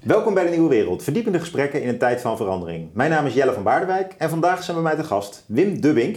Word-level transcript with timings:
Welkom 0.00 0.34
bij 0.34 0.44
de 0.44 0.50
Nieuwe 0.50 0.68
Wereld, 0.68 1.02
verdiepende 1.02 1.38
gesprekken 1.38 1.82
in 1.82 1.88
een 1.88 1.98
tijd 1.98 2.20
van 2.20 2.36
verandering. 2.36 2.88
Mijn 2.92 3.10
naam 3.10 3.26
is 3.26 3.34
Jelle 3.34 3.52
van 3.52 3.62
Baardewijk 3.62 4.14
en 4.18 4.28
vandaag 4.30 4.62
zijn 4.62 4.76
bij 4.76 4.84
mij 4.84 5.02
te 5.02 5.04
gast 5.04 5.44
Wim 5.46 5.80
Dubbink, 5.80 6.16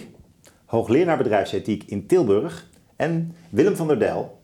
hoogleraar 0.66 1.18
bedrijfsethiek 1.18 1.84
in 1.84 2.08
Tilburg, 2.08 2.70
en 2.96 3.36
Willem 3.50 3.76
van 3.76 3.88
der 3.88 4.00
Dijl, 4.00 4.40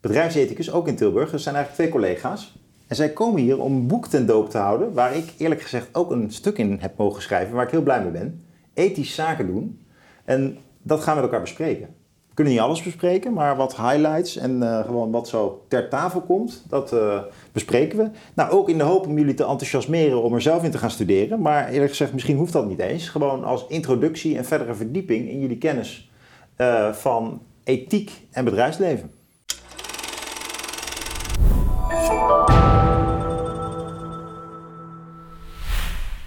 bedrijfsethicus 0.00 0.72
ook 0.72 0.88
in 0.88 0.96
Tilburg. 0.96 1.30
Dat 1.30 1.40
zijn 1.40 1.54
eigenlijk 1.54 1.90
twee 1.90 2.00
collega's. 2.02 2.58
En 2.86 2.96
zij 2.96 3.12
komen 3.12 3.40
hier 3.40 3.60
om 3.60 3.72
een 3.72 3.86
boek 3.86 4.06
ten 4.06 4.26
doop 4.26 4.50
te 4.50 4.58
houden, 4.58 4.92
waar 4.92 5.16
ik 5.16 5.32
eerlijk 5.38 5.62
gezegd 5.62 5.88
ook 5.92 6.10
een 6.10 6.30
stuk 6.30 6.58
in 6.58 6.78
heb 6.80 6.96
mogen 6.96 7.22
schrijven, 7.22 7.54
waar 7.54 7.64
ik 7.64 7.70
heel 7.70 7.82
blij 7.82 8.02
mee 8.02 8.10
ben. 8.10 8.44
Ethisch 8.74 9.14
zaken 9.14 9.46
doen. 9.46 9.80
En 10.24 10.58
dat 10.82 11.00
gaan 11.00 11.14
we 11.14 11.20
met 11.20 11.30
elkaar 11.30 11.44
bespreken. 11.44 11.94
We 12.34 12.42
kunnen 12.42 12.58
niet 12.58 12.68
alles 12.68 12.82
bespreken, 12.82 13.32
maar 13.32 13.56
wat 13.56 13.76
highlights 13.76 14.36
en 14.36 14.62
uh, 14.62 14.84
gewoon 14.84 15.10
wat 15.10 15.28
zo 15.28 15.64
ter 15.68 15.88
tafel 15.88 16.20
komt, 16.20 16.64
dat 16.68 16.92
uh, 16.92 17.22
bespreken 17.52 17.98
we. 17.98 18.10
Nou, 18.34 18.50
ook 18.50 18.68
in 18.68 18.78
de 18.78 18.84
hoop 18.84 19.06
om 19.06 19.18
jullie 19.18 19.34
te 19.34 19.44
enthousiasmeren 19.44 20.22
om 20.22 20.34
er 20.34 20.42
zelf 20.42 20.64
in 20.64 20.70
te 20.70 20.78
gaan 20.78 20.90
studeren. 20.90 21.40
Maar 21.40 21.68
eerlijk 21.68 21.90
gezegd, 21.90 22.12
misschien 22.12 22.36
hoeft 22.36 22.52
dat 22.52 22.68
niet 22.68 22.78
eens. 22.78 23.08
Gewoon 23.08 23.44
als 23.44 23.66
introductie 23.68 24.36
en 24.36 24.44
verdere 24.44 24.74
verdieping 24.74 25.28
in 25.28 25.40
jullie 25.40 25.58
kennis 25.58 26.10
uh, 26.56 26.92
van 26.92 27.42
ethiek 27.64 28.10
en 28.30 28.44
bedrijfsleven. 28.44 29.10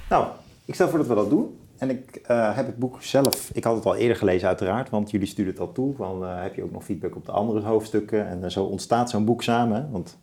Nou, 0.10 0.26
ik 0.66 0.74
stel 0.74 0.90
voor 0.90 0.98
dat 0.98 1.08
we 1.08 1.16
dat 1.16 1.30
doen. 1.30 1.57
En 1.78 1.90
ik 1.90 2.22
uh, 2.32 2.56
heb 2.56 2.66
het 2.66 2.78
boek 2.78 3.02
zelf, 3.02 3.50
ik 3.54 3.64
had 3.64 3.76
het 3.76 3.86
al 3.86 3.96
eerder 3.96 4.18
gelezen 4.18 4.48
uiteraard, 4.48 4.90
want 4.90 5.12
jullie 5.12 5.28
sturen 5.28 5.52
het 5.52 5.62
al 5.62 5.72
toe. 5.72 5.96
Van, 5.96 6.24
uh, 6.24 6.42
heb 6.42 6.56
je 6.56 6.64
ook 6.64 6.72
nog 6.72 6.84
feedback 6.84 7.16
op 7.16 7.26
de 7.26 7.32
andere 7.32 7.62
hoofdstukken? 7.62 8.28
En 8.28 8.44
uh, 8.44 8.50
zo 8.50 8.64
ontstaat 8.64 9.10
zo'n 9.10 9.26
boek 9.26 9.44
samen. 9.44 9.92
Want 9.92 10.18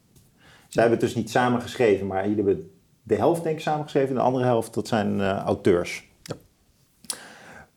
zij 0.68 0.82
hebben 0.82 1.00
het 1.00 1.08
dus 1.08 1.16
niet 1.16 1.30
samen 1.30 1.60
geschreven, 1.60 2.06
maar 2.06 2.28
jullie 2.28 2.44
hebben 2.44 2.70
de 3.02 3.14
helft 3.14 3.42
denk 3.42 3.56
ik 3.56 3.62
samen 3.62 3.82
geschreven. 3.82 4.08
En 4.08 4.14
de 4.14 4.20
andere 4.20 4.44
helft, 4.44 4.74
dat 4.74 4.88
zijn 4.88 5.22
auteurs. 5.22 6.12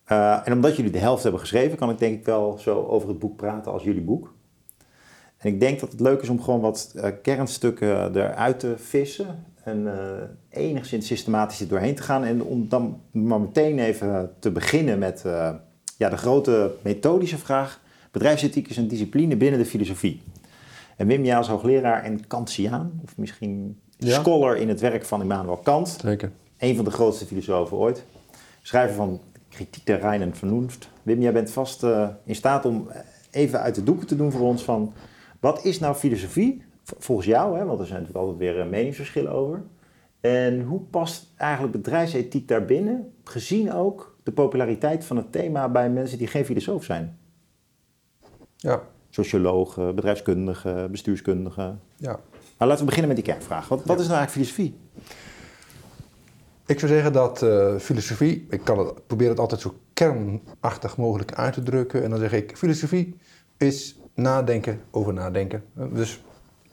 Ja. 0.05 0.45
en 0.45 0.53
omdat 0.53 0.75
jullie 0.75 0.91
de 0.91 0.97
helft 0.97 1.23
hebben 1.23 1.41
geschreven, 1.41 1.77
kan 1.77 1.89
ik 1.89 1.99
denk 1.99 2.19
ik 2.19 2.25
wel 2.25 2.57
zo 2.59 2.85
over 2.85 3.09
het 3.09 3.19
boek 3.19 3.35
praten 3.35 3.71
als 3.71 3.83
jullie 3.83 4.01
boek. 4.01 4.33
En 5.37 5.53
ik 5.53 5.59
denk 5.59 5.79
dat 5.79 5.91
het 5.91 5.99
leuk 5.99 6.21
is 6.21 6.29
om 6.29 6.41
gewoon 6.41 6.59
wat 6.59 6.95
kernstukken 7.21 8.15
eruit 8.15 8.59
te 8.59 8.77
vissen 8.77 9.45
en 9.67 9.81
uh, 9.85 9.93
enigszins 10.49 11.07
systematisch 11.07 11.59
er 11.59 11.67
doorheen 11.67 11.95
te 11.95 12.01
gaan. 12.01 12.23
En 12.23 12.43
om 12.43 12.69
dan 12.69 13.01
maar 13.11 13.39
meteen 13.41 13.79
even 13.79 14.33
te 14.39 14.51
beginnen 14.51 14.99
met 14.99 15.23
uh, 15.25 15.49
ja, 15.97 16.09
de 16.09 16.17
grote 16.17 16.71
methodische 16.81 17.37
vraag. 17.37 17.81
Bedrijfsethiek 18.11 18.67
is 18.67 18.77
een 18.77 18.87
discipline 18.87 19.35
binnen 19.35 19.59
de 19.59 19.65
filosofie. 19.65 20.21
En 20.95 21.07
Wim, 21.07 21.23
jij 21.23 21.37
als 21.37 21.47
hoogleraar 21.47 22.03
en 22.03 22.27
Kantiaan, 22.27 22.99
of 23.03 23.17
misschien 23.17 23.79
ja. 23.97 24.19
scholar 24.19 24.57
in 24.57 24.69
het 24.69 24.79
werk 24.79 25.05
van 25.05 25.21
Immanuel 25.21 25.57
Kant. 25.57 25.97
Zeker. 26.01 26.31
Een 26.57 26.75
van 26.75 26.85
de 26.85 26.91
grootste 26.91 27.25
filosofen 27.25 27.77
ooit. 27.77 28.03
Schrijver 28.61 28.95
van 28.95 29.21
Kritiek 29.49 29.85
der 29.85 29.99
Rein 29.99 30.21
en. 30.21 30.33
Wim, 31.03 31.21
jij 31.21 31.33
bent 31.33 31.51
vast 31.51 31.83
uh, 31.83 32.07
in 32.23 32.35
staat 32.35 32.65
om 32.65 32.87
even 33.31 33.61
uit 33.61 33.75
de 33.75 33.83
doeken 33.83 34.07
te 34.07 34.15
doen 34.15 34.31
voor 34.31 34.41
ons 34.41 34.63
van... 34.63 34.93
Wat 35.39 35.65
is 35.65 35.79
nou 35.79 35.95
filosofie? 35.95 36.63
Volgens 36.97 37.27
jou, 37.27 37.57
hè, 37.57 37.65
want 37.65 37.79
er 37.79 37.85
zijn 37.85 37.99
natuurlijk 38.01 38.25
altijd 38.25 38.53
weer 38.53 38.65
meningsverschillen 38.67 39.31
over. 39.31 39.63
En 40.19 40.61
hoe 40.61 40.79
past 40.79 41.33
eigenlijk 41.37 41.73
bedrijfsethiek 41.73 42.47
daarbinnen, 42.47 43.13
gezien 43.23 43.73
ook 43.73 44.17
de 44.23 44.31
populariteit 44.31 45.05
van 45.05 45.17
het 45.17 45.31
thema 45.31 45.69
bij 45.69 45.89
mensen 45.89 46.17
die 46.17 46.27
geen 46.27 46.45
filosoof 46.45 46.83
zijn? 46.83 47.17
Ja. 48.55 48.81
Sociologen, 49.09 49.95
bedrijfskundigen, 49.95 50.91
bestuurskundigen. 50.91 51.81
Ja. 51.95 52.19
Maar 52.57 52.67
laten 52.67 52.79
we 52.79 52.89
beginnen 52.89 53.15
met 53.15 53.25
die 53.25 53.33
kernvraag. 53.33 53.67
Wat, 53.67 53.83
wat 53.85 53.99
is 53.99 54.07
nou 54.07 54.17
eigenlijk 54.17 54.31
filosofie? 54.31 54.77
Ik 56.65 56.79
zou 56.79 56.91
zeggen 56.91 57.13
dat 57.13 57.41
uh, 57.41 57.75
filosofie, 57.77 58.45
ik 58.49 58.61
kan 58.63 58.79
het, 58.79 59.07
probeer 59.07 59.29
het 59.29 59.39
altijd 59.39 59.61
zo 59.61 59.73
kernachtig 59.93 60.97
mogelijk 60.97 61.33
uit 61.33 61.53
te 61.53 61.63
drukken. 61.63 62.03
En 62.03 62.09
dan 62.09 62.19
zeg 62.19 62.33
ik, 62.33 62.57
filosofie 62.57 63.15
is 63.57 63.99
nadenken 64.13 64.81
over 64.91 65.13
nadenken. 65.13 65.63
Dus 65.93 66.21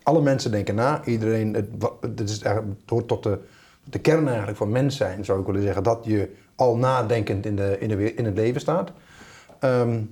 alle 0.05 0.21
mensen 0.21 0.51
denken 0.51 0.75
na. 0.75 1.05
Iedereen, 1.05 1.55
het, 2.01 2.31
is 2.31 2.43
hoort 2.87 3.09
tot 3.09 3.23
de, 3.85 3.99
kern 3.99 4.29
eigenlijk 4.29 4.57
van 4.57 4.71
mens 4.71 4.97
zijn, 4.97 5.25
zou 5.25 5.41
ik 5.41 5.47
willen 5.47 5.63
zeggen. 5.63 5.83
Dat 5.83 6.01
je 6.03 6.29
al 6.55 6.77
nadenkend 6.77 7.47
in, 7.47 7.57
de, 7.57 7.77
in, 7.81 7.89
de, 7.89 8.15
in 8.15 8.25
het 8.25 8.35
leven 8.35 8.61
staat. 8.61 8.93
Um, 9.61 10.11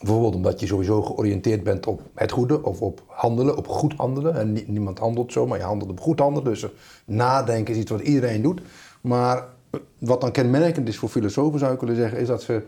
bijvoorbeeld 0.00 0.34
omdat 0.34 0.60
je 0.60 0.66
sowieso 0.66 1.02
georiënteerd 1.02 1.62
bent 1.62 1.86
op 1.86 2.02
het 2.14 2.32
goede 2.32 2.62
of 2.62 2.82
op 2.82 3.02
handelen, 3.06 3.56
op 3.56 3.68
goed 3.68 3.94
handelen. 3.96 4.34
En 4.34 4.52
niemand 4.66 4.98
handelt 4.98 5.32
zo, 5.32 5.46
maar 5.46 5.58
je 5.58 5.64
handelt 5.64 5.90
op 5.90 6.00
goed 6.00 6.18
handelen. 6.18 6.52
Dus 6.52 6.66
nadenken 7.04 7.74
is 7.74 7.80
iets 7.80 7.90
wat 7.90 8.00
iedereen 8.00 8.42
doet. 8.42 8.60
Maar 9.00 9.44
wat 9.98 10.20
dan 10.20 10.30
kenmerkend 10.30 10.88
is 10.88 10.98
voor 10.98 11.08
filosofen, 11.08 11.58
zou 11.58 11.74
ik 11.74 11.80
willen 11.80 11.96
zeggen, 11.96 12.18
is 12.18 12.26
dat 12.26 12.42
ze 12.42 12.62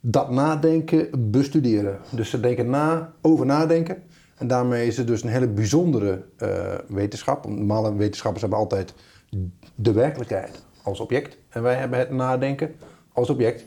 dat 0.00 0.30
nadenken 0.30 1.30
bestuderen. 1.30 1.98
Dus 2.10 2.30
ze 2.30 2.40
denken 2.40 2.70
na 2.70 3.12
over 3.20 3.46
nadenken. 3.46 4.02
En 4.36 4.46
daarmee 4.46 4.86
is 4.86 4.96
het 4.96 5.06
dus 5.06 5.22
een 5.22 5.28
hele 5.28 5.48
bijzondere 5.48 6.22
uh, 6.38 6.74
wetenschap. 6.88 7.46
Normale 7.46 7.94
wetenschappers 7.94 8.40
hebben 8.40 8.58
altijd 8.58 8.94
de 9.74 9.92
werkelijkheid 9.92 10.62
als 10.82 11.00
object. 11.00 11.38
En 11.48 11.62
wij 11.62 11.74
hebben 11.74 11.98
het 11.98 12.10
nadenken 12.10 12.74
als 13.12 13.30
object. 13.30 13.64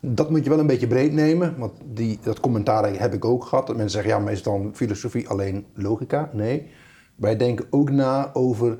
Dat 0.00 0.30
moet 0.30 0.44
je 0.44 0.50
wel 0.50 0.58
een 0.58 0.66
beetje 0.66 0.86
breed 0.86 1.12
nemen, 1.12 1.58
want 1.58 1.72
die, 1.84 2.18
dat 2.22 2.40
commentaar 2.40 2.98
heb 3.00 3.14
ik 3.14 3.24
ook 3.24 3.44
gehad. 3.44 3.66
Dat 3.66 3.76
mensen 3.76 3.94
zeggen, 3.94 4.10
ja, 4.10 4.24
maar 4.24 4.32
is 4.32 4.42
dan 4.42 4.70
filosofie 4.74 5.28
alleen 5.28 5.66
logica? 5.74 6.30
Nee, 6.32 6.70
wij 7.14 7.36
denken 7.36 7.66
ook 7.70 7.90
na 7.90 8.30
over, 8.32 8.78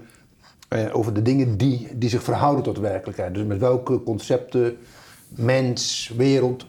eh, 0.68 0.96
over 0.96 1.14
de 1.14 1.22
dingen 1.22 1.56
die, 1.56 1.88
die 1.94 2.08
zich 2.08 2.22
verhouden 2.22 2.62
tot 2.64 2.74
de 2.74 2.80
werkelijkheid. 2.80 3.34
Dus 3.34 3.44
met 3.44 3.58
welke 3.58 4.02
concepten, 4.02 4.76
mens, 5.28 6.12
wereld, 6.16 6.66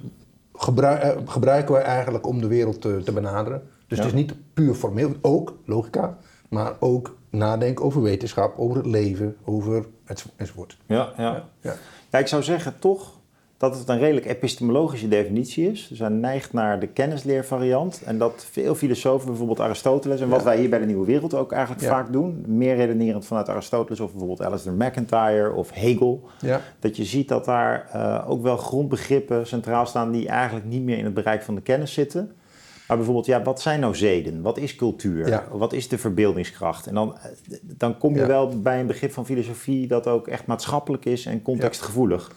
eh, 0.78 1.10
gebruiken 1.26 1.74
wij 1.74 1.84
eigenlijk 1.84 2.28
om 2.28 2.42
de 2.42 2.48
wereld 2.48 2.82
te, 2.82 3.02
te 3.04 3.12
benaderen. 3.12 3.62
Dus 3.90 3.98
het 3.98 4.08
is 4.08 4.14
niet 4.14 4.34
puur 4.54 4.74
formeel, 4.74 5.12
ook 5.22 5.58
logica, 5.66 6.18
maar 6.50 6.74
ook 6.80 7.18
nadenken 7.30 7.86
over 7.86 8.02
wetenschap, 8.02 8.58
over 8.58 8.78
het 8.78 8.86
leven, 8.86 9.36
over 9.46 9.86
het, 10.06 10.26
enzovoort. 10.36 10.78
Ja, 10.86 11.14
ja. 11.18 11.48
Ja. 11.62 11.76
ja, 12.12 12.20
ik 12.20 12.28
zou 12.28 12.44
zeggen 12.44 12.80
toch 12.80 13.18
dat 13.58 13.78
het 13.78 13.90
een 13.90 14.00
redelijk 14.00 14.26
epistemologische 14.26 15.08
definitie 15.08 15.72
is. 15.72 15.88
Dus 15.88 16.00
hij 16.00 16.10
neigt 16.10 16.54
naar 16.54 16.80
de 16.80 16.88
kennisleervariant. 16.88 18.02
En 18.06 18.18
dat 18.18 18.48
veel 18.52 18.76
filosofen, 18.76 19.28
bijvoorbeeld 19.28 19.60
Aristoteles, 19.60 20.22
en 20.22 20.30
wat 20.30 20.44
wij 20.44 20.58
hier 20.58 20.70
bij 20.70 20.80
de 20.80 20.86
Nieuwe 20.86 21.06
Wereld 21.06 21.34
ook 21.34 21.52
eigenlijk 21.52 21.84
vaak 21.84 22.12
doen, 22.12 22.44
meer 22.48 22.76
redenerend 22.76 23.26
vanuit 23.26 23.50
Aristoteles 23.50 24.00
of 24.00 24.10
bijvoorbeeld 24.10 24.42
Alistair 24.42 24.76
McIntyre 24.76 25.52
of 25.54 25.72
Hegel, 25.72 26.30
dat 26.80 26.98
je 26.98 27.06
ziet 27.06 27.28
dat 27.28 27.46
daar 27.46 27.90
uh, 27.96 28.30
ook 28.30 28.42
wel 28.42 28.58
grondbegrippen 28.58 29.48
centraal 29.48 29.86
staan 29.86 30.12
die 30.12 30.28
eigenlijk 30.28 30.66
niet 30.66 30.84
meer 30.84 30.98
in 30.98 31.06
het 31.06 31.14
bereik 31.14 31.42
van 31.44 31.56
de 31.56 31.62
kennis 31.62 31.94
zitten. 31.94 32.32
Maar 32.90 32.98
bijvoorbeeld, 32.98 33.28
ja, 33.28 33.42
wat 33.42 33.62
zijn 33.62 33.80
nou 33.80 33.96
zeden? 33.96 34.42
Wat 34.42 34.58
is 34.58 34.76
cultuur? 34.76 35.44
Wat 35.52 35.74
is 35.74 35.88
de 35.88 35.98
verbeeldingskracht? 35.98 36.88
En 36.88 36.94
dan, 36.94 37.18
dan 37.62 37.98
kom 37.98 38.16
je 38.16 38.26
wel 38.26 38.62
bij 38.62 38.80
een 38.80 38.88
begrip 38.88 39.12
van 39.12 39.26
filosofie 39.26 39.88
dat 39.88 40.08
ook 40.08 40.28
echt 40.28 40.46
maatschappelijk 40.46 41.06
is 41.06 41.26
en 41.26 41.42
contextgevoelig. 41.42 42.32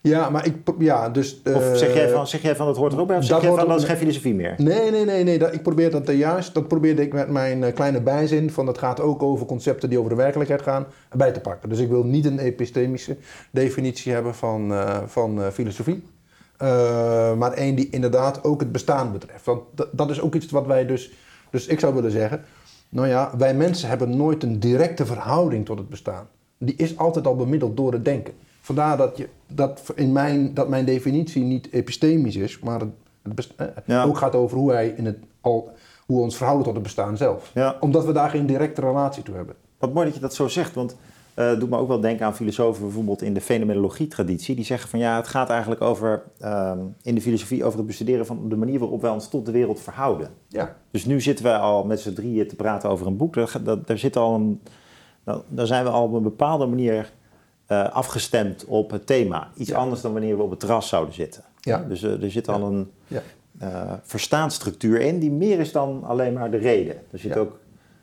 Ja, 0.00 0.30
maar 0.30 0.46
ik, 0.46 0.54
ja, 0.78 1.08
dus... 1.08 1.42
Of 1.54 1.76
zeg 1.76 1.94
jij, 1.94 2.06
eh, 2.06 2.12
van, 2.12 2.26
zeg 2.26 2.42
jij 2.42 2.56
van 2.56 2.66
dat 2.66 2.76
hoort 2.76 2.92
er 2.92 3.00
ook 3.00 3.06
bij? 3.06 3.16
Of 3.16 3.24
zeg 3.24 3.40
jij 3.40 3.50
van 3.50 3.68
dat 3.68 3.78
is 3.78 3.84
geen 3.84 3.96
filosofie 3.96 4.34
meer? 4.34 4.54
Nee, 4.56 4.90
nee, 4.90 5.04
nee, 5.04 5.24
nee. 5.24 5.38
Dat, 5.38 5.54
ik 5.54 5.62
probeer 5.62 5.90
dat 5.90 6.08
juist, 6.08 6.54
dat 6.54 6.68
probeerde 6.68 7.02
ik 7.02 7.12
met 7.12 7.28
mijn 7.28 7.64
eh, 7.64 7.74
kleine 7.74 8.00
bijzin 8.00 8.50
van 8.50 8.66
dat 8.66 8.78
gaat 8.78 9.00
ook 9.00 9.22
over 9.22 9.46
concepten 9.46 9.88
die 9.88 9.98
over 9.98 10.10
de 10.10 10.16
werkelijkheid 10.16 10.62
gaan, 10.62 10.86
bij 11.16 11.32
te 11.32 11.40
pakken. 11.40 11.68
Dus 11.68 11.78
ik 11.78 11.88
wil 11.88 12.04
niet 12.04 12.24
een 12.24 12.38
epistemische 12.38 13.16
definitie 13.50 14.12
hebben 14.12 14.34
van, 14.34 14.72
uh, 14.72 14.98
van 15.06 15.52
filosofie. 15.52 16.02
Uh, 16.62 17.34
maar 17.34 17.52
één 17.52 17.74
die 17.74 17.90
inderdaad 17.90 18.44
ook 18.44 18.60
het 18.60 18.72
bestaan 18.72 19.12
betreft. 19.12 19.44
Want 19.44 19.62
dat 19.92 20.10
is 20.10 20.20
ook 20.20 20.34
iets 20.34 20.50
wat 20.50 20.66
wij 20.66 20.86
dus. 20.86 21.12
Dus 21.50 21.66
ik 21.66 21.80
zou 21.80 21.94
willen 21.94 22.10
zeggen. 22.10 22.44
Nou 22.88 23.08
ja, 23.08 23.30
wij 23.38 23.54
mensen 23.54 23.88
hebben 23.88 24.16
nooit 24.16 24.42
een 24.42 24.60
directe 24.60 25.06
verhouding 25.06 25.64
tot 25.64 25.78
het 25.78 25.88
bestaan. 25.88 26.28
Die 26.58 26.74
is 26.76 26.96
altijd 26.96 27.26
al 27.26 27.36
bemiddeld 27.36 27.76
door 27.76 27.92
het 27.92 28.04
denken. 28.04 28.34
Vandaar 28.60 28.96
dat, 28.96 29.16
je, 29.16 29.28
dat, 29.46 29.82
in 29.94 30.12
mijn, 30.12 30.54
dat 30.54 30.68
mijn 30.68 30.84
definitie 30.84 31.42
niet 31.42 31.72
epistemisch 31.72 32.36
is, 32.36 32.58
maar 32.58 32.80
het, 32.80 33.52
het 33.56 33.82
eh, 33.86 34.06
ook 34.06 34.18
gaat 34.18 34.34
over 34.34 34.56
hoe, 34.56 34.68
wij 34.68 34.94
in 34.96 35.06
het, 35.06 35.18
al, 35.40 35.72
hoe 36.06 36.16
we 36.16 36.22
ons 36.22 36.36
verhouden 36.36 36.66
tot 36.66 36.74
het 36.74 36.82
bestaan 36.82 37.16
zelf. 37.16 37.50
Ja. 37.54 37.76
Omdat 37.80 38.04
we 38.04 38.12
daar 38.12 38.30
geen 38.30 38.46
directe 38.46 38.80
relatie 38.80 39.22
toe 39.22 39.34
hebben. 39.34 39.54
Wat 39.78 39.92
mooi 39.92 40.06
dat 40.06 40.14
je 40.14 40.20
dat 40.20 40.34
zo 40.34 40.48
zegt, 40.48 40.74
want 40.74 40.96
uh, 41.38 41.58
doet 41.58 41.70
me 41.70 41.76
ook 41.76 41.88
wel 41.88 42.00
denken 42.00 42.26
aan 42.26 42.34
filosofen 42.34 42.82
bijvoorbeeld 42.82 43.22
in 43.22 43.34
de 43.34 43.40
fenomenologie-traditie. 43.40 44.54
Die 44.54 44.64
zeggen 44.64 44.88
van 44.88 44.98
ja, 44.98 45.16
het 45.16 45.28
gaat 45.28 45.50
eigenlijk 45.50 45.80
over, 45.80 46.22
um, 46.44 46.94
in 47.02 47.14
de 47.14 47.20
filosofie 47.20 47.64
over 47.64 47.78
het 47.78 47.86
bestuderen 47.86 48.26
van 48.26 48.48
de 48.48 48.56
manier 48.56 48.78
waarop 48.78 49.00
wij 49.00 49.10
ons 49.10 49.28
tot 49.28 49.46
de 49.46 49.52
wereld 49.52 49.80
verhouden. 49.80 50.30
Ja. 50.48 50.76
Dus 50.90 51.04
nu 51.04 51.20
zitten 51.20 51.44
wij 51.44 51.56
al 51.56 51.84
met 51.84 52.00
z'n 52.00 52.12
drieën 52.12 52.48
te 52.48 52.56
praten 52.56 52.90
over 52.90 53.06
een 53.06 53.16
boek. 53.16 53.34
Daar, 53.34 53.52
daar, 53.62 53.84
daar 53.84 53.98
zit 53.98 54.16
al 54.16 54.34
een, 54.34 54.60
daar 55.48 55.66
zijn 55.66 55.84
we 55.84 55.90
al 55.90 56.04
op 56.04 56.12
een 56.12 56.22
bepaalde 56.22 56.66
manier 56.66 57.12
uh, 57.68 57.88
afgestemd 57.88 58.64
op 58.64 58.90
het 58.90 59.06
thema. 59.06 59.48
Iets 59.56 59.70
ja. 59.70 59.76
anders 59.76 60.00
dan 60.00 60.12
wanneer 60.12 60.36
we 60.36 60.42
op 60.42 60.50
het 60.50 60.60
terras 60.60 60.88
zouden 60.88 61.14
zitten. 61.14 61.44
Ja. 61.60 61.84
Dus 61.88 62.02
uh, 62.02 62.22
er 62.22 62.30
zit 62.30 62.48
al 62.48 62.60
ja. 62.60 62.66
een 62.66 62.90
uh, 63.62 63.92
verstaansstructuur 64.02 65.00
in 65.00 65.18
die 65.18 65.30
meer 65.30 65.60
is 65.60 65.72
dan 65.72 66.04
alleen 66.04 66.32
maar 66.32 66.50
de 66.50 66.56
reden. 66.56 66.96
Er 67.10 67.18
zit 67.18 67.36
ook 67.36 67.58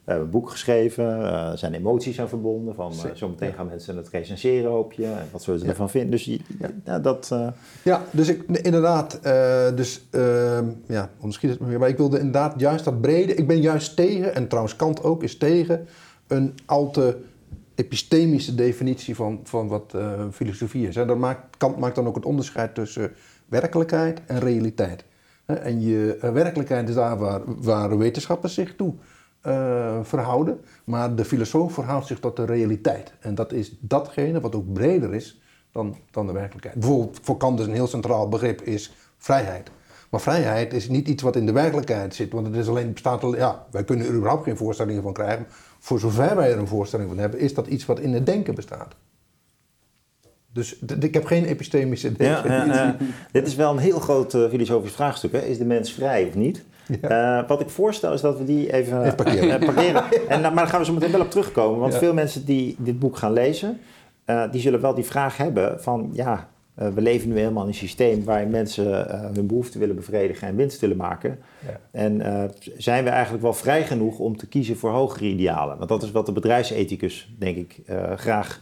We 0.06 0.12
hebben 0.12 0.30
een 0.30 0.40
boek 0.40 0.50
geschreven, 0.50 1.06
eh, 1.06 1.52
er 1.52 1.58
zijn 1.58 1.74
emoties 1.74 2.20
aan 2.20 2.30
verbonden. 2.30 2.76
Van, 2.76 2.94
uh, 3.06 3.12
zometeen 3.14 3.54
gaan 3.54 3.66
mensen 3.66 3.98
het 3.98 4.10
recenseren, 4.10 4.72
hoop 4.72 4.94
je. 4.94 5.06
En 5.06 5.28
wat 5.32 5.44
zullen 5.44 5.60
ze 5.60 5.68
ervan 5.68 5.90
vinden? 5.90 6.12
Dus 6.12 6.40
ja. 6.84 7.00
dat... 7.00 7.30
Uh... 7.34 7.48
Ja, 7.84 8.02
dus 8.12 8.28
ik, 8.28 8.44
inderdaad, 8.48 9.20
dus 9.76 10.08
ehm, 10.12 10.66
ja, 10.88 11.10
onderschiet 11.18 11.50
het 11.50 11.60
me 11.60 11.68
weer. 11.68 11.80
Maar 11.80 11.90
ik 11.90 11.98
wilde 11.98 12.18
inderdaad 12.18 12.60
juist 12.60 12.86
dat 12.86 13.02
brede... 13.02 13.36
Ik 13.36 13.48
ben 13.48 13.62
juist 13.62 13.96
tegen, 13.96 14.36
en 14.36 14.48
trouwens 14.48 14.76
Kant 14.76 15.04
ook, 15.04 15.24
is 15.24 15.38
tegen 15.38 15.88
een 16.28 16.54
al 16.66 16.92
te 16.92 17.18
epistemische 17.76 18.56
definitie 18.56 19.16
van, 19.16 19.40
van 19.44 19.68
wat 19.68 19.94
filosofie 20.32 20.88
is. 20.88 20.96
Hè. 20.96 21.06
Dat 21.06 21.18
maakt, 21.18 21.58
Kant 21.58 21.78
maakt 21.78 21.96
dan 21.96 22.08
ook 22.08 22.16
het 22.16 22.26
onderscheid 22.26 22.76
tussen 22.76 23.12
werkelijkheid 23.48 24.22
en 24.26 24.40
realiteit. 24.40 25.06
En 25.46 25.82
je 25.82 26.18
werkelijkheid 26.34 26.90
is 26.90 26.96
daar 26.96 27.18
waar, 27.18 27.42
waar 27.46 27.98
wetenschappers 27.98 28.54
zich 28.54 28.76
toe 28.76 28.94
uh, 29.48 30.00
verhouden, 30.04 30.60
maar 30.84 31.16
de 31.16 31.26
filosoof 31.26 31.74
verhoudt 31.74 32.08
zich 32.08 32.20
tot 32.20 32.36
de 32.36 32.46
realiteit. 32.46 33.14
En 33.20 33.36
dat 33.36 33.52
is 33.52 33.78
datgene 33.80 34.40
wat 34.40 34.56
ook 34.56 34.74
breder 34.74 35.14
is 35.14 35.42
dan, 35.72 35.96
dan 36.12 36.28
de 36.28 36.34
werkelijkheid. 36.34 36.76
Bijvoorbeeld 36.76 37.20
voor 37.22 37.38
Kant 37.38 37.60
is 37.60 37.66
een 37.66 37.74
heel 37.74 37.88
centraal 37.88 38.30
begrip 38.30 38.62
is 38.62 38.94
vrijheid. 39.18 39.72
Maar 40.10 40.22
vrijheid 40.22 40.74
is 40.74 40.90
niet 40.90 41.08
iets 41.08 41.24
wat 41.24 41.36
in 41.36 41.46
de 41.46 41.52
werkelijkheid 41.52 42.16
zit, 42.16 42.32
want 42.32 42.48
het 42.48 42.56
is 42.56 42.68
alleen, 42.68 42.94
bestaat, 42.94 43.22
ja, 43.36 43.66
wij 43.72 43.84
kunnen 43.84 44.06
er 44.06 44.14
überhaupt 44.14 44.44
geen 44.44 44.58
voorstellingen 44.58 45.02
van 45.02 45.14
krijgen. 45.14 45.46
Voor 45.80 46.00
zover 46.00 46.36
wij 46.36 46.52
er 46.52 46.58
een 46.58 46.68
voorstelling 46.68 47.10
van 47.10 47.18
hebben, 47.18 47.40
is 47.40 47.54
dat 47.54 47.68
iets 47.68 47.86
wat 47.86 48.00
in 48.00 48.14
het 48.14 48.26
denken 48.26 48.56
bestaat. 48.56 48.96
Dus 50.54 50.80
ik 50.80 51.14
heb 51.14 51.26
geen 51.26 51.46
epistemische. 51.46 52.12
Ja, 52.18 52.46
ja, 52.46 52.98
Dit 53.32 53.48
is 53.48 53.56
wel 53.56 53.72
een 53.72 53.78
heel 53.78 54.00
groot 54.00 54.34
uh, 54.34 54.50
filosofisch 54.50 54.92
vraagstuk. 54.92 55.32
Hè? 55.32 55.40
Is 55.40 55.58
de 55.58 55.66
mens 55.66 55.94
vrij 55.94 56.28
of 56.28 56.36
niet? 56.36 56.64
Ja. 57.02 57.40
Uh, 57.40 57.48
wat 57.48 57.62
ik 57.62 57.70
voorstel 57.70 58.14
is 58.14 58.22
dat 58.22 58.38
we 58.38 58.44
die 58.44 58.74
even, 58.74 59.04
even 59.04 59.16
parkeren. 59.16 59.62
Uh, 59.62 59.74
parkeren. 59.74 60.04
en, 60.28 60.42
maar 60.42 60.56
daar 60.56 60.68
gaan 60.68 60.80
we 60.80 60.86
zo 60.86 60.94
meteen 60.94 61.12
wel 61.12 61.22
op 61.22 61.32
terugkomen. 61.32 61.80
Want 61.80 61.96
veel 61.96 62.14
mensen 62.14 62.46
die 62.46 62.76
dit 62.80 63.00
boek 63.00 63.18
gaan 63.18 63.34
lezen, 63.34 63.80
die 64.52 64.62
zullen 64.62 64.82
wel 64.82 64.94
die 64.94 65.04
vraag 65.04 65.38
hebben 65.38 65.82
van... 65.82 66.10
ja, 66.14 66.48
we 66.74 67.02
leven 67.02 67.30
nu 67.30 67.38
helemaal 67.38 67.64
in 67.64 67.70
een 67.70 67.76
systeem 67.76 68.24
waarin 68.24 68.50
mensen 68.50 69.08
hun 69.34 69.48
behoeften 69.48 69.80
willen 69.80 69.96
bevredigen 69.96 70.48
en 70.48 70.56
winst 70.56 70.80
willen 70.80 70.98
maken. 70.98 71.40
Ja. 71.66 71.80
En 71.92 72.22
zijn 72.78 73.04
we 73.04 73.10
eigenlijk 73.10 73.44
wel 73.44 73.54
vrij 73.54 73.84
genoeg 73.84 74.20
om 74.20 74.38
te 74.38 74.48
kiezen 74.48 74.78
voor 74.78 74.92
hogere 74.92 75.26
idealen? 75.26 75.78
Want 75.78 75.90
dat 75.90 76.04
is 76.04 76.12
wat 76.12 76.26
de 76.26 76.32
bedrijfsethicus, 76.32 77.34
denk 77.38 77.58
ik, 77.58 77.82
graag 78.16 78.62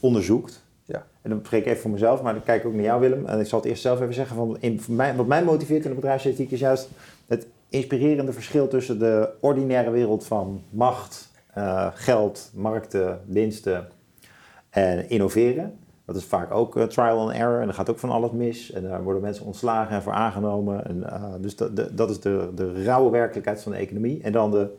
onderzoekt. 0.00 0.62
Ja. 0.84 1.06
En 1.22 1.30
dan 1.30 1.40
spreek 1.42 1.60
ik 1.60 1.66
even 1.66 1.80
voor 1.80 1.90
mezelf, 1.90 2.22
maar 2.22 2.32
dan 2.32 2.42
kijk 2.42 2.60
ik 2.60 2.66
ook 2.66 2.74
naar 2.74 2.84
jou, 2.84 3.00
Willem. 3.00 3.26
En 3.26 3.40
ik 3.40 3.46
zal 3.46 3.58
het 3.58 3.68
eerst 3.68 3.82
zelf 3.82 4.00
even 4.00 4.14
zeggen: 4.14 4.36
van 4.36 4.56
in, 4.60 4.80
mij, 4.88 5.14
wat 5.14 5.26
mij 5.26 5.44
motiveert 5.44 5.84
in 5.84 5.90
de 5.90 5.96
bedrijfsethiek 5.96 6.50
is 6.50 6.60
juist 6.60 6.88
het 7.26 7.46
inspirerende 7.70 8.32
verschil 8.32 8.68
tussen 8.68 8.98
de 8.98 9.30
ordinaire 9.40 9.90
wereld 9.90 10.26
van 10.26 10.62
macht, 10.70 11.30
uh, 11.58 11.88
geld, 11.94 12.50
markten, 12.54 13.20
winsten 13.26 13.88
en 14.70 15.10
innoveren. 15.10 15.78
Dat 16.04 16.16
is 16.16 16.24
vaak 16.24 16.50
ook 16.50 16.76
uh, 16.76 16.84
trial 16.84 17.20
and 17.20 17.32
error 17.32 17.60
en 17.60 17.68
er 17.68 17.74
gaat 17.74 17.90
ook 17.90 17.98
van 17.98 18.10
alles 18.10 18.30
mis. 18.30 18.72
En 18.72 18.82
daar 18.82 19.02
worden 19.02 19.22
mensen 19.22 19.44
ontslagen 19.44 19.96
en 19.96 20.02
voor 20.02 20.12
aangenomen. 20.12 20.86
En, 20.86 20.96
uh, 20.96 21.34
dus 21.40 21.56
dat, 21.56 21.96
dat 21.96 22.10
is 22.10 22.20
de, 22.20 22.50
de 22.54 22.84
rauwe 22.84 23.10
werkelijkheid 23.10 23.62
van 23.62 23.72
de 23.72 23.78
economie. 23.78 24.22
En 24.22 24.32
dan 24.32 24.50
de 24.50 24.70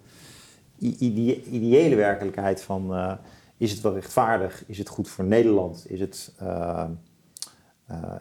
ideële 1.49 1.95
werkelijkheid 1.95 2.61
van 2.61 3.17
is 3.57 3.71
het 3.71 3.81
wel 3.81 3.93
rechtvaardig? 3.93 4.63
Is 4.67 4.77
het 4.77 4.89
goed 4.89 5.09
voor 5.09 5.25
Nederland? 5.25 5.85
Is 5.87 5.99
het, 5.99 6.33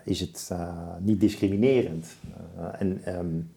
is 0.05 0.21
het 0.21 0.53
niet 0.99 1.21
discriminerend? 1.21 2.07
en 2.79 3.17
um, 3.19 3.51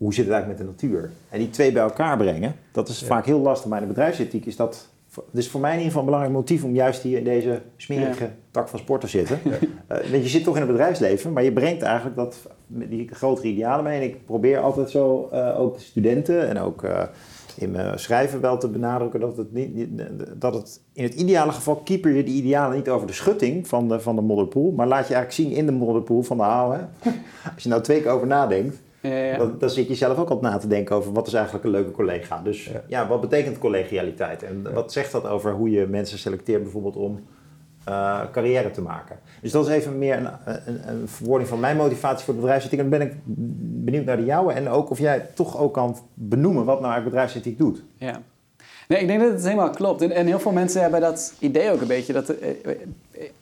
hoe 0.00 0.14
zit 0.14 0.24
het 0.24 0.34
eigenlijk 0.34 0.60
met 0.60 0.68
de 0.68 0.86
natuur? 0.86 1.10
En 1.28 1.38
die 1.38 1.50
twee 1.50 1.72
bij 1.72 1.82
elkaar 1.82 2.16
brengen, 2.16 2.54
dat 2.72 2.88
is 2.88 3.00
ja. 3.00 3.06
vaak 3.06 3.26
heel 3.26 3.40
lastig. 3.40 3.68
Maar 3.68 3.80
in 3.80 3.86
de 3.86 3.92
bedrijfsethiek 3.92 4.46
is 4.46 4.56
dat 4.56 4.88
dus 5.30 5.48
voor 5.48 5.60
mij 5.60 5.70
in 5.70 5.76
ieder 5.76 5.92
geval 5.92 6.00
een 6.00 6.10
belangrijk 6.12 6.38
motief 6.38 6.64
om 6.64 6.74
juist 6.74 7.02
hier 7.02 7.18
in 7.18 7.24
deze 7.24 7.62
smerige 7.76 8.24
ja. 8.24 8.30
tak 8.50 8.68
van 8.68 8.78
sport 8.78 9.00
te 9.00 9.06
zitten. 9.06 9.38
Ja. 9.44 9.50
Uh, 9.50 10.10
want 10.10 10.22
je 10.22 10.28
zit 10.28 10.44
toch 10.44 10.54
in 10.54 10.60
het 10.60 10.70
bedrijfsleven, 10.70 11.32
maar 11.32 11.42
je 11.42 11.52
brengt 11.52 11.82
eigenlijk 11.82 12.16
dat, 12.16 12.38
die 12.66 13.08
grotere 13.12 13.48
idealen 13.48 13.84
mee. 13.84 14.00
En 14.00 14.06
ik 14.06 14.24
probeer 14.24 14.58
altijd 14.58 14.90
zo 14.90 15.28
uh, 15.32 15.60
ook 15.60 15.74
de 15.74 15.82
studenten 15.82 16.48
en 16.48 16.58
ook 16.58 16.82
uh, 16.82 17.02
in 17.56 17.70
mijn 17.70 17.98
schrijven 17.98 18.40
wel 18.40 18.58
te 18.58 18.68
benadrukken 18.68 19.20
dat 19.20 19.36
het, 19.36 19.52
niet, 19.52 19.88
dat 20.36 20.54
het 20.54 20.80
in 20.92 21.02
het 21.02 21.14
ideale 21.14 21.52
geval 21.52 21.76
keeper 21.76 22.12
je 22.12 22.24
die 22.24 22.42
idealen 22.42 22.76
niet 22.76 22.88
over 22.88 23.06
de 23.06 23.12
schutting 23.12 23.68
van 23.68 23.88
de, 23.88 24.00
van 24.00 24.16
de 24.16 24.22
modderpool, 24.22 24.70
maar 24.70 24.86
laat 24.86 25.08
je 25.08 25.14
eigenlijk 25.14 25.48
zien 25.48 25.58
in 25.58 25.66
de 25.66 25.72
modderpool 25.72 26.22
van 26.22 26.36
de 26.36 26.42
haal. 26.42 26.72
Hè? 26.72 26.80
Als 27.54 27.62
je 27.62 27.68
nou 27.68 27.82
twee 27.82 28.02
keer 28.02 28.10
over 28.10 28.26
nadenkt, 28.26 28.76
ja, 29.00 29.16
ja. 29.16 29.36
Dan, 29.36 29.54
dan, 29.58 29.70
zit 29.70 29.88
je 29.88 29.94
zelf 29.94 30.18
ook 30.18 30.30
al 30.30 30.38
na 30.40 30.58
te 30.58 30.66
denken 30.66 30.96
over 30.96 31.12
wat 31.12 31.26
is 31.26 31.32
eigenlijk 31.32 31.64
een 31.64 31.70
leuke 31.70 31.90
collega. 31.90 32.40
Dus 32.42 32.64
ja, 32.64 32.82
ja 32.86 33.08
wat 33.08 33.20
betekent 33.20 33.58
collegialiteit? 33.58 34.42
En 34.42 34.74
wat 34.74 34.92
zegt 34.92 35.12
dat 35.12 35.26
over 35.26 35.52
hoe 35.52 35.70
je 35.70 35.86
mensen 35.86 36.18
selecteert 36.18 36.62
bijvoorbeeld 36.62 36.96
om 36.96 37.20
uh, 37.88 38.20
carrière 38.32 38.70
te 38.70 38.82
maken? 38.82 39.18
Dus 39.40 39.52
dat 39.52 39.68
is 39.68 39.74
even 39.74 39.98
meer 39.98 40.16
een, 40.16 40.28
een, 40.44 40.88
een 40.88 41.08
verwoording 41.08 41.48
van 41.48 41.60
mijn 41.60 41.76
motivatie 41.76 42.24
voor 42.24 42.34
het 42.34 42.42
bedrijfsethiek. 42.42 42.78
En 42.78 42.90
dan 42.90 42.98
ben 42.98 43.08
ik 43.08 43.14
benieuwd 43.84 44.04
naar 44.04 44.16
de 44.16 44.24
jouwe 44.24 44.52
en 44.52 44.68
ook 44.68 44.90
of 44.90 44.98
jij 44.98 45.26
toch 45.34 45.58
ook 45.58 45.74
kan 45.74 45.96
benoemen 46.14 46.64
wat 46.64 46.80
nou 46.80 46.92
eigenlijk 46.92 47.14
bedrijfsethiek 47.14 47.58
doet. 47.58 47.82
Ja. 47.96 48.22
Nee, 48.88 49.00
ik 49.00 49.06
denk 49.06 49.20
dat 49.20 49.32
het 49.32 49.42
helemaal 49.42 49.70
klopt. 49.70 50.02
En, 50.02 50.10
en 50.10 50.26
heel 50.26 50.40
veel 50.40 50.52
mensen 50.52 50.82
hebben 50.82 51.00
dat 51.00 51.34
idee 51.38 51.70
ook 51.70 51.80
een 51.80 51.86
beetje, 51.86 52.12
dat 52.12 52.30
uh, 52.30 52.48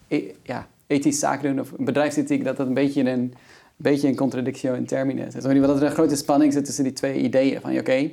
uh, 0.09 0.31
ja, 0.43 0.67
ethisch 0.87 1.19
zaken 1.19 1.49
doen 1.49 1.61
of 1.61 1.73
bedrijfsethiek, 1.77 2.45
dat 2.45 2.57
dat 2.57 2.67
een 2.67 2.75
beetje 2.75 3.11
een 3.11 3.35
beetje 3.79 4.09
een 4.09 4.17
contradictio 4.17 4.75
in 4.75 4.87
termine. 4.87 5.21
Het 5.21 5.35
is 5.35 5.43
dat 5.43 5.53
er 5.53 5.83
een 5.83 5.91
grote 5.91 6.17
spanning 6.17 6.53
zit 6.53 6.65
tussen 6.65 6.85
die 6.85 6.93
twee 6.93 7.21
ideeën. 7.21 7.61
Van 7.61 7.79
oké, 7.79 8.11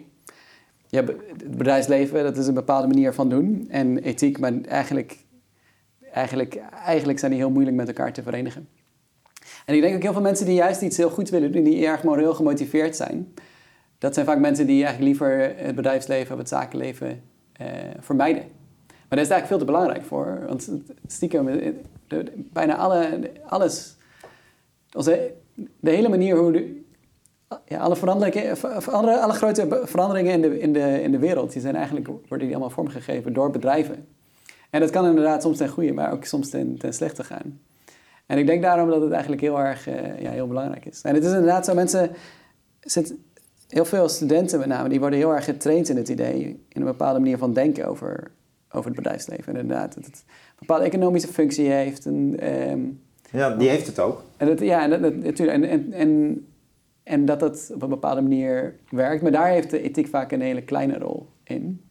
je 0.90 0.98
hebt 0.98 1.12
het 1.42 1.58
bedrijfsleven, 1.58 2.24
dat 2.24 2.38
is 2.38 2.48
een 2.48 2.54
bepaalde 2.54 2.88
manier 2.88 3.14
van 3.14 3.30
doen. 3.30 3.66
En 3.70 3.98
ethiek, 3.98 4.40
maar 4.40 4.54
eigenlijk, 4.62 5.18
eigenlijk, 6.12 6.56
eigenlijk 6.86 7.20
zijn 7.20 7.32
die 7.32 7.40
heel 7.40 7.50
moeilijk 7.50 7.76
met 7.76 7.88
elkaar 7.88 8.14
te 8.14 8.24
verenigen. 8.24 8.68
En 9.66 9.76
ik 9.76 9.82
denk 9.82 9.96
ook 9.96 10.02
heel 10.02 10.14
veel 10.14 10.22
mensen 10.22 10.46
die 10.46 10.56
juist 10.56 10.82
iets 10.82 10.98
heel 10.98 11.10
goed 11.10 11.30
willen 11.30 11.52
doen, 11.52 11.64
die 11.64 11.86
erg 11.86 12.04
moreel 12.04 12.34
gemotiveerd 12.34 12.96
zijn. 12.96 13.34
Dat 13.98 14.14
zijn 14.14 14.26
vaak 14.26 14.40
mensen 14.40 14.68
die 14.68 14.84
eigenlijk 14.84 15.06
liever 15.06 15.56
het 15.58 15.76
bedrijfsleven 15.76 16.34
of 16.34 16.38
het 16.38 16.50
zakenleven 16.50 17.22
eh, 17.52 17.68
vermijden. 18.00 18.44
Maar 18.88 19.18
dat 19.18 19.20
is 19.20 19.30
eigenlijk 19.30 19.48
veel 19.48 19.58
te 19.58 19.66
belangrijk 19.66 20.04
voor. 20.04 20.44
Want 20.48 20.70
stiekem, 21.08 21.46
de, 22.08 22.32
bijna 22.36 22.76
alle, 22.76 23.32
alles, 23.46 23.96
onze 24.94 25.34
de 25.80 25.90
hele 25.90 26.10
manier 26.10 26.38
hoe 26.38 26.52
de, 26.52 26.84
ja, 27.66 27.80
alle, 27.80 27.96
veranderingen, 27.96 28.58
alle, 28.92 29.20
alle 29.20 29.34
grote 29.34 29.82
veranderingen 29.84 30.34
in 30.34 30.42
de, 30.42 30.60
in, 30.60 30.74
de, 30.74 31.02
in 31.02 31.12
de 31.12 31.20
wereld, 31.20 31.52
die 31.52 31.62
zijn 31.62 31.76
eigenlijk, 31.76 32.08
worden 32.08 32.48
die 32.48 32.50
allemaal 32.50 32.70
vormgegeven 32.70 33.34
door 33.34 33.52
bedrijven. 33.52 34.08
En 34.70 34.80
dat 34.80 34.90
kan 34.90 35.06
inderdaad 35.06 35.42
soms 35.42 35.58
ten 35.58 35.70
goede, 35.70 35.94
maar 35.94 36.12
ook 36.12 36.26
soms 36.26 36.50
ten, 36.50 36.78
ten 36.78 36.94
slechte 36.94 37.24
gaan. 37.24 37.60
En 38.26 38.38
ik 38.38 38.46
denk 38.46 38.62
daarom 38.62 38.90
dat 38.90 39.02
het 39.02 39.12
eigenlijk 39.12 39.42
heel 39.42 39.60
erg 39.60 39.88
uh, 39.88 40.22
ja, 40.22 40.32
heel 40.32 40.48
belangrijk 40.48 40.86
is. 40.86 41.02
En 41.02 41.14
het 41.14 41.24
is 41.24 41.32
inderdaad 41.32 41.66
zo, 41.66 41.74
mensen, 41.74 42.12
zit, 42.80 43.16
heel 43.68 43.86
veel 43.86 44.10
studenten 44.10 44.60
met 44.60 44.68
name, 44.68 44.90
die 44.90 45.00
worden 45.00 45.20
heel 45.20 45.34
erg 45.34 45.46
getraind 45.46 45.90
in 45.90 45.98
het 45.98 46.10
idee, 46.10 46.66
in 46.70 46.82
een 46.82 46.88
bepaalde 46.88 47.20
manier 47.20 47.38
van 47.38 47.54
denken 47.54 47.88
over, 47.88 48.32
over 48.72 48.86
het 48.86 48.96
bedrijfsleven. 48.96 49.54
En 49.54 49.60
inderdaad, 49.60 49.96
dat 49.96 50.06
het 50.06 50.24
een 50.26 50.56
bepaalde 50.60 50.86
economische 50.86 51.28
functie 51.28 51.70
heeft. 51.70 52.06
En, 52.06 52.50
um, 52.72 53.04
ja, 53.36 53.56
die 53.56 53.70
heeft 53.70 53.88
het 53.88 54.00
ook. 54.00 54.24
En 54.38 54.48
dat, 54.48 54.60
ja, 54.60 54.88
dat, 54.88 55.16
natuurlijk. 55.16 55.64
En, 55.64 55.64
en, 55.64 55.94
en, 55.94 56.46
en 57.04 57.26
dat 57.26 57.42
het 57.42 57.72
op 57.74 57.82
een 57.82 57.90
bepaalde 57.90 58.22
manier 58.22 58.76
werkt. 58.90 59.22
Maar 59.22 59.32
daar 59.32 59.48
heeft 59.48 59.70
de 59.70 59.82
ethiek 59.82 60.08
vaak 60.08 60.32
een 60.32 60.42
hele 60.42 60.62
kleine 60.62 60.98
rol 60.98 61.28
in. 61.44 61.82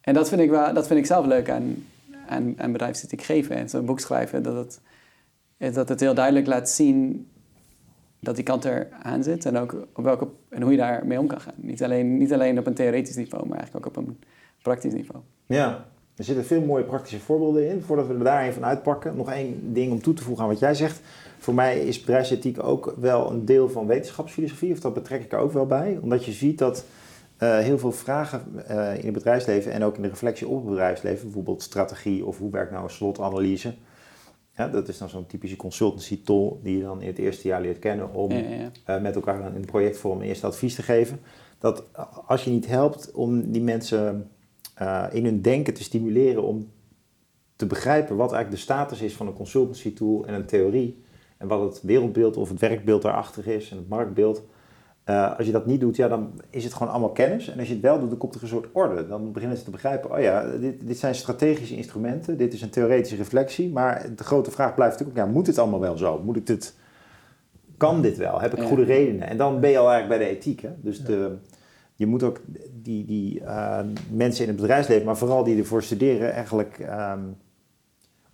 En 0.00 0.14
dat 0.14 0.28
vind 0.28 0.40
ik, 0.40 0.50
wel, 0.50 0.74
dat 0.74 0.86
vind 0.86 0.98
ik 0.98 1.06
zelf 1.06 1.26
leuk 1.26 1.50
aan, 1.50 1.84
aan, 2.28 2.54
aan 2.56 2.72
bedrijfsethiek 2.72 3.22
geven. 3.22 3.56
En 3.56 3.68
zo'n 3.68 3.84
boek 3.84 4.00
schrijven, 4.00 4.42
dat 4.42 4.56
het, 4.56 5.74
dat 5.74 5.88
het 5.88 6.00
heel 6.00 6.14
duidelijk 6.14 6.46
laat 6.46 6.70
zien 6.70 7.28
dat 8.20 8.34
die 8.34 8.44
kant 8.44 8.64
er 8.64 8.88
aan 9.02 9.22
zit. 9.22 9.46
En 9.46 9.56
ook 9.56 9.86
op 9.94 10.04
welke, 10.04 10.28
en 10.48 10.62
hoe 10.62 10.70
je 10.70 10.76
daarmee 10.76 11.18
om 11.18 11.26
kan 11.26 11.40
gaan. 11.40 11.54
Niet 11.56 11.82
alleen, 11.82 12.18
niet 12.18 12.32
alleen 12.32 12.58
op 12.58 12.66
een 12.66 12.74
theoretisch 12.74 13.16
niveau, 13.16 13.46
maar 13.46 13.58
eigenlijk 13.58 13.86
ook 13.86 13.96
op 13.96 14.06
een 14.06 14.18
praktisch 14.62 14.92
niveau. 14.92 15.22
Ja, 15.46 15.86
er 16.20 16.26
zitten 16.26 16.44
veel 16.44 16.60
mooie 16.60 16.84
praktische 16.84 17.18
voorbeelden 17.18 17.68
in. 17.68 17.82
Voordat 17.82 18.06
we 18.06 18.14
er 18.14 18.24
daar 18.24 18.46
even 18.46 18.64
uitpakken, 18.64 19.16
nog 19.16 19.30
één 19.30 19.72
ding 19.72 19.92
om 19.92 20.02
toe 20.02 20.14
te 20.14 20.22
voegen 20.22 20.44
aan 20.44 20.50
wat 20.50 20.58
jij 20.58 20.74
zegt. 20.74 21.00
Voor 21.38 21.54
mij 21.54 21.80
is 21.80 22.00
bedrijfsethiek 22.00 22.62
ook 22.62 22.94
wel 22.96 23.30
een 23.30 23.44
deel 23.44 23.68
van 23.68 23.86
wetenschapsfilosofie, 23.86 24.72
of 24.72 24.80
dat 24.80 24.94
betrek 24.94 25.22
ik 25.22 25.32
er 25.32 25.38
ook 25.38 25.52
wel 25.52 25.66
bij. 25.66 25.98
Omdat 26.02 26.24
je 26.24 26.32
ziet 26.32 26.58
dat 26.58 26.84
uh, 27.38 27.58
heel 27.58 27.78
veel 27.78 27.92
vragen 27.92 28.42
uh, 28.70 28.98
in 28.98 29.04
het 29.04 29.12
bedrijfsleven 29.12 29.72
en 29.72 29.84
ook 29.84 29.96
in 29.96 30.02
de 30.02 30.08
reflectie 30.08 30.48
op 30.48 30.56
het 30.56 30.68
bedrijfsleven, 30.68 31.24
bijvoorbeeld 31.24 31.62
strategie 31.62 32.26
of 32.26 32.38
hoe 32.38 32.50
werkt 32.50 32.70
nou 32.70 32.84
een 32.84 32.90
slotanalyse. 32.90 33.74
Ja, 34.56 34.68
dat 34.68 34.88
is 34.88 34.98
dan 34.98 35.08
zo'n 35.08 35.26
typische 35.26 35.56
consultancy 35.56 36.22
tool 36.22 36.60
die 36.62 36.76
je 36.76 36.82
dan 36.82 37.00
in 37.00 37.06
het 37.06 37.18
eerste 37.18 37.48
jaar 37.48 37.60
leert 37.60 37.78
kennen 37.78 38.14
om 38.14 38.30
ja, 38.30 38.38
ja. 38.38 38.96
Uh, 38.96 39.02
met 39.02 39.14
elkaar 39.14 39.54
in 39.54 39.64
projectvorm 39.64 40.20
eerst 40.20 40.44
advies 40.44 40.74
te 40.74 40.82
geven. 40.82 41.20
Dat 41.58 41.84
als 42.26 42.44
je 42.44 42.50
niet 42.50 42.66
helpt 42.66 43.12
om 43.12 43.50
die 43.50 43.62
mensen 43.62 44.30
uh, 44.82 45.06
in 45.10 45.24
hun 45.24 45.40
denken 45.40 45.74
te 45.74 45.82
stimuleren 45.82 46.42
om 46.42 46.70
te 47.56 47.66
begrijpen 47.66 48.16
wat 48.16 48.32
eigenlijk 48.32 48.62
de 48.62 48.72
status 48.72 49.00
is 49.00 49.14
van 49.14 49.26
een 49.26 49.32
consultancy 49.32 49.94
tool 49.94 50.26
en 50.26 50.34
een 50.34 50.46
theorie. 50.46 51.02
En 51.36 51.48
wat 51.48 51.60
het 51.60 51.82
wereldbeeld 51.82 52.36
of 52.36 52.48
het 52.48 52.60
werkbeeld 52.60 53.02
daarachter 53.02 53.48
is 53.48 53.70
en 53.70 53.76
het 53.76 53.88
marktbeeld. 53.88 54.42
Eh, 55.04 55.36
als 55.36 55.46
je 55.46 55.52
dat 55.52 55.66
niet 55.66 55.80
doet, 55.80 55.96
ja, 55.96 56.08
dan 56.08 56.40
is 56.50 56.64
het 56.64 56.72
gewoon 56.72 56.92
allemaal 56.92 57.12
kennis. 57.12 57.48
En 57.48 57.58
als 57.58 57.68
je 57.68 57.72
het 57.72 57.82
wel 57.82 57.98
doet, 57.98 58.08
dan 58.08 58.18
komt 58.18 58.34
er 58.34 58.42
een 58.42 58.48
soort 58.48 58.68
orde. 58.72 59.06
Dan 59.06 59.32
beginnen 59.32 59.58
ze 59.58 59.64
te 59.64 59.70
begrijpen, 59.70 60.12
oh 60.12 60.20
ja, 60.20 60.56
dit, 60.56 60.86
dit 60.86 60.98
zijn 60.98 61.14
strategische 61.14 61.76
instrumenten, 61.76 62.36
dit 62.36 62.52
is 62.52 62.62
een 62.62 62.70
theoretische 62.70 63.16
reflectie. 63.16 63.70
Maar 63.70 64.06
de 64.16 64.24
grote 64.24 64.50
vraag 64.50 64.74
blijft 64.74 64.92
natuurlijk 64.92 65.18
ook, 65.18 65.26
ja, 65.26 65.32
moet 65.32 65.46
het 65.46 65.58
allemaal 65.58 65.80
wel 65.80 65.96
zo? 65.96 66.22
Moet 66.24 66.36
ik 66.36 66.46
dit, 66.46 66.74
kan 67.76 68.02
dit 68.02 68.16
wel? 68.16 68.40
Heb 68.40 68.54
ik 68.54 68.62
goede 68.62 68.84
redenen? 68.84 69.28
En 69.28 69.36
dan 69.36 69.60
ben 69.60 69.70
je 69.70 69.78
al 69.78 69.90
eigenlijk 69.90 70.20
bij 70.20 70.28
de 70.28 70.36
ethiek. 70.36 70.60
Hè? 70.60 70.70
Dus 70.76 71.04
de, 71.04 71.36
je 72.00 72.06
moet 72.06 72.22
ook 72.22 72.40
die, 72.82 73.04
die 73.04 73.40
eh, 73.44 73.78
mensen 74.10 74.42
in 74.44 74.50
het 74.50 74.60
bedrijfsleven, 74.60 75.04
maar 75.06 75.16
vooral 75.16 75.44
die 75.44 75.58
ervoor 75.58 75.82
studeren, 75.82 76.32
eigenlijk 76.32 76.78
ehm, 76.78 77.20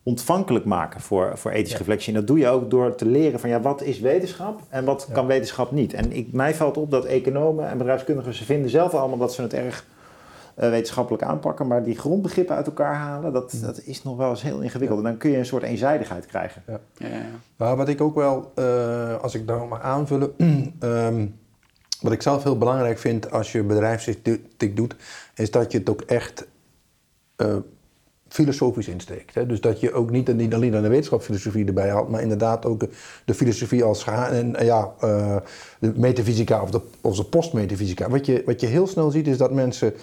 ontvankelijk 0.03 0.65
maken 0.65 1.01
voor, 1.01 1.39
voor 1.39 1.51
ethische 1.51 1.73
Ja. 1.73 1.79
reflectie. 1.79 2.13
En 2.13 2.19
dat 2.19 2.27
doe 2.29 2.39
je 2.39 2.49
ook 2.49 2.71
door 2.71 2.95
te 2.95 3.07
leren 3.07 3.41
van 3.41 3.51
ja, 3.51 3.61
wat 3.61 3.83
is 3.83 4.01
wetenschap 4.01 4.61
en 4.69 4.85
wat 4.85 5.05
Ja. 5.09 5.15
kan 5.15 5.27
wetenschap 5.27 5.71
niet. 5.71 5.93
En 5.93 6.13
ik, 6.13 6.33
mij 6.33 6.55
valt 6.55 6.77
op 6.77 6.91
dat 6.91 7.05
economen 7.05 7.69
en 7.69 7.79
bedrijfskundigen, 7.79 8.35
ze 8.35 8.45
vinden 8.45 8.71
zelf 8.71 8.95
allemaal 8.95 9.19
dat 9.19 9.33
ze 9.35 9.43
het 9.43 9.53
erg 9.55 9.87
eh, 10.55 10.71
wetenschappelijk 10.71 11.23
aanpakken, 11.23 11.67
maar 11.67 11.85
die 11.85 11.99
grondbegrippen 11.99 12.57
uit 12.57 12.67
elkaar 12.67 12.95
halen, 12.95 13.33
dat, 13.33 13.53
Mm. 13.53 13.61
dat 13.61 13.81
is 13.85 14.03
nog 14.03 14.17
wel 14.17 14.31
eens 14.31 14.43
heel 14.43 14.61
ingewikkeld. 14.61 14.99
En 14.99 15.05
dan 15.05 15.17
kun 15.17 15.31
je 15.31 15.39
een 15.39 15.47
soort 15.47 15.63
eenzijdigheid 15.63 16.27
krijgen. 16.27 16.63
Ja, 16.67 16.81
ja, 16.97 17.09
ja. 17.09 17.23
Maar 17.57 17.77
wat 17.77 17.89
ik 17.89 18.01
ook 18.01 18.15
wel, 18.15 18.53
eh, 18.55 19.21
als 19.23 19.35
ik 19.35 19.47
daar 19.47 19.67
mag 19.67 19.81
aanvullen, 19.83 20.33
ehm, 20.81 21.27
wat 22.01 22.13
ik 22.13 22.23
zelf 22.23 22.43
heel 22.43 22.59
belangrijk 22.59 22.99
vind 22.99 23.31
als 23.31 23.53
je 23.53 23.63
bedrijfsethiek 23.63 24.77
doet, 24.77 24.97
is 25.35 25.51
dat 25.51 25.73
je 25.73 25.79
het 25.79 25.91
ook 25.91 26.01
echt 26.01 26.47
eh, 27.37 27.57
filosofisch 28.29 28.89
insteekt. 28.89 29.35
Hè? 29.35 29.47
Dus 29.47 29.61
dat 29.61 29.81
je 29.81 29.93
ook 29.93 30.11
niet, 30.11 30.35
niet 30.35 30.55
alleen 30.55 30.71
de 30.71 30.89
wetenschapsfilosofie 30.89 31.67
erbij 31.67 31.91
haalt, 31.91 32.09
maar 32.09 32.23
inderdaad 32.23 32.67
ook 32.67 32.85
de 33.25 33.35
filosofie 33.35 33.85
als 33.85 34.05
en 34.05 34.57
eh, 34.57 34.67
ja, 34.67 34.93
eh, 35.01 35.37
de 35.79 35.93
metafysica 35.97 36.63
of 36.63 36.71
de, 36.71 36.81
of 37.01 37.17
de 37.17 37.25
postmetafysica. 37.25 38.09
Wat 38.09 38.27
je, 38.27 38.43
wat 38.47 38.61
je 38.61 38.67
heel 38.67 38.87
snel 38.87 39.11
ziet 39.11 39.27
is 39.27 39.39
dat 39.39 39.53
mensen 39.53 39.95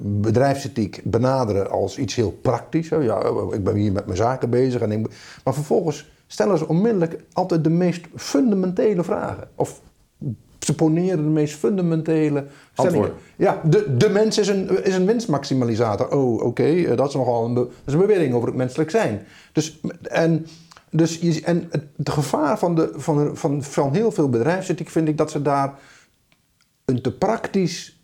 bedrijfsethiek 0.00 1.00
benaderen 1.04 1.70
als 1.70 1.98
iets 1.98 2.14
heel 2.14 2.30
praktisch. 2.30 2.88
Ja, 2.88 3.18
oh, 3.18 3.54
ik 3.54 3.64
ben 3.64 3.74
hier 3.74 3.92
met 3.92 4.06
mijn 4.06 4.16
zaken 4.16 4.50
bezig. 4.50 4.80
En 4.80 5.06
maar 5.44 5.54
vervolgens 5.54 6.10
stellen 6.26 6.58
ze 6.58 6.68
onmiddellijk 6.68 7.20
altijd 7.32 7.64
de 7.64 7.70
meest 7.70 8.06
fundamentele 8.14 9.04
vragen. 9.04 9.48
Of 9.54 9.80
ze 10.66 10.74
poneren 10.74 11.24
de 11.24 11.30
meest 11.30 11.56
fundamentele 11.56 12.46
stellingen. 12.72 13.12
Ja, 13.36 13.60
de, 13.64 13.96
de 13.96 14.08
mens 14.08 14.38
is 14.38 14.48
een, 14.48 14.84
is 14.84 14.94
een 14.94 15.06
winstmaximalisator. 15.06 16.16
Oh, 16.16 16.42
oké, 16.42 16.62
eh, 16.62 16.96
dat 16.96 17.08
is 17.08 17.14
nogal 17.14 17.44
een, 17.44 17.54
dat 17.54 17.68
is 17.84 17.92
een 17.92 17.98
bewering 17.98 18.34
over 18.34 18.48
het 18.48 18.56
menselijk 18.56 18.90
zijn. 18.90 19.26
Dus, 19.52 19.80
en, 20.02 20.46
dus 20.90 21.18
je, 21.20 21.42
en 21.44 21.70
het 21.96 22.10
gevaar 22.10 22.58
van, 22.58 22.74
de, 22.74 22.92
van, 22.94 23.36
van, 23.36 23.62
van 23.62 23.94
heel 23.94 24.10
veel 24.10 24.28
bedrijfsethiek 24.28 24.88
vind 24.88 25.08
ik 25.08 25.16
dat 25.18 25.30
ze 25.30 25.42
daar 25.42 25.74
een 26.84 27.02
te 27.02 27.12
praktisch 27.12 28.00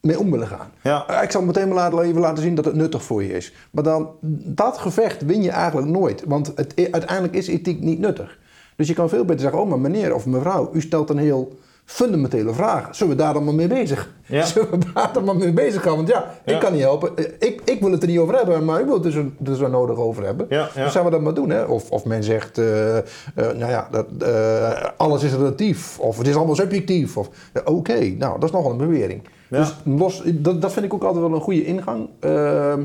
mee 0.00 0.18
om 0.18 0.30
willen 0.30 0.48
gaan. 0.48 0.70
Ja. 0.82 1.06
Eh, 1.06 1.22
Ik 1.22 1.30
zal 1.30 1.42
meteen 1.42 1.68
maar 1.68 1.76
laten, 1.76 1.98
even 1.98 2.20
laten 2.20 2.42
zien 2.42 2.54
dat 2.54 2.64
het 2.64 2.74
nuttig 2.74 3.02
voor 3.02 3.22
je 3.22 3.32
is. 3.32 3.52
Maar 3.70 3.84
dan, 3.84 4.10
dat 4.44 4.78
gevecht 4.78 5.24
win 5.24 5.42
je 5.42 5.50
eigenlijk 5.50 5.88
nooit. 5.88 6.24
Want 6.26 6.52
het, 6.54 6.74
uiteindelijk 6.76 7.34
is 7.34 7.46
ethiek 7.46 7.80
niet 7.80 7.98
nuttig. 7.98 8.38
Dus 8.76 8.88
je 8.88 8.94
kan 8.94 9.08
veel 9.08 9.24
beter 9.24 9.40
zeggen, 9.40 9.60
oh 9.60 9.68
maar 9.68 9.80
meneer 9.80 10.14
of 10.14 10.26
mevrouw, 10.26 10.70
u 10.72 10.80
stelt 10.80 11.10
een 11.10 11.18
heel 11.18 11.58
fundamentele 11.84 12.52
vraag. 12.52 12.96
Zullen 12.96 13.16
we 13.16 13.22
daar 13.22 13.32
dan 13.32 13.44
maar 13.44 13.54
mee 13.54 13.66
bezig? 13.66 14.12
Ja. 14.26 14.44
Zullen 14.52 14.70
we 14.70 14.78
daar 14.94 15.12
dan 15.12 15.24
maar 15.24 15.36
mee 15.36 15.52
bezig 15.52 15.82
gaan? 15.82 15.96
Want 15.96 16.08
ja, 16.08 16.30
Ja. 16.44 16.54
ik 16.54 16.60
kan 16.60 16.72
niet 16.72 16.80
helpen. 16.80 17.12
Ik, 17.38 17.60
ik 17.64 17.80
wil 17.80 17.90
het 17.92 18.02
er 18.02 18.08
niet 18.08 18.18
over 18.18 18.34
hebben, 18.36 18.64
maar 18.64 18.82
u 18.82 18.84
wil 18.84 18.94
het 18.94 19.04
er 19.04 19.12
zo, 19.12 19.30
er 19.44 19.56
zo 19.56 19.68
nodig 19.68 19.96
over 19.96 20.24
hebben. 20.24 20.46
Ja, 20.48 20.68
ja. 20.74 20.82
Dus 20.82 20.92
zullen 20.92 21.06
we 21.06 21.12
dat 21.12 21.20
maar 21.20 21.34
doen. 21.34 21.50
Hè? 21.50 21.62
Of, 21.62 21.90
of 21.90 22.04
men 22.04 22.22
zegt, 22.24 22.58
eh, 22.58 22.96
eh, 22.98 23.04
nou 23.34 23.70
ja, 23.70 23.88
dat, 23.90 24.06
eh, 24.18 24.84
alles 24.96 25.22
is 25.22 25.32
relatief. 25.34 25.98
Of 25.98 26.18
het 26.18 26.26
is 26.26 26.36
allemaal 26.36 26.54
subjectief. 26.54 27.16
Of, 27.16 27.28
Oké, 27.64 27.98
nou, 28.00 28.34
dat 28.40 28.44
is 28.48 28.50
nogal 28.50 28.70
een 28.70 28.76
bewering. 28.76 29.22
Dus 29.48 29.74
los, 29.84 30.22
dat, 30.34 30.62
dat 30.62 30.72
vind 30.72 30.84
ik 30.86 30.94
ook 30.94 31.02
altijd 31.04 31.24
wel 31.24 31.34
een 31.34 31.40
goede 31.40 31.64
ingang. 31.64 32.08
Ehm, 32.20 32.82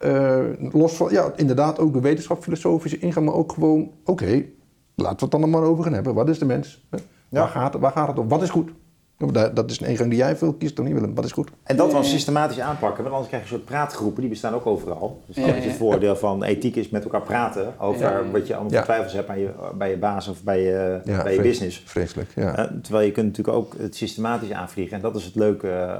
eh, 0.00 0.38
los 0.72 0.92
van, 0.92 1.08
ja, 1.10 1.32
inderdaad 1.36 1.78
ook 1.78 1.92
de 1.92 2.00
wetenschapsfilosofische 2.00 2.98
ingang, 2.98 3.26
maar 3.26 3.34
ook 3.34 3.52
gewoon, 3.52 3.90
oké, 4.04 4.44
laten 4.94 5.16
we 5.16 5.22
het 5.22 5.30
dan 5.30 5.42
er 5.42 5.48
maar 5.48 5.62
over 5.62 5.84
gaan 5.84 5.92
hebben. 5.92 6.14
Wat 6.14 6.28
is 6.28 6.38
de 6.38 6.44
mens? 6.44 6.86
Ja. 7.32 7.38
Waar, 7.40 7.48
gaat, 7.48 7.72
het- 7.72 7.82
waar 7.82 7.92
gaat 7.92 8.08
het 8.08 8.18
om? 8.18 8.28
Wat 8.28 8.42
is 8.42 8.50
goed? 8.50 8.70
Dat, 9.32 9.56
dat 9.56 9.70
is 9.70 9.80
een 9.80 9.86
ingang 9.86 10.08
die 10.08 10.18
jij 10.18 10.36
veel 10.36 10.52
kiest, 10.52 10.74
toch 10.74 10.84
niet 10.84 10.94
Willem? 10.94 11.14
Wat 11.14 11.24
is 11.24 11.32
goed? 11.32 11.50
En 11.62 11.76
dat 11.76 11.90
dan 11.90 12.00
ja. 12.02 12.06
systematisch 12.06 12.60
aanpakken, 12.60 13.02
want 13.02 13.08
anders 13.14 13.28
krijg 13.28 13.42
je 13.48 13.50
een 13.52 13.56
soort 13.58 13.70
praatgroepen, 13.70 14.20
die 14.20 14.30
bestaan 14.30 14.54
ook 14.54 14.66
overal. 14.66 15.22
Dus 15.26 15.36
dat 15.36 15.44
Ja, 15.44 15.52
is 15.54 15.62
ja. 15.62 15.68
het 15.68 15.78
voordeel 15.78 16.16
van 16.16 16.42
ethiek 16.42 16.76
is 16.76 16.88
met 16.88 17.04
elkaar 17.04 17.22
praten 17.22 17.74
over 17.78 18.30
wat 18.32 18.46
je 18.46 18.54
allemaal 18.54 18.72
voor 18.72 18.82
twijfels 18.82 19.12
hebt 19.12 19.28
aan 19.28 19.38
je, 19.38 19.50
bij 19.78 19.90
je 19.90 19.96
baas 19.96 20.28
of 20.28 20.42
bij 20.42 20.62
je, 20.62 21.00
Ja, 21.04 21.22
bij 21.22 21.34
je 21.34 21.40
business. 21.42 21.82
Vreselijk, 21.86 22.30
ja. 22.34 22.56
Eh, 22.56 22.64
terwijl 22.82 23.06
je 23.06 23.12
kunt 23.12 23.26
natuurlijk 23.26 23.56
ook 23.56 23.74
het 23.78 23.96
systematisch 23.96 24.52
aanvliegen. 24.52 24.96
En 24.96 25.02
dat 25.02 25.16
is 25.16 25.24
het 25.24 25.34
leuke 25.34 25.68
eh, 25.68 25.94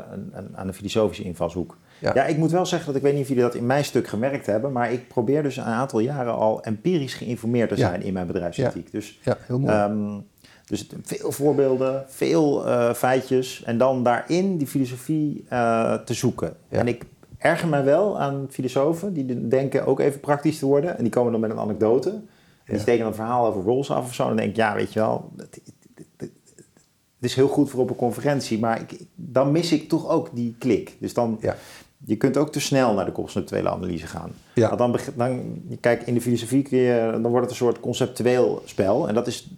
aan- 0.54 0.66
de 0.66 0.72
filosofische 0.72 1.22
invalshoek. 1.24 1.76
Ja. 1.98 2.10
Ja. 2.14 2.24
ik 2.24 2.36
moet 2.36 2.50
wel 2.50 2.66
zeggen 2.66 2.86
dat 2.86 2.96
ik 2.96 3.02
weet 3.02 3.12
niet 3.12 3.22
of 3.22 3.28
jullie 3.28 3.42
dat 3.42 3.54
in 3.54 3.66
mijn 3.66 3.84
stuk 3.84 4.06
gemerkt 4.08 4.46
hebben, 4.46 4.72
maar 4.72 4.92
ik 4.92 5.08
probeer 5.08 5.42
dus 5.42 5.56
een 5.56 5.64
aantal 5.64 5.98
jaren 5.98 6.34
al 6.34 6.62
empirisch 6.62 7.14
geïnformeerd 7.14 7.68
te 7.68 7.76
Ja. 7.76 7.88
zijn 7.88 8.02
in 8.02 8.12
mijn 8.12 8.26
bedrijfsethiek. 8.26 8.90
Dus 8.92 9.20
ja, 9.22 9.36
heel 9.46 9.58
mooi. 9.58 9.72
Ehm, 9.74 10.10
dus 10.72 10.80
het- 10.80 10.94
veel 11.02 11.32
voorbeelden, 11.32 12.04
veel 12.08 12.66
eh, 12.66 12.92
feitjes 12.94 13.62
en 13.64 13.78
dan 13.78 14.02
daarin 14.02 14.56
die 14.56 14.66
filosofie 14.66 15.44
eh, 15.48 15.94
te 15.94 16.14
zoeken. 16.14 16.54
Ja. 16.68 16.78
En 16.78 16.88
ik 16.88 17.04
erger 17.38 17.68
mij 17.68 17.84
wel 17.84 18.18
aan 18.20 18.46
filosofen 18.50 19.12
die 19.12 19.48
denken 19.48 19.86
ook 19.86 20.00
even 20.00 20.20
praktisch 20.20 20.58
te 20.58 20.66
worden 20.66 20.96
en 20.96 21.02
die 21.02 21.12
komen 21.12 21.32
dan 21.32 21.40
met 21.40 21.50
een 21.50 21.58
anekdote. 21.58 22.08
En 22.10 22.22
die 22.64 22.74
Ja. 22.76 22.80
steken 22.80 23.00
dan 23.00 23.08
een 23.08 23.14
verhaal 23.14 23.46
over 23.46 23.62
Rawls 23.64 23.90
af 23.90 24.04
of 24.04 24.14
zo. 24.14 24.22
En 24.22 24.28
dan 24.28 24.36
denk 24.36 24.50
ik, 24.50 24.56
ja, 24.56 24.74
weet 24.74 24.92
je 24.92 24.98
wel, 25.00 25.30
het, 25.36 25.54
het- 25.64 26.06
het- 26.16 26.30
het 27.16 27.30
is 27.30 27.34
heel 27.34 27.48
goed 27.48 27.70
voor 27.70 27.80
op 27.80 27.90
een 27.90 27.96
conferentie, 27.96 28.58
maar 28.58 28.80
ik, 28.80 29.00
dan 29.14 29.52
mis 29.52 29.72
ik 29.72 29.88
toch 29.88 30.08
ook 30.08 30.30
die 30.34 30.54
klik. 30.58 30.96
Dus 31.00 31.14
dan, 31.14 31.38
Ja. 31.40 31.56
je 32.04 32.16
kunt 32.16 32.36
ook 32.36 32.52
te 32.52 32.60
snel 32.60 32.94
naar 32.94 33.04
de 33.04 33.12
conceptuele 33.12 33.70
analyse 33.70 34.06
gaan. 34.06 34.30
Ja. 34.54 34.76
Dan, 34.76 34.98
dan, 35.16 35.40
kijk, 35.80 36.02
in 36.02 36.14
de 36.14 36.20
filosofie 36.20 36.62
kun 36.62 36.78
je, 36.78 37.08
dan 37.12 37.22
wordt 37.30 37.40
het 37.40 37.50
een 37.50 37.56
soort 37.66 37.80
conceptueel 37.80 38.62
spel. 38.64 39.08
En 39.08 39.14
dat 39.14 39.26
is 39.26 39.50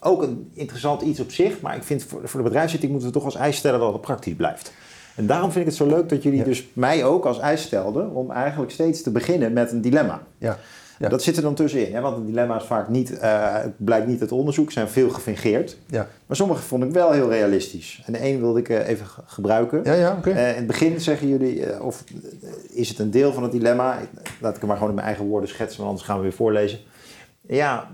ook 0.00 0.22
een 0.22 0.50
interessant 0.54 1.02
iets 1.02 1.20
op 1.20 1.30
zich. 1.30 1.60
Maar 1.60 1.76
ik 1.76 1.82
vind 1.82 2.02
voor, 2.04 2.20
voor 2.24 2.42
de 2.42 2.48
bedrijfsethiek 2.48 2.90
moeten 2.90 3.08
we 3.08 3.14
toch 3.14 3.24
als 3.24 3.36
eis 3.36 3.56
stellen 3.56 3.80
dat 3.80 3.92
het 3.92 4.00
praktisch 4.00 4.34
blijft. 4.34 4.72
En 5.16 5.26
daarom 5.26 5.50
vind 5.52 5.60
ik 5.64 5.70
het 5.70 5.80
zo 5.80 5.86
leuk 5.86 6.08
dat 6.08 6.22
jullie 6.22 6.38
Ja. 6.38 6.44
dus 6.44 6.66
mij 6.72 7.04
ook 7.04 7.24
als 7.26 7.38
eis 7.40 7.62
stelden 7.62 8.10
om 8.10 8.30
eigenlijk 8.30 8.70
steeds 8.72 9.02
te 9.02 9.10
beginnen 9.10 9.52
met 9.52 9.72
een 9.72 9.80
dilemma. 9.80 10.22
ja. 10.38 10.58
Ja. 10.98 11.08
Dat 11.08 11.22
zit 11.22 11.36
er 11.36 11.42
dan 11.42 11.54
tussenin, 11.54 11.94
hè? 11.94 12.00
want 12.00 12.16
een 12.16 12.24
dilemma 12.26 12.56
is 12.56 12.64
vaak 12.64 12.88
niet, 12.88 13.18
eh, 13.18 13.52
het 13.62 13.72
blijkt 13.76 14.06
niet 14.06 14.20
uit 14.20 14.32
onderzoek, 14.32 14.72
zijn 14.72 14.88
veel 14.88 15.10
gefingeerd. 15.10 15.76
Ja, 15.86 16.08
Maar 16.26 16.36
sommige 16.36 16.62
vond 16.62 16.84
ik 16.84 16.90
wel 16.90 17.10
heel 17.10 17.28
realistisch. 17.30 18.02
En 18.06 18.12
de 18.12 18.18
ene 18.18 18.38
wilde 18.38 18.58
ik 18.60 18.68
eh, 18.68 18.88
even 18.88 19.06
ge- 19.06 19.20
gebruiken. 19.26 19.80
ja, 19.84 19.92
ja 19.92 20.14
oké. 20.18 20.30
Eh, 20.30 20.48
in 20.50 20.56
het 20.56 20.66
begin 20.66 21.00
zeggen 21.00 21.28
jullie, 21.28 21.82
of 21.82 22.04
is 22.70 22.88
het 22.88 22.98
een 22.98 23.10
deel 23.10 23.32
van 23.32 23.42
het 23.42 23.52
dilemma? 23.52 23.98
Laat 24.40 24.54
ik 24.54 24.60
het 24.60 24.66
maar 24.66 24.74
gewoon 24.76 24.88
in 24.88 24.94
mijn 24.94 25.06
eigen 25.06 25.24
woorden 25.26 25.48
schetsen, 25.48 25.76
want 25.78 25.88
anders 25.88 26.06
gaan 26.06 26.16
we 26.16 26.22
weer 26.22 26.32
voorlezen. 26.32 26.78
Ja, 27.48 27.90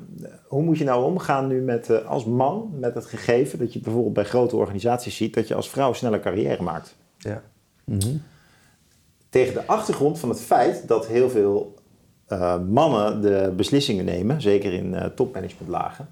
hoe 0.47 0.62
moet 0.62 0.78
je 0.78 0.85
nou 0.85 1.04
omgaan 1.04 1.47
nu 1.47 1.61
met, 1.61 1.90
eh, 1.90 2.07
als 2.07 2.25
man 2.25 2.71
met 2.78 2.95
het 2.95 3.07
gegeven 3.07 3.59
dat 3.59 3.73
je 3.73 3.80
bijvoorbeeld 3.80 4.14
bij 4.14 4.25
grote 4.25 4.57
organisaties 4.57 5.16
ziet 5.16 5.35
dat 5.35 5.49
je 5.49 5.54
als 5.54 5.71
vrouw 5.71 5.92
sneller 5.92 6.21
carrière 6.21 6.62
maakt? 6.62 6.97
Ja. 7.19 7.42
Mhm. 7.85 8.16
Tegen 9.28 9.54
de 9.54 9.66
achtergrond 9.66 10.19
van 10.19 10.28
het 10.28 10.40
feit 10.40 10.88
dat 10.88 11.07
heel 11.07 11.30
veel 11.30 11.75
eh, 12.26 12.59
mannen 12.69 13.21
de 13.21 13.52
beslissingen 13.57 14.04
nemen, 14.04 14.40
zeker 14.42 14.73
in 14.73 14.95
eh, 14.95 15.04
topmanagementlagen. 15.07 16.09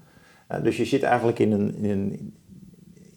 Dus 0.63 0.77
je 0.77 0.85
zit 0.85 1.03
eigenlijk 1.03 1.39
in 1.39 1.51
een, 1.51 1.75
in 1.75 1.89
een, 1.89 2.33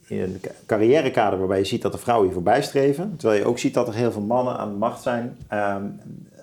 in 0.07 0.21
een 0.21 0.39
ca- 0.41 0.51
carrièrekader 0.67 1.39
waarbij 1.39 1.59
je 1.59 1.65
ziet 1.65 1.83
dat 1.83 1.93
de 1.93 1.99
vrouwen 1.99 2.27
je 2.29 2.35
voorbij 2.35 2.63
streven. 2.63 3.15
Terwijl 3.17 3.41
je 3.41 3.47
ook 3.47 3.59
ziet 3.59 3.75
dat 3.75 3.89
er 3.89 3.95
heel 3.95 4.13
veel 4.13 4.23
mannen 4.23 4.57
aan 4.59 4.71
de 4.71 4.77
macht 4.79 5.03
zijn. 5.03 5.37
ehm, 5.49 5.85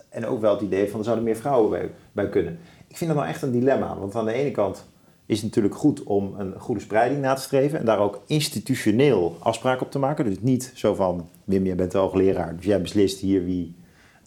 en 0.10 0.26
ook 0.26 0.42
wel 0.42 0.54
het 0.54 0.62
idee 0.62 0.90
van 0.90 1.00
er 1.00 1.06
zouden 1.06 1.26
meer 1.26 1.36
vrouwen 1.36 1.70
bij, 1.70 1.92
bij 2.12 2.30
kunnen. 2.30 2.60
Ik 2.90 2.98
vind 2.98 3.10
dat 3.10 3.20
nou 3.20 3.32
echt 3.32 3.42
een 3.42 3.52
dilemma. 3.52 3.98
Want 3.98 4.16
aan 4.16 4.26
de 4.26 4.34
ene 4.34 4.52
kant 4.52 4.86
is 5.26 5.36
het 5.36 5.46
natuurlijk 5.46 5.76
goed 5.76 6.04
om 6.04 6.34
een 6.38 6.60
goede 6.60 6.82
spreiding 6.82 7.22
na 7.22 7.34
te 7.34 7.42
streven. 7.42 7.80
En 7.80 7.86
daar 7.86 8.00
ook 8.00 8.22
institutioneel 8.26 9.38
afspraken 9.40 9.86
op 9.86 9.92
te 9.92 10.00
maken. 10.00 10.26
Dus 10.26 10.36
niet 10.42 10.72
zo 10.76 10.94
van, 10.94 11.30
Wim, 11.44 11.66
jij 11.66 11.76
bent 11.76 11.94
wel 11.94 12.12
leraar. 12.16 12.56
Dus 12.56 12.66
jij 12.66 12.82
beslist 12.82 13.20
hier 13.20 13.46
wie 13.46 13.76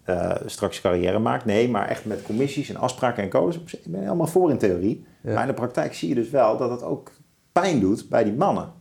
eh, 0.05 0.35
straks 0.47 0.81
carrière 0.81 1.19
maakt. 1.19 1.45
Nee, 1.45 1.69
maar 1.69 1.89
echt 1.89 2.05
met 2.05 2.23
commissies 2.23 2.69
en 2.69 2.77
afspraken 2.77 3.23
en 3.23 3.29
codes. 3.29 3.57
Ik 3.57 3.87
ben 3.87 4.01
helemaal 4.01 4.27
voor 4.27 4.51
in 4.51 4.59
theorie. 4.59 5.05
Ja. 5.21 5.33
Maar 5.33 5.43
in 5.43 5.49
de 5.49 5.55
praktijk 5.55 5.95
zie 5.95 6.09
je 6.09 6.15
dus 6.15 6.31
wel 6.31 6.57
dat 6.57 6.71
het 6.71 6.83
ook 6.83 7.13
pijn 7.53 7.81
doet 7.81 8.09
bij 8.09 8.25
die 8.25 8.33
mannen. 8.33 8.73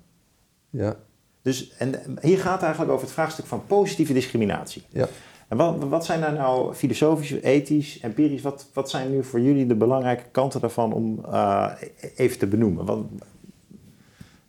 Ja. 0.70 0.96
Dus, 1.42 1.76
en 1.78 1.94
hier 2.22 2.40
gaat 2.40 2.54
het 2.54 2.62
eigenlijk 2.62 2.92
over 2.92 3.06
het 3.06 3.14
vraagstuk 3.14 3.46
van 3.46 3.66
positieve 3.68 4.14
discriminatie. 4.14 4.84
Ja. 4.90 5.08
En 5.52 5.58
wat, 5.58 5.76
wat 5.90 6.06
zijn 6.06 6.22
daar 6.22 6.34
nou 6.34 6.74
filosofisch, 6.74 7.32
ethisch, 7.32 8.00
empirisch, 8.00 8.42
wat, 8.42 8.68
wat 8.74 8.90
zijn 8.90 9.12
nu 9.12 9.24
voor 9.24 9.40
jullie 9.40 9.66
de 9.66 9.76
belangrijke 9.76 10.24
kanten 10.32 10.62
daarvan 10.62 10.94
om 10.94 11.26
eh, 11.26 11.72
even 12.16 12.38
te 12.38 12.48
benoemen? 12.48 12.86
Want, 12.86 13.08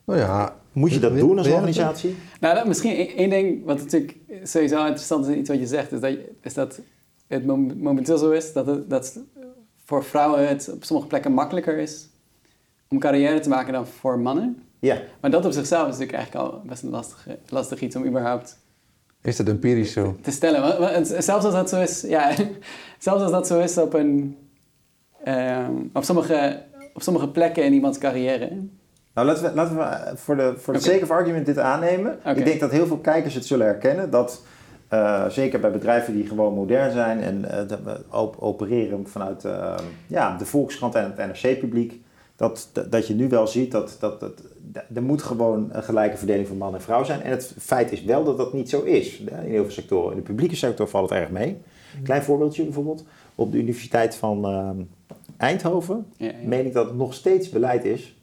Nou 0.04 0.18
ja. 0.18 0.56
moet 0.72 0.92
je 0.92 0.98
dat 0.98 1.16
doen 1.18 1.38
als 1.38 1.48
organisatie? 1.48 2.16
Nou, 2.40 2.54
dat, 2.54 2.66
misschien 2.66 2.96
één- 2.96 3.16
één 3.16 3.30
ding 3.30 3.64
wat 3.64 3.78
natuurlijk 3.78 4.16
sowieso 4.42 4.78
interessant 4.78 5.26
is 5.26 5.32
in 5.32 5.38
iets 5.38 5.48
wat 5.48 5.58
je 5.58 5.66
zegt, 5.66 5.92
is 5.92 6.00
dat, 6.00 6.16
is 6.42 6.54
dat 6.54 6.80
het 7.26 7.46
mom- 7.46 7.78
momenteel 7.78 8.18
zo 8.18 8.30
is 8.30 8.52
dat, 8.52 8.66
het, 8.66 8.90
dat 8.90 9.18
voor 9.84 10.04
vrouwen 10.04 10.48
het 10.48 10.70
op 10.74 10.84
sommige 10.84 11.08
plekken 11.08 11.32
makkelijker 11.32 11.78
is 11.78 12.08
om 12.88 12.98
carrière 12.98 13.40
te 13.40 13.48
maken 13.48 13.72
dan 13.72 13.86
voor 13.86 14.18
mannen. 14.18 14.62
Ja, 14.78 15.00
Maar 15.20 15.30
dat 15.30 15.44
op 15.44 15.52
zichzelf 15.52 15.82
is 15.88 15.92
natuurlijk 15.98 16.18
eigenlijk 16.18 16.46
al 16.52 16.60
best 16.66 16.82
een 16.82 16.90
lastig, 16.90 17.26
lastig 17.48 17.80
iets 17.80 17.96
om 17.96 18.06
überhaupt 18.06 18.58
Is 19.22 19.36
dat 19.36 19.48
empirisch 19.48 19.92
zo? 19.92 20.16
te 20.20 20.30
stellen. 20.30 21.06
Zelfs 21.06 21.44
als 21.44 21.54
dat 21.54 21.68
zo 21.68 21.80
is, 21.80 22.00
ja, 22.00 22.30
zelfs 22.98 23.22
als 23.22 23.30
dat 23.30 23.46
zo 23.46 23.60
is 23.60 23.78
op 23.78 23.94
een, 23.94 24.36
ehm, 25.24 25.72
op, 25.92 26.04
sommige, 26.04 26.62
op 26.94 27.02
sommige 27.02 27.28
plekken 27.28 27.64
in 27.64 27.72
iemands 27.72 27.98
carrière. 27.98 28.48
Nou, 29.14 29.26
laten 29.26 29.44
we, 29.44 29.54
laten 29.54 29.76
we 29.76 29.82
eh, 29.82 30.12
voor 30.16 30.36
de, 30.36 30.54
voor 30.56 30.72
de 30.72 30.78
Oké. 30.78 30.88
sake 30.90 31.02
of 31.02 31.10
argument 31.10 31.46
dit 31.46 31.58
aannemen. 31.58 32.18
Ik 32.36 32.44
denk 32.44 32.60
dat 32.60 32.70
heel 32.70 32.86
veel 32.86 32.98
kijkers 32.98 33.34
het 33.34 33.46
zullen 33.46 33.66
herkennen. 33.66 34.10
Dat 34.10 34.42
eh, 34.88 35.28
zeker 35.28 35.60
bij 35.60 35.70
bedrijven 35.70 36.14
die 36.14 36.26
gewoon 36.26 36.54
modern 36.54 36.92
zijn 36.92 37.20
en 37.20 37.50
eh, 37.50 37.68
dat 37.68 37.78
we 37.84 38.04
op- 38.10 38.36
opereren 38.38 39.08
vanuit 39.08 39.44
eh, 39.44 39.74
ja, 40.06 40.36
de 40.36 40.44
Volkskrant 40.44 40.94
en 40.94 41.14
het 41.16 41.42
NRC-publiek. 41.42 42.00
Dat, 42.36 42.70
dat, 42.90 43.06
je 43.06 43.14
nu 43.14 43.28
wel 43.28 43.46
ziet 43.46 43.70
dat, 43.70 43.96
dat, 44.00 44.20
dat 44.20 44.32
er 44.94 45.02
moet 45.02 45.22
gewoon 45.22 45.68
een 45.72 45.82
gelijke 45.82 46.16
verdeling 46.16 46.48
van 46.48 46.56
man 46.56 46.74
en 46.74 46.80
vrouw 46.80 47.04
zijn. 47.04 47.22
En 47.22 47.30
het 47.30 47.54
feit 47.58 47.92
is 47.92 48.02
wel 48.02 48.24
dat 48.24 48.36
dat 48.36 48.52
niet 48.52 48.70
zo 48.70 48.82
is. 48.82 49.18
In 49.18 49.34
heel 49.34 49.62
veel 49.62 49.72
sectoren. 49.72 50.10
In 50.10 50.16
de 50.16 50.22
publieke 50.22 50.56
sector 50.56 50.88
valt 50.88 51.10
het 51.10 51.18
erg 51.18 51.30
mee. 51.30 51.60
Klein 52.02 52.22
voorbeeldje 52.22 52.64
bijvoorbeeld. 52.64 53.04
Op 53.34 53.52
de 53.52 53.58
Universiteit 53.58 54.14
van 54.14 54.44
eh, 54.44 54.70
Eindhoven 55.36 56.06
Ja, 56.16 56.26
ja. 56.26 56.32
meen 56.44 56.66
ik 56.66 56.72
dat 56.72 56.86
het 56.86 56.96
nog 56.96 57.14
steeds 57.14 57.48
beleid 57.48 57.84
is. 57.84 58.16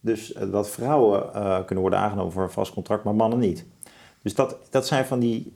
Dus 0.00 0.32
eh, 0.32 0.52
dat 0.52 0.70
vrouwen 0.70 1.34
eh, 1.34 1.64
kunnen 1.64 1.80
worden 1.80 1.98
aangenomen 1.98 2.32
voor 2.32 2.42
een 2.42 2.50
vast 2.50 2.72
contract, 2.72 3.04
maar 3.04 3.14
mannen 3.14 3.38
niet. 3.38 3.64
Dus 4.22 4.34
dat, 4.34 4.56
dat 4.70 4.86
zijn 4.86 5.04
van 5.04 5.18
die 5.18 5.52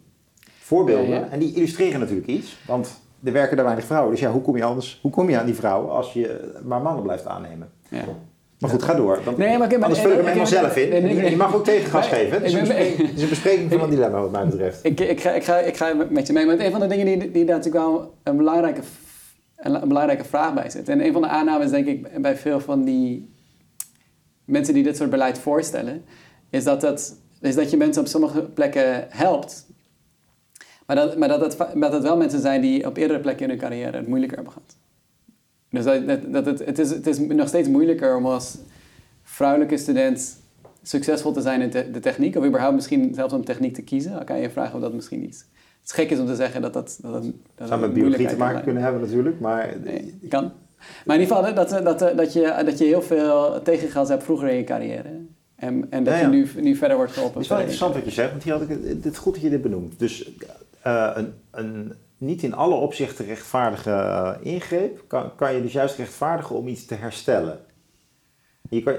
voorbeelden. 0.60 1.08
Ja. 1.08 1.28
En 1.28 1.38
die 1.38 1.54
illustreren 1.54 2.00
natuurlijk 2.00 2.28
iets. 2.28 2.56
Want 2.66 3.00
er 3.24 3.32
werken 3.32 3.56
daar 3.56 3.64
weinig 3.64 3.84
vrouwen. 3.86 4.10
Dus 4.10 4.20
ja, 4.20 4.30
hoe 4.30 4.42
kom 4.42 4.56
je 4.56 4.64
anders? 4.64 4.98
Hoe 5.02 5.10
kom 5.10 5.30
je 5.30 5.38
aan 5.38 5.46
die 5.46 5.54
vrouwen 5.54 5.90
als 5.90 6.12
je 6.12 6.52
maar 6.64 6.80
mannen 6.82 7.02
blijft 7.02 7.26
aannemen? 7.26 7.70
Ja. 7.88 8.04
Maar 8.58 8.70
goed, 8.70 8.82
ga 8.82 8.94
door. 8.94 9.18
Dan, 9.24 9.34
Nee, 9.36 9.58
maar 9.58 9.72
ik- 9.72 9.78
maar- 9.78 9.82
anders 9.88 10.00
vul 10.00 10.10
ik 10.10 10.16
hem 10.16 10.26
ik- 10.26 10.32
helemaal 10.32 10.66
ik- 10.66 10.74
zelf 10.74 10.76
in. 10.76 11.30
Je 11.30 11.36
mag 11.36 11.54
ook 11.54 11.64
tegengas 11.64 12.06
geven. 12.06 12.32
Het 12.32 12.42
is, 12.42 12.52
ik 12.52 12.60
een 12.60 12.66
bespreking, 12.66 13.08
het 13.08 13.16
is 13.16 13.22
een 13.22 13.28
bespreking 13.28 13.70
van 13.72 13.80
een 13.82 13.90
dilemma 13.90 14.20
wat 14.20 14.30
mij 14.30 14.44
betreft. 14.46 14.84
Ik, 14.84 15.00
ik, 15.00 15.20
ga, 15.20 15.30
ik, 15.30 15.44
ga, 15.44 15.58
ik 15.58 15.76
ga 15.76 15.92
met 16.10 16.26
je 16.26 16.32
mee. 16.32 16.46
Maar 16.46 16.58
een 16.58 16.70
van 16.70 16.80
de 16.80 16.86
dingen 16.86 17.06
die, 17.06 17.30
die 17.30 17.44
daar 17.44 17.56
natuurlijk 17.56 17.84
wel 17.84 18.14
een 18.22 18.36
belangrijke, 18.36 18.80
een 19.56 19.88
belangrijke 19.88 20.24
vraag 20.24 20.54
bij 20.54 20.70
zit. 20.70 20.88
En 20.88 21.04
een 21.04 21.12
van 21.12 21.22
de 21.22 21.28
aannames, 21.28 21.70
denk 21.70 21.86
ik, 21.86 22.22
bij 22.22 22.36
veel 22.36 22.60
van 22.60 22.84
die 22.84 23.32
mensen 24.44 24.74
die 24.74 24.82
dit 24.82 24.96
soort 24.96 25.10
beleid 25.10 25.38
voorstellen, 25.38 26.04
is 26.50 26.64
dat, 26.64 26.80
dat, 26.80 27.16
is 27.40 27.54
dat 27.54 27.70
je 27.70 27.76
mensen 27.76 28.02
op 28.02 28.08
sommige 28.08 28.42
plekken 28.42 29.06
helpt. 29.08 29.66
Maar 30.86 30.96
dat, 30.96 31.16
maar 31.16 31.28
dat, 31.28 31.40
het, 31.40 31.56
dat 31.80 31.92
het 31.92 32.02
wel 32.02 32.16
mensen 32.16 32.40
zijn 32.40 32.60
die 32.60 32.86
op 32.86 32.96
eerdere 32.96 33.20
plekken 33.20 33.44
in 33.44 33.50
hun 33.50 33.58
carrière 33.58 33.96
het 33.96 34.06
moeilijker 34.06 34.36
hebben 34.36 34.54
gehad. 34.54 34.76
Dus 35.70 35.84
dat, 35.84 36.06
dat, 36.06 36.32
dat 36.32 36.46
het, 36.46 36.64
het, 36.66 36.78
is, 36.78 36.90
het 36.90 37.06
is 37.06 37.18
nog 37.18 37.48
steeds 37.48 37.68
moeilijker 37.68 38.16
om 38.16 38.26
als 38.26 38.58
vrouwelijke 39.22 39.76
student 39.76 40.36
succesvol 40.82 41.32
te 41.32 41.40
zijn 41.40 41.60
in 41.60 41.70
te- 41.70 41.90
de 41.90 42.00
techniek, 42.00 42.36
of 42.36 42.44
überhaupt 42.44 42.74
misschien 42.74 43.14
zelfs 43.14 43.34
om 43.34 43.44
techniek 43.44 43.74
te 43.74 43.82
kiezen. 43.82 44.12
Dan 44.12 44.24
kan 44.24 44.40
je 44.40 44.50
vragen 44.50 44.74
of 44.74 44.80
dat 44.80 44.92
misschien 44.92 45.20
niet. 45.20 45.46
Het 45.80 45.92
is 45.92 45.92
gek 45.92 46.10
is 46.10 46.18
om 46.18 46.26
te 46.26 46.34
zeggen 46.34 46.62
dat 46.62 46.72
dat. 46.72 46.98
dat, 47.02 47.12
dat, 47.12 47.24
dat 47.54 47.68
zou 47.68 47.80
met 47.80 47.92
biologie 47.92 48.26
te 48.26 48.36
maken 48.36 48.62
kunnen 48.62 48.82
hebben 48.82 49.00
natuurlijk. 49.00 49.40
Maar 49.40 49.74
Nee, 49.84 50.18
kan. 50.28 50.52
Maar 51.04 51.16
in 51.16 51.22
ieder 51.22 51.36
geval 51.36 51.54
dat, 51.54 51.84
dat, 51.84 52.16
dat, 52.16 52.32
je, 52.32 52.62
dat 52.64 52.78
je 52.78 52.84
heel 52.84 53.02
veel 53.02 53.62
tegengas 53.62 54.08
hebt 54.08 54.22
vroeger 54.24 54.48
in 54.48 54.56
je 54.56 54.64
carrière. 54.64 55.08
En, 55.56 55.86
en 55.90 56.04
dat 56.04 56.14
Ja, 56.14 56.20
je 56.20 56.26
nu, 56.26 56.48
nu 56.60 56.74
verder 56.76 56.96
wordt 56.96 57.12
geholpen. 57.12 57.34
Het 57.36 57.42
is 57.44 57.48
wel 57.50 57.58
interessant 57.58 57.94
wat 57.94 58.04
je 58.04 58.10
zegt, 58.10 58.30
want 58.30 58.42
hier 58.42 58.52
had 58.52 58.62
ik 58.62 58.68
het, 58.68 58.84
het 59.04 59.12
is 59.12 59.18
goed 59.18 59.34
dat 59.34 59.42
je 59.42 59.50
dit 59.50 59.62
benoemt. 59.62 59.98
Dus 59.98 60.30
eh, 60.84 61.10
een, 61.14 61.34
een 61.50 61.92
niet 62.18 62.42
in 62.42 62.54
alle 62.54 62.74
opzichten 62.74 63.26
rechtvaardige 63.26 63.90
eh, 63.90 64.32
ingreep 64.40 65.04
kan, 65.06 65.34
kan 65.34 65.54
je 65.54 65.62
dus 65.62 65.72
juist 65.72 65.96
rechtvaardigen 65.96 66.56
om 66.56 66.68
iets 66.68 66.84
te 66.84 66.94
herstellen. 66.94 67.58
Je, 68.70 68.82
kan, 68.82 68.94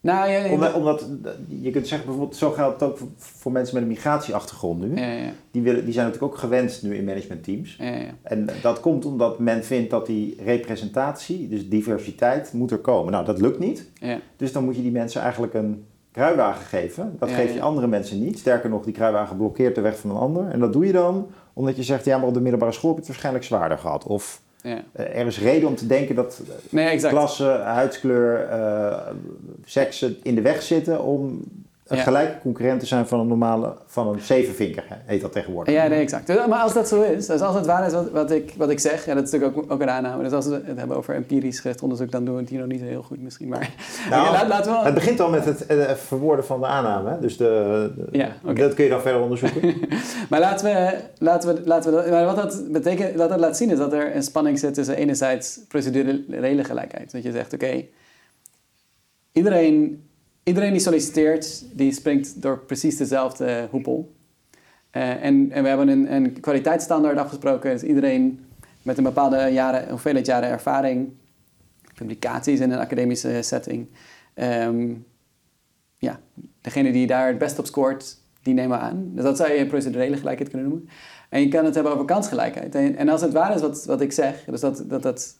Nou, 0.00 0.30
ja, 0.30 0.52
omdat, 0.52 0.74
omdat 0.74 1.08
je 1.48 1.70
kunt 1.70 1.88
zeggen 1.88 2.06
bijvoorbeeld, 2.06 2.38
zo 2.38 2.50
geldt 2.50 2.80
het 2.80 2.90
ook 2.90 2.98
voor, 2.98 3.08
voor 3.16 3.52
mensen 3.52 3.74
met 3.74 3.82
een 3.82 3.88
migratieachtergrond 3.88 4.80
nu. 4.80 4.96
ja, 4.96 5.12
ja, 5.12 5.32
Die, 5.50 5.62
willen, 5.62 5.84
die 5.84 5.92
zijn 5.92 6.06
natuurlijk 6.06 6.32
ook 6.32 6.38
gewenst 6.38 6.82
nu 6.82 6.96
in 6.96 7.04
managementteams. 7.04 7.76
ja, 7.76 7.96
ja. 7.96 8.14
En 8.22 8.48
dat 8.62 8.80
komt 8.80 9.04
omdat 9.04 9.38
men 9.38 9.64
vindt 9.64 9.90
dat 9.90 10.06
die 10.06 10.36
representatie, 10.44 11.48
dus 11.48 11.68
diversiteit, 11.68 12.52
moet 12.52 12.70
er 12.70 12.78
komen. 12.78 13.12
Nou, 13.12 13.24
dat 13.24 13.40
lukt 13.40 13.58
niet. 13.58 13.90
ja. 13.94 14.20
Dus 14.36 14.52
dan 14.52 14.64
moet 14.64 14.76
je 14.76 14.82
die 14.82 14.92
mensen 14.92 15.20
eigenlijk 15.20 15.54
een 15.54 15.86
kruiwagen 16.12 16.66
geven. 16.66 17.16
Dat 17.18 17.28
Ja, 17.28 17.34
geef 17.34 17.48
je 17.48 17.54
ja. 17.56 17.62
andere 17.62 17.86
mensen 17.86 18.20
niet. 18.24 18.38
Sterker 18.38 18.70
nog, 18.70 18.84
die 18.84 18.92
kruiwagen 18.94 19.36
blokkeert 19.36 19.74
de 19.74 19.80
weg 19.80 19.98
van 19.98 20.10
een 20.10 20.16
ander. 20.16 20.48
En 20.50 20.60
dat 20.60 20.72
doe 20.72 20.86
je 20.86 20.92
dan 20.92 21.26
omdat 21.52 21.76
je 21.76 21.82
zegt, 21.82 22.04
ja, 22.04 22.18
maar 22.18 22.26
op 22.28 22.34
de 22.34 22.40
middelbare 22.40 22.72
school 22.72 22.88
heb 22.90 22.98
je 22.98 23.04
het 23.04 23.10
waarschijnlijk 23.12 23.44
zwaarder 23.44 23.78
gehad. 23.78 24.04
Of 24.04 24.40
ja. 24.62 24.82
eh, 24.92 25.18
er 25.20 25.26
is 25.26 25.40
reden 25.40 25.68
om 25.68 25.74
te 25.74 25.86
denken 25.86 26.14
dat 26.14 26.40
Nee, 26.68 26.96
klasse, 26.98 27.44
huidskleur, 27.64 28.40
eh 28.48 28.96
seksen 29.64 30.16
in 30.22 30.34
de 30.34 30.40
weg 30.40 30.62
zitten 30.62 31.02
om 31.02 31.40
een 31.92 31.98
Ja. 31.98 32.02
gelijke 32.04 32.38
concurrent 32.40 32.80
te 32.80 32.86
zijn 32.86 33.06
van 33.06 33.20
een 33.20 33.26
normale, 33.26 33.74
van 33.86 34.08
een 34.08 34.20
zevenvinker, 34.20 34.84
heet 35.04 35.20
dat 35.20 35.32
tegenwoordig. 35.32 35.74
Ja, 35.74 35.86
nee, 35.86 36.00
exact. 36.00 36.46
Maar 36.48 36.60
als 36.60 36.72
dat 36.72 36.88
zo 36.88 37.02
is, 37.02 37.26
dus 37.26 37.40
als 37.40 37.54
het 37.54 37.66
waar 37.66 37.86
is 37.86 37.92
wat, 37.92 38.10
wat, 38.10 38.30
ik, 38.30 38.52
wat 38.56 38.70
ik 38.70 38.78
zeg, 38.78 39.06
en 39.06 39.14
dat 39.14 39.24
is 39.24 39.30
natuurlijk 39.30 39.58
ook, 39.58 39.72
ook 39.72 39.80
een 39.80 39.90
aanname, 39.90 40.22
dus 40.22 40.32
als 40.32 40.46
we 40.46 40.60
het 40.64 40.78
hebben 40.78 40.96
over 40.96 41.14
empirisch 41.14 41.60
gericht 41.60 41.82
onderzoek, 41.82 42.10
dan 42.10 42.24
doen 42.24 42.34
we 42.34 42.40
het 42.40 42.50
hier 42.50 42.58
nog 42.58 42.68
niet 42.68 42.80
heel 42.80 43.02
goed 43.02 43.22
misschien, 43.22 43.48
maar 43.48 43.70
Nou, 44.10 44.32
laat- 44.32 44.48
laten 44.48 44.72
we... 44.72 44.78
Het 44.78 44.94
begint 44.94 45.20
al 45.20 45.30
met 45.30 45.44
het 45.44 45.66
eh, 45.66 45.90
verwoorden 45.90 46.44
van 46.44 46.60
de 46.60 46.66
aanname. 46.66 47.10
hè. 47.10 47.20
Dus 47.20 47.36
de, 47.36 47.92
de- 47.96 48.18
Ja, 48.18 48.28
dat 48.54 48.74
kun 48.74 48.84
je 48.84 48.90
dan 48.90 49.00
verder 49.00 49.20
onderzoeken. 49.22 49.60
Maar 50.30 50.40
laten 50.40 50.64
we, 50.66 50.96
laten 51.18 51.54
we, 51.54 51.60
laten 51.64 52.04
we 52.04 52.10
maar 52.10 52.24
wat 52.24 52.36
dat 52.36 52.72
betekent, 52.72 53.14
wat 53.16 53.28
dat 53.28 53.38
laat 53.40 53.56
zien 53.56 53.70
is 53.70 53.78
dat 53.78 53.92
er 53.92 54.16
een 54.16 54.22
spanning 54.22 54.58
zit 54.58 54.74
tussen 54.74 54.96
enerzijds 54.96 55.60
procedurele 55.68 56.64
gelijkheid. 56.64 57.12
Dat 57.12 57.22
je 57.22 57.32
zegt, 57.32 57.52
oké, 57.52 57.84
iedereen, 59.32 60.06
iedereen 60.42 60.72
die 60.72 60.80
solliciteert, 60.80 61.64
die 61.72 61.92
springt 61.92 62.42
door 62.42 62.58
precies 62.58 62.96
dezelfde 62.96 63.68
hoepel. 63.70 64.14
Eh, 64.90 65.24
en, 65.24 65.50
en 65.50 65.62
we 65.62 65.68
hebben 65.68 66.12
een, 66.12 66.40
kwaliteitsstandaard 66.40 67.18
afgesproken, 67.18 67.70
dus 67.70 67.82
iedereen 67.82 68.44
met 68.82 68.98
een 68.98 69.04
bepaalde 69.04 69.48
jaren, 69.52 69.88
hoeveelheid 69.88 70.26
jaren 70.26 70.48
ervaring, 70.48 71.12
publicaties 71.94 72.60
in 72.60 72.70
een 72.70 72.78
academische 72.78 73.42
setting. 73.42 73.88
Ehm, 74.34 74.94
ja, 75.98 76.20
degene 76.60 76.92
die 76.92 77.06
daar 77.06 77.26
het 77.26 77.38
best 77.38 77.58
op 77.58 77.66
scoort, 77.66 78.18
die 78.42 78.54
nemen 78.54 78.78
we 78.78 78.84
aan. 78.84 79.10
Dus 79.14 79.24
dat 79.24 79.36
zou 79.36 79.52
je 79.52 79.66
procedurele 79.66 80.16
gelijkheid 80.16 80.50
kunnen 80.50 80.68
noemen. 80.68 80.88
En 81.28 81.40
je 81.40 81.48
kan 81.48 81.64
het 81.64 81.74
hebben 81.74 81.92
over 81.92 82.04
kansgelijkheid. 82.04 82.74
En, 82.74 82.96
en 82.96 83.08
als 83.08 83.20
het 83.20 83.32
waar 83.32 83.54
is 83.54 83.60
wat, 83.60 83.84
wat 83.84 84.00
ik 84.00 84.12
zeg, 84.12 84.44
dus 84.44 84.60
dat, 84.60 84.84
dat, 84.86 85.02
dat, 85.02 85.36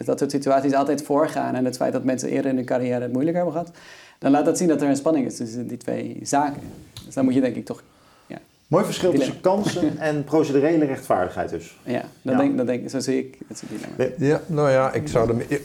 dus 0.00 0.08
dat 0.08 0.18
soort 0.18 0.30
situaties 0.30 0.72
altijd 0.74 1.02
voorgaan 1.02 1.54
en 1.54 1.64
het 1.64 1.76
feit 1.76 1.92
dat 1.92 2.04
mensen 2.04 2.28
eerder 2.28 2.50
in 2.50 2.56
hun 2.56 2.64
carrière 2.64 3.02
het 3.02 3.12
moeilijker 3.12 3.42
hebben 3.42 3.60
gehad, 3.60 3.76
dan 4.18 4.30
laat 4.30 4.44
dat 4.44 4.58
zien 4.58 4.68
dat 4.68 4.82
er 4.82 4.88
een 4.88 4.96
spanning 4.96 5.26
is 5.26 5.36
tussen 5.36 5.66
die 5.66 5.76
twee 5.76 6.18
zaken. 6.22 6.62
Dus 7.04 7.14
dan 7.14 7.24
moet 7.24 7.34
je 7.34 7.40
denk 7.40 7.56
ik 7.56 7.64
toch, 7.64 7.82
ja, 8.26 8.38
Mooi 8.66 8.84
verschil 8.84 9.10
Dilemma. 9.10 9.32
tussen 9.32 9.50
kansen 9.50 9.98
en 10.08 10.24
procedurele 10.24 10.84
rechtvaardigheid 10.84 11.50
dus. 11.50 11.78
ja, 11.84 12.04
dat 12.22 12.32
Ja. 12.34 12.38
Denk, 12.38 12.56
dat 12.56 12.66
denk, 12.66 12.90
zo 12.90 12.98
zie 13.00 13.18
ik 13.18 13.38
het 13.48 13.62
dilemma. 13.68 14.14
Ja, 14.18 14.40
nou 14.46 14.70
ja, 14.70 14.92
ik 14.92 15.08
zou 15.08 15.38
er, 15.38 15.60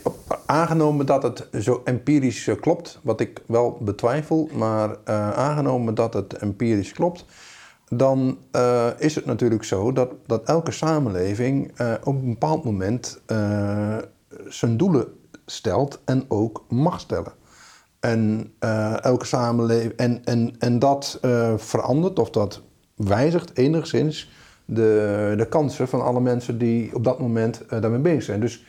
aangenomen 0.46 1.06
dat 1.06 1.24
het 1.24 1.48
zo 1.62 1.82
empirisch 1.86 2.48
eh, 2.48 2.56
klopt, 2.60 3.00
wat 3.04 3.20
ik 3.20 3.42
wel 3.46 3.78
betwijfel, 3.82 4.50
maar 4.54 4.90
eh, 5.04 5.32
aangenomen 5.32 5.94
dat 5.94 6.14
het 6.14 6.34
empirisch 6.34 6.92
klopt, 6.92 7.26
dan 7.90 8.38
eh, 8.52 8.88
is 8.98 9.16
het 9.16 9.26
natuurlijk 9.26 9.64
zo 9.64 9.92
dat, 9.92 10.10
dat 10.26 10.44
elke 10.44 10.72
samenleving 10.72 11.72
eh, 11.76 11.94
op 12.04 12.16
een 12.16 12.30
bepaald 12.30 12.64
moment 12.64 13.20
eh, 13.26 13.98
zijn 14.48 14.78
doelen 14.78 15.08
stelt 15.46 16.02
en 16.06 16.26
ook 16.28 16.66
mag 16.70 17.00
stellen. 17.00 17.34
En 18.00 18.54
eh, 18.60 19.04
elke 19.04 19.26
samenleving. 19.26 19.92
En, 19.94 20.22
en, 20.26 20.56
en 20.60 20.80
dat 20.80 21.18
eh, 21.22 21.54
verandert 21.58 22.20
of 22.20 22.30
dat 22.30 22.62
wijzigt 22.96 23.58
enigszins 23.58 24.32
de, 24.66 25.34
de 25.38 25.48
kansen 25.48 25.88
van 25.88 26.02
alle 26.02 26.22
mensen 26.22 26.58
die 26.58 26.96
op 26.96 27.04
dat 27.04 27.20
moment 27.20 27.66
eh, 27.66 27.82
daarmee 27.82 28.00
bezig 28.00 28.24
zijn. 28.24 28.40
Dus 28.40 28.66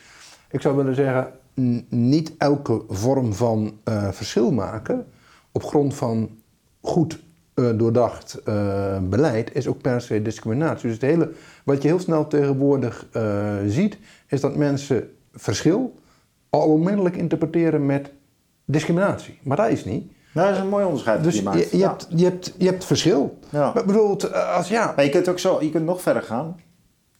ik 0.51 0.61
zou 0.61 0.77
willen 0.77 0.95
zeggen, 0.95 1.33
niet 1.89 2.33
elke 2.39 2.83
vorm 2.89 3.35
van 3.35 3.79
verschil 4.11 4.53
maken 4.53 5.07
op 5.53 5.65
grond 5.65 5.95
van 5.95 6.31
goed 6.81 7.19
doordacht 7.55 8.41
beleid 9.09 9.55
is 9.55 9.67
ook 9.69 9.81
per 9.81 10.01
se 10.01 10.23
discriminatie. 10.23 10.89
Dus 10.89 10.93
het 10.93 11.11
hele, 11.11 11.31
wat 11.65 11.83
je 11.83 11.89
heel 11.89 11.99
snel 11.99 12.27
tegenwoordig 12.27 13.07
ziet, 13.67 13.99
is 14.27 14.41
dat 14.41 14.57
mensen 14.57 15.16
verschil 15.37 15.95
al 16.51 16.61
onmiddellijk 16.61 17.17
interpreteren 17.17 17.87
met 17.87 18.11
discriminatie. 18.65 19.39
Maar 19.43 19.57
dat 19.57 19.69
is 19.71 19.85
niet. 19.85 20.13
Nou, 20.35 20.47
dat 20.49 20.57
is 20.57 20.63
een 20.63 20.69
mooi 20.69 20.85
onderscheid 20.85 21.23
Dus 21.25 21.37
je 21.37 21.43
maakt. 21.43 21.59
je, 21.59 21.69
je, 21.71 21.77
Ja. 21.79 21.89
hebt, 21.89 22.07
je, 22.11 22.25
hebt, 22.25 22.55
je 22.59 22.67
hebt 22.67 22.85
verschil. 22.85 23.39
Ja. 23.51 23.73
Bedoelt, 23.87 24.25
eh, 24.25 24.55
als 24.57 24.69
ja, 24.69 24.93
Maar 24.97 25.05
je 25.05 25.11
kunt 25.11 25.29
ook 25.29 25.39
zo, 25.39 25.63
je 25.63 25.71
kunt 25.71 25.85
nog 25.85 26.03
verder 26.03 26.23
gaan 26.23 26.61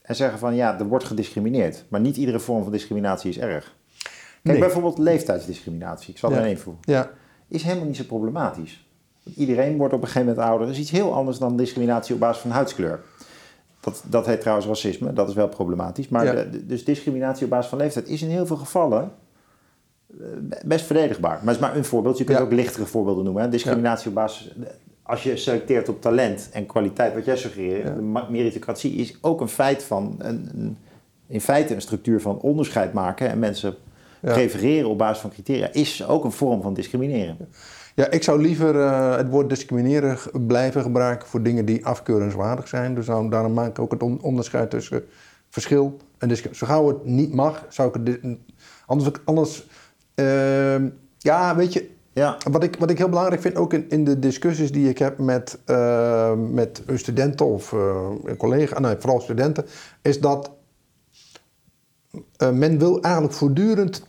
en 0.01 0.15
zeggen 0.15 0.39
van 0.39 0.55
ja, 0.55 0.79
er 0.79 0.85
wordt 0.87 1.05
gediscrimineerd. 1.05 1.85
Maar 1.87 1.99
niet 1.99 2.17
iedere 2.17 2.39
vorm 2.39 2.63
van 2.63 2.71
discriminatie 2.71 3.29
is 3.29 3.37
erg. 3.37 3.75
Kijk, 4.03 4.09
Nee. 4.41 4.59
bijvoorbeeld 4.59 4.97
leeftijdsdiscriminatie. 4.97 6.09
Ik 6.13 6.17
zal 6.17 6.31
er 6.31 6.37
Ja. 6.37 6.43
een 6.43 6.49
invoeren. 6.49 6.81
ja, 6.85 7.09
Is 7.47 7.63
helemaal 7.63 7.85
niet 7.85 7.95
zo 7.95 8.03
problematisch. 8.03 8.87
Want 9.23 9.37
Iedereen 9.37 9.77
wordt 9.77 9.93
op 9.93 10.01
een 10.01 10.07
gegeven 10.07 10.27
moment 10.27 10.47
ouder. 10.47 10.67
Dat 10.67 10.75
is 10.75 10.81
iets 10.81 10.91
heel 10.91 11.13
anders 11.13 11.37
dan 11.37 11.57
discriminatie 11.57 12.13
op 12.13 12.19
basis 12.19 12.41
van 12.41 12.51
huidskleur. 12.51 12.99
Dat, 13.87 14.03
dat 14.09 14.25
heet 14.25 14.39
trouwens 14.39 14.67
racisme, 14.67 15.13
dat 15.13 15.29
is 15.29 15.33
wel 15.35 15.47
problematisch. 15.47 16.07
Maar 16.09 16.25
Ja. 16.25 16.33
de- 16.33 16.49
de- 16.49 16.65
dus 16.65 16.83
discriminatie 16.85 17.43
op 17.43 17.49
basis 17.49 17.69
van 17.69 17.77
leeftijd 17.77 18.07
is 18.07 18.21
in 18.21 18.29
heel 18.29 18.45
veel 18.45 18.55
gevallen 18.55 19.11
best 20.65 20.85
verdedigbaar. 20.85 21.31
Maar 21.37 21.45
het 21.53 21.55
is 21.55 21.59
maar 21.61 21.75
een 21.75 21.85
voorbeeld. 21.85 22.17
Je 22.17 22.23
kunt 22.23 22.37
Ja. 22.37 22.43
ook 22.43 22.51
lichtere 22.51 22.85
voorbeelden 22.85 23.23
noemen. 23.23 23.43
Hè? 23.43 23.49
Discriminatie 23.49 24.07
op 24.09 24.13
basis... 24.15 24.55
Als 25.03 25.23
je 25.23 25.37
selecteert 25.37 25.89
op 25.89 26.01
talent 26.01 26.49
en 26.53 26.65
kwaliteit, 26.65 27.13
wat 27.13 27.25
jij 27.25 27.37
suggereert, 27.37 27.95
de 27.95 28.01
meritocratie 28.29 28.93
is 28.93 29.17
ook 29.21 29.41
een 29.41 29.47
feit 29.47 29.83
van... 29.83 30.15
Een, 30.17 30.49
een- 30.55 30.77
in 31.27 31.41
feite 31.41 31.73
een 31.75 31.81
structuur 31.81 32.21
van 32.21 32.39
onderscheid 32.39 32.93
maken 32.93 33.29
en 33.29 33.39
mensen 33.39 33.75
prefereren 34.21 34.89
op 34.89 34.97
basis 34.97 35.21
van 35.21 35.29
criteria, 35.29 35.69
is 35.71 36.05
ook 36.07 36.23
een 36.23 36.31
vorm 36.31 36.61
van 36.61 36.73
discrimineren. 36.73 37.37
Ja, 37.97 38.09
ik 38.09 38.23
zou 38.23 38.41
liever 38.41 38.79
eh, 38.81 39.15
het 39.15 39.29
woord 39.29 39.49
discrimineren 39.49 40.17
blijven 40.47 40.81
gebruiken 40.81 41.27
voor 41.27 41.43
dingen 41.43 41.65
die 41.65 41.85
afkeuringswaardig 41.85 42.67
zijn. 42.67 42.95
Dus 42.95 43.05
daarom, 43.05 43.29
daarom 43.29 43.53
maak 43.53 43.67
ik 43.67 43.79
ook 43.79 43.91
het 43.91 44.03
on- 44.03 44.21
onderscheid 44.21 44.69
tussen 44.69 45.03
verschil 45.49 45.97
en 46.17 46.27
discriminatie. 46.27 46.67
Zo 46.67 46.73
gauw 46.73 46.87
het 46.87 47.05
niet 47.05 47.33
mag, 47.33 47.65
zou 47.69 47.89
ik 47.89 48.05
het... 48.05 48.37
Anders... 48.85 49.11
anders 49.25 49.67
ehm, 50.15 50.89
ja, 51.17 51.55
weet 51.55 51.73
je, 51.73 51.89
Ja, 52.13 52.37
wat 52.51 52.63
ik, 52.63 52.75
wat 52.79 52.89
ik 52.89 52.97
heel 52.97 53.09
belangrijk 53.09 53.41
vind, 53.41 53.55
ook 53.55 53.73
in, 53.73 53.89
in 53.89 54.03
de 54.03 54.19
discussies 54.19 54.71
die 54.71 54.89
ik 54.89 54.97
heb 54.97 55.17
met, 55.17 55.59
eh, 55.65 56.33
met 56.33 56.83
studenten 56.93 57.45
of 57.45 57.73
eh 57.73 58.09
collega's, 58.37 58.79
nee, 58.79 58.95
vooral 58.99 59.21
studenten, 59.21 59.65
is 60.01 60.19
dat 60.19 60.51
eh, 62.37 62.51
men 62.51 62.77
wil 62.79 63.01
eigenlijk 63.01 63.33
voortdurend 63.33 64.07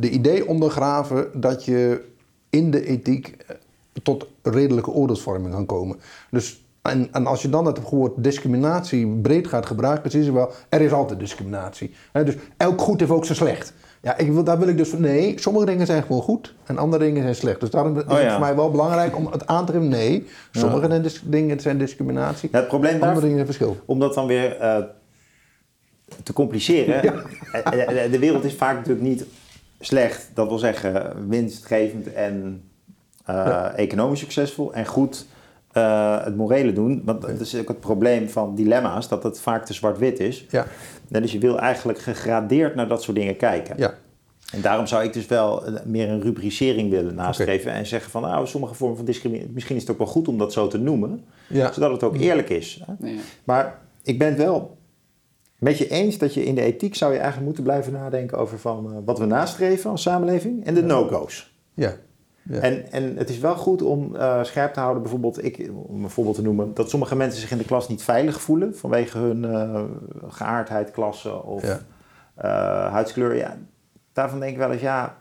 de 0.00 0.10
idee 0.10 0.48
ondergraven 0.48 1.26
dat 1.34 1.64
je 1.64 2.04
in 2.50 2.70
de 2.70 2.86
ethiek 2.86 3.36
eh, 3.46 3.56
tot 4.02 4.26
redelijke 4.42 4.90
oordeelsvorming 4.90 5.52
kan 5.54 5.66
komen. 5.66 5.96
Dus, 6.30 6.64
en, 6.82 7.08
en 7.12 7.26
als 7.26 7.42
je 7.42 7.48
dan 7.48 7.66
het 7.66 7.90
woord 7.90 8.12
discriminatie 8.16 9.06
breed 9.06 9.46
gaat 9.46 9.66
gebruiken, 9.66 10.20
is 10.20 10.26
er 10.26 10.32
wel, 10.34 10.50
er 10.68 10.80
is 10.80 10.92
altijd 10.92 11.20
discriminatie. 11.20 11.94
Dus 12.12 12.34
elk 12.56 12.80
goed 12.80 13.00
heeft 13.00 13.12
ook 13.12 13.24
zijn 13.24 13.36
slecht. 13.38 13.72
Ja, 14.02 14.16
ik 14.18 14.32
wil, 14.32 14.44
daar 14.44 14.58
wil 14.58 14.68
ik 14.68 14.76
dus 14.76 14.88
van, 14.88 15.00
nee, 15.00 15.40
sommige 15.40 15.66
dingen 15.66 15.86
zijn 15.86 16.02
gewoon 16.02 16.22
goed 16.22 16.54
en 16.64 16.78
andere 16.78 17.04
dingen 17.04 17.22
zijn 17.22 17.34
slecht. 17.34 17.60
Dus 17.60 17.70
daarom 17.70 17.96
is 17.96 18.02
Oh 18.04 18.08
ja. 18.10 18.16
het 18.16 18.30
voor 18.30 18.40
mij 18.40 18.54
wel 18.56 18.70
belangrijk 18.70 19.16
om 19.16 19.26
het 19.26 19.46
aan 19.46 19.66
te 19.66 19.72
geven, 19.72 19.88
nee, 19.88 20.26
sommige 20.52 21.02
dingen 21.24 21.60
zijn 21.60 21.78
discriminatie, 21.78 22.48
Ja, 22.52 22.58
het 22.58 22.68
probleem 22.68 22.92
andere 22.92 23.10
daar, 23.12 23.20
dingen 23.20 23.34
zijn 23.34 23.46
verschil. 23.46 23.76
om 23.84 23.98
dat 23.98 24.14
dan 24.14 24.26
weer 24.26 24.56
eh, 24.56 24.76
te 26.22 26.32
compliceren. 26.32 27.02
eh, 27.52 28.10
De 28.10 28.18
wereld 28.18 28.44
is 28.44 28.54
vaak 28.54 28.74
natuurlijk 28.76 29.06
niet 29.06 29.24
slecht. 29.80 30.30
Dat 30.34 30.48
wil 30.48 30.58
zeggen 30.58 31.28
winstgevend 31.28 32.12
en 32.12 32.62
eh, 33.24 33.34
Ja. 33.34 33.72
economisch 33.74 34.18
succesvol 34.20 34.72
en 34.74 34.86
goed 34.86 35.26
eh, 35.72 36.24
het 36.24 36.36
morele 36.36 36.72
doen. 36.72 37.02
Want 37.04 37.20
dat 37.22 37.40
is 37.40 37.56
ook 37.56 37.68
het 37.68 37.80
probleem 37.80 38.28
van 38.28 38.54
dilemma's, 38.54 39.08
dat 39.08 39.22
het 39.22 39.40
vaak 39.40 39.64
te 39.66 39.72
zwart-wit 39.72 40.20
is. 40.20 40.46
Ja, 40.50 40.66
Dus 41.08 41.32
je 41.32 41.38
wil 41.38 41.58
eigenlijk 41.58 41.98
gegradeerd 41.98 42.74
naar 42.74 42.88
dat 42.88 43.02
soort 43.02 43.16
dingen 43.16 43.36
kijken. 43.36 43.74
ja. 43.78 43.94
En 44.52 44.60
daarom 44.60 44.86
zou 44.86 45.04
ik 45.04 45.12
dus 45.12 45.26
wel 45.26 45.64
eh, 45.66 45.74
meer 45.84 46.08
een 46.08 46.20
rubricering 46.22 46.90
willen 46.90 47.14
nastreven 47.14 47.72
en 47.72 47.86
zeggen 47.86 48.10
van 48.10 48.22
nou, 48.22 48.46
sommige 48.46 48.74
vormen 48.74 48.96
van 48.96 49.06
discriminatie, 49.06 49.50
misschien 49.54 49.76
is 49.76 49.82
het 49.82 49.90
ook 49.90 49.98
wel 49.98 50.06
goed 50.06 50.28
om 50.28 50.38
dat 50.38 50.52
zo 50.52 50.68
te 50.68 50.78
noemen, 50.78 51.24
Ja. 51.48 51.72
zodat 51.72 51.90
het 51.90 52.02
ook 52.02 52.16
eerlijk 52.16 52.48
is. 52.48 52.82
ja. 52.98 53.10
Maar 53.44 53.78
ik 54.02 54.18
ben 54.18 54.28
het 54.28 54.36
wel 54.38 54.76
met 55.60 55.78
je 55.78 55.88
eens 55.88 56.18
dat 56.18 56.34
je 56.34 56.44
in 56.44 56.54
de 56.54 56.60
ethiek 56.62 56.94
zou 56.94 57.10
je 57.10 57.16
eigenlijk 57.16 57.46
moeten 57.46 57.64
blijven 57.64 57.92
nadenken 57.92 58.38
over 58.38 58.58
van 58.58 58.92
eh, 58.92 58.98
wat 59.04 59.18
we 59.18 59.24
nastreven 59.24 59.90
als 59.90 60.02
samenleving 60.02 60.64
en 60.64 60.74
de 60.74 60.82
no-go's. 60.82 61.54
ja. 61.74 61.92
ja. 62.42 62.58
En, 62.60 62.92
en 62.92 63.16
het 63.16 63.28
is 63.28 63.38
wel 63.38 63.56
goed 63.56 63.82
om 63.82 64.16
eh, 64.16 64.44
scherp 64.44 64.72
te 64.72 64.80
houden, 64.80 65.02
bijvoorbeeld, 65.02 65.44
ik, 65.44 65.70
om 65.86 66.04
een 66.04 66.10
voorbeeld 66.10 66.36
te 66.36 66.42
noemen, 66.42 66.74
dat 66.74 66.90
sommige 66.90 67.16
mensen 67.16 67.40
zich 67.40 67.50
in 67.50 67.58
de 67.58 67.64
klas 67.64 67.88
niet 67.88 68.02
veilig 68.02 68.40
voelen 68.40 68.76
vanwege 68.76 69.18
hun 69.18 69.44
eh, 69.44 69.82
geaardheid, 70.28 70.90
klasse 70.90 71.42
of 71.42 71.62
Ja. 71.66 71.80
huidskleur. 72.90 73.36
Ja, 73.36 73.56
daarvan 74.12 74.40
denk 74.40 74.52
ik 74.52 74.58
wel 74.58 74.72
eens, 74.72 74.80
ja, 74.80 75.18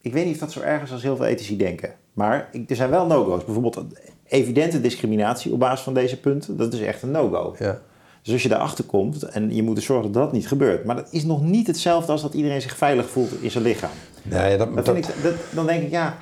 ik 0.00 0.12
weet 0.12 0.24
niet 0.24 0.34
of 0.34 0.40
dat 0.40 0.52
zo 0.52 0.60
erg 0.60 0.82
is 0.82 0.92
als 0.92 1.02
heel 1.02 1.16
veel 1.16 1.26
ethici 1.26 1.56
denken. 1.56 1.94
Maar 2.12 2.48
ik, 2.52 2.70
er 2.70 2.76
zijn 2.76 2.90
wel 2.90 3.06
no-go's. 3.06 3.44
Bijvoorbeeld 3.44 3.84
evidente 4.24 4.80
discriminatie 4.80 5.52
op 5.52 5.58
basis 5.58 5.84
van 5.84 5.94
deze 5.94 6.20
punten, 6.20 6.56
dat 6.56 6.72
is 6.72 6.80
echt 6.80 7.02
een 7.02 7.10
no-go. 7.10 7.54
ja. 7.58 7.80
Dus 8.28 8.36
als 8.36 8.42
je 8.42 8.48
daarachter 8.58 8.84
komt 8.84 9.22
en 9.22 9.54
je 9.54 9.62
moet 9.62 9.76
er 9.76 9.82
zorgen 9.82 10.12
dat 10.12 10.22
dat 10.22 10.32
niet 10.32 10.48
gebeurt. 10.48 10.84
Maar 10.84 10.96
dat 10.96 11.08
is 11.10 11.24
nog 11.24 11.42
niet 11.42 11.66
hetzelfde 11.66 12.12
als 12.12 12.22
dat 12.22 12.34
iedereen 12.34 12.60
zich 12.62 12.76
veilig 12.76 13.08
voelt 13.08 13.42
in 13.42 13.50
zijn 13.50 13.64
lichaam. 13.64 13.90
Nee, 14.22 14.56
dat, 14.56 14.74
Dat 14.74 14.84
dat- 14.84 14.94
vind 14.94 15.08
ik, 15.08 15.14
dat, 15.22 15.32
dan 15.50 15.66
denk 15.66 15.82
ik, 15.82 15.90
ja... 15.90 16.16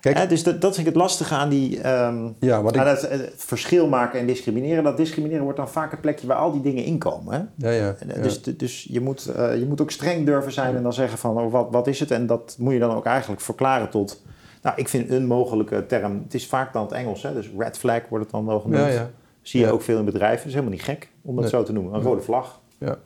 Kijk- 0.00 0.18
hè, 0.18 0.26
dus 0.26 0.42
dat, 0.42 0.60
dat 0.60 0.74
vind 0.74 0.86
ik 0.86 0.92
het 0.92 1.02
lastige 1.02 1.34
aan 1.34 1.48
die... 1.48 1.80
ehm, 1.80 2.28
Ja, 2.40 2.62
wat 2.62 2.74
ik- 2.74 2.80
aan 2.80 2.86
het, 2.86 3.08
eh, 3.08 3.18
verschil 3.36 3.88
maken 3.88 4.20
en 4.20 4.26
discrimineren. 4.26 4.84
Dat 4.84 4.96
discrimineren 4.96 5.42
wordt 5.42 5.58
dan 5.58 5.68
vaak 5.68 5.92
een 5.92 6.00
plekje 6.00 6.26
waar 6.26 6.36
al 6.36 6.52
die 6.52 6.60
dingen 6.60 6.84
inkomen. 6.84 7.34
Hè? 7.34 7.68
ja, 7.68 7.74
ja, 7.84 7.94
En, 7.98 8.08
ja. 8.08 8.14
eh, 8.14 8.22
Dus, 8.22 8.42
dus 8.42 8.86
je, 8.90 9.00
moet, 9.00 9.26
eh, 9.26 9.58
je 9.58 9.66
moet 9.66 9.80
ook 9.80 9.90
streng 9.90 10.26
durven 10.26 10.52
zijn 10.52 10.76
en 10.76 10.82
dan 10.82 10.92
zeggen 10.92 11.18
van 11.18 11.38
oh, 11.38 11.52
wat, 11.52 11.66
wat 11.70 11.86
is 11.86 12.00
het? 12.00 12.10
En 12.10 12.26
dat 12.26 12.56
moet 12.58 12.72
je 12.72 12.78
dan 12.78 12.94
ook 12.96 13.04
eigenlijk 13.06 13.40
verklaren 13.40 13.90
tot... 13.90 14.22
Nou, 14.62 14.76
ik 14.78 14.88
vind 14.88 15.10
een 15.10 15.26
mogelijke 15.26 15.86
term... 15.86 16.20
Het 16.24 16.34
is 16.34 16.46
vaak 16.46 16.72
dan 16.72 16.82
het 16.82 16.92
Engels, 16.92 17.22
hè? 17.22 17.32
dus 17.32 17.50
red 17.58 17.78
flag 17.78 18.00
wordt 18.08 18.24
het 18.24 18.32
dan 18.34 18.46
wel 18.46 18.60
genoemd. 18.60 18.80
ja, 18.80 18.88
ja. 18.88 19.10
Zie 19.48 19.60
je 19.60 19.66
Ja. 19.66 19.72
ook 19.72 19.82
veel 19.82 19.98
in 19.98 20.04
bedrijven. 20.04 20.36
Dat 20.36 20.46
is 20.46 20.52
helemaal 20.52 20.74
niet 20.74 20.82
gek 20.84 21.10
om 21.22 21.34
dat 21.34 21.40
Nee. 21.44 21.52
zo 21.52 21.62
te 21.62 21.72
noemen. 21.72 21.94
Een 21.94 22.02
rode 22.02 22.22
vlag. 22.22 22.60
Ja. 22.78 22.98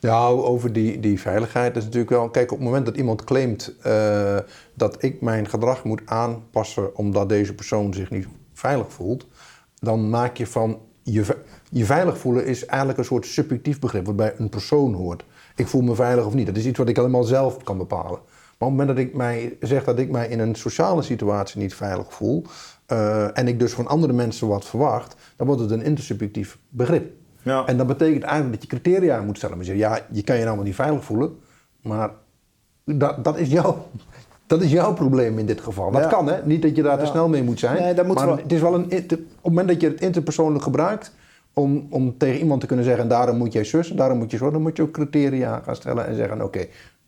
Ja, 0.00 0.26
over 0.26 0.72
die, 0.72 1.00
die 1.00 1.20
veiligheid. 1.20 1.66
Dat 1.74 1.76
is 1.76 1.84
natuurlijk 1.84 2.10
wel. 2.12 2.28
Kijk, 2.30 2.50
op 2.52 2.56
het 2.58 2.66
moment 2.66 2.86
dat 2.86 2.96
iemand 2.96 3.24
claimt 3.24 3.72
eh, 3.82 4.36
dat 4.74 5.02
ik 5.02 5.20
mijn 5.20 5.48
gedrag 5.48 5.84
moet 5.84 6.00
aanpassen 6.04 6.96
omdat 6.96 7.28
deze 7.28 7.54
persoon 7.54 7.94
zich 7.94 8.10
niet 8.10 8.26
veilig 8.52 8.92
voelt, 8.92 9.26
dan 9.78 10.10
maak 10.10 10.36
je 10.36 10.46
van 10.46 10.78
je, 11.02 11.24
je 11.70 11.84
veilig 11.84 12.18
voelen 12.18 12.46
is 12.46 12.66
eigenlijk 12.66 12.98
een 12.98 13.04
soort 13.04 13.26
subjectief 13.26 13.78
begrip 13.80 14.06
wat 14.06 14.16
bij 14.16 14.34
een 14.38 14.48
persoon 14.48 14.94
hoort. 14.94 15.24
Ik 15.56 15.66
voel 15.66 15.82
me 15.82 15.94
veilig 15.94 16.26
of 16.26 16.34
niet. 16.34 16.46
Dat 16.46 16.56
is 16.56 16.66
iets 16.66 16.78
wat 16.78 16.88
ik 16.88 16.96
helemaal 16.96 17.24
zelf 17.24 17.62
kan 17.62 17.78
bepalen. 17.78 18.20
Maar 18.58 18.68
op 18.68 18.76
het 18.78 18.86
moment 18.86 18.88
dat 18.88 18.98
ik 18.98 19.14
mij 19.14 19.56
zeg 19.60 19.84
dat 19.84 19.98
ik 19.98 20.10
mij 20.10 20.28
in 20.28 20.38
een 20.38 20.54
sociale 20.54 21.02
situatie 21.02 21.60
niet 21.60 21.74
veilig 21.74 22.12
voel 22.14 22.44
eh, 22.86 23.38
en 23.38 23.48
ik 23.48 23.58
dus 23.58 23.72
van 23.72 23.86
andere 23.86 24.12
mensen 24.12 24.48
wat 24.48 24.64
verwacht, 24.64 25.16
dan 25.36 25.46
wordt 25.46 25.62
het 25.62 25.70
een 25.70 25.82
intersubjectief 25.82 26.58
begrip. 26.68 27.12
Ja. 27.42 27.66
En 27.66 27.76
dat 27.76 27.86
betekent 27.86 28.22
eigenlijk 28.22 28.52
dat 28.52 28.62
je 28.70 28.78
criteria 28.78 29.20
moet 29.22 29.36
stellen. 29.36 29.56
Maar 29.56 29.66
je 29.66 29.70
zegt, 29.76 29.82
ja, 29.82 30.06
je 30.12 30.22
kan 30.22 30.36
je 30.38 30.44
nou 30.44 30.56
wel 30.56 30.64
niet 30.64 30.74
veilig 30.74 31.04
voelen, 31.04 31.38
maar 31.82 32.10
dat, 32.84 33.24
dat, 33.24 33.38
is 33.38 33.48
jouw, 33.50 33.86
dat 34.46 34.62
is 34.62 34.70
jouw 34.70 34.92
probleem 34.94 35.38
in 35.38 35.46
dit 35.46 35.60
geval. 35.60 35.90
Dat 35.90 36.02
Ja. 36.02 36.08
kan, 36.08 36.26
hè? 36.28 36.46
Niet 36.46 36.62
dat 36.62 36.76
je 36.76 36.82
daar 36.82 36.98
te 36.98 37.04
Ja. 37.04 37.10
snel 37.10 37.28
mee 37.28 37.42
moet 37.42 37.58
zijn. 37.58 37.82
Nee, 37.82 37.94
dat 37.94 38.06
moet 38.06 38.16
maar 38.16 38.26
wel- 38.26 38.36
het 38.36 38.52
is 38.52 38.60
wel 38.60 38.74
een, 38.74 38.90
inter- 38.90 39.18
op 39.18 39.24
het 39.34 39.42
moment 39.42 39.68
dat 39.68 39.80
je 39.80 39.88
het 39.88 40.00
interpersoonlijk 40.00 40.64
gebruikt, 40.64 41.12
om, 41.52 41.86
om 41.90 42.18
tegen 42.18 42.38
iemand 42.40 42.60
te 42.60 42.66
kunnen 42.66 42.84
zeggen, 42.84 43.08
daarom 43.08 43.36
moet 43.36 43.52
jij 43.52 43.64
zus, 43.64 43.88
daarom 43.88 44.18
moet 44.18 44.30
je 44.30 44.36
zo, 44.36 44.50
dan 44.50 44.62
moet 44.62 44.76
je 44.76 44.82
ook 44.82 44.90
criteria 44.90 45.60
gaan 45.64 45.76
stellen 45.76 46.06
en 46.06 46.14
zeggen, 46.14 46.42
oké, 46.42 46.66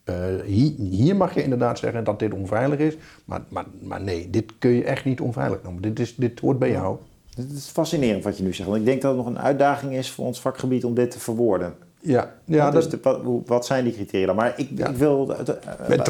eh, 0.08 0.14
hier, 0.44 0.72
hier 0.90 1.16
mag 1.16 1.34
je 1.34 1.42
inderdaad 1.42 1.78
zeggen 1.78 2.04
dat 2.04 2.18
dit 2.18 2.34
onveilig 2.34 2.78
is, 2.78 2.96
maar, 3.24 3.40
maar, 3.48 3.64
maar 3.82 4.00
nee, 4.02 4.30
dit 4.30 4.52
kun 4.58 4.70
je 4.70 4.84
echt 4.84 5.04
niet 5.04 5.20
onveilig 5.20 5.58
noemen. 5.62 5.82
Dit, 5.82 5.98
is, 6.00 6.14
dit 6.16 6.40
hoort 6.40 6.58
bij 6.58 6.70
jou. 6.70 6.96
Het 7.34 7.50
is 7.52 7.66
fascinerend 7.66 8.24
wat 8.24 8.36
je 8.38 8.42
nu 8.44 8.54
zegt. 8.54 8.68
Want 8.68 8.80
ik 8.80 8.86
denk 8.86 9.02
dat 9.02 9.16
het 9.16 9.24
nog 9.24 9.34
een 9.34 9.40
uitdaging 9.40 9.92
is 9.92 10.10
voor 10.10 10.26
ons 10.26 10.40
vakgebied 10.40 10.84
om 10.84 10.94
dit 10.94 11.10
te 11.10 11.18
verwoorden. 11.20 11.74
Ja, 12.00 12.34
ja 12.44 12.70
dus 12.70 12.88
dat, 12.88 13.02
de- 13.02 13.20
wat, 13.22 13.46
wat 13.46 13.66
zijn 13.66 13.84
die 13.84 13.92
criteria 13.92 14.26
dan? 14.26 14.36
Maar 14.36 14.54
ik, 14.56 14.68
Ja. 14.74 14.88
ik 14.88 14.96
wil... 14.96 15.34
eh, 15.34 15.38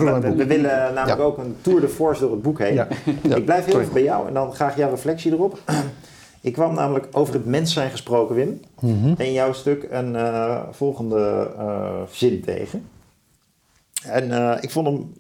aan 0.09 0.37
we, 0.37 0.47
willen 0.47 0.95
namelijk 0.95 1.19
Ja. 1.19 1.25
ook 1.25 1.39
een 1.39 1.57
tour 1.61 1.81
de 1.81 1.89
force 1.89 2.21
door 2.21 2.31
het 2.31 2.43
boek 2.43 2.59
heen. 2.59 2.75
Ja. 2.75 2.89
Ik 3.37 3.45
blijf 3.45 3.65
heel 3.65 3.81
even 3.81 3.93
bij 3.93 4.03
jou 4.03 4.27
en 4.29 4.35
dan 4.35 4.55
graag 4.55 4.77
jouw 4.77 4.91
reflectie 4.91 5.33
erop. 5.33 5.59
Ik 6.41 6.53
kwam 6.53 6.75
namelijk 6.75 7.07
over 7.13 7.35
het 7.35 7.45
mens 7.47 7.73
zijn 7.73 7.91
gesproken, 7.91 8.35
Wim. 8.35 8.61
Mhm. 8.81 9.09
En 9.19 9.27
in 9.27 9.33
jouw 9.33 9.53
stuk 9.53 9.87
een 9.91 10.17
eh, 10.17 10.63
volgende 10.71 11.51
eh, 11.59 12.01
zin 12.11 12.41
tegen. 12.41 12.85
En 14.05 14.33
eh, 14.33 14.63
ik 14.63 14.71
vond 14.71 14.87
hem 14.87 15.15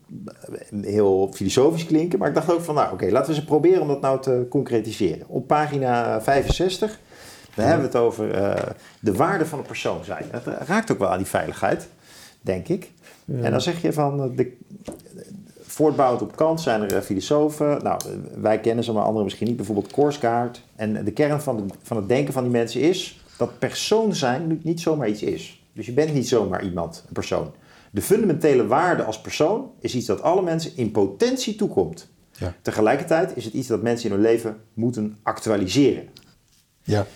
heel 0.82 1.30
filosofisch 1.32 1.86
klinken, 1.86 2.18
maar 2.18 2.28
ik 2.28 2.34
dacht 2.34 2.52
ook 2.52 2.60
van, 2.60 2.74
nou 2.74 2.92
oké, 2.92 3.10
laten 3.10 3.30
we 3.30 3.36
eens 3.36 3.46
proberen 3.46 3.82
om 3.82 3.88
dat 3.88 4.00
nou 4.00 4.20
te 4.20 4.46
concretiseren. 4.48 5.28
Op 5.28 5.46
pagina 5.46 6.22
65, 6.22 6.98
dan 7.54 7.64
hebben 7.64 7.90
we 7.90 7.96
het 7.96 8.06
over 8.06 8.32
eh, 8.32 8.62
de 9.00 9.12
waarde 9.12 9.46
van 9.46 9.58
een 9.58 9.64
persoon 9.64 10.04
zijn. 10.04 10.24
Dat 10.30 10.42
raakt 10.66 10.92
ook 10.92 10.98
wel 10.98 11.08
aan 11.08 11.18
die 11.18 11.26
veiligheid, 11.26 11.88
denk 12.40 12.68
ik. 12.68 12.90
En 13.42 13.50
dan 13.50 13.60
zeg 13.60 13.82
je 13.82 13.92
van, 13.92 14.22
eh, 14.22 14.36
de, 14.36 14.56
voortbouwend 15.62 16.22
op 16.22 16.36
Kant 16.36 16.60
zijn 16.60 16.90
er 16.90 17.02
filosofen. 17.02 17.82
Nou, 17.82 18.00
wij 18.34 18.60
kennen 18.60 18.84
ze, 18.84 18.92
maar 18.92 19.02
anderen 19.02 19.24
misschien 19.24 19.46
niet. 19.46 19.56
Bijvoorbeeld 19.56 19.92
Korsgaard. 19.92 20.62
En 20.76 21.04
de 21.04 21.12
kern 21.12 21.40
van, 21.40 21.56
de, 21.56 21.74
van 21.82 21.96
het 21.96 22.08
denken 22.08 22.32
van 22.32 22.42
die 22.42 22.52
mensen 22.52 22.80
is 22.80 23.24
dat 23.36 23.58
persoon 23.58 24.14
zijn 24.14 24.60
niet 24.62 24.80
zomaar 24.80 25.08
iets 25.08 25.22
is. 25.22 25.62
Dus 25.72 25.86
je 25.86 25.92
bent 25.92 26.14
niet 26.14 26.28
zomaar 26.28 26.64
iemand, 26.64 27.04
een 27.06 27.12
persoon. 27.12 27.52
De 27.90 28.02
fundamentele 28.02 28.66
waarde 28.66 29.02
als 29.02 29.20
persoon 29.20 29.70
is 29.80 29.94
iets 29.94 30.06
dat 30.06 30.22
alle 30.22 30.42
mensen 30.42 30.72
in 30.76 30.90
potentie 30.90 31.54
toekomt. 31.54 32.08
Ja. 32.32 32.54
Tegelijkertijd 32.62 33.36
is 33.36 33.44
het 33.44 33.54
iets 33.54 33.68
dat 33.68 33.82
mensen 33.82 34.08
in 34.08 34.14
hun 34.14 34.24
leven 34.24 34.60
moeten 34.74 35.18
actualiseren. 35.22 36.08
ja. 36.82 37.06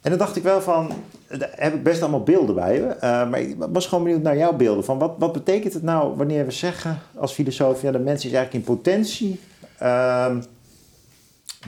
En 0.00 0.10
dan 0.10 0.18
dacht 0.18 0.36
ik 0.36 0.42
wel 0.42 0.62
van, 0.62 0.90
daar 1.28 1.50
heb 1.54 1.74
ik 1.74 1.82
best 1.82 2.02
allemaal 2.02 2.22
beelden 2.22 2.54
bij 2.54 2.88
eh, 2.88 3.30
maar 3.30 3.40
ik 3.40 3.56
was 3.58 3.86
gewoon 3.86 4.04
benieuwd 4.04 4.22
naar 4.22 4.36
jouw 4.36 4.52
beelden. 4.52 4.84
Van 4.84 4.98
wat, 4.98 5.14
wat 5.18 5.32
betekent 5.32 5.72
het 5.72 5.82
nou 5.82 6.16
wanneer 6.16 6.44
we 6.44 6.50
zeggen 6.50 6.98
als 7.16 7.32
filosoof, 7.32 7.82
ja, 7.82 7.90
de 7.90 7.98
mens 7.98 8.24
is 8.24 8.32
eigenlijk 8.32 8.54
in 8.66 8.74
potentie 8.74 9.40
ehm, 9.78 10.42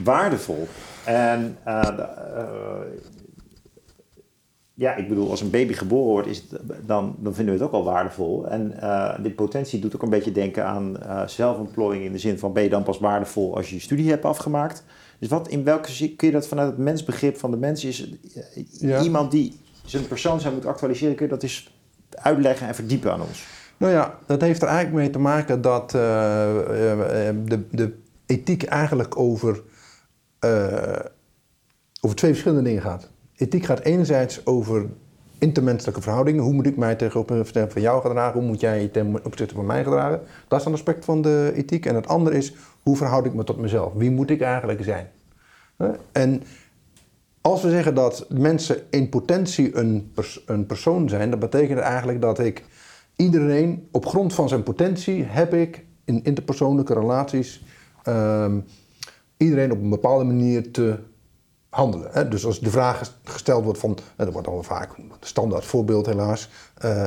waardevol. 0.03 0.69
En 1.05 1.59
eh, 1.65 1.89
eh, 1.89 2.45
ja, 4.79 4.95
ik 4.95 5.09
bedoel, 5.09 5.31
als 5.31 5.41
een 5.41 5.51
baby 5.51 5.73
geboren 5.73 6.11
wordt, 6.11 6.29
is 6.29 6.37
het, 6.39 6.61
dan, 6.87 7.17
dan 7.19 7.35
vinden 7.35 7.55
we 7.55 7.61
het 7.61 7.69
ook 7.69 7.75
al 7.75 7.85
waardevol. 7.85 8.49
En 8.49 8.81
eh 8.81 9.19
die 9.23 9.33
potentie 9.33 9.81
doet 9.81 9.95
ook 9.95 10.03
een 10.03 10.11
beetje 10.11 10.33
denken 10.33 10.65
aan 10.67 11.03
eh, 11.03 11.27
zelfontplooiing 11.27 12.05
in 12.05 12.13
de 12.13 12.19
zin 12.19 12.39
van 12.39 12.53
ben 12.53 12.63
je 12.63 12.69
dan 12.69 12.83
pas 12.83 12.99
waardevol 12.99 13.57
als 13.57 13.69
je 13.69 13.75
je 13.75 13.81
studie 13.81 14.11
hebt 14.11 14.25
afgemaakt. 14.25 14.85
Dus 15.19 15.29
wat, 15.29 15.49
in 15.49 15.65
welke 15.65 15.91
zin 15.91 16.17
kun 16.17 16.27
je 16.27 16.33
dat 16.33 16.47
vanuit 16.49 16.69
het 16.69 16.79
mensbegrip 16.79 17.37
van 17.37 17.51
de 17.51 17.57
mens 17.57 17.85
is 17.85 18.09
eh, 18.35 18.65
Ja. 18.81 19.03
iemand 19.03 19.31
die 19.31 19.61
zijn 19.85 20.07
persoon 20.07 20.41
zou 20.41 20.53
moeten 20.53 20.71
actualiseren, 20.71 21.15
kun 21.15 21.25
je 21.25 21.31
dat 21.33 21.43
eens 21.43 21.75
uitleggen 22.11 22.67
en 22.69 22.75
verdiepen 22.75 23.13
aan 23.13 23.21
ons? 23.21 23.47
Nou 23.77 23.93
ja, 23.93 24.19
dat 24.27 24.41
heeft 24.41 24.63
er 24.63 24.69
eigenlijk 24.69 24.97
mee 24.99 25.11
te 25.11 25.19
maken 25.19 25.61
dat 25.61 25.91
de, 25.91 27.63
de 27.71 27.93
ethiek 28.27 28.63
eigenlijk 28.63 29.19
over, 29.19 29.63
over 32.01 32.17
twee 32.17 32.31
verschillende 32.31 32.65
dingen 32.65 32.83
gaat. 32.83 33.11
Ethiek 33.37 33.65
gaat 33.65 33.81
enerzijds 33.81 34.47
over 34.47 34.87
intermenselijke 35.39 36.03
verhoudingen. 36.03 36.43
Hoe 36.43 36.53
moet 36.53 36.67
ik 36.67 36.77
mij 36.77 36.95
tegenover 36.95 37.47
van 37.47 37.83
jou 37.83 38.01
gedragen? 38.01 38.41
Hoe 38.41 38.49
moet 38.49 38.61
jij 38.61 38.83
je 38.83 38.91
ten 38.91 39.25
opzichte 39.25 39.55
van 39.55 39.67
mij 39.67 39.85
gedragen? 39.85 40.21
Dat 40.49 40.61
is 40.61 40.67
een 40.67 40.73
aspect 40.73 41.05
van 41.05 41.23
de 41.23 41.53
ethiek. 41.55 41.87
En 41.87 41.95
het 41.95 42.09
andere 42.09 42.37
is, 42.37 42.55
hoe 42.83 42.97
verhoud 42.97 43.27
ik 43.27 43.35
me 43.35 43.45
tot 43.45 43.59
mezelf? 43.59 43.93
Wie 43.93 44.11
moet 44.11 44.31
ik 44.31 44.41
eigenlijk 44.41 44.85
zijn? 44.85 45.09
En 46.13 46.43
als 47.41 47.63
we 47.63 47.71
zeggen 47.71 47.95
dat 47.95 48.27
mensen 48.29 48.83
in 48.91 49.09
potentie 49.09 49.77
een, 49.77 50.11
pers- 50.15 50.43
een 50.47 50.67
persoon 50.67 51.09
zijn, 51.09 51.31
dat 51.31 51.39
betekent 51.39 51.79
eigenlijk 51.79 52.21
dat 52.21 52.39
ik 52.39 52.65
iedereen 53.17 53.89
op 53.93 54.07
grond 54.07 54.35
van 54.35 54.49
zijn 54.49 54.63
potentie 54.63 55.23
heb 55.25 55.55
ik 55.55 55.85
in 56.05 56.25
interpersoonlijke 56.25 56.95
relaties 56.95 57.65
ehm, 58.03 58.61
iedereen 59.37 59.73
op 59.73 59.81
een 59.81 59.91
bepaalde 59.91 60.25
manier 60.25 60.71
te 60.71 60.99
handelen. 61.77 62.11
Hè? 62.13 62.29
Dus 62.29 62.47
als 62.47 62.61
de 62.61 62.71
vraag 62.71 63.13
gesteld 63.25 63.65
wordt 63.65 63.79
van, 63.79 63.91
en 64.17 64.25
dat 64.25 64.33
wordt 64.33 64.49
al 64.49 64.63
vaak 64.63 64.97
een 64.97 65.13
standaard 65.21 65.65
voorbeeld 65.65 66.07
helaas, 66.07 66.49
eh, 66.75 67.05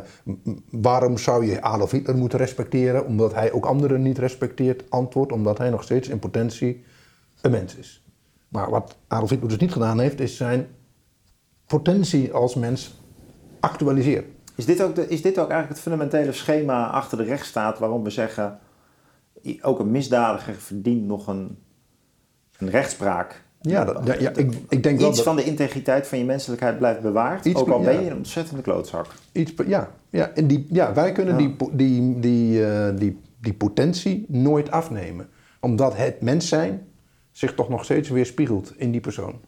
waarom 0.70 1.18
zou 1.18 1.46
je 1.46 1.62
Adolf 1.62 1.92
Hitler 1.92 2.18
moeten 2.18 2.40
respecteren 2.40 3.06
omdat 3.06 3.34
hij 3.34 3.52
ook 3.52 3.66
anderen 3.66 4.02
niet 4.02 4.18
respecteert? 4.18 4.90
Antwoord, 4.90 5.32
omdat 5.32 5.58
hij 5.58 5.70
nog 5.70 5.84
steeds 5.84 6.08
in 6.08 6.20
potentie 6.20 6.84
een 7.42 7.52
mens 7.52 7.76
is. 7.76 8.04
Maar 8.48 8.70
wat 8.70 8.98
Adolf 9.08 9.30
Hitler 9.30 9.50
dus 9.50 9.58
niet 9.58 9.72
gedaan 9.72 10.00
heeft, 10.00 10.20
is 10.20 10.38
zijn 10.38 10.68
potentie 11.66 12.34
als 12.34 12.56
mens 12.56 13.00
actualiseren. 13.60 14.26
Is 14.56 14.66
dit, 14.66 14.82
ook 14.82 14.96
de, 14.96 15.08
is 15.08 15.22
dit 15.22 15.40
ook 15.40 15.50
eigenlijk 15.50 15.70
het 15.70 15.80
fundamentele 15.80 16.32
schema 16.32 16.88
achter 16.88 17.18
de 17.18 17.24
rechtsstaat 17.24 17.80
waarom 17.80 18.04
we 18.04 18.10
zeggen, 18.10 18.60
ook 19.62 19.80
een 19.80 19.92
misdadiger 19.92 20.54
verdient 20.54 21.06
nog 21.06 21.28
een, 21.28 21.58
een 22.58 22.70
rechtspraak? 22.70 23.48
Ja, 23.62 23.86
dat, 23.86 24.02
ja, 24.06 24.14
ja 24.20 24.30
ik, 24.36 24.54
ik 24.70 24.84
denk 24.84 25.00
wel 25.00 25.08
Iets 25.08 25.18
dat 25.18 25.26
van 25.26 25.36
de 25.36 25.44
integriteit 25.44 26.08
van 26.08 26.18
je 26.18 26.26
menselijkheid 26.26 26.78
blijft 26.78 27.02
bewaard, 27.02 27.46
Iets 27.46 27.62
ook 27.62 27.70
al 27.70 27.80
ben 27.80 28.04
je 28.04 28.10
een 28.10 28.18
ontzettende 28.18 28.62
klootzak. 28.62 29.06
iets, 29.32 29.54
ja, 29.68 29.90
ja, 30.10 30.30
en 30.30 30.48
die, 30.48 30.68
ja, 30.70 30.94
wij 30.94 31.12
kunnen. 31.12 31.38
Die, 31.38 31.56
die, 31.72 32.20
die, 32.20 32.66
eh, 32.66 32.98
die, 32.98 33.20
die 33.42 33.54
potentie 33.54 34.26
nooit 34.28 34.72
afnemen. 34.72 35.30
Omdat 35.60 35.98
het 35.98 36.22
mens 36.22 36.48
zijn 36.48 36.88
zich 37.32 37.54
toch 37.54 37.70
nog 37.70 37.84
steeds 37.84 38.10
weerspiegelt 38.10 38.74
in 38.78 38.92
die 38.92 39.02
persoon. 39.02 39.40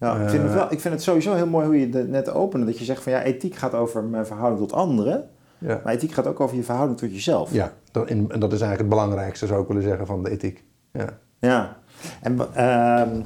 Ja, 0.00 0.16
ik, 0.22 0.28
vind 0.28 0.42
het 0.42 0.52
wel, 0.52 0.72
ik 0.72 0.80
vind 0.80 0.94
het 0.94 1.02
sowieso 1.02 1.34
heel 1.34 1.46
mooi 1.46 1.66
hoe 1.66 1.80
je 1.80 1.88
het 1.88 2.08
net 2.08 2.30
opende, 2.30 2.66
dat 2.66 2.78
je 2.78 2.84
zegt 2.84 3.02
van 3.02 3.12
ja, 3.12 3.22
ethiek 3.22 3.54
gaat 3.54 3.74
over 3.74 4.04
mijn 4.04 4.26
verhouding 4.26 4.68
tot 4.68 4.78
anderen, 4.78 5.28
Ja, 5.58 5.80
maar 5.84 5.94
ethiek 5.94 6.12
gaat 6.12 6.26
ook 6.26 6.40
over 6.40 6.56
je 6.56 6.62
verhouding 6.62 6.98
tot 6.98 7.12
jezelf. 7.12 7.52
ja 7.52 7.72
dat, 7.90 8.06
en 8.06 8.18
en 8.30 8.40
dat 8.40 8.52
is 8.52 8.60
eigenlijk 8.60 8.78
het 8.78 8.88
belangrijkste, 8.88 9.46
zou 9.46 9.62
ik 9.62 9.68
willen 9.68 9.82
zeggen, 9.82 10.06
van 10.06 10.22
de 10.22 10.30
ethiek. 10.30 10.64
Ja. 10.92 11.18
Ja. 11.38 11.76
En 12.20 12.54
ehm, 12.54 13.20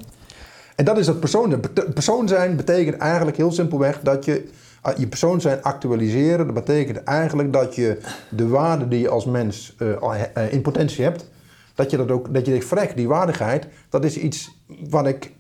En 0.77 0.85
dat 0.85 0.99
is 0.99 1.07
het 1.07 1.21
persoon. 1.21 1.61
Persoon 1.95 2.29
zijn 2.29 2.57
betekent 2.57 2.97
eigenlijk 2.97 3.37
heel 3.37 3.53
simpelweg 3.53 4.01
dat 4.01 4.25
je 4.25 4.49
ah, 4.83 4.99
je 4.99 5.07
persoon 5.07 5.41
zijn 5.41 5.63
actualiseren. 5.63 6.47
Dat 6.47 6.55
betekent 6.55 7.05
eigenlijk 7.05 7.53
dat 7.53 7.75
je 7.75 7.99
de 8.31 8.49
waarde 8.49 8.89
die 8.89 9.01
je 9.01 9.09
als 9.09 9.25
mens 9.25 9.75
eh, 9.79 10.23
eh, 10.35 10.53
in 10.53 10.63
potentie 10.63 11.05
hebt, 11.05 11.31
dat 11.75 11.91
je 11.91 11.97
dat 11.97 12.11
ook, 12.11 12.35
dat 12.35 12.45
je 12.45 12.51
denkt, 12.51 12.67
vrek, 12.67 12.97
die 12.97 13.09
waardigheid, 13.09 13.67
dat 13.89 14.05
is 14.05 14.17
iets 14.17 14.65
wat 14.89 15.07
ik, 15.07 15.33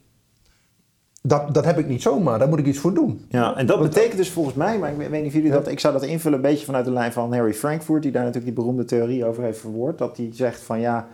dat, 1.22 1.54
dat 1.54 1.64
heb 1.64 1.78
ik 1.78 1.88
niet 1.88 2.02
zomaar, 2.02 2.38
daar 2.38 2.48
moet 2.48 2.58
ik 2.58 2.66
iets 2.66 2.78
voor 2.78 2.94
doen. 2.94 3.24
Ja, 3.28 3.56
en 3.56 3.66
dat 3.66 3.80
betekent 3.80 4.16
dus 4.16 4.30
volgens 4.30 4.56
mij, 4.56 4.78
maar 4.78 4.90
ik 4.90 4.96
weet 4.96 5.10
weet 5.10 5.20
niet 5.20 5.28
of 5.28 5.36
jullie 5.36 5.50
dat, 5.50 5.68
ik 5.68 5.80
zou 5.80 5.92
dat 5.92 6.02
invullen 6.02 6.38
een 6.38 6.44
beetje 6.44 6.64
vanuit 6.64 6.84
de 6.84 6.92
lijn 6.92 7.12
van 7.12 7.34
Harry 7.34 7.54
Frankfurt, 7.54 8.02
die 8.02 8.12
daar 8.12 8.24
natuurlijk 8.24 8.54
die 8.54 8.64
beroemde 8.64 8.84
theorie 8.84 9.24
over 9.24 9.42
heeft 9.42 9.58
verwoord, 9.58 9.98
dat 9.98 10.16
hij 10.16 10.28
zegt 10.32 10.60
van 10.60 10.80
ja, 10.80 11.08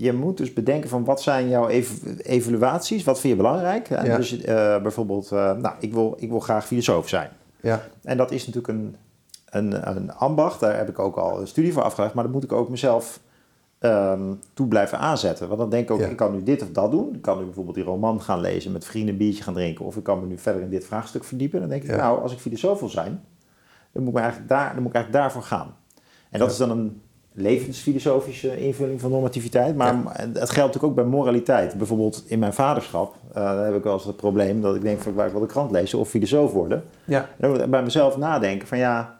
je 0.00 0.12
moet 0.12 0.36
dus 0.36 0.52
bedenken 0.52 0.88
van 0.90 1.04
wat 1.04 1.22
zijn 1.22 1.48
jouw 1.48 1.68
ev- 1.68 2.04
evaluaties, 2.18 3.04
wat 3.04 3.20
vind 3.20 3.32
je 3.32 3.42
belangrijk? 3.42 3.88
Ja. 3.88 4.16
Dus 4.16 4.40
eh, 4.40 4.82
bijvoorbeeld, 4.82 5.32
eh, 5.32 5.52
nou, 5.56 5.74
ik 5.80 5.92
wil, 5.92 6.14
ik 6.18 6.30
wil 6.30 6.40
graag 6.40 6.66
filosoof 6.66 7.08
zijn. 7.08 7.30
Ja, 7.60 7.82
En 8.02 8.16
dat 8.16 8.30
is 8.30 8.46
natuurlijk 8.46 8.68
een, 8.78 8.96
een, 9.50 9.96
een 9.96 10.12
ambacht, 10.12 10.60
daar 10.60 10.76
heb 10.76 10.88
ik 10.88 10.98
ook 10.98 11.16
al 11.16 11.40
een 11.40 11.46
studie 11.46 11.72
voor 11.72 11.82
afgelegd, 11.82 12.14
maar 12.14 12.24
dat 12.24 12.32
moet 12.32 12.44
ik 12.44 12.52
ook 12.52 12.68
mezelf 12.68 13.20
ehm, 13.78 14.32
toe 14.54 14.66
blijven 14.68 14.98
aanzetten. 14.98 15.46
Want 15.48 15.60
dan 15.60 15.70
denk 15.70 15.84
ik 15.84 15.90
ook, 15.90 16.00
Ja. 16.00 16.06
ik 16.06 16.16
kan 16.16 16.32
nu 16.32 16.42
dit 16.42 16.62
of 16.62 16.70
dat 16.70 16.90
doen. 16.90 17.14
Ik 17.14 17.22
kan 17.22 17.38
nu 17.38 17.44
bijvoorbeeld 17.44 17.76
die 17.76 17.84
roman 17.84 18.22
gaan 18.22 18.40
lezen, 18.40 18.72
met 18.72 18.84
vrienden 18.84 19.10
een 19.12 19.18
biertje 19.18 19.42
gaan 19.42 19.54
drinken, 19.54 19.84
of 19.84 19.96
ik 19.96 20.02
kan 20.02 20.20
me 20.20 20.26
nu 20.26 20.38
verder 20.38 20.62
in 20.62 20.70
dit 20.70 20.84
vraagstuk 20.86 21.24
verdiepen. 21.24 21.60
Dan 21.60 21.68
denk 21.68 21.82
ik, 21.82 21.96
nou, 21.96 22.22
als 22.22 22.32
ik 22.32 22.38
filosoof 22.38 22.80
wil 22.80 22.88
zijn, 22.88 23.24
dan 23.92 24.02
moet 24.02 24.12
ik, 24.12 24.18
eigenlijk 24.18 24.48
daar, 24.50 24.72
dan 24.74 24.82
moet 24.82 24.90
ik 24.90 24.96
eigenlijk 24.96 25.24
daarvoor 25.24 25.42
gaan. 25.42 25.74
En 26.30 26.38
dat 26.38 26.50
is 26.50 26.56
dan 26.56 26.70
een 26.70 27.02
levensfilosofische 27.40 28.60
invulling 28.60 29.00
van 29.00 29.10
normativiteit. 29.10 29.76
Maar 29.76 29.94
het 30.16 30.34
geldt 30.36 30.56
natuurlijk 30.56 30.84
ook 30.84 30.94
bij 30.94 31.04
moraliteit. 31.04 31.74
Bijvoorbeeld 31.74 32.24
in 32.26 32.38
mijn 32.38 32.52
vaderschap 32.52 33.14
eh, 33.32 33.64
heb 33.64 33.74
ik 33.74 33.82
wel 33.82 33.92
eens 33.92 34.04
het 34.04 34.16
probleem 34.16 34.60
dat 34.60 34.74
ik 34.74 34.82
denk 34.82 35.00
van 35.00 35.14
waar 35.14 35.26
ik 35.26 35.32
wil 35.32 35.40
de 35.40 35.46
krant 35.46 35.70
lezen 35.70 35.98
of 35.98 36.08
filosoof 36.08 36.52
worden. 36.52 36.84
ja, 37.04 37.20
En 37.20 37.36
dan 37.38 37.50
moet 37.50 37.60
ik 37.60 37.70
bij 37.70 37.82
mezelf 37.82 38.16
nadenken 38.16 38.68
van 38.68 38.78
ja, 38.78 39.18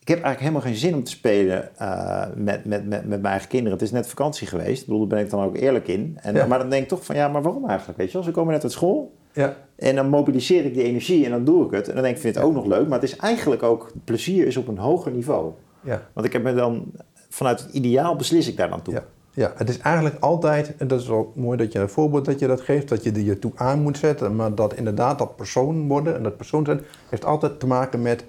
ik 0.00 0.08
heb 0.08 0.22
eigenlijk 0.22 0.40
helemaal 0.40 0.72
geen 0.72 0.88
zin 0.88 0.94
om 0.94 1.04
te 1.04 1.10
spelen 1.10 1.76
eh, 1.76 2.26
met, 2.34 2.64
met, 2.64 2.86
met, 2.88 3.06
met 3.06 3.08
mijn 3.08 3.24
eigen 3.24 3.48
kinderen. 3.48 3.72
Het 3.72 3.86
is 3.86 3.92
net 3.92 4.08
vakantie 4.08 4.46
geweest, 4.46 4.80
ik 4.80 4.86
bedoel, 4.86 5.06
daar 5.06 5.16
ben 5.16 5.24
ik 5.26 5.30
dan 5.30 5.44
ook 5.44 5.56
eerlijk 5.56 5.88
in. 5.88 6.18
En, 6.20 6.34
Ja. 6.34 6.46
Maar 6.46 6.58
dan 6.58 6.70
denk 6.70 6.82
ik 6.82 6.88
toch 6.88 7.04
van 7.04 7.16
ja, 7.16 7.28
maar 7.28 7.42
waarom 7.42 7.68
eigenlijk? 7.68 7.98
Weet 7.98 8.06
je 8.06 8.12
wel, 8.12 8.22
ze 8.22 8.30
komen 8.30 8.52
net 8.52 8.62
uit 8.62 8.72
school 8.72 9.12
ja, 9.32 9.56
en 9.76 9.94
dan 9.94 10.08
mobiliseer 10.08 10.64
ik 10.64 10.74
die 10.74 10.82
energie 10.82 11.24
en 11.24 11.30
dan 11.30 11.44
doe 11.44 11.64
ik 11.64 11.70
het. 11.70 11.88
En 11.88 11.94
dan 11.94 12.02
denk 12.02 12.16
ik, 12.16 12.22
ik 12.22 12.22
vind 12.22 12.34
het 12.34 12.44
ook 12.44 12.54
nog 12.54 12.66
leuk, 12.66 12.88
maar 12.88 13.00
het 13.00 13.10
is 13.10 13.16
eigenlijk 13.16 13.62
ook, 13.62 13.92
plezier 14.04 14.46
is 14.46 14.56
op 14.56 14.68
een 14.68 14.78
hoger 14.78 15.12
niveau. 15.12 15.52
Ja. 15.84 16.02
Want 16.12 16.26
ik 16.26 16.32
heb 16.32 16.42
me 16.42 16.54
dan, 16.54 16.84
vanuit 17.28 17.60
het 17.62 17.72
ideaal 17.72 18.16
beslis 18.16 18.48
ik 18.48 18.56
daar 18.56 18.68
dan 18.70 18.82
toe. 18.82 18.94
Ja, 18.94 19.04
ja, 19.30 19.52
het 19.56 19.68
is 19.68 19.78
eigenlijk 19.78 20.16
altijd, 20.20 20.76
en 20.76 20.88
dat 20.88 21.00
is 21.00 21.08
wel 21.08 21.32
mooi 21.34 21.56
dat 21.58 21.72
je 21.72 21.78
een 21.78 21.88
voorbeeld 21.88 22.24
dat 22.24 22.38
je 22.38 22.46
dat 22.46 22.60
geeft, 22.60 22.88
dat 22.88 23.02
je 23.02 23.12
er 23.12 23.20
je 23.20 23.38
toe 23.38 23.52
aan 23.54 23.80
moet 23.82 23.98
zetten, 23.98 24.36
maar 24.36 24.54
dat 24.54 24.74
inderdaad 24.74 25.18
dat 25.18 25.36
persoon 25.36 25.88
worden 25.88 26.14
en 26.16 26.22
dat 26.22 26.36
persoon 26.36 26.64
zijn, 26.64 26.80
heeft 27.08 27.24
altijd 27.24 27.60
te 27.60 27.66
maken 27.66 28.02
met 28.02 28.24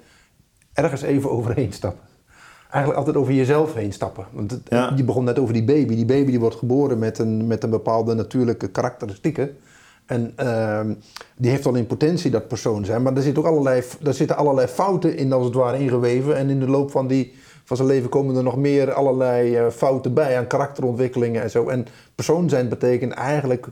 ergens 0.74 1.02
even 1.02 1.32
overheen 1.32 1.74
stappen. 1.74 2.04
Eigenlijk 2.70 2.98
altijd 3.06 3.18
over 3.24 3.34
jezelf 3.34 3.74
heen 3.74 3.94
stappen. 3.94 4.26
Want 4.32 4.52
het- 4.52 4.62
Ja. 4.70 4.94
je 4.96 5.04
begon 5.04 5.24
net 5.24 5.40
over 5.40 5.54
die 5.54 5.64
baby. 5.64 5.96
Die 5.96 6.06
baby 6.06 6.30
die 6.32 6.40
wordt 6.40 6.56
geboren 6.56 7.00
met 7.00 7.20
een, 7.20 7.48
met 7.48 7.64
een 7.64 7.70
bepaalde 7.70 8.14
natuurlijke 8.14 8.68
karakteristieken. 8.68 9.58
En 10.06 10.34
ehm, 10.36 10.94
die 11.38 11.52
heeft 11.52 11.66
al 11.66 11.76
in 11.76 11.88
potentie 11.88 12.32
dat 12.32 12.48
persoon 12.48 12.86
zijn. 12.86 13.02
Maar 13.02 13.16
er, 13.16 13.22
zit 13.22 13.38
ook 13.38 13.46
allerlei, 13.46 13.84
er 14.04 14.14
zitten 14.14 14.38
allerlei 14.38 14.68
fouten 14.68 15.18
in, 15.18 15.34
als 15.34 15.46
het 15.46 15.54
ware, 15.54 15.80
ingeweven. 15.80 16.36
En 16.36 16.50
in 16.50 16.60
de 16.60 16.68
loop 16.68 16.92
van, 16.92 17.08
die, 17.08 17.34
van 17.66 17.78
zijn 17.78 17.90
leven 17.90 18.10
komen 18.10 18.36
er 18.36 18.44
nog 18.44 18.58
meer 18.58 18.94
allerlei 18.94 19.56
eh, 19.56 19.68
fouten 19.70 20.14
bij 20.14 20.38
aan 20.38 20.48
karakterontwikkelingen 20.48 21.42
en 21.42 21.50
zo. 21.50 21.68
En 21.70 21.86
persoon 22.16 22.50
zijn 22.50 22.70
betekent 22.70 23.14
eigenlijk 23.14 23.68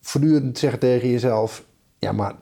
voortdurend 0.00 0.58
zeggen 0.58 0.78
tegen 0.78 1.08
jezelf: 1.10 1.64
ja, 1.98 2.12
maar 2.12 2.34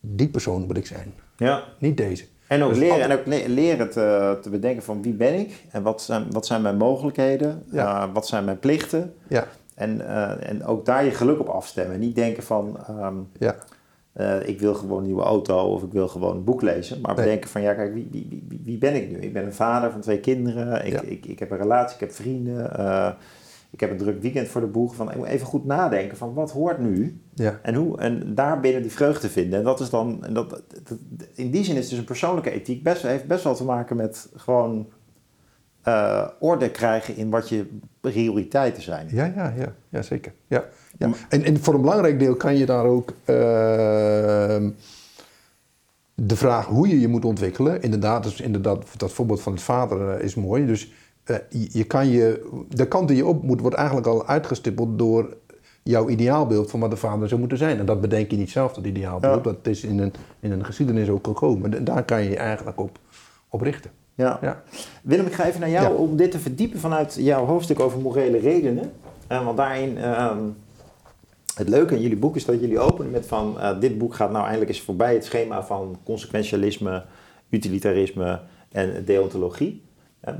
die 0.00 0.28
persoon 0.28 0.62
moet 0.66 0.76
ik 0.76 0.86
zijn, 0.86 1.14
Ja. 1.36 1.62
niet 1.78 1.96
deze. 1.96 2.24
En 2.46 2.62
ook 2.62 2.68
Dus 2.68 2.78
leren, 2.78 2.92
altijd- 3.02 3.10
en 3.10 3.18
ook 3.18 3.26
le- 3.26 3.54
leren 3.54 3.90
te, 3.90 4.38
te 4.42 4.50
bedenken 4.50 4.82
van 4.82 5.02
wie 5.02 5.12
ben 5.12 5.34
ik 5.38 5.64
en 5.70 5.82
wat 5.82 6.02
zijn, 6.02 6.26
wat 6.32 6.46
zijn 6.46 6.62
mijn 6.62 6.76
mogelijkheden, 6.76 7.62
Ja. 7.70 8.02
eh, 8.02 8.12
wat 8.12 8.26
zijn 8.26 8.44
mijn 8.44 8.58
plichten. 8.58 9.14
Ja, 9.28 9.46
En, 9.74 10.06
eh, 10.08 10.48
en 10.48 10.64
ook 10.64 10.84
daar 10.86 11.04
je 11.04 11.10
geluk 11.10 11.40
op 11.40 11.48
afstemmen. 11.48 11.98
Niet 12.00 12.14
denken 12.14 12.42
van 12.42 12.76
ehm, 12.86 13.14
ja, 13.38 13.54
eh, 14.14 14.48
ik 14.48 14.60
wil 14.60 14.74
gewoon 14.74 14.98
een 14.98 15.04
nieuwe 15.04 15.22
auto 15.22 15.58
of 15.58 15.82
ik 15.82 15.92
wil 15.92 16.08
gewoon 16.08 16.36
een 16.36 16.44
boek 16.44 16.62
lezen. 16.62 17.00
Maar 17.00 17.14
Nee. 17.14 17.24
bedenken 17.24 17.50
van 17.50 17.62
ja, 17.62 17.74
kijk, 17.74 17.94
wie, 17.94 18.08
wie, 18.10 18.44
wie, 18.48 18.60
wie 18.64 18.78
ben 18.78 18.94
ik 18.94 19.10
nu? 19.10 19.16
Ik 19.18 19.32
ben 19.32 19.44
een 19.44 19.52
vader 19.54 19.90
van 19.90 20.00
twee 20.00 20.20
kinderen, 20.20 20.86
ik, 20.86 20.92
Ja. 20.92 21.00
ik, 21.02 21.26
ik 21.26 21.38
heb 21.38 21.50
een 21.50 21.56
relatie, 21.58 21.94
ik 21.94 22.00
heb 22.00 22.12
vrienden, 22.12 22.76
eh, 22.78 23.10
ik 23.70 23.80
heb 23.80 23.90
een 23.90 23.96
druk 23.96 24.22
weekend 24.22 24.48
voor 24.48 24.60
de 24.60 24.66
boeg. 24.66 24.94
Van, 24.94 25.10
ik 25.10 25.16
moet 25.16 25.26
even 25.26 25.46
goed 25.46 25.64
nadenken 25.64 26.16
van 26.16 26.34
wat 26.34 26.50
hoort 26.52 26.78
nu? 26.78 27.20
ja. 27.34 27.58
En, 27.62 27.74
hoe, 27.74 27.98
en 27.98 28.34
daar 28.34 28.60
binnen 28.60 28.82
die 28.82 28.90
vreugde 28.90 29.28
vinden. 29.28 29.58
En 29.58 29.64
dat 29.64 29.80
is 29.80 29.90
dan, 29.90 30.24
en 30.24 30.34
dat, 30.34 30.50
dat- 30.50 30.98
in 31.34 31.50
die 31.50 31.64
zin 31.64 31.76
is 31.76 31.88
dus 31.88 31.98
een 31.98 32.04
persoonlijke 32.04 32.50
ethiek 32.50 32.82
best, 32.82 33.02
heeft 33.02 33.26
best 33.26 33.44
wel 33.44 33.54
te 33.54 33.64
maken 33.64 33.96
met 33.96 34.28
gewoon 34.36 34.88
eh, 35.82 36.28
orde 36.40 36.70
krijgen 36.70 37.16
in 37.16 37.30
wat 37.30 37.48
je 37.48 37.66
prioriteiten 38.00 38.82
zijn. 38.82 39.08
Ja, 39.10 39.24
ja, 39.36 39.52
ja, 39.56 39.74
ja 39.88 40.02
zeker. 40.02 40.32
Ja, 40.46 40.64
ja. 40.98 41.10
En, 41.28 41.44
en 41.44 41.62
voor 41.62 41.74
een 41.74 41.80
belangrijk 41.80 42.18
deel 42.18 42.34
kan 42.34 42.56
je 42.56 42.66
daar 42.66 42.84
ook 42.84 43.12
ehm, 43.24 44.70
de 46.14 46.36
vraag 46.36 46.66
hoe 46.66 46.88
je 46.88 47.00
je 47.00 47.08
moet 47.08 47.24
ontwikkelen. 47.24 47.82
Inderdaad, 47.82 48.22
dus 48.22 48.40
inderdaad 48.40 48.84
dat 48.96 49.12
voorbeeld 49.12 49.42
van 49.42 49.52
het 49.52 49.62
vader 49.62 50.10
eh, 50.10 50.24
is 50.24 50.34
mooi. 50.34 50.66
Dus 50.66 50.92
eh, 51.24 51.36
je, 51.48 51.68
je 51.72 51.84
kan 51.84 52.08
je, 52.08 52.50
de 52.68 52.88
kant 52.88 53.08
die 53.08 53.16
je 53.16 53.26
op 53.26 53.42
moet 53.42 53.60
wordt 53.60 53.76
eigenlijk 53.76 54.06
al 54.06 54.26
uitgestippeld 54.26 54.98
door 54.98 55.36
jouw 55.82 56.08
ideaalbeeld 56.08 56.70
van 56.70 56.80
wat 56.80 56.90
de 56.90 56.96
vader 56.96 57.28
zou 57.28 57.40
moeten 57.40 57.58
zijn. 57.58 57.78
En 57.78 57.86
dat 57.86 58.00
bedenk 58.00 58.30
je 58.30 58.36
niet 58.36 58.50
zelf, 58.50 58.72
dat 58.72 58.84
ideaalbeeld. 58.84 59.44
Ja. 59.44 59.50
Dat 59.52 59.66
is 59.66 59.84
in 59.84 59.98
een, 59.98 60.12
in 60.40 60.52
een 60.52 60.64
geschiedenis 60.64 61.08
ook 61.08 61.26
gekomen. 61.26 61.74
En 61.74 61.84
daar 61.84 62.04
kan 62.04 62.22
je 62.22 62.30
je 62.30 62.36
eigenlijk 62.36 62.80
op, 62.80 62.98
op 63.48 63.60
richten. 63.60 63.90
Ja. 64.14 64.38
Ja. 64.40 64.62
Willem, 65.02 65.26
ik 65.26 65.32
ga 65.32 65.44
even 65.44 65.60
naar 65.60 65.70
jou 65.70 65.92
Ja. 65.92 65.94
om 65.94 66.16
dit 66.16 66.30
te 66.30 66.38
verdiepen 66.38 66.80
vanuit 66.80 67.16
jouw 67.18 67.44
hoofdstuk 67.44 67.80
over 67.80 68.00
morele 68.00 68.38
redenen. 68.38 68.92
Eh, 69.26 69.44
want 69.44 69.56
daarin, 69.56 69.98
ehm, 69.98 70.38
het 71.54 71.68
leuke 71.68 71.94
in 71.94 72.00
jullie 72.00 72.16
boek 72.16 72.36
is 72.36 72.44
dat 72.44 72.60
jullie 72.60 72.78
openen 72.78 73.10
met 73.10 73.26
van, 73.26 73.60
eh, 73.60 73.80
dit 73.80 73.98
boek 73.98 74.14
gaat 74.14 74.30
nou 74.30 74.42
eindelijk 74.42 74.70
eens 74.70 74.80
voorbij 74.80 75.14
het 75.14 75.24
schema 75.24 75.64
van 75.64 75.98
consequentialisme, 76.04 77.04
utilitarisme 77.50 78.40
en 78.72 79.04
deontologie. 79.04 79.82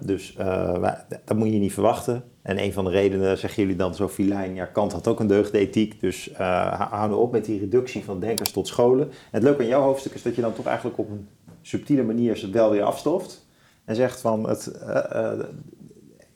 Dus 0.01 0.37
eh, 0.37 0.93
dat 1.25 1.37
moet 1.37 1.53
je 1.53 1.59
niet 1.59 1.73
verwachten. 1.73 2.25
En 2.43 2.63
een 2.63 2.73
van 2.73 2.85
de 2.85 2.91
redenen, 2.91 3.39
zeggen 3.39 3.63
jullie 3.63 3.77
dan 3.77 3.95
zo 3.95 4.09
filijn, 4.09 4.55
ja, 4.55 4.65
Kant 4.65 4.93
had 4.93 5.09
ook 5.09 5.21
een 5.21 5.27
deugdethiek, 5.27 6.01
dus 6.01 6.33
eh 6.33 6.79
hou 6.79 6.91
hou 6.91 7.09
nou 7.09 7.21
op 7.21 7.33
met 7.33 7.45
die 7.45 7.59
reductie 7.59 8.05
van 8.05 8.21
denkers 8.21 8.51
tot 8.51 8.67
scholen. 8.67 9.07
En 9.09 9.15
het 9.31 9.43
leuke 9.43 9.63
aan 9.63 9.69
jouw 9.69 9.83
hoofdstuk 9.83 10.15
is 10.15 10.23
dat 10.23 10.35
je 10.35 10.41
dan 10.41 10.53
toch 10.53 10.67
eigenlijk 10.67 10.99
op 10.99 11.11
een 11.11 11.29
subtiele 11.63 12.03
manier 12.03 12.41
het 12.41 12.51
wel 12.51 12.71
weer 12.71 12.83
afstoft. 12.83 13.47
En 13.85 13.97
zegt 13.97 14.21
van, 14.21 14.49
het, 14.49 14.73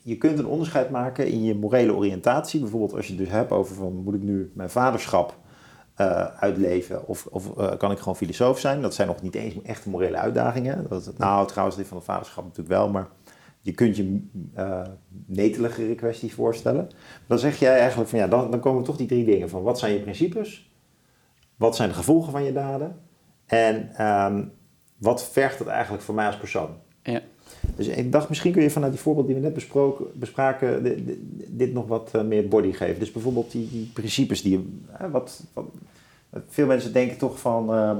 je 0.09 0.17
kunt 0.17 0.39
een 0.39 0.45
onderscheid 0.45 0.89
maken 0.89 1.27
in 1.27 1.43
je 1.43 1.55
morele 1.55 1.93
oriëntatie. 1.95 2.59
Bijvoorbeeld 2.59 2.93
als 2.93 3.05
je 3.05 3.13
het 3.13 3.21
dus 3.21 3.31
hebt 3.31 3.51
over 3.51 3.75
van, 3.75 3.95
moet 3.95 4.13
ik 4.13 4.21
nu 4.21 4.51
mijn 4.53 4.69
vaderschap 4.69 5.37
eh, 5.95 6.25
uitleven 6.25 7.07
of, 7.07 7.25
of 7.25 7.57
eh, 7.57 7.77
kan 7.77 7.91
ik 7.91 7.97
gewoon 7.97 8.15
filosoof 8.15 8.59
zijn? 8.59 8.81
Dat 8.81 8.93
zijn 8.93 9.07
nog 9.07 9.21
niet 9.21 9.35
eens 9.35 9.61
echte 9.61 9.89
morele 9.89 10.17
uitdagingen. 10.17 10.85
Dat, 10.89 11.13
nou, 11.17 11.47
trouwens, 11.47 11.77
dit 11.77 11.87
van 11.87 11.97
het 11.97 12.05
vaderschap 12.05 12.43
natuurlijk 12.43 12.69
wel, 12.69 12.89
maar 12.89 13.07
je 13.61 13.71
kunt 13.71 13.95
je 13.95 14.27
eh 14.53 14.81
neteligere 15.25 15.95
kwesties 15.95 16.33
voorstellen. 16.33 16.89
Dan 17.27 17.39
zeg 17.39 17.59
jij 17.59 17.79
eigenlijk 17.79 18.09
van, 18.09 18.19
ja, 18.19 18.27
dan, 18.27 18.51
dan 18.51 18.59
komen 18.59 18.83
toch 18.83 18.97
die 18.97 19.07
drie 19.07 19.25
dingen 19.25 19.49
van, 19.49 19.63
wat 19.63 19.79
zijn 19.79 19.93
je 19.93 19.99
principes? 19.99 20.73
Wat 21.55 21.75
zijn 21.75 21.89
de 21.89 21.95
gevolgen 21.95 22.31
van 22.31 22.43
je 22.43 22.53
daden? 22.53 22.99
En 23.45 23.95
ehm, 23.95 24.43
wat 24.97 25.29
vergt 25.29 25.59
het 25.59 25.67
eigenlijk 25.67 26.03
voor 26.03 26.15
mij 26.15 26.25
als 26.25 26.37
persoon? 26.37 26.69
Ja. 27.03 27.21
Dus 27.75 27.87
ik 27.87 28.11
dacht, 28.11 28.29
misschien 28.29 28.51
kun 28.51 28.61
je 28.61 28.69
vanuit 28.69 28.91
die 28.91 29.01
voorbeeld 29.01 29.25
die 29.25 29.35
we 29.35 29.41
net 29.41 29.53
besproken, 29.53 30.05
bespraken, 30.13 30.83
di- 30.83 31.05
di- 31.05 31.45
dit 31.47 31.73
nog 31.73 31.87
wat 31.87 32.09
eh, 32.13 32.23
meer 32.23 32.47
body 32.47 32.71
geven. 32.71 32.99
Dus 32.99 33.11
bijvoorbeeld 33.11 33.51
die, 33.51 33.69
die 33.69 33.89
principes 33.93 34.41
die 34.41 34.51
je, 34.51 34.65
wat, 35.11 35.43
wat, 35.53 35.65
veel 36.47 36.65
mensen 36.67 36.93
denken 36.93 37.17
toch 37.17 37.39
van, 37.39 37.73
ehm, 37.73 37.97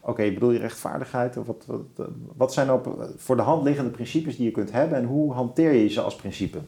oké, 0.00 0.32
bedoel 0.32 0.50
je 0.50 0.58
rechtvaardigheid? 0.58 1.36
Of 1.36 1.46
wat, 1.46 1.64
wat, 1.66 1.80
eh, 1.98 2.04
wat 2.36 2.52
zijn 2.52 2.66
nou 2.66 2.80
voor 3.16 3.36
de 3.36 3.42
hand 3.42 3.64
liggende 3.64 3.90
principes 3.90 4.36
die 4.36 4.44
je 4.44 4.50
kunt 4.50 4.72
hebben 4.72 4.98
en 4.98 5.04
hoe 5.04 5.32
hanteer 5.32 5.72
je 5.72 5.88
ze 5.88 6.00
als 6.00 6.16
principe? 6.16 6.58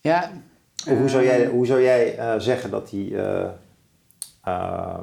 Ja. 0.00 0.30
Of 0.90 0.98
hoe 0.98 1.08
zou 1.08 1.24
jij, 1.24 1.44
eh, 1.44 1.50
hoe 1.50 1.66
zou 1.66 1.80
jij 1.82 2.16
eh, 2.18 2.34
zeggen 2.38 2.70
dat 2.70 2.90
die 2.90 3.16
eh, 3.16 3.48
eh, 4.42 4.98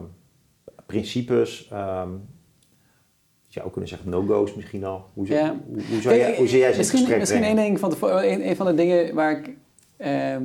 principes, 0.86 1.68
ehm, 1.72 2.10
je 3.50 3.56
zou 3.56 3.66
ook 3.66 3.72
kunnen 3.72 3.90
zeggen 3.90 4.10
no-go's 4.10 4.56
misschien 4.56 4.84
al, 4.84 5.06
hoe, 5.14 5.28
zou- 5.28 5.40
Ja. 5.40 5.56
hoe, 5.68 5.82
hoe, 5.90 6.02
zou 6.02 6.16
jij, 6.16 6.36
hoe 6.38 6.48
zou 6.48 6.60
jij 6.60 6.72
ze 6.72 6.78
misschien, 6.78 7.18
misschien 7.18 7.44
één 7.44 7.56
ding 7.56 7.80
van 7.80 7.90
de, 7.90 7.98
een, 8.02 8.50
een 8.50 8.56
van 8.56 8.66
de 8.66 8.74
dingen 8.74 9.14
waar 9.16 9.32
ik, 9.40 9.50
ehm, 9.98 10.44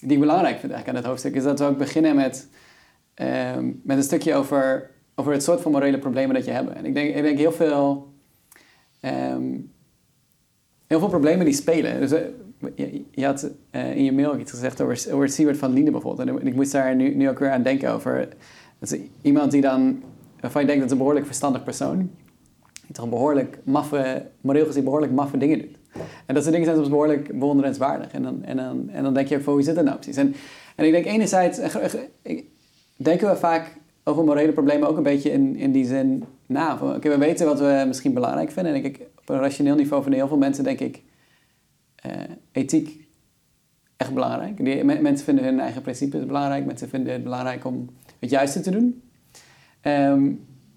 die 0.00 0.12
ik 0.12 0.20
belangrijk 0.20 0.58
vind 0.58 0.72
eigenlijk 0.72 0.88
aan 0.88 0.94
het 0.94 1.04
hoofdstuk, 1.04 1.34
is 1.34 1.42
dat 1.42 1.58
we 1.58 1.64
ook 1.64 1.78
beginnen 1.78 2.16
met, 2.16 2.48
ehm, 3.14 3.70
met 3.82 3.96
een 3.96 4.02
stukje 4.02 4.34
over, 4.34 4.90
over 5.14 5.32
het 5.32 5.42
soort 5.42 5.60
van 5.60 5.72
morele 5.72 5.98
problemen 5.98 6.34
dat 6.34 6.44
je 6.44 6.50
hebt. 6.50 6.72
En 6.72 6.84
ik 6.84 6.94
denk, 6.94 7.14
ik 7.14 7.22
denk 7.22 7.38
heel 7.38 7.52
veel, 7.52 8.12
ehm, 9.00 9.44
heel 10.86 10.98
veel 10.98 11.08
problemen 11.08 11.44
die 11.44 11.54
spelen. 11.54 12.00
Dus, 12.00 12.12
eh, 12.12 12.20
je, 12.74 13.02
je 13.10 13.24
had 13.24 13.50
eh, 13.70 13.96
in 13.96 14.04
je 14.04 14.12
mail 14.12 14.32
ook 14.32 14.40
iets 14.40 14.50
gezegd 14.50 14.80
over, 14.80 15.04
over 15.12 15.28
Siewert 15.28 15.58
van 15.58 15.72
Linden 15.72 15.92
bijvoorbeeld. 15.92 16.28
En 16.28 16.46
ik 16.46 16.54
moest 16.54 16.72
daar 16.72 16.96
nu, 16.96 17.14
nu 17.14 17.28
ook 17.28 17.38
weer 17.38 17.50
aan 17.50 17.62
denken 17.62 17.92
over. 17.92 18.28
Iemand 19.22 19.50
die 19.50 19.60
dan, 19.60 20.02
waarvan 20.46 20.60
je 20.60 20.66
denkt 20.66 20.80
dat 20.82 20.90
is 20.90 20.92
een 20.92 20.98
behoorlijk 21.02 21.26
verstandig 21.26 21.62
persoon 21.64 22.10
die 22.86 22.94
toch 22.94 23.08
behoorlijk 23.08 23.58
maffe, 23.64 24.26
moreel 24.40 24.66
gezien 24.66 24.84
behoorlijk 24.84 25.12
maffe 25.12 25.38
dingen 25.38 25.58
doet. 25.58 25.76
En 26.26 26.34
dat 26.34 26.42
soort 26.42 26.50
dingen 26.54 26.64
zijn 26.64 26.76
soms 26.76 26.88
behoorlijk 26.88 27.38
bewonderenswaardig. 27.38 28.12
En 28.12 28.22
dan, 28.22 28.44
en 28.44 28.56
dan, 28.56 28.88
en 28.90 29.02
dan 29.02 29.14
denk 29.14 29.28
je 29.28 29.40
van, 29.42 29.52
hoe 29.52 29.62
zit 29.62 29.74
dat 29.74 29.84
nou 29.84 29.96
precies? 29.96 30.16
En, 30.16 30.34
en 30.76 30.84
ik 30.84 30.92
denk 30.92 31.04
enerzijds, 31.04 31.58
eh, 31.58 31.94
denken 32.96 33.28
we 33.30 33.36
vaak 33.36 33.76
over 34.04 34.24
morele 34.24 34.52
problemen 34.52 34.88
ook 34.88 34.96
een 34.96 35.02
beetje 35.02 35.30
in, 35.30 35.56
in 35.56 35.72
die 35.72 35.84
zin 35.86 36.24
na. 36.46 36.78
Oké, 36.82 37.08
we 37.08 37.18
weten 37.18 37.46
wat 37.46 37.58
we 37.60 37.84
misschien 37.86 38.14
belangrijk 38.14 38.50
vinden. 38.50 38.74
En 38.74 38.84
ik, 38.84 39.00
op 39.18 39.28
een 39.28 39.38
rationeel 39.40 39.74
niveau 39.74 40.02
vinden 40.02 40.20
heel 40.20 40.28
veel 40.28 40.38
mensen, 40.38 40.64
denk 40.64 40.80
ik, 40.80 41.02
eh, 41.96 42.12
ethiek 42.52 43.06
echt 43.96 44.14
belangrijk. 44.14 44.64
Die, 44.64 44.84
me- 44.84 45.00
mensen 45.00 45.24
vinden 45.24 45.44
hun 45.44 45.60
eigen 45.60 45.82
principes 45.82 46.26
belangrijk. 46.26 46.66
Mensen 46.66 46.88
vinden 46.88 47.12
het 47.12 47.22
belangrijk 47.22 47.64
om 47.64 47.88
het 48.20 48.30
juiste 48.30 48.60
te 48.60 48.70
doen. 48.70 49.02
Ehm, 49.86 50.30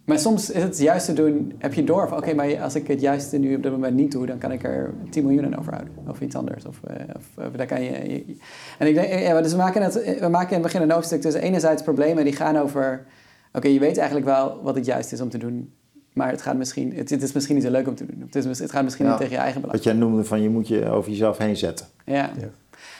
maar 0.05 0.19
soms 0.19 0.49
is 0.51 0.63
het 0.63 0.77
juiste 0.77 1.13
doen, 1.13 1.53
heb 1.57 1.73
je 1.73 1.83
door 1.83 2.07
van 2.07 2.17
oké, 2.17 2.33
maar 2.33 2.61
als 2.61 2.75
ik 2.75 2.87
het 2.87 3.01
juiste 3.01 3.37
nu 3.37 3.55
op 3.55 3.63
dit 3.63 3.71
moment 3.71 3.95
niet 3.95 4.11
doe, 4.11 4.25
dan 4.25 4.37
kan 4.37 4.51
ik 4.51 4.63
er 4.63 4.93
10 5.09 5.23
miljoen 5.23 5.45
aan 5.45 5.59
overhouden. 5.59 5.93
Of 6.07 6.21
iets 6.21 6.35
anders. 6.35 6.65
Of, 6.65 6.79
eh, 6.87 6.95
of, 7.15 7.45
of 7.45 7.51
daar 7.55 7.65
kan 7.65 7.81
je, 7.83 7.91
je- 7.91 8.35
En 8.77 8.87
ik 8.87 8.93
denk, 8.95 9.13
ja, 9.19 9.41
dus 9.41 9.51
we 9.51 9.57
maken, 9.57 9.81
het, 9.81 10.19
we 10.19 10.27
maken 10.27 10.47
in 10.47 10.53
het 10.53 10.71
begin 10.71 10.81
een 10.81 10.91
hoofdstuk 10.91 11.21
tussen 11.21 11.41
enerzijds 11.41 11.81
problemen 11.83 12.23
die 12.23 12.33
gaan 12.35 12.57
over, 12.57 13.05
oké, 13.53 13.67
je 13.67 13.79
weet 13.79 13.97
eigenlijk 13.97 14.27
wel 14.27 14.59
wat 14.63 14.75
het 14.75 14.85
juist 14.85 15.11
is 15.11 15.21
om 15.21 15.29
te 15.29 15.37
doen, 15.37 15.73
maar 16.13 16.31
het, 16.31 16.41
gaat 16.41 16.57
misschien, 16.57 16.93
het, 16.95 17.09
het 17.09 17.21
is 17.23 17.31
misschien 17.31 17.55
niet 17.55 17.63
zo 17.65 17.71
leuk 17.71 17.87
om 17.87 17.95
te 17.95 18.05
doen. 18.05 18.21
Het, 18.31 18.35
is, 18.45 18.59
het 18.59 18.71
gaat 18.71 18.83
misschien 18.83 19.05
Ja. 19.05 19.11
niet 19.11 19.19
tegen 19.21 19.35
je 19.35 19.41
eigen 19.41 19.61
belang. 19.61 19.77
Wat 19.77 19.87
jij 19.87 19.95
noemde 19.99 20.23
van 20.23 20.41
je 20.41 20.49
moet 20.49 20.67
je 20.67 20.89
over 20.89 21.09
jezelf 21.11 21.37
heen 21.37 21.57
zetten. 21.57 21.85
Ja. 22.05 22.13
Ja. 22.39 22.49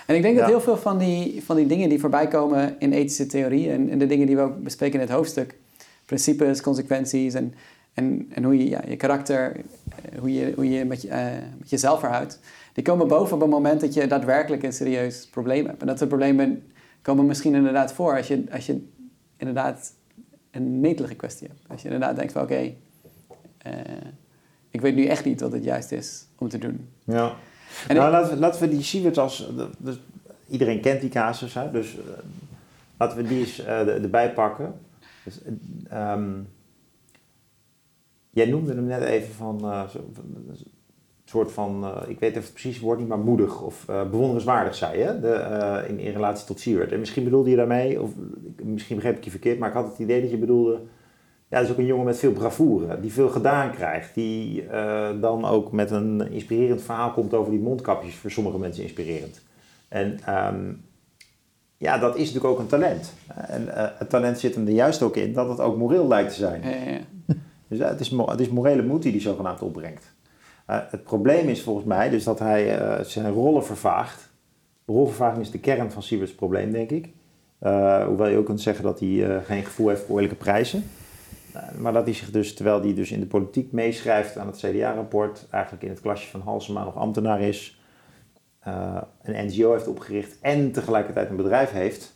En 0.05 0.15
ik 0.15 0.21
denk 0.21 0.37
dat 0.37 0.47
heel 0.47 0.61
veel 0.61 0.77
van 0.77 0.97
die, 0.97 1.43
van 1.43 1.55
die 1.55 1.65
dingen 1.67 1.89
die 1.89 1.99
voorbij 1.99 2.27
komen 2.27 2.75
in 2.79 2.91
ethische 2.93 3.25
theorie 3.25 3.71
en, 3.71 3.89
en 3.89 3.99
de 3.99 4.05
dingen 4.07 4.27
die 4.27 4.35
we 4.35 4.41
ook 4.41 4.63
bespreken 4.63 4.99
in 4.99 5.05
het 5.07 5.15
hoofdstuk, 5.15 5.55
principes, 6.09 6.61
consequenties 6.61 7.33
en, 7.33 7.53
en, 7.93 8.27
en 8.33 8.43
hoe 8.43 8.57
je 8.57 8.69
ja, 8.69 8.81
je 8.87 8.95
karakter, 8.95 9.55
eh, 9.55 10.19
hoe 10.19 10.33
je, 10.33 10.51
hoe 10.55 10.69
je 10.69 10.85
met, 10.85 11.01
je, 11.01 11.07
eh, 11.07 11.25
met 11.57 11.69
jezelf 11.69 11.99
verhoudt, 11.99 12.39
die 12.73 12.83
komen 12.83 13.07
boven 13.07 13.33
op 13.35 13.41
het 13.41 13.49
moment 13.49 13.81
dat 13.81 13.93
je 13.93 14.07
daadwerkelijk 14.07 14.63
een 14.63 14.73
serieus 14.73 15.27
probleem 15.31 15.65
hebt. 15.65 15.81
En 15.81 15.87
dat 15.87 15.97
soort 15.97 16.09
problemen 16.09 16.63
komen 17.01 17.25
misschien 17.25 17.55
inderdaad 17.55 17.93
voor 17.93 18.17
als 18.17 18.27
je, 18.27 18.43
als 18.51 18.65
je 18.65 18.87
inderdaad 19.37 19.93
een 20.51 20.79
netelige 20.79 21.15
kwestie 21.15 21.47
hebt. 21.47 21.61
Als 21.67 21.81
je 21.81 21.89
inderdaad 21.89 22.15
denkt 22.15 22.31
van 22.31 22.41
oké, 22.41 22.73
eh, 23.57 23.71
ik 24.71 24.81
weet 24.81 24.95
nu 24.95 25.05
echt 25.05 25.25
niet 25.25 25.41
wat 25.41 25.51
het 25.51 25.63
juist 25.63 25.91
is 25.91 26.25
om 26.37 26.49
te 26.49 26.57
doen. 26.57 26.87
Ja. 27.03 27.33
En 27.87 27.95
nou, 27.95 28.07
ik- 28.07 28.13
laten, 28.13 28.33
we, 28.33 28.39
laten 28.39 28.61
we 28.61 28.69
die 28.69 28.83
Siewert 28.83 29.17
als... 29.17 29.49
Dus, 29.77 29.99
iedereen 30.47 30.81
kent 30.81 31.01
die 31.01 31.09
casus, 31.09 31.53
hè? 31.53 31.71
dus 31.71 31.97
laten 32.97 33.17
we 33.17 33.23
die 33.23 33.39
eens 33.39 33.59
erbij 33.65 34.33
pakken. 34.33 34.73
Dus, 35.23 35.41
eh, 35.43 35.53
ehm, 35.89 36.31
jij 38.29 38.45
noemde 38.45 38.73
hem 38.73 38.85
net 38.85 39.01
even 39.01 39.33
van... 39.33 39.59
eh, 39.63 39.83
een 40.47 40.57
soort 41.25 41.51
van, 41.51 41.83
eh, 41.83 42.09
ik 42.09 42.19
weet 42.19 42.35
even 42.35 42.51
precies 42.51 42.75
het 42.75 42.83
woord 42.83 42.99
niet, 42.99 43.07
maar 43.07 43.17
moedig 43.19 43.61
of 43.61 43.85
eh, 43.89 44.09
bewonderenswaardig, 44.09 44.75
zei 44.75 44.99
je, 44.99 45.19
de, 45.19 45.85
in, 45.87 45.99
in 45.99 46.13
relatie 46.13 46.45
tot 46.45 46.59
Siewert. 46.59 46.91
En 46.91 46.99
misschien 46.99 47.23
bedoelde 47.23 47.49
je 47.49 47.55
daarmee, 47.55 48.01
of 48.01 48.11
misschien 48.63 48.95
begreep 48.95 49.17
ik 49.17 49.23
je 49.23 49.29
verkeerd, 49.29 49.59
maar 49.59 49.69
ik 49.69 49.75
had 49.75 49.87
het 49.89 49.99
idee 49.99 50.21
dat 50.21 50.31
je 50.31 50.37
bedoelde... 50.37 50.81
Ja, 51.47 51.57
dat 51.57 51.65
is 51.65 51.71
ook 51.71 51.79
een 51.79 51.85
jongen 51.85 52.05
met 52.05 52.17
veel 52.17 52.31
bravoure, 52.31 52.99
die 52.99 53.13
veel 53.13 53.29
gedaan 53.29 53.71
krijgt. 53.71 54.15
Die 54.15 54.67
dan 55.19 55.45
ook 55.45 55.71
met 55.71 55.91
een 55.91 56.31
inspirerend 56.31 56.81
verhaal 56.81 57.11
komt 57.11 57.33
over 57.33 57.51
die 57.51 57.61
mondkapjes. 57.61 58.15
Voor 58.15 58.31
sommige 58.31 58.57
mensen 58.57 58.83
inspirerend. 58.83 59.41
En 59.87 60.19
ehm, 60.25 60.73
ja, 61.79 61.97
dat 61.97 62.15
is 62.15 62.25
natuurlijk 62.25 62.53
ook 62.53 62.59
een 62.59 62.67
talent. 62.67 63.13
En 63.47 63.75
eh, 63.75 63.87
het 63.97 64.09
talent 64.09 64.39
zit 64.39 64.55
hem 64.55 64.67
er 64.67 64.73
juist 64.73 65.01
ook 65.01 65.15
in 65.15 65.33
dat 65.33 65.49
het 65.49 65.59
ook 65.59 65.77
moreel 65.77 66.07
lijkt 66.07 66.29
te 66.29 66.35
zijn. 66.35 66.61
Ja, 66.63 66.91
ja. 66.91 66.99
Dus 67.67 67.79
eh, 67.79 67.87
het, 67.87 67.99
is, 67.99 68.09
het 68.09 68.39
is 68.39 68.49
morele 68.49 68.83
moed 68.83 69.01
die 69.01 69.11
hij 69.11 69.21
zogenaamd 69.21 69.61
opbrengt. 69.61 70.13
Eh, 70.65 70.77
het 70.89 71.03
probleem 71.03 71.47
is 71.47 71.61
volgens 71.61 71.85
mij 71.85 72.09
dus 72.09 72.23
dat 72.23 72.39
hij 72.39 72.79
zijn 73.03 73.31
rollen 73.31 73.65
vervaagt. 73.65 74.29
Rolvervaging 74.85 75.41
is 75.41 75.51
de 75.51 75.59
kern 75.59 75.91
van 75.91 76.03
Sieverts 76.03 76.35
probleem, 76.35 76.71
denk 76.71 76.89
ik. 76.89 77.09
Hoewel 78.05 78.27
je 78.27 78.37
ook 78.37 78.45
kunt 78.45 78.61
zeggen 78.61 78.83
dat 78.83 78.99
hij 78.99 79.41
geen 79.43 79.63
gevoel 79.63 79.87
heeft 79.87 80.01
voor 80.01 80.15
eerlijke 80.15 80.35
prijzen. 80.35 80.83
Maar 81.77 81.93
dat 81.93 82.03
hij 82.03 82.13
zich 82.13 82.31
dus, 82.31 82.53
terwijl 82.53 82.81
hij 82.81 82.93
dus 82.93 83.11
in 83.11 83.19
de 83.19 83.25
politiek 83.25 83.71
meeschrijft 83.71 84.37
aan 84.37 84.47
het 84.47 84.57
CDA-rapport, 84.57 85.47
eigenlijk 85.49 85.83
in 85.83 85.89
het 85.89 86.01
klasje 86.01 86.29
van 86.29 86.41
Halsema 86.41 86.83
nog 86.83 86.95
ambtenaar 86.95 87.41
is, 87.41 87.78
eh, 88.59 89.01
een 89.21 89.45
NGO 89.45 89.71
heeft 89.71 89.87
opgericht 89.87 90.37
en 90.41 90.71
tegelijkertijd 90.71 91.29
een 91.29 91.35
bedrijf 91.35 91.71
heeft, 91.71 92.15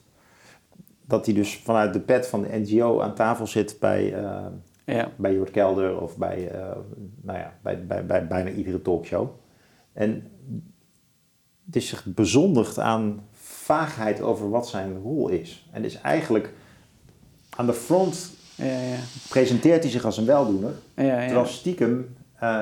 dat 1.05 1.25
hij 1.25 1.35
dus 1.35 1.57
vanuit 1.57 1.93
de 1.93 1.99
pet 1.99 2.27
van 2.27 2.41
de 2.41 2.59
NGO 2.59 3.01
aan 3.01 3.15
tafel 3.15 3.47
zit 3.47 3.77
bij, 3.79 4.13
eh, 4.13 4.45
ja. 4.85 5.11
bij 5.15 5.33
Jort 5.33 5.51
Kelder 5.51 6.01
of 6.01 6.17
bij, 6.17 6.49
eh, 6.49 6.75
nou 7.21 7.39
ja, 7.39 7.53
bij, 7.61 7.85
bij, 7.85 8.05
bij 8.05 8.27
bijna 8.27 8.49
iedere 8.49 8.81
talkshow. 8.81 9.29
En 9.93 10.31
het 11.65 11.75
is 11.75 11.87
zich 11.87 12.05
bezondigd 12.05 12.79
aan 12.79 13.27
vaagheid 13.31 14.21
over 14.21 14.49
wat 14.49 14.67
zijn 14.67 15.01
rol 15.01 15.29
is. 15.29 15.67
En 15.71 15.81
dus 15.81 16.01
eigenlijk 16.01 16.53
aan 17.49 17.65
de 17.65 17.73
front 17.73 18.31
Ja, 18.55 18.65
ja. 18.65 18.97
presenteert 19.29 19.83
hij 19.83 19.91
zich 19.91 20.05
als 20.05 20.17
een 20.17 20.25
weldoener, 20.25 20.73
terwijl 20.95 21.45
stiekem 21.45 22.15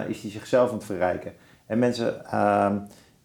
is 0.08 0.22
hij 0.22 0.32
zichzelf 0.32 0.70
aan 0.70 0.76
het 0.76 0.86
verrijken. 0.86 1.34
En 1.66 1.80
mensen 1.80 2.26
ehm, 2.26 2.78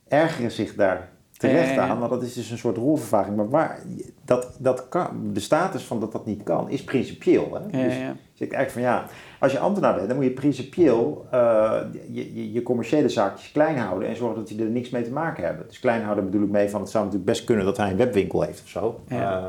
ergeren 0.09 0.51
zich 0.51 0.75
daar 0.75 1.09
terecht 1.37 1.69
Ja, 1.69 1.75
ja, 1.75 1.85
ja. 1.85 1.89
aan, 1.91 1.99
maar 1.99 2.09
dat 2.09 2.23
is 2.23 2.33
dus 2.35 2.51
een 2.51 2.59
soort 2.59 2.77
rolvervaging. 2.77 3.37
Maar 3.37 3.49
waar, 3.49 3.81
dat, 4.25 4.57
dat 4.59 4.89
kan, 4.89 5.31
de 5.33 5.41
status 5.41 5.83
van 5.85 6.01
dat 6.01 6.13
dat 6.13 6.27
niet 6.27 6.43
kan, 6.43 6.71
is 6.71 6.85
principieel. 6.85 7.55
Hè? 7.55 7.61
Dus. 7.85 7.95
Dus 8.33 8.47
ik 8.47 8.53
eigenlijk 8.53 8.71
van 8.71 8.83
ja, 8.83 9.07
als 9.41 9.53
je 9.53 9.59
ambtenaar 9.59 9.95
bent, 9.95 10.07
dan 10.09 10.17
moet 10.17 10.25
je 10.27 10.31
principieel 10.33 11.27
eh, 11.31 11.81
je, 12.11 12.35
je, 12.35 12.53
je 12.53 12.63
commerciële 12.63 13.09
zaakjes 13.09 13.53
klein 13.53 13.79
houden 13.79 14.09
en 14.09 14.17
zorgen 14.17 14.37
dat 14.39 14.49
die 14.49 14.61
er 14.63 14.71
niks 14.71 14.91
mee 14.91 15.03
te 15.03 15.11
maken 15.11 15.45
hebben. 15.45 15.67
Dus 15.69 15.81
klein 15.81 16.03
houden 16.03 16.25
bedoel 16.25 16.43
ik 16.43 16.51
mee 16.51 16.69
van 16.71 16.81
het 16.81 16.91
zou 16.91 17.05
natuurlijk 17.05 17.31
best 17.31 17.45
kunnen 17.45 17.65
dat 17.65 17.77
hij 17.77 17.91
een 17.91 17.97
webwinkel 17.97 18.43
heeft 18.43 18.63
of 18.63 18.69
zo. 18.69 19.01
Ja. 19.09 19.39
Eh, 19.39 19.45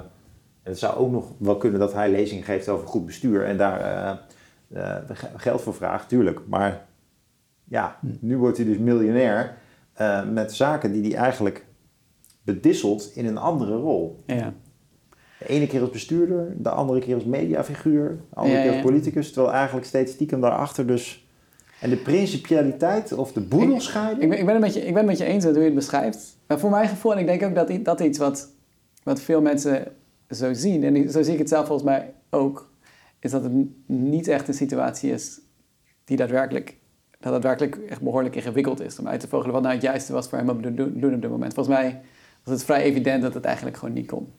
en 0.64 0.74
het 0.74 0.80
zou 0.80 0.96
ook 0.98 1.12
nog 1.12 1.26
wel 1.38 1.58
kunnen 1.58 1.80
dat 1.80 1.94
hij 1.94 2.12
lezingen 2.12 2.44
geeft 2.44 2.70
over 2.70 2.88
goed 2.88 3.06
bestuur 3.06 3.46
en 3.46 3.58
daar 3.58 3.80
eh, 4.74 4.96
ge- 5.14 5.28
geld 5.36 5.62
voor 5.62 5.74
vraagt, 5.74 6.10
tuurlijk. 6.10 6.40
Maar 6.48 6.86
ja, 7.64 7.98
nu 8.20 8.38
wordt 8.38 8.58
hij 8.58 8.66
dus 8.66 8.78
miljonair 8.78 9.58
eh, 9.98 10.30
met 10.30 10.54
zaken 10.54 10.92
die 10.92 11.02
hij 11.02 11.22
eigenlijk 11.22 11.66
bedisselt 12.44 13.12
in 13.14 13.26
een 13.26 13.38
andere 13.38 13.76
rol. 13.76 14.24
Ja. 14.26 14.54
De 15.40 15.48
ene 15.48 15.68
keer 15.68 15.82
als 15.82 15.90
bestuurder, 15.90 16.54
de 16.58 16.70
andere 16.70 17.00
keer 17.00 17.16
als 17.16 17.24
mediafiguur, 17.24 18.10
de 18.30 18.36
andere 18.36 18.58
Ja, 18.58 18.64
keer 18.64 18.72
als 18.72 18.82
politicus. 18.82 19.32
Terwijl 19.32 19.54
eigenlijk 19.54 19.86
steeds 19.86 20.12
stiekem 20.12 20.42
daarachter 20.42 20.88
dus... 20.88 21.26
En 21.82 21.90
de 21.90 21.98
principialiteit 21.98 23.14
of 23.14 23.34
de 23.34 23.42
boedelscheiding... 23.42 24.22
Ik 24.22 24.30
ben, 24.30 24.40
ik, 24.40 24.46
ben 24.46 24.54
het 24.54 24.64
met 24.64 24.74
je, 24.74 24.86
ik 24.86 24.94
ben 24.94 25.06
met 25.06 25.18
je 25.18 25.26
eens 25.26 25.44
met 25.44 25.54
hoe 25.54 25.62
je 25.62 25.70
het 25.70 25.78
beschrijft. 25.78 26.38
Maar 26.48 26.60
voor 26.60 26.70
mijn 26.70 26.88
gevoel, 26.88 27.14
en 27.14 27.20
ik 27.20 27.26
denk 27.26 27.44
ook 27.44 27.56
dat 27.56 27.86
dat 27.86 28.00
iets 28.00 28.18
wat, 28.18 28.50
wat 29.04 29.22
veel 29.22 29.42
mensen 29.42 29.88
zo 30.30 30.54
zien, 30.54 30.84
en 30.84 31.12
zo 31.12 31.22
zie 31.22 31.34
ik 31.34 31.40
het 31.40 31.50
zelf 31.50 31.66
volgens 31.66 31.88
mij 31.88 32.14
ook, 32.30 32.72
is 33.20 33.32
dat 33.32 33.44
het 33.44 33.54
niet 33.86 34.28
echt 34.28 34.48
een 34.48 34.54
situatie 34.54 35.12
is 35.12 35.40
die 36.04 36.18
daadwerkelijk, 36.18 36.77
dat 37.20 37.32
daadwerkelijk 37.32 37.78
echt 37.90 38.02
behoorlijk 38.02 38.36
ingewikkeld 38.36 38.82
is 38.82 39.00
om 39.00 39.08
uit 39.08 39.20
te 39.20 39.28
vogelen 39.28 39.54
wat 39.54 39.62
nou 39.62 39.74
het 39.74 39.84
juiste 39.84 40.14
was 40.14 40.28
voor 40.28 40.38
hem 40.38 40.50
om 40.50 40.62
te 40.62 40.74
doen 40.74 41.00
doen 41.00 41.14
op 41.14 41.22
dit 41.22 41.32
moment. 41.32 41.54
Volgens 41.54 41.76
mij 41.78 42.02
was 42.44 42.54
het 42.54 42.64
vrij 42.64 42.84
evident 42.84 43.22
dat 43.22 43.34
het 43.34 43.46
eigenlijk 43.46 43.78
gewoon 43.78 43.94
niet 43.94 44.08
kon. 44.08 44.34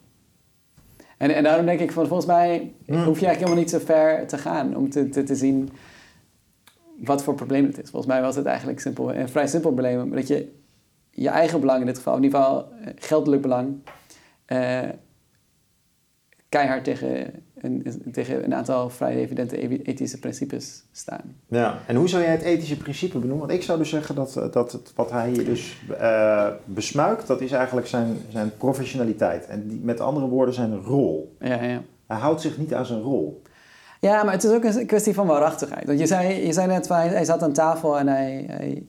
En, 1.17 1.35
en 1.35 1.43
daarom 1.43 1.65
denk 1.65 1.79
ik 1.79 1.91
van, 1.91 2.07
volgens 2.07 2.27
mij 2.27 2.73
Hmm. 2.85 3.03
hoef 3.03 3.19
je 3.19 3.25
eigenlijk 3.25 3.37
helemaal 3.37 3.55
niet 3.55 3.69
zo 3.69 3.79
ver 3.79 4.27
te 4.27 4.37
gaan 4.37 4.75
om 4.75 4.89
te, 4.89 5.09
te, 5.09 5.23
te 5.23 5.35
zien 5.35 5.69
wat 7.03 7.23
voor 7.23 7.35
probleem 7.35 7.65
het 7.65 7.81
is. 7.81 7.89
Volgens 7.89 8.11
mij 8.11 8.21
was 8.21 8.35
het 8.35 8.45
eigenlijk 8.45 8.79
simpel, 8.79 9.13
een 9.13 9.29
vrij 9.29 9.47
simpel 9.47 9.71
probleem. 9.71 10.15
Dat 10.15 10.27
je 10.27 10.57
je 11.11 11.29
eigen 11.29 11.59
belang 11.59 11.79
in 11.79 11.85
dit 11.85 11.97
geval, 11.97 12.15
in 12.15 12.23
ieder 12.23 12.39
geval 12.39 12.71
eh, 12.71 12.93
geldelijk 12.95 13.41
belang, 13.41 13.77
eh, 14.45 14.89
keihard 16.49 16.83
tegen 16.83 17.43
een, 17.61 18.01
tegen 18.11 18.43
een 18.43 18.55
aantal 18.55 18.89
vrij 18.89 19.15
evidente 19.15 19.57
evi- 19.57 19.81
ethische 19.83 20.19
principes 20.19 20.83
staan. 20.91 21.35
Ja, 21.47 21.77
en 21.87 21.95
hoe 21.95 22.09
zou 22.09 22.23
jij 22.23 22.31
het 22.31 22.41
ethische 22.41 22.77
principe 22.77 23.19
benoemen? 23.19 23.47
Want 23.47 23.59
ik 23.59 23.65
zou 23.65 23.77
dus 23.77 23.89
zeggen 23.89 24.15
dat, 24.15 24.37
eh, 24.37 24.51
dat 24.51 24.71
het, 24.71 24.91
wat 24.95 25.11
hij 25.11 25.29
hier 25.29 25.45
dus 25.45 25.77
eh, 25.99 26.47
besmuikt, 26.65 27.27
dat 27.27 27.41
is 27.41 27.51
eigenlijk 27.51 27.87
zijn, 27.87 28.17
zijn 28.29 28.57
professionaliteit. 28.57 29.45
En 29.45 29.67
die, 29.67 29.79
met 29.83 29.99
andere 29.99 30.27
woorden 30.27 30.53
zijn 30.53 30.75
rol. 30.75 31.35
Ja, 31.39 31.63
ja. 31.63 31.81
Hij 32.07 32.17
houdt 32.17 32.41
zich 32.41 32.57
niet 32.57 32.73
aan 32.73 32.85
zijn 32.85 33.01
rol. 33.01 33.41
Ja, 33.99 34.23
maar 34.23 34.33
het 34.33 34.43
is 34.43 34.51
ook 34.51 34.63
een 34.63 34.85
kwestie 34.85 35.13
van 35.13 35.27
waarachtigheid. 35.27 35.85
Want 35.85 35.99
je 35.99 36.05
zei, 36.05 36.45
je 36.45 36.53
zei 36.53 36.67
net, 36.67 36.87
hij, 36.87 37.07
hij 37.07 37.25
zat 37.25 37.43
aan 37.43 37.53
tafel 37.53 37.99
en 37.99 38.07
hij, 38.07 38.45
hij 38.47 38.83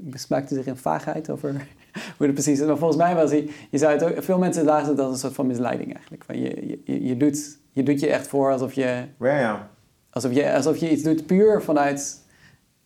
besmaakte 0.00 0.54
zich 0.54 0.66
in 0.66 0.76
vaagheid 0.76 1.30
over 1.30 1.50
hoe 2.16 2.26
het 2.26 2.34
precies 2.34 2.60
is. 2.60 2.66
Maar 2.66 2.76
volgens 2.76 3.02
mij 3.02 3.14
was 3.14 3.30
hij, 3.30 3.50
je 3.70 3.78
zou 3.78 3.92
het 3.92 4.04
ook, 4.04 4.22
veel 4.22 4.38
mensen 4.38 4.64
lagen 4.64 4.88
het 4.88 4.98
als 4.98 5.12
een 5.12 5.18
soort 5.18 5.34
van 5.34 5.46
misleiding 5.46 5.94
eigenlijk. 5.94 6.24
Van 6.24 6.40
je, 6.40 6.80
je, 6.84 7.04
je, 7.04 7.16
doet, 7.16 7.58
je 7.72 7.82
doet 7.82 8.00
je 8.00 8.06
echt 8.06 8.26
voor 8.26 8.52
alsof 8.52 8.72
je, 8.72 9.04
Ja, 9.18 9.38
ja. 9.38 9.70
alsof 10.10 10.32
je, 10.32 10.52
alsof 10.52 10.76
je 10.76 10.90
iets 10.90 11.02
doet 11.02 11.26
puur 11.26 11.62
vanuit, 11.62 12.22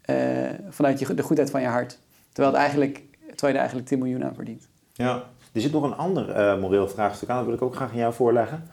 eh, 0.01 0.16
vanuit 0.68 0.99
je, 0.99 1.14
de 1.14 1.22
goedheid 1.22 1.51
van 1.51 1.61
je 1.61 1.66
hart. 1.66 1.99
Terwijl, 2.32 2.55
het 2.55 2.64
eigenlijk, 2.64 2.95
terwijl 3.18 3.47
je 3.47 3.53
er 3.53 3.59
eigenlijk 3.59 3.87
10 3.87 3.99
miljoen 3.99 4.24
aan 4.24 4.34
verdient. 4.34 4.68
Ja. 4.93 5.22
Er 5.53 5.61
zit 5.61 5.72
nog 5.72 5.82
een 5.82 5.97
ander 5.97 6.30
eh, 6.30 6.61
moreel 6.61 6.89
vraagstuk 6.89 7.28
aan, 7.28 7.37
dat 7.37 7.45
wil 7.47 7.55
ik 7.55 7.62
ook 7.62 7.74
graag 7.74 7.91
aan 7.91 7.97
jou 7.97 8.14
voorleggen. 8.14 8.68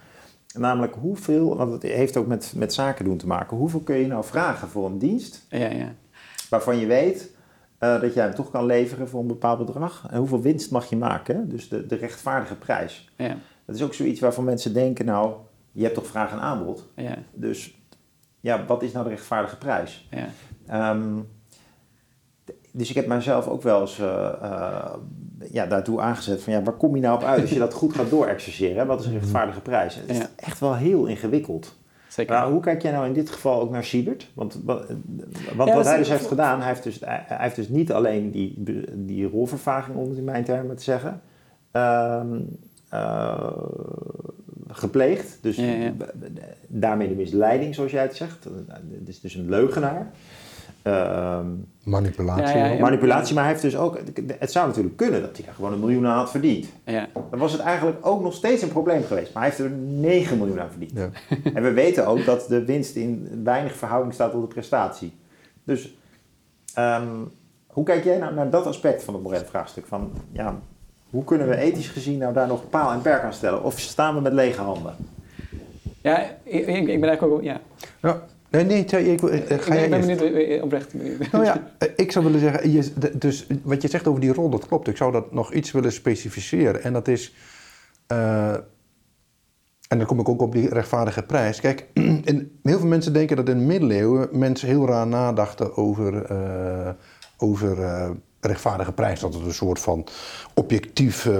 Namelijk 0.57 0.95
hoeveel, 0.99 1.57
want 1.57 1.71
het 1.71 1.81
heeft 1.83 2.17
ook 2.17 2.27
met, 2.27 2.53
met 2.55 2.73
zaken 2.73 3.05
doen 3.05 3.17
te 3.17 3.27
maken, 3.27 3.57
hoeveel 3.57 3.79
kun 3.79 3.95
je 3.95 4.07
nou 4.07 4.23
vragen 4.23 4.67
voor 4.67 4.85
een 4.85 4.97
dienst 4.97 5.45
Ja, 5.49 5.69
ja. 5.69 5.93
waarvan 6.49 6.77
je 6.79 6.85
weet 6.85 7.31
eh, 7.77 8.01
dat 8.01 8.13
jij 8.13 8.23
hem 8.23 8.35
toch 8.35 8.51
kan 8.51 8.65
leveren 8.65 9.07
voor 9.09 9.19
een 9.21 9.27
bepaald 9.27 9.65
bedrag? 9.65 10.07
En 10.09 10.17
hoeveel 10.17 10.41
winst 10.41 10.71
mag 10.71 10.89
je 10.89 10.95
maken? 10.95 11.49
Dus 11.49 11.69
de, 11.69 11.85
de 11.85 11.95
rechtvaardige 11.95 12.55
prijs. 12.55 13.11
ja, 13.17 13.37
Dat 13.65 13.75
is 13.75 13.81
ook 13.83 13.93
zoiets 13.93 14.19
waarvan 14.19 14.43
mensen 14.43 14.73
denken, 14.73 15.05
nou, 15.05 15.33
je 15.73 15.83
hebt 15.83 15.95
toch 15.95 16.07
vraag 16.07 16.31
en 16.31 16.39
aanbod. 16.39 16.87
ja, 16.95 17.15
Dus 17.33 17.77
ja, 18.39 18.65
wat 18.65 18.83
is 18.83 18.91
nou 18.91 19.03
de 19.03 19.09
rechtvaardige 19.09 19.57
prijs? 19.57 20.07
ja. 20.11 20.27
Ehm, 20.67 21.19
dus 22.71 22.89
ik 22.89 22.95
heb 22.95 23.07
mijzelf 23.07 23.47
ook 23.47 23.61
wel 23.61 23.81
eens 23.81 23.99
eh, 23.99 24.33
eh, 24.41 24.93
ja, 25.51 25.65
daartoe 25.65 26.01
aangezet 26.01 26.43
van 26.43 26.53
ja, 26.53 26.61
waar 26.63 26.73
kom 26.73 26.95
je 26.95 27.01
nou 27.01 27.15
op 27.15 27.23
uit 27.23 27.41
als 27.41 27.49
je 27.49 27.59
dat 27.59 27.73
goed 27.73 27.93
gaat 27.95 28.09
doorexerceren? 28.09 28.87
Wat 28.87 28.99
is 28.99 29.05
een 29.05 29.11
rechtvaardige 29.13 29.61
prijs? 29.61 29.95
Het 29.95 30.09
is 30.09 30.17
Ja. 30.17 30.27
echt 30.35 30.59
wel 30.59 30.75
heel 30.75 31.05
ingewikkeld. 31.05 31.75
Zeker. 32.07 32.33
Maar 32.35 32.47
hoe 32.49 32.59
kijk 32.61 32.81
jij 32.81 32.91
nou 32.91 33.05
in 33.05 33.13
dit 33.13 33.29
geval 33.29 33.61
ook 33.61 33.69
naar 33.71 33.83
Siebert? 33.83 34.31
Want, 34.33 34.59
wat- 34.65 34.85
want 35.55 35.69
Ja, 35.69 35.75
wat 35.75 35.85
hij 35.85 35.97
dus 35.97 36.09
heeft 36.09 36.27
gedaan, 36.27 36.59
hij 36.59 36.67
heeft 36.67 36.83
dus, 36.83 36.99
hij 37.05 37.25
heeft 37.27 37.55
dus 37.55 37.69
niet 37.69 37.91
alleen 37.91 38.31
die, 38.31 38.63
die 38.93 39.27
rolvervaging, 39.29 39.97
om 39.97 40.09
het 40.09 40.17
in 40.17 40.23
mijn 40.23 40.43
termen 40.43 40.75
te 40.75 40.83
zeggen, 40.83 41.21
ehm, 41.71 42.39
eh, 42.89 43.51
gepleegd. 44.73 45.37
Dus 45.41 45.55
Ja, 45.55 45.71
ja. 45.71 45.93
daarmee 46.67 47.07
de 47.07 47.15
misleiding, 47.15 47.75
zoals 47.75 47.91
jij 47.91 48.01
het 48.01 48.15
zegt. 48.15 48.43
Het 48.99 49.07
is 49.07 49.19
dus 49.19 49.35
een 49.35 49.49
leugenaar. 49.49 50.11
Ehm, 50.83 51.47
Manipulatie. 51.83 52.57
Ja, 52.57 52.65
ja, 52.65 52.71
ja. 52.73 52.79
manipulatie, 52.79 53.33
maar 53.33 53.43
hij 53.43 53.51
heeft 53.51 53.63
dus 53.63 53.77
ook... 53.77 53.99
Het 54.39 54.51
zou 54.51 54.67
natuurlijk 54.67 54.95
kunnen 54.95 55.21
dat 55.21 55.37
hij 55.37 55.45
daar 55.45 55.55
gewoon 55.55 55.73
een 55.73 55.79
miljoen 55.79 56.07
aan 56.07 56.17
had 56.17 56.31
verdiend. 56.31 56.65
Ja, 56.85 57.07
Dan 57.29 57.39
was 57.39 57.51
het 57.51 57.61
eigenlijk 57.61 58.05
ook 58.05 58.21
nog 58.21 58.33
steeds 58.33 58.61
een 58.61 58.69
probleem 58.69 59.03
geweest. 59.03 59.33
Maar 59.33 59.43
hij 59.43 59.51
heeft 59.51 59.71
er 59.71 59.77
9 59.77 60.37
miljoen 60.37 60.61
aan 60.61 60.69
verdiend. 60.69 60.91
Ja. 60.93 61.09
En 61.53 61.63
we 61.63 61.71
weten 61.71 62.07
ook 62.07 62.25
dat 62.25 62.47
de 62.47 62.65
winst 62.65 62.95
in 62.95 63.41
weinig 63.43 63.75
verhouding 63.75 64.13
staat 64.13 64.31
tot 64.31 64.41
de 64.41 64.47
prestatie. 64.47 65.13
Dus 65.63 65.97
ehm, 66.73 67.07
hoe 67.67 67.83
kijk 67.83 68.03
jij 68.03 68.17
nou 68.17 68.33
naar 68.33 68.49
dat 68.49 68.65
aspect 68.65 69.03
van 69.03 69.13
het 69.13 69.23
morele 69.23 69.45
vraagstuk? 69.45 69.85
Van, 69.85 70.11
ja, 70.31 70.59
hoe 71.13 71.23
kunnen 71.23 71.47
we 71.47 71.55
ethisch 71.57 71.87
gezien 71.87 72.17
nou 72.17 72.33
daar 72.33 72.47
nog 72.47 72.69
paal 72.69 72.91
en 72.91 73.01
perk 73.01 73.23
aan 73.23 73.33
stellen? 73.33 73.63
Of 73.63 73.79
staan 73.79 74.15
we 74.15 74.21
met 74.21 74.33
lege 74.33 74.61
handen? 74.61 74.95
ja 76.01 76.19
ik, 76.43 76.67
ik, 76.67 76.85
ben 76.85 77.09
eigenlijk 77.09 77.23
ook... 77.23 77.43
Ja. 77.43 77.61
Ja. 78.01 78.21
Nee, 78.49 78.65
nee, 78.65 78.85
ik, 78.85 78.91
eh, 78.91 79.51
Ik 79.51 79.61
ga 79.61 79.69
ben, 79.69 79.77
jij 79.77 79.83
ik 79.83 79.89
ben 79.89 80.09
eerst? 80.09 80.21
benieuwd, 80.21 80.47
eh, 80.47 80.63
oprecht 80.63 80.93
benieuwd. 80.93 81.31
Nou 81.31 81.43
ja, 81.43 81.71
eh, 81.77 81.89
ik 81.95 82.11
zou 82.11 82.25
willen 82.25 82.39
zeggen, 82.39 82.71
je, 82.71 82.91
dus 83.17 83.47
wat 83.63 83.81
je 83.81 83.87
zegt 83.87 84.07
over 84.07 84.21
die 84.21 84.33
rol, 84.33 84.49
dat 84.49 84.67
klopt. 84.67 84.87
Ik 84.87 84.97
zou 84.97 85.11
dat 85.11 85.33
nog 85.33 85.53
iets 85.53 85.71
willen 85.71 85.91
specificeren. 85.91 86.83
En 86.83 86.93
dat 86.93 87.07
is, 87.07 87.33
eh, 88.07 88.53
en 89.87 89.97
dan 89.97 90.05
kom 90.05 90.19
ik 90.19 90.29
ook 90.29 90.41
op 90.41 90.51
die 90.51 90.69
rechtvaardige 90.69 91.23
prijs. 91.23 91.59
Kijk, 91.59 91.87
in, 92.31 92.59
heel 92.63 92.79
veel 92.79 92.87
mensen 92.87 93.13
denken 93.13 93.35
dat 93.35 93.49
in 93.49 93.57
de 93.57 93.63
middeleeuwen 93.63 94.27
mensen 94.31 94.67
heel 94.67 94.87
raar 94.87 95.07
nadachten 95.07 95.77
over, 95.77 96.25
eh, 96.25 96.89
over 97.37 97.83
eh, 97.83 98.09
rechtvaardige 98.45 98.91
prijs. 98.91 99.19
Dat 99.19 99.33
het 99.33 99.45
een 99.45 99.53
soort 99.53 99.79
van 99.79 100.05
objectief, 100.53 101.25
eh, 101.25 101.33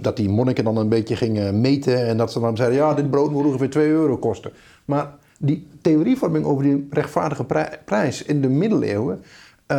dat 0.00 0.16
die 0.16 0.28
monniken 0.28 0.64
dan 0.64 0.76
een 0.76 0.88
beetje 0.88 1.16
gingen 1.16 1.60
meten. 1.60 2.06
En 2.06 2.16
dat 2.16 2.32
ze 2.32 2.40
dan 2.40 2.56
zeiden, 2.56 2.78
ja, 2.78 2.94
dit 2.94 3.10
brood 3.10 3.30
moet 3.30 3.44
ongeveer 3.44 3.70
2 3.70 3.88
euro 3.88 4.16
kosten. 4.16 4.50
Maar 4.84 5.10
die 5.38 5.66
theorievorming 5.82 6.44
over 6.44 6.62
die 6.64 6.88
rechtvaardige 6.90 7.44
pri- 7.44 7.68
prijs 7.84 8.22
in 8.24 8.40
de 8.40 8.48
middeleeuwen, 8.48 9.22
eh, 9.66 9.76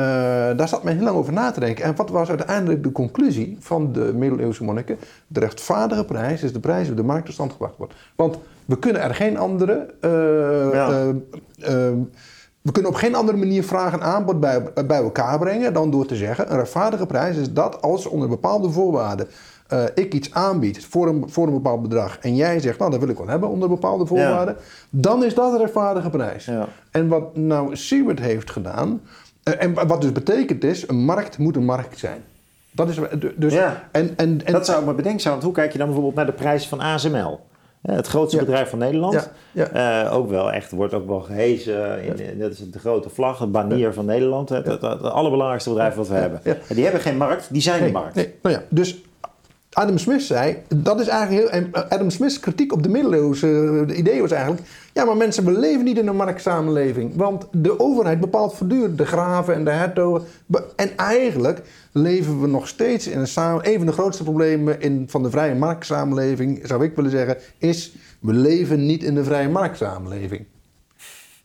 daar 0.57 0.67
zat 0.67 0.83
men 0.83 0.95
heel 0.95 1.03
lang 1.03 1.17
over 1.17 1.33
na 1.33 1.51
te 1.51 1.59
denken. 1.59 1.83
En 1.85 1.95
wat 1.95 2.09
was 2.09 2.29
uiteindelijk 2.29 2.83
de 2.83 2.91
conclusie 2.91 3.57
van 3.59 3.91
de 3.93 4.11
middeleeuwse 4.15 4.63
monniken? 4.63 4.97
De 5.27 5.39
rechtvaardige 5.39 6.05
prijs 6.05 6.43
is 6.43 6.53
de 6.53 6.59
prijs 6.59 6.81
die 6.81 6.91
op 6.91 6.97
de 6.97 7.03
markt 7.03 7.25
tot 7.25 7.33
stand 7.33 7.51
gebracht 7.51 7.77
wordt. 7.77 7.93
Want 8.15 8.37
we 8.65 8.79
kunnen 8.79 9.01
er 9.01 9.15
geen 9.15 9.37
andere. 9.37 9.93
eh, 10.01 10.09
Ja. 10.73 11.13
Eh, 12.63 12.67
eh, 12.67 12.71
we 12.71 12.71
kunnen 12.71 12.91
op 12.91 12.97
geen 12.97 13.15
andere 13.15 13.37
manier 13.37 13.63
vraag 13.63 13.93
en 13.93 14.01
aanbod 14.01 14.39
bij, 14.39 14.63
bij 14.87 15.03
elkaar 15.03 15.39
brengen 15.39 15.73
dan 15.73 15.91
door 15.91 16.05
te 16.05 16.15
zeggen: 16.15 16.51
een 16.51 16.57
rechtvaardige 16.57 17.05
prijs 17.05 17.37
is 17.37 17.53
dat 17.53 17.81
als 17.81 18.05
onder 18.05 18.29
bepaalde 18.29 18.69
voorwaarden 18.69 19.27
eh, 19.71 19.83
ik 19.95 20.13
iets 20.13 20.33
aanbied 20.33 20.85
voor 20.85 21.07
een, 21.07 21.23
voor 21.27 21.47
een 21.47 21.53
bepaald 21.53 21.81
bedrag 21.81 22.17
en 22.19 22.35
jij 22.35 22.59
zegt, 22.59 22.79
nou 22.79 22.91
dat 22.91 22.99
wil 22.99 23.09
ik 23.09 23.17
wel 23.17 23.27
hebben 23.27 23.49
onder 23.49 23.69
bepaalde 23.69 24.05
voorwaarden, 24.05 24.55
dan 24.89 25.23
is 25.23 25.35
dat 25.35 25.51
een 25.51 25.57
rechtvaardige 25.57 26.09
prijs. 26.09 26.45
Ja. 26.45 26.67
En 26.91 27.07
wat 27.07 27.35
nou 27.35 27.75
Siewert 27.75 28.19
heeft 28.19 28.51
gedaan, 28.51 29.01
eh, 29.43 29.63
en 29.63 29.87
wat 29.87 30.01
dus 30.01 30.11
betekent 30.11 30.63
is, 30.63 30.87
een 30.87 31.05
markt 31.05 31.37
moet 31.37 31.55
een 31.55 31.65
markt 31.65 31.99
zijn. 31.99 32.23
Dat 32.71 32.89
is 32.89 32.99
dus. 33.35 33.53
Ja. 33.53 33.89
En, 33.91 34.13
en, 34.17 34.45
en, 34.45 34.53
dat 34.53 34.65
zou 34.65 34.79
ik 34.79 34.85
me 34.85 34.93
bedenken 34.93 35.21
zijn, 35.21 35.33
want 35.33 35.45
hoe 35.45 35.53
kijk 35.53 35.71
je 35.71 35.77
dan 35.77 35.87
bijvoorbeeld 35.87 36.15
naar 36.15 36.25
de 36.25 36.31
prijs 36.31 36.67
van 36.67 36.79
ASML? 36.79 37.39
Het 37.81 38.07
grootste 38.07 38.37
Ja. 38.37 38.43
bedrijf 38.43 38.69
van 38.69 38.79
Nederland. 38.79 39.31
Ja. 39.51 39.67
Eh, 40.05 40.13
ook 40.15 40.29
wel 40.29 40.51
echt, 40.51 40.71
wordt 40.71 40.93
ook 40.93 41.07
wel 41.07 41.19
gehezen. 41.19 42.03
In, 42.03 42.39
Dat 42.39 42.51
is 42.51 42.71
de 42.71 42.79
grote 42.79 43.09
vlag, 43.09 43.39
het 43.39 43.51
banier 43.51 43.93
van 43.93 44.05
Nederland. 44.05 44.49
Het, 44.49 44.65
het, 44.65 44.81
het 44.81 45.01
allerbelangrijkste 45.03 45.69
bedrijf 45.69 45.95
wat 45.95 46.07
we 46.07 46.13
hebben. 46.15 46.41
En 46.45 46.75
die 46.75 46.83
hebben 46.83 47.01
geen 47.01 47.17
markt, 47.17 47.47
die 47.53 47.61
zijn 47.61 47.79
nee, 47.81 47.91
de 47.91 47.97
markt. 47.97 48.15
nee, 48.15 48.33
nou 48.41 48.55
ja, 48.55 48.61
dus 48.69 49.01
Adam 49.73 49.97
Smith 49.97 50.21
zei, 50.21 50.57
dat 50.75 50.99
is 50.99 51.07
eigenlijk 51.07 51.41
heel... 51.41 51.61
En 51.61 51.89
Adam 51.89 52.09
Smith's 52.09 52.39
kritiek 52.39 52.73
op 52.73 52.83
de 52.83 52.89
middeleeuwse 52.89 53.83
de 53.87 53.95
idee 53.95 54.21
was 54.21 54.31
eigenlijk... 54.31 54.67
Ja, 54.93 55.05
maar 55.05 55.17
mensen, 55.17 55.45
we 55.45 55.59
leven 55.59 55.83
niet 55.83 55.97
in 55.97 56.07
een 56.07 56.15
marktsamenleving. 56.15 57.15
Want 57.15 57.47
de 57.51 57.79
overheid 57.79 58.19
bepaalt 58.19 58.53
voortdurend 58.53 58.97
de 58.97 59.05
graven 59.05 59.53
en 59.53 59.63
de 59.63 59.71
hertogen. 59.71 60.23
En 60.75 60.97
eigenlijk 60.97 61.61
leven 61.91 62.41
we 62.41 62.47
nog 62.47 62.67
steeds 62.67 63.07
in 63.07 63.19
een 63.19 63.27
samen... 63.27 63.69
Een 63.69 63.77
van 63.77 63.85
de 63.85 63.91
grootste 63.91 64.23
problemen 64.23 64.81
in, 64.81 65.05
van 65.07 65.23
de 65.23 65.29
vrije 65.29 65.55
marktsamenleving, 65.55 66.61
zou 66.63 66.83
ik 66.83 66.95
willen 66.95 67.11
zeggen... 67.11 67.37
is, 67.57 67.95
we 68.19 68.33
leven 68.33 68.85
niet 68.85 69.03
in 69.03 69.15
de 69.15 69.23
vrije 69.23 69.49
marktsamenleving. 69.49 70.45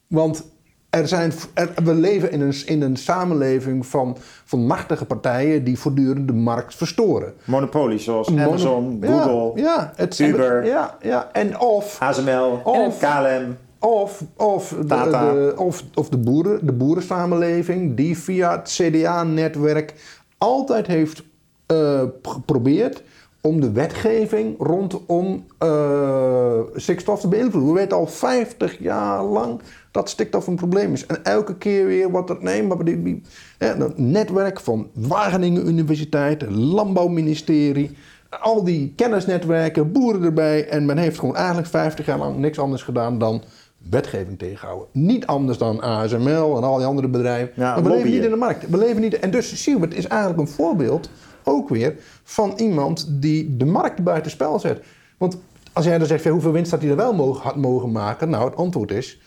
Want 0.06 0.44
er 0.90 1.08
zijn, 1.08 1.32
er- 1.54 1.72
we 1.84 1.94
leven 1.94 2.30
in 2.32 2.40
een, 2.40 2.54
in 2.66 2.82
een 2.82 2.96
samenleving 2.96 3.86
van, 3.86 4.16
van 4.44 4.66
machtige 4.66 5.04
partijen 5.04 5.64
die 5.64 5.78
voortdurend 5.78 6.26
de 6.28 6.34
markt 6.34 6.74
verstoren. 6.74 7.34
Monopolies 7.44 8.04
zoals 8.04 8.28
Amazon, 8.36 9.02
Google, 9.06 9.62
ja, 9.62 9.92
het, 9.96 10.18
Uber. 10.18 10.64
Ja, 10.66 10.96
ja, 11.02 11.28
en 11.32 11.58
of, 11.60 11.96
ASML, 12.00 12.60
Of- 12.64 12.98
KLM. 12.98 13.56
of, 13.78 14.22
of, 14.36 14.68
de, 14.80 14.84
Tata. 14.86 15.32
de- 15.32 15.54
of, 15.56 15.82
of 15.94 16.08
de, 16.08 16.18
boeren, 16.18 16.66
de 16.66 16.72
boerensamenleving 16.72 17.96
die 17.96 18.18
via 18.18 18.50
het 18.56 18.68
CDA-netwerk 18.82 19.94
altijd 20.38 20.86
heeft 20.86 21.22
eh, 21.66 22.02
geprobeerd 22.22 23.02
om 23.40 23.60
de 23.60 23.72
wetgeving 23.72 24.54
rondom 24.58 25.44
eh 25.58 26.58
stikstof 26.74 27.20
te 27.20 27.28
beïnvloeden. 27.28 27.72
We 27.74 27.78
weten 27.80 27.96
al 27.96 28.06
50 28.06 28.78
jaar 28.78 29.22
lang 29.22 29.60
dat 29.96 30.08
stikstof 30.08 30.46
een 30.46 30.56
probleem 30.56 30.92
is. 30.92 31.06
En 31.06 31.24
elke 31.24 31.56
keer 31.56 31.86
weer 31.86 32.10
wordt 32.10 32.28
het 32.28 32.42
nee, 32.42 32.62
maar 32.62 32.84
die, 32.84 33.22
dat 33.58 33.98
netwerk 33.98 34.60
van 34.60 34.88
Wageningen 34.92 35.68
Universiteit, 35.68 36.40
het 36.40 36.50
Landbouwministerie, 36.50 37.96
al 38.40 38.64
die 38.64 38.92
kennisnetwerken, 38.96 39.92
boeren 39.92 40.22
erbij. 40.22 40.68
En 40.68 40.84
men 40.84 40.98
heeft 40.98 41.18
gewoon 41.18 41.36
eigenlijk 41.36 41.68
50 41.68 42.06
jaar 42.06 42.18
lang 42.18 42.36
niks 42.36 42.58
anders 42.58 42.82
gedaan 42.82 43.18
dan 43.18 43.42
wetgeving 43.90 44.38
tegenhouden. 44.38 44.88
Niet 44.92 45.26
anders 45.26 45.58
dan 45.58 45.80
ASML 45.80 46.56
en 46.56 46.62
al 46.62 46.76
die 46.76 46.86
andere 46.86 47.08
bedrijven. 47.08 47.52
Ja, 47.54 47.74
maar 47.74 47.82
we 47.82 47.88
leven 47.88 48.10
niet 48.10 48.24
in 48.24 48.30
de 48.30 48.36
markt. 48.36 48.68
We 48.68 48.78
leven 48.78 49.00
niet. 49.00 49.18
En 49.18 49.30
dus 49.30 49.62
Siewert 49.62 49.94
is 49.94 50.06
eigenlijk 50.06 50.40
een 50.40 50.54
voorbeeld 50.54 51.10
ook 51.44 51.68
weer 51.68 51.94
van 52.22 52.52
iemand 52.56 53.06
die 53.10 53.56
de 53.56 53.64
markt 53.64 54.04
buiten 54.04 54.30
spel 54.30 54.58
zet. 54.58 54.82
Want 55.16 55.38
als 55.72 55.84
jij 55.84 55.98
dan 55.98 56.06
zegt, 56.06 56.24
ja, 56.24 56.30
hoeveel 56.30 56.52
winst 56.52 56.70
had 56.70 56.80
hij 56.80 56.90
er 56.90 56.96
wel 56.96 57.14
mogen, 57.14 57.42
had 57.42 57.56
mogen 57.56 57.92
maken? 57.92 58.30
Nou, 58.30 58.44
het 58.44 58.56
antwoord 58.56 58.90
is 58.90 59.20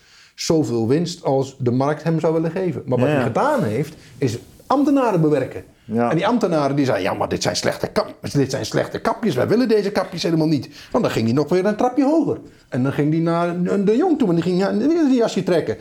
zoveel 0.43 0.87
winst 0.87 1.23
als 1.23 1.55
de 1.59 1.71
markt 1.71 2.03
hem 2.03 2.19
zou 2.19 2.33
willen 2.33 2.51
geven. 2.51 2.81
Maar 2.85 2.97
wat 2.99 3.07
Ja, 3.07 3.13
hij 3.13 3.23
gedaan 3.23 3.63
heeft, 3.63 3.93
is 4.17 4.37
ambtenaren 4.67 5.21
bewerken. 5.21 5.63
Ja. 5.85 6.09
En 6.09 6.15
die 6.15 6.27
ambtenaren 6.27 6.75
die 6.75 6.85
zeiden, 6.85 7.11
ja, 7.11 7.13
maar 7.17 7.29
dit 7.29 7.43
zijn, 7.43 7.55
slechte 7.55 7.87
kap, 7.87 8.15
dit 8.33 8.51
zijn 8.51 8.65
slechte 8.65 8.99
kapjes. 8.99 9.35
Wij 9.35 9.47
willen 9.47 9.67
deze 9.67 9.91
kapjes 9.91 10.23
helemaal 10.23 10.47
niet. 10.47 10.69
Want 10.91 11.03
dan 11.03 11.13
ging 11.13 11.25
hij 11.25 11.33
nog 11.35 11.49
weer 11.49 11.65
een 11.65 11.75
trapje 11.75 12.03
hoger. 12.03 12.37
En 12.69 12.83
dan 12.83 12.91
ging 12.91 13.11
hij 13.11 13.21
naar 13.21 13.63
de 13.85 13.95
jong 13.97 14.17
toe 14.19 14.27
en 14.29 14.35
die 14.35 14.43
ging 14.43 14.57
weer 14.77 15.03
die 15.07 15.17
jasje 15.17 15.43
trekken. 15.43 15.77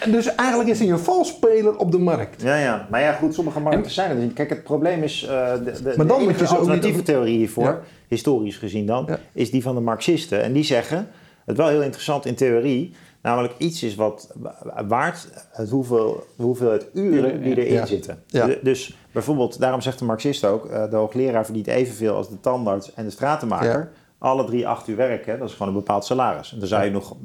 En 0.00 0.10
dus 0.10 0.34
eigenlijk 0.34 0.70
is 0.70 0.78
hij 0.78 0.90
een 0.90 0.98
valsspeler 0.98 1.76
op 1.76 1.92
de 1.92 1.98
markt. 1.98 2.42
Ja, 2.42 2.56
ja. 2.56 2.86
Maar 2.90 3.00
ja, 3.00 3.12
goed, 3.12 3.34
sommige 3.34 3.60
markten 3.60 3.90
zijn 3.90 4.10
er 4.10 4.16
niet. 4.16 4.32
Kijk, 4.32 4.48
het 4.50 4.62
probleem 4.62 5.02
is, 5.02 5.22
eh 5.22 5.52
de, 5.52 5.62
de, 5.64 5.82
Maar 5.96 6.06
dan 6.06 6.06
de 6.06 6.12
moet 6.12 6.18
je 6.22 6.28
enige 6.28 6.46
ze 6.46 6.52
ook 6.52 6.58
alternatieve 6.58 6.96
niet- 6.96 7.04
theorie 7.06 7.36
hiervoor, 7.36 7.64
Ja. 7.64 7.80
historisch 8.08 8.56
gezien 8.56 8.86
dan, 8.86 9.04
Ja. 9.08 9.18
is 9.32 9.50
die 9.50 9.62
van 9.62 9.74
de 9.74 9.80
Marxisten. 9.80 10.42
En 10.42 10.52
die 10.52 10.64
zeggen, 10.64 11.08
het 11.44 11.56
wel 11.56 11.68
heel 11.68 11.82
interessant 11.82 12.26
in 12.26 12.34
theorie, 12.34 12.94
namelijk 13.22 13.54
iets 13.58 13.82
is 13.82 13.94
wat 13.94 14.32
wa- 14.34 14.84
waard 14.86 15.28
het 15.50 15.70
hoeveel, 15.70 16.26
de 16.36 16.42
hoeveelheid 16.42 16.86
uren 16.92 17.42
die 17.42 17.56
erin 17.56 17.72
Ja. 17.72 17.86
zitten. 17.86 18.22
Ja. 18.26 18.48
Dus 18.62 18.96
bijvoorbeeld, 19.12 19.58
daarom 19.60 19.80
zegt 19.80 19.98
de 19.98 20.04
Marxist 20.04 20.44
ook, 20.44 20.66
eh, 20.66 20.90
de 20.90 20.96
hoogleraar 20.96 21.44
verdient 21.44 21.66
evenveel 21.66 22.14
als 22.14 22.28
de 22.28 22.40
tandarts 22.40 22.94
en 22.94 23.04
de 23.04 23.10
stratenmaker. 23.10 23.68
Ja. 23.78 23.88
Alle 24.18 24.44
drie 24.44 24.68
acht 24.68 24.88
uur 24.88 24.96
werken, 24.96 25.38
dat 25.38 25.48
is 25.48 25.54
gewoon 25.54 25.68
een 25.72 25.78
bepaald 25.78 26.04
salaris. 26.04 26.52
En 26.52 26.58
daar 26.58 26.68
zou 26.68 26.84
je 26.84 26.90
nog 26.90 27.16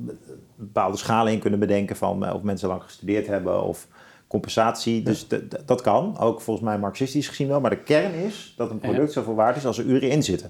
bepaalde 0.55 0.97
schalen 0.97 1.33
in 1.33 1.39
kunnen 1.39 1.59
bedenken 1.59 1.95
van 1.95 2.25
eh, 2.25 2.33
of 2.35 2.41
mensen 2.41 2.67
lang 2.67 2.83
gestudeerd 2.83 3.27
hebben 3.27 3.63
of 3.63 3.87
compensatie. 4.27 5.03
Dus 5.03 5.27
dat 5.65 5.81
kan, 5.81 6.17
ook 6.19 6.41
volgens 6.41 6.65
mij 6.65 6.77
marxistisch 6.79 7.27
gezien 7.27 7.47
wel. 7.47 7.59
Maar 7.61 7.69
de 7.69 7.83
kern 7.83 8.13
is 8.13 8.53
dat 8.57 8.69
een 8.71 8.79
product 8.79 9.11
zoveel 9.11 9.35
waard 9.35 9.55
is 9.57 9.65
als 9.65 9.77
er 9.77 9.85
uren 9.85 10.09
in 10.09 10.23
zitten. 10.23 10.49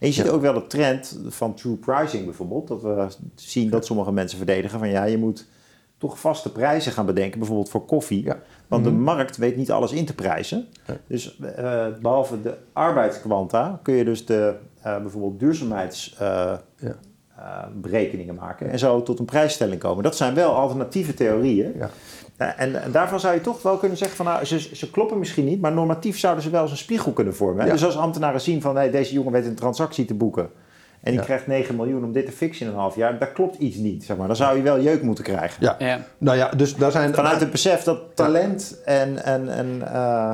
En 0.00 0.06
je 0.06 0.12
ziet 0.12 0.24
Ja. 0.24 0.30
ook 0.30 0.40
wel 0.40 0.54
de 0.54 0.66
trend 0.66 1.18
van 1.28 1.54
true 1.54 1.74
pricing 1.76 2.24
bijvoorbeeld. 2.24 2.68
Dat 2.68 2.82
we 2.82 3.06
zien 3.34 3.70
dat 3.70 3.86
sommige 3.86 4.12
mensen 4.12 4.36
verdedigen 4.38 4.78
van 4.78 4.88
ja, 4.88 5.04
je 5.04 5.18
moet 5.18 5.46
toch 5.98 6.18
vaste 6.20 6.52
prijzen 6.52 6.92
gaan 6.92 7.06
bedenken. 7.06 7.38
Bijvoorbeeld 7.38 7.68
voor 7.70 7.84
koffie. 7.84 8.24
Ja. 8.24 8.38
Want 8.68 8.84
de 8.84 8.90
Mhm. 8.90 9.00
markt 9.02 9.36
weet 9.36 9.56
niet 9.56 9.70
alles 9.70 9.92
in 9.92 10.04
te 10.04 10.14
prijzen. 10.14 10.66
Ja. 10.86 10.96
Dus 11.06 11.38
eh, 11.40 11.86
behalve 12.02 12.42
de 12.42 12.54
arbeidskwanta 12.72 13.80
kun 13.82 13.94
je 13.94 14.04
dus 14.04 14.26
de 14.26 14.54
eh, 14.82 15.00
bijvoorbeeld 15.00 15.38
duurzaamheidsberekeningen 15.40 16.64
Ja. 17.36 17.68
berekeningen 17.74 18.34
maken. 18.34 18.70
En 18.70 18.78
zo 18.78 19.02
tot 19.02 19.18
een 19.18 19.24
prijsstelling 19.24 19.80
komen. 19.80 20.02
Dat 20.02 20.16
zijn 20.16 20.34
wel 20.34 20.54
alternatieve 20.54 21.14
theorieën. 21.14 21.72
Eh, 22.36 22.48
En, 22.56 22.82
en 22.82 22.92
daarvan 22.92 23.20
zou 23.20 23.34
je 23.34 23.40
toch 23.40 23.62
wel 23.62 23.76
kunnen 23.76 23.98
zeggen 23.98 24.16
van 24.16 24.26
nou, 24.26 24.44
ze, 24.44 24.58
ze 24.76 24.90
kloppen 24.90 25.18
misschien 25.18 25.44
niet, 25.44 25.60
maar 25.60 25.72
normatief 25.72 26.18
zouden 26.18 26.42
ze 26.42 26.50
wel 26.50 26.62
eens 26.62 26.70
een 26.70 26.76
spiegel 26.76 27.12
kunnen 27.12 27.34
vormen. 27.34 27.60
hè? 27.60 27.66
Ja. 27.66 27.72
Dus 27.72 27.84
als 27.84 27.96
ambtenaren 27.96 28.40
zien 28.40 28.60
van 28.60 28.76
hey, 28.76 28.90
deze 28.90 29.12
jongen 29.12 29.32
weet 29.32 29.46
een 29.46 29.54
transactie 29.54 30.04
te 30.04 30.14
boeken 30.14 30.50
en 31.00 31.10
die 31.12 31.20
Ja. 31.20 31.26
krijgt 31.26 31.46
9 31.46 31.76
miljoen 31.76 32.04
om 32.04 32.12
dit 32.12 32.26
te 32.26 32.32
fixen 32.32 32.66
in 32.66 32.72
een 32.72 32.78
half 32.78 32.96
jaar, 32.96 33.18
daar 33.18 33.32
klopt 33.32 33.58
iets 33.58 33.76
niet. 33.76 34.04
Zeg 34.04 34.16
maar. 34.16 34.26
Dan 34.26 34.36
zou 34.36 34.56
je 34.56 34.62
wel 34.62 34.80
jeuk 34.80 35.02
moeten 35.02 35.24
krijgen. 35.24 35.56
Ja. 35.60 35.76
Ja. 35.78 35.98
Nou 36.18 36.36
ja, 36.36 36.48
dus 36.50 36.76
daar 36.76 36.90
zijn... 36.90 37.14
Vanuit 37.14 37.40
het 37.40 37.50
besef 37.50 37.82
dat 37.82 37.98
talent 38.16 38.80
en, 38.84 39.24
en, 39.24 39.48
en 39.48 39.92
eh, 39.92 40.30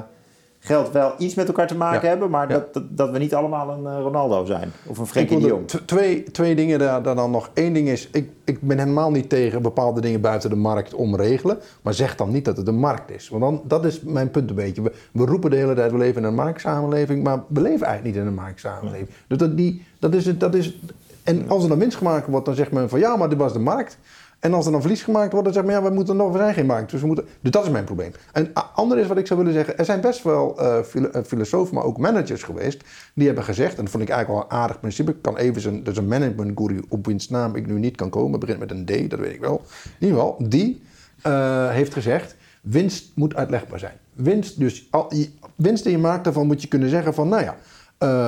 geld 0.65 0.91
wel 0.91 1.15
iets 1.19 1.35
met 1.35 1.47
elkaar 1.47 1.67
te 1.67 1.77
maken 1.77 2.03
Ja. 2.03 2.09
hebben, 2.09 2.31
maar 2.31 2.49
Ja. 2.49 2.55
dat, 2.55 2.75
dat, 2.75 2.83
dat 2.89 3.11
we 3.11 3.19
niet 3.19 3.35
allemaal 3.35 3.71
een 3.71 3.87
eh, 3.87 4.03
Ronaldo 4.03 4.45
zijn 4.45 4.73
of 4.87 4.99
een 4.99 5.07
Frenkie 5.07 5.39
de 5.41 5.47
Jong. 5.47 5.69
twee, 5.69 6.23
twee 6.23 6.55
dingen 6.55 6.79
daar, 6.79 7.03
daar 7.03 7.15
dan 7.15 7.31
nog. 7.31 7.51
Eén 7.55 7.73
ding 7.73 7.89
is, 7.89 8.09
ik, 8.13 8.31
ik 8.45 8.61
ben 8.61 8.79
helemaal 8.79 9.11
niet 9.11 9.29
tegen 9.29 9.63
bepaalde 9.63 10.01
dingen 10.01 10.21
buiten 10.21 10.51
de 10.51 10.57
markt 10.57 10.95
omregelen. 10.95 11.59
Maar 11.83 11.95
zeg 11.95 12.17
dan 12.17 12.31
niet 12.31 12.45
dat 12.45 12.57
het 12.57 12.67
een 12.69 12.79
markt 12.79 13.11
is. 13.11 13.29
Want 13.29 13.43
dan, 13.43 13.63
dat 13.65 13.85
is 13.85 14.01
mijn 14.01 14.31
punt 14.31 14.51
een 14.51 14.57
beetje. 14.57 14.83
We, 14.83 14.93
we 15.13 15.25
roepen 15.25 15.51
de 15.51 15.57
hele 15.57 15.75
tijd, 15.75 15.93
we 15.93 15.99
leven 15.99 16.23
in 16.23 16.29
een 16.29 16.35
marktsamenleving. 16.35 17.23
Maar 17.23 17.43
we 17.49 17.61
leven 17.61 17.87
eigenlijk 17.87 18.17
niet 18.17 18.25
in 18.25 18.29
een 18.31 18.43
marktsamenleving. 18.43 19.09
Dus 19.27 19.39
dat, 19.39 19.57
die, 19.57 19.85
dat 19.99 20.15
is 20.15 20.27
het. 20.27 20.41
Dat 20.41 20.55
is, 20.55 20.79
en 21.23 21.45
als 21.49 21.63
er 21.63 21.69
dan 21.69 21.79
winst 21.79 21.97
gemaakt 21.97 22.27
wordt, 22.27 22.47
dan 22.47 22.55
zegt 22.55 22.73
men 22.73 22.89
van 22.89 22.99
ja, 22.99 23.17
maar 23.17 23.29
dit 23.29 23.39
was 23.39 23.53
de 23.53 23.59
markt. 23.59 23.99
En 24.43 24.55
als 24.55 24.67
er 24.67 24.73
dan 24.73 24.81
verlies 24.81 25.03
gemaakt 25.03 25.31
wordt, 25.33 25.45
dan 25.45 25.53
zegt 25.55 25.67
men 25.67 25.75
ja, 25.75 25.83
we, 25.83 25.91
moeten 25.95 26.17
nog, 26.17 26.33
we 26.33 26.39
zijn 26.39 26.55
geen 26.55 26.67
markt. 26.67 26.91
Dus, 26.91 27.01
we 27.01 27.07
moeten, 27.07 27.25
dus 27.41 27.51
dat 27.51 27.65
is 27.65 27.71
mijn 27.71 27.85
probleem. 27.85 28.13
En 28.33 28.51
a- 28.59 28.71
ander 28.75 28.99
is 28.99 29.07
wat 29.07 29.17
ik 29.17 29.27
zou 29.27 29.39
willen 29.39 29.55
zeggen, 29.55 29.79
er 29.79 29.85
zijn 29.85 30.01
best 30.01 30.23
wel 30.23 30.57
filo- 30.85 31.09
eh, 31.09 31.23
filosofen, 31.23 31.75
maar 31.75 31.85
ook 31.85 31.99
managers 31.99 32.43
geweest, 32.43 32.83
die 33.15 33.27
hebben 33.27 33.45
gezegd, 33.45 33.77
en 33.77 33.83
dat 33.83 33.91
vond 33.91 34.03
ik 34.03 34.09
eigenlijk 34.09 34.41
wel 34.49 34.51
een 34.59 34.63
aardig 34.65 34.81
principe, 34.81 35.11
ik 35.11 35.17
kan 35.23 35.37
even 35.37 35.61
zijn, 35.61 35.83
dus 35.83 35.97
een 35.97 36.09
management 36.09 36.59
guru 36.59 36.83
op 36.89 37.07
wiens 37.07 37.29
naam 37.29 37.55
ik 37.57 37.67
nu 37.67 37.79
niet 37.79 37.97
kan 37.97 38.11
komen, 38.11 38.41
begint 38.41 38.59
met 38.59 38.71
een 38.71 38.85
D, 38.85 39.11
dat 39.11 39.19
weet 39.19 39.35
ik 39.35 39.41
wel. 39.41 39.63
In 39.99 40.07
ieder 40.07 40.19
geval, 40.21 40.37
die 40.49 40.83
eh, 41.23 41.69
heeft 41.71 41.93
gezegd, 41.93 42.37
winst 42.63 43.11
moet 43.15 43.35
uitlegbaar 43.35 43.79
zijn. 43.79 43.95
Winst, 44.15 44.59
dus 44.59 44.87
al, 44.91 45.15
je- 45.15 45.31
winst 45.55 45.83
die 45.83 45.93
je 45.93 45.99
maakt, 45.99 46.25
daarvan 46.25 46.47
moet 46.47 46.63
je 46.63 46.69
kunnen 46.69 46.89
zeggen 46.89 47.15
van, 47.15 47.29
nou 47.29 47.43
ja, 47.43 47.55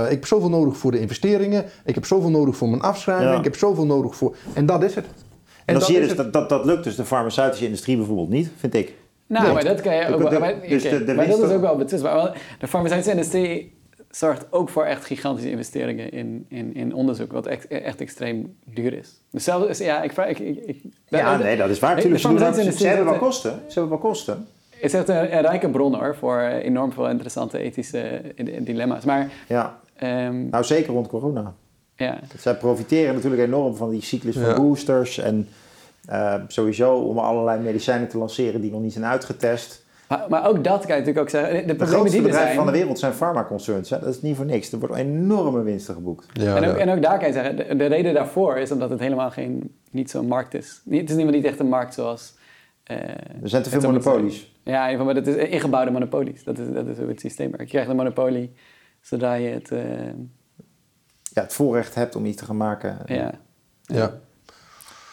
ik 0.04 0.10
heb 0.10 0.26
zoveel 0.26 0.48
nodig 0.50 0.76
voor 0.76 0.90
de 0.90 1.00
investeringen, 1.00 1.64
ik 1.84 1.94
heb 1.94 2.04
zoveel 2.06 2.30
nodig 2.30 2.56
voor 2.56 2.68
mijn 2.68 2.82
afschrijving, 2.82 3.30
Ja. 3.30 3.38
ik 3.38 3.44
heb 3.44 3.56
zoveel 3.56 3.86
nodig 3.86 4.16
voor, 4.16 4.36
en 4.52 4.66
dat 4.66 4.82
is 4.82 4.94
het. 4.94 5.06
En 5.64 5.74
dan 5.74 5.82
zie 5.82 5.94
je 5.94 6.00
dus 6.00 6.08
het. 6.08 6.16
dat, 6.16 6.32
dat 6.32 6.48
dat 6.48 6.64
lukt 6.64 6.84
dus 6.84 6.96
de 6.96 7.04
farmaceutische 7.04 7.64
industrie 7.64 7.96
bijvoorbeeld 7.96 8.28
niet, 8.28 8.50
vind 8.56 8.74
ik. 8.74 8.94
Nou, 9.26 9.44
Nee. 9.44 9.54
maar 9.54 9.64
dat 9.64 9.80
kan 9.80 9.94
je 9.94 10.06
ook 10.14 10.22
De- 10.22 10.28
wel. 10.28 10.40
maar, 10.40 10.54
dus 10.68 10.82
de- 10.82 11.04
de 11.04 11.14
maar 11.14 11.26
dat 11.28 11.42
is 11.42 11.50
ook 11.50 11.60
wel 11.60 11.76
betwistbaar. 11.76 12.40
De 12.58 12.66
farmaceutische 12.66 13.12
industrie 13.12 13.72
zorgt 14.10 14.46
ook 14.50 14.68
voor 14.68 14.84
echt 14.84 15.04
gigantische 15.04 15.50
investeringen 15.50 16.10
in, 16.12 16.46
in, 16.48 16.74
in 16.74 16.94
onderzoek, 16.94 17.32
wat 17.32 17.46
echt, 17.46 17.66
echt 17.68 18.00
extreem 18.00 18.56
duur 18.64 18.92
is. 18.92 19.20
Dus 19.30 19.44
zelfs, 19.44 19.78
ja, 19.78 20.02
ik 20.02 20.12
vraag... 20.12 20.28
Ik, 20.28 20.38
ik, 20.38 20.56
ik, 20.66 20.82
Ja, 21.08 21.36
nee, 21.36 21.56
dat 21.56 21.68
is 21.70 21.78
waar. 21.78 21.94
Natuurlijk, 21.94 22.22
ze, 22.22 22.34
dat- 22.34 22.54
ze 22.76 22.86
hebben 22.86 23.04
wel 23.04 23.18
kosten. 23.18 23.50
Ze 23.66 23.78
hebben 23.78 23.88
wel 24.00 24.10
kosten. 24.10 24.46
is 24.78 24.94
echt 24.94 25.08
een, 25.08 25.36
een 25.36 25.40
rijke 25.42 25.68
bron 25.70 25.94
hoor, 25.94 26.16
voor 26.16 26.40
enorm 26.40 26.92
veel 26.92 27.08
interessante 27.08 27.58
ethische 27.58 27.98
eh, 28.00 28.60
dilemma's. 28.64 29.04
Maar 29.04 29.30
Ja, 29.48 29.78
ehm, 29.96 30.48
nou 30.48 30.64
zeker 30.64 30.92
rond 30.92 31.08
corona. 31.08 31.54
Ja, 31.96 32.18
Zij 32.38 32.54
profiteren 32.56 33.14
natuurlijk 33.14 33.42
enorm 33.42 33.74
van 33.76 33.90
die 33.90 34.02
cyclus 34.02 34.34
van 34.34 34.42
Ja. 34.48 34.56
boosters. 34.56 35.18
En 35.18 35.48
eh, 36.06 36.34
sowieso 36.48 36.94
om 36.96 37.18
allerlei 37.18 37.60
medicijnen 37.62 38.08
te 38.08 38.18
lanceren 38.18 38.60
die 38.60 38.70
nog 38.70 38.80
niet 38.80 38.92
zijn 38.92 39.04
uitgetest. 39.04 39.84
maar, 40.08 40.26
maar 40.28 40.48
ook 40.48 40.64
dat 40.64 40.78
kan 40.86 40.96
je 40.96 41.02
natuurlijk 41.02 41.18
ook 41.18 41.28
zeggen. 41.28 41.66
De, 41.66 41.76
de 41.76 41.86
grootste 41.86 42.08
die 42.10 42.16
er 42.18 42.22
bedrijven 42.22 42.52
zijn... 42.52 42.64
van 42.64 42.66
de 42.66 42.78
wereld 42.78 42.98
zijn 42.98 43.12
farmaconcerns. 43.12 43.90
Hè? 43.90 43.98
Dat 44.00 44.14
is 44.14 44.22
niet 44.22 44.36
voor 44.36 44.44
niks. 44.44 44.72
Er 44.72 44.78
worden 44.78 44.96
enorme 44.96 45.62
winsten 45.62 45.94
geboekt. 45.94 46.26
Ja, 46.32 46.56
En 46.56 46.64
ook, 46.70 46.76
ja. 46.76 46.80
en 46.82 46.96
ook 46.96 47.02
daar 47.02 47.18
kan 47.18 47.26
je 47.26 47.32
zeggen, 47.32 47.56
de, 47.56 47.76
de 47.76 47.86
reden 47.86 48.14
daarvoor 48.14 48.56
is 48.56 48.70
omdat 48.72 48.90
het 48.90 49.00
helemaal 49.00 49.30
geen, 49.30 49.74
niet 49.90 50.10
zo'n 50.10 50.26
markt 50.26 50.54
is. 50.54 50.80
Het 50.90 51.10
is 51.10 51.16
niet, 51.16 51.30
niet 51.30 51.44
echt 51.44 51.58
een 51.58 51.68
markt 51.68 51.94
zoals... 51.94 52.34
eh, 52.84 52.96
Er 53.42 53.48
zijn 53.48 53.62
te 53.62 53.70
veel 53.70 53.80
monopolies. 53.80 54.52
Ja, 54.64 54.88
in 54.88 55.04
maar 55.04 55.14
dat 55.14 55.26
is 55.26 55.34
ingebouwde 55.36 55.90
monopolies. 55.90 56.44
Dat 56.44 56.58
is, 56.58 56.66
dat 56.72 56.86
is 56.86 56.98
hoe 56.98 57.08
het 57.08 57.20
systeem 57.20 57.50
werkt. 57.50 57.64
Je 57.64 57.70
krijgt 57.70 57.90
een 57.90 57.96
monopolie 57.96 58.52
zodra 59.00 59.34
je 59.34 59.48
het... 59.48 59.70
eh, 59.70 59.80
Ja, 61.34 61.42
het 61.42 61.52
voorrecht 61.52 61.94
hebt 61.94 62.16
om 62.16 62.24
iets 62.24 62.36
te 62.36 62.44
gaan 62.44 62.56
maken. 62.56 62.98
ja. 63.06 63.30
ja. 63.82 64.12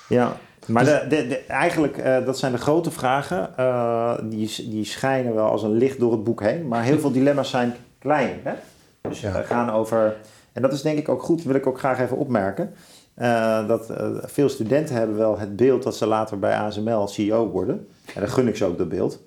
Ja, 0.10 0.36
maar 0.68 0.86
de, 0.86 1.06
de, 1.10 1.28
de- 1.28 1.40
eigenlijk, 1.48 1.98
eh, 1.98 2.26
dat 2.26 2.38
zijn 2.40 2.52
de 2.52 2.58
grote 2.58 2.92
vragen. 2.92 3.58
Eh, 3.58 4.18
die, 4.24 4.70
die 4.70 4.86
schijnen 4.86 5.34
wel 5.36 5.50
als 5.50 5.64
een 5.64 5.72
licht 5.78 6.00
door 6.00 6.12
het 6.12 6.24
boek 6.24 6.42
heen. 6.42 6.68
Maar 6.68 6.84
heel 6.84 7.00
veel 7.00 7.12
dilemma's 7.12 7.50
zijn 7.50 7.74
klein. 8.00 8.40
Hè? 8.44 8.54
Dus 9.02 9.22
Ja. 9.22 9.32
we 9.32 9.44
gaan 9.44 9.70
over, 9.70 10.16
en 10.54 10.62
dat 10.62 10.74
is 10.74 10.82
denk 10.82 10.98
ik 10.98 11.10
ook 11.10 11.24
goed, 11.24 11.44
wil 11.44 11.56
ik 11.56 11.68
ook 11.68 11.80
graag 11.80 12.00
even 12.00 12.18
opmerken. 12.18 12.74
eh, 13.14 13.68
dat 13.68 13.90
eh, 13.90 14.10
veel 14.22 14.50
studenten 14.50 14.96
hebben 14.96 15.18
wel 15.18 15.40
het 15.40 15.56
beeld 15.56 15.84
dat 15.84 15.96
ze 15.96 16.06
later 16.06 16.40
bij 16.40 16.56
ASML 16.56 17.08
CEO 17.08 17.48
worden. 17.50 17.88
En 18.16 18.22
dan 18.22 18.30
gun 18.30 18.48
ik 18.48 18.56
ze 18.56 18.66
ook 18.66 18.78
dat 18.78 18.90
beeld. 18.90 19.20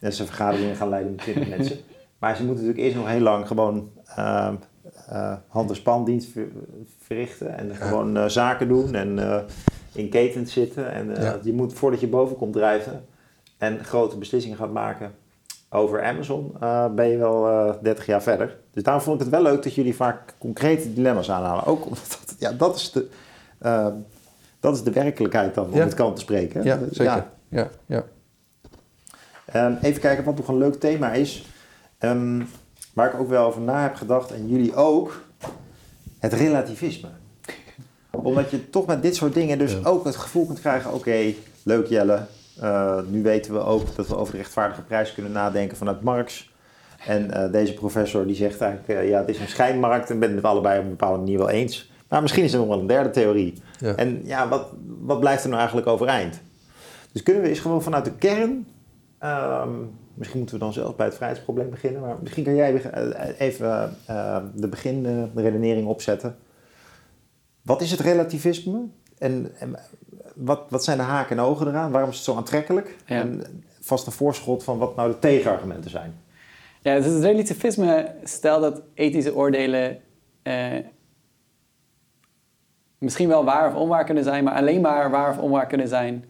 En 0.00 0.12
ze 0.12 0.24
vergaderingen 0.24 0.76
gaan 0.76 0.88
leiden 0.88 1.10
met 1.14 1.20
20 1.20 1.48
mensen. 1.56 1.76
Maar 2.18 2.36
ze 2.36 2.44
moeten 2.44 2.64
natuurlijk 2.64 2.88
eerst 2.90 3.02
nog 3.04 3.12
heel 3.12 3.20
lang 3.22 3.46
gewoon 3.46 3.90
eh, 5.08 5.34
hand- 5.48 5.70
en 5.70 5.76
spandienst 5.76 6.28
ver- 6.32 6.48
verrichten. 6.98 7.58
En 7.58 7.74
gewoon 7.76 8.16
eh, 8.16 8.26
zaken 8.28 8.68
doen 8.68 8.94
en 8.94 9.18
eh, 9.18 9.42
in 9.92 10.08
ketens 10.08 10.52
zitten. 10.52 10.92
En 10.92 11.14
Ja. 11.20 11.38
je 11.42 11.52
moet, 11.52 11.72
voordat 11.72 12.00
je 12.00 12.08
boven 12.08 12.36
komt 12.36 12.52
drijven 12.52 13.04
en 13.58 13.84
grote 13.84 14.18
beslissingen 14.18 14.56
gaat 14.56 14.72
maken 14.72 15.12
over 15.70 16.02
Amazon, 16.04 16.56
ben 16.94 17.08
je 17.08 17.16
wel 17.16 17.48
eh 17.48 17.74
30 17.82 18.06
jaar 18.06 18.22
verder. 18.22 18.58
Dus 18.70 18.82
daarom 18.82 19.02
vond 19.02 19.16
ik 19.16 19.22
het 19.26 19.34
wel 19.34 19.42
leuk 19.52 19.62
dat 19.62 19.74
jullie 19.74 19.94
vaak 19.96 20.34
concrete 20.38 20.92
dilemma's 20.94 21.30
aanhalen. 21.30 21.64
Ook 21.64 21.84
omdat 21.86 22.18
dat, 22.26 22.36
ja, 22.38 22.52
dat, 22.52 22.76
is 22.76 22.92
de, 22.92 23.08
dat 24.60 24.74
is 24.74 24.82
de 24.82 24.90
werkelijkheid 24.92 25.54
dan, 25.54 25.64
om 25.66 25.74
Ja. 25.74 25.84
het 25.84 25.94
kant 25.94 26.14
te 26.14 26.20
spreken. 26.20 26.62
Ja, 26.62 26.78
zeker. 26.90 27.24
Ja, 27.48 27.68
ja. 27.86 28.04
Ehm, 29.44 29.74
even 29.82 30.00
kijken 30.00 30.24
wat 30.24 30.36
nog 30.36 30.48
een 30.48 30.58
leuk 30.58 30.74
thema 30.74 31.12
is. 31.12 31.44
Ehm, 31.98 32.42
waar 32.92 33.14
ik 33.14 33.20
ook 33.20 33.28
wel 33.28 33.46
over 33.46 33.60
na 33.60 33.82
heb 33.82 33.94
gedacht, 33.94 34.32
en 34.32 34.48
jullie 34.48 34.74
ook. 34.74 35.22
Het 36.18 36.32
relativisme. 36.32 37.08
Omdat 38.10 38.50
je 38.50 38.70
toch 38.70 38.86
met 38.86 39.02
dit 39.02 39.16
soort 39.16 39.34
dingen 39.34 39.58
dus 39.58 39.72
Ja. 39.72 39.78
ook 39.82 40.04
het 40.04 40.16
gevoel 40.16 40.46
kunt 40.46 40.60
krijgen... 40.60 40.92
oké, 40.92 41.32
leuk 41.62 41.86
Jelle, 41.86 42.26
eh, 42.60 42.98
nu 43.08 43.22
weten 43.22 43.52
we 43.52 43.60
ook 43.60 43.96
dat 43.96 44.08
we 44.08 44.16
over 44.16 44.32
de 44.32 44.38
rechtvaardige 44.38 44.82
prijs 44.82 45.14
kunnen 45.14 45.32
nadenken 45.32 45.76
vanuit 45.76 46.02
Marx. 46.02 46.50
En 47.06 47.30
eh, 47.30 47.52
deze 47.52 47.74
professor 47.74 48.26
die 48.26 48.36
zegt 48.36 48.60
eigenlijk, 48.60 49.00
eh, 49.00 49.08
ja, 49.08 49.18
het 49.18 49.28
is 49.28 49.38
een 49.38 49.48
schijnmarkt... 49.48 50.10
en 50.10 50.18
ben 50.18 50.28
het 50.28 50.42
met 50.42 50.50
allebei 50.50 50.78
op 50.78 50.84
een 50.84 50.90
bepaalde 50.90 51.18
manier 51.18 51.38
wel 51.38 51.48
eens. 51.50 51.90
Maar 52.08 52.22
misschien 52.22 52.44
is 52.44 52.52
er 52.52 52.58
nog 52.58 52.68
wel 52.68 52.78
een 52.80 52.86
derde 52.86 53.10
theorie. 53.10 53.62
Ja. 53.78 53.94
En 53.94 54.20
ja, 54.24 54.48
wat, 54.48 54.66
wat 55.00 55.20
blijft 55.20 55.42
er 55.42 55.48
nou 55.48 55.58
eigenlijk 55.60 55.90
overeind? 55.90 56.40
Dus 57.12 57.22
kunnen 57.22 57.42
we 57.42 57.48
eens 57.48 57.58
gewoon 57.60 57.82
vanuit 57.82 58.04
de 58.04 58.12
kern... 58.12 58.66
ehm, 59.18 59.68
misschien 60.14 60.38
moeten 60.38 60.58
we 60.58 60.64
dan 60.64 60.72
zelf 60.72 60.96
bij 60.96 61.06
het 61.06 61.14
vrijheidsprobleem 61.14 61.70
beginnen... 61.70 62.00
maar 62.00 62.16
misschien 62.20 62.44
kan 62.44 62.54
jij 62.54 62.82
eh, 62.82 63.40
even 63.40 63.96
eh, 64.06 64.42
de 64.54 64.68
begin, 64.68 65.06
eh, 65.06 65.22
de 65.34 65.42
redenering 65.42 65.86
opzetten. 65.86 66.36
Wat 67.62 67.80
is 67.80 67.90
het 67.90 68.00
relativisme? 68.00 68.80
En, 69.18 69.52
en 69.58 69.76
wat, 70.34 70.60
wat 70.68 70.84
zijn 70.84 70.98
de 70.98 71.02
haken 71.02 71.38
en 71.38 71.44
ogen 71.44 71.68
eraan? 71.68 71.90
Waarom 71.90 72.10
is 72.10 72.16
het 72.16 72.24
zo 72.24 72.36
aantrekkelijk? 72.36 72.96
Ja. 73.06 73.20
En 73.20 73.42
vast 73.80 74.06
een 74.06 74.12
voorschot 74.12 74.64
van 74.64 74.78
wat 74.78 74.96
nou 74.96 75.10
de 75.10 75.18
tegenargumenten 75.18 75.90
zijn. 75.90 76.20
Ja, 76.80 76.96
dus 76.96 77.04
het 77.04 77.22
relativisme 77.22 78.14
stelt 78.24 78.62
dat 78.62 78.82
ethische 78.94 79.34
oordelen 79.34 80.00
eh, 80.42 80.78
misschien 82.98 83.28
wel 83.28 83.44
waar 83.44 83.68
of 83.68 83.74
onwaar 83.74 84.04
kunnen 84.04 84.24
zijn, 84.24 84.44
maar 84.44 84.54
alleen 84.54 84.80
maar 84.80 85.10
waar 85.10 85.30
of 85.30 85.38
onwaar 85.38 85.66
kunnen 85.66 85.88
zijn 85.88 86.24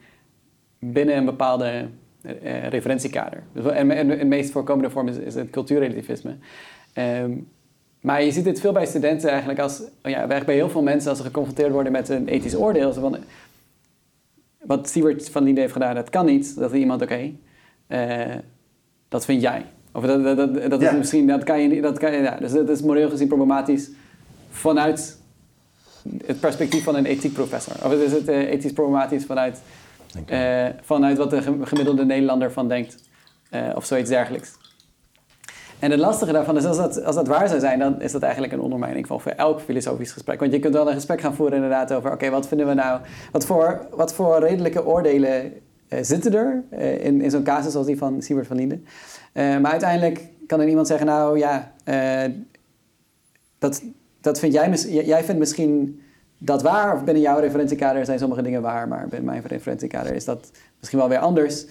binnen 0.79 1.17
een 1.17 1.25
bepaalde 1.25 1.89
eh, 2.23 2.69
referentiekader. 2.69 3.43
Dus, 3.53 3.65
en, 3.65 3.91
en 3.91 4.09
de 4.09 4.25
meest 4.25 4.51
voorkomende 4.51 4.91
vorm 4.91 5.09
is, 5.09 5.17
is 5.17 5.35
het 5.35 5.51
cultuurrelativisme. 5.51 6.37
Ehm, 6.93 7.33
maar 8.01 8.23
je 8.23 8.33
ziet 8.33 8.45
dit 8.45 8.61
veel 8.61 8.73
bij 8.73 8.87
studenten 8.87 9.31
eigenlijk 9.31 9.59
als, 9.59 9.81
oh 9.81 9.87
ja, 10.03 10.17
eigenlijk 10.17 10.47
bij 10.47 10.55
heel 10.55 10.71
veel 10.71 10.83
mensen 10.83 11.11
als 11.11 11.19
ze 11.19 11.25
geconfronteerd 11.25 11.73
worden 11.73 11.93
met 11.93 12.09
een 12.09 12.29
ethisch 12.29 12.57
oordeel. 12.57 12.93
Van, 12.93 13.17
wat 14.63 14.89
Siewert 14.89 15.31
van 15.31 15.43
Linden 15.43 15.63
heeft 15.63 15.73
gedaan, 15.73 15.95
dat 15.95 16.11
kan 16.11 16.27
niet. 16.27 16.57
Dat 16.57 16.73
is 16.73 16.79
iemand, 16.79 17.03
oké, 17.03 17.33
eh, 17.87 18.35
dat 19.09 19.25
vind 19.25 19.43
jij. 19.43 19.65
Of 19.93 20.05
dat, 20.05 20.25
dat, 20.25 20.37
dat, 20.37 20.71
dat 20.71 20.83
is 20.83 20.93
misschien, 20.93 21.27
dat 21.27 21.45
kan 21.45 21.61
je 21.61 21.69
niet, 21.69 21.83
dat 21.83 21.99
kan 21.99 22.13
je, 22.13 22.23
ja, 22.23 22.37
dus 22.37 22.53
dat 22.53 22.69
is 22.69 22.83
moreel 22.83 23.11
gezien 23.11 23.29
problematisch 23.29 23.91
vanuit 24.51 25.19
het 26.27 26.41
perspectief 26.41 26.85
van 26.85 26.97
een 26.97 27.07
ethiekprofessor. 27.07 27.75
Of 27.85 27.93
is 27.93 28.13
het 28.13 28.29
eh, 28.29 28.51
ethisch 28.51 28.73
problematisch 28.73 29.25
vanuit, 29.25 29.63
Eh, 30.27 30.67
vanuit 30.81 31.19
wat 31.19 31.31
de 31.31 31.43
gem- 31.43 31.65
gemiddelde 31.65 32.05
Nederlander 32.05 32.53
van 32.53 32.69
denkt. 32.69 33.11
eh, 33.51 33.69
of 33.75 33.85
zoiets 33.85 34.09
dergelijks. 34.11 34.53
En 35.79 35.91
het 35.91 36.01
lastige 36.01 36.33
daarvan 36.33 36.57
is, 36.57 36.65
als 36.65 36.77
dat, 36.77 37.05
als 37.05 37.15
dat 37.15 37.27
waar 37.27 37.49
zou 37.49 37.61
zijn, 37.61 37.79
dan 37.79 38.01
is 38.01 38.13
dat 38.13 38.23
eigenlijk 38.23 38.53
een 38.53 38.61
ondermijning 38.61 39.07
van 39.07 39.21
voor 39.21 39.33
elk 39.33 39.61
filosofisch 39.61 40.13
gesprek. 40.13 40.41
Want 40.41 40.53
je 40.53 40.59
kunt 40.59 40.75
wel 40.75 40.89
een 40.89 40.95
gesprek 40.95 41.21
gaan 41.21 41.35
voeren 41.35 41.55
inderdaad 41.55 41.93
over, 41.93 42.13
oké, 42.13 42.31
wat 42.31 42.49
vinden 42.49 42.67
we 42.67 42.75
nou, 42.75 43.01
wat 43.33 43.47
voor, 43.47 43.87
wat 43.91 44.15
voor 44.15 44.39
redelijke 44.41 44.87
oordelen 44.87 45.53
eh, 45.89 45.99
zitten 46.03 46.35
er 46.35 46.65
in, 47.01 47.21
in 47.21 47.31
zo'n 47.31 47.43
casus 47.43 47.75
als 47.75 47.87
die 47.87 47.99
van 47.99 48.23
Siebert 48.23 48.47
van 48.47 48.57
Linden. 48.57 48.87
Maar 49.35 49.71
uiteindelijk 49.71 50.29
kan 50.47 50.61
er 50.61 50.69
iemand 50.69 50.87
zeggen, 50.87 51.07
nou 51.07 51.39
ja, 51.39 51.73
dat, 53.59 53.83
dat 54.21 54.39
vind 54.39 54.53
jij, 54.53 54.71
jij 55.05 55.25
vindt 55.25 55.41
misschien 55.41 56.02
dat 56.45 56.63
waar, 56.63 56.95
of 56.95 57.05
binnen 57.05 57.23
jouw 57.23 57.39
referentiekader 57.39 58.05
zijn 58.05 58.19
sommige 58.19 58.43
dingen 58.43 58.63
waar, 58.63 58.89
maar 58.89 59.09
binnen 59.09 59.25
mijn 59.25 59.43
referentiekader 59.47 60.15
is 60.15 60.25
dat 60.25 60.51
misschien 60.79 60.99
wel 60.99 61.09
weer 61.09 61.19
anders. 61.19 61.65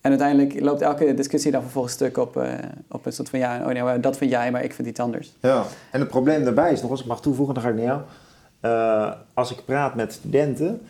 En 0.00 0.10
uiteindelijk 0.10 0.60
loopt 0.60 0.82
elke 0.82 1.14
discussie 1.14 1.50
dan 1.52 1.62
vervolgens 1.62 1.94
stuk 1.94 2.16
op, 2.16 2.36
eh, 2.36 2.52
op 2.88 3.06
een 3.06 3.12
soort 3.12 3.28
van 3.28 3.38
ja, 3.38 3.58
oh 3.58 3.84
nee, 3.84 4.00
dat 4.00 4.16
vind 4.16 4.30
jij, 4.30 4.50
maar 4.50 4.64
ik 4.64 4.72
vind 4.72 4.88
iets 4.88 5.00
anders. 5.00 5.32
Ja, 5.40 5.64
en 5.90 6.00
het 6.00 6.08
probleem 6.08 6.44
daarbij 6.44 6.72
is 6.72 6.82
nog, 6.82 6.90
als 6.90 7.00
ik 7.00 7.06
mag 7.06 7.20
toevoegen, 7.20 7.54
dan 7.54 7.62
ga 7.62 7.68
ik 7.68 7.74
naar 7.74 7.84
jou. 7.84 8.00
Eh, 8.60 9.12
als 9.34 9.50
ik 9.50 9.64
praat 9.64 9.94
met 9.94 10.12
studenten, 10.12 10.80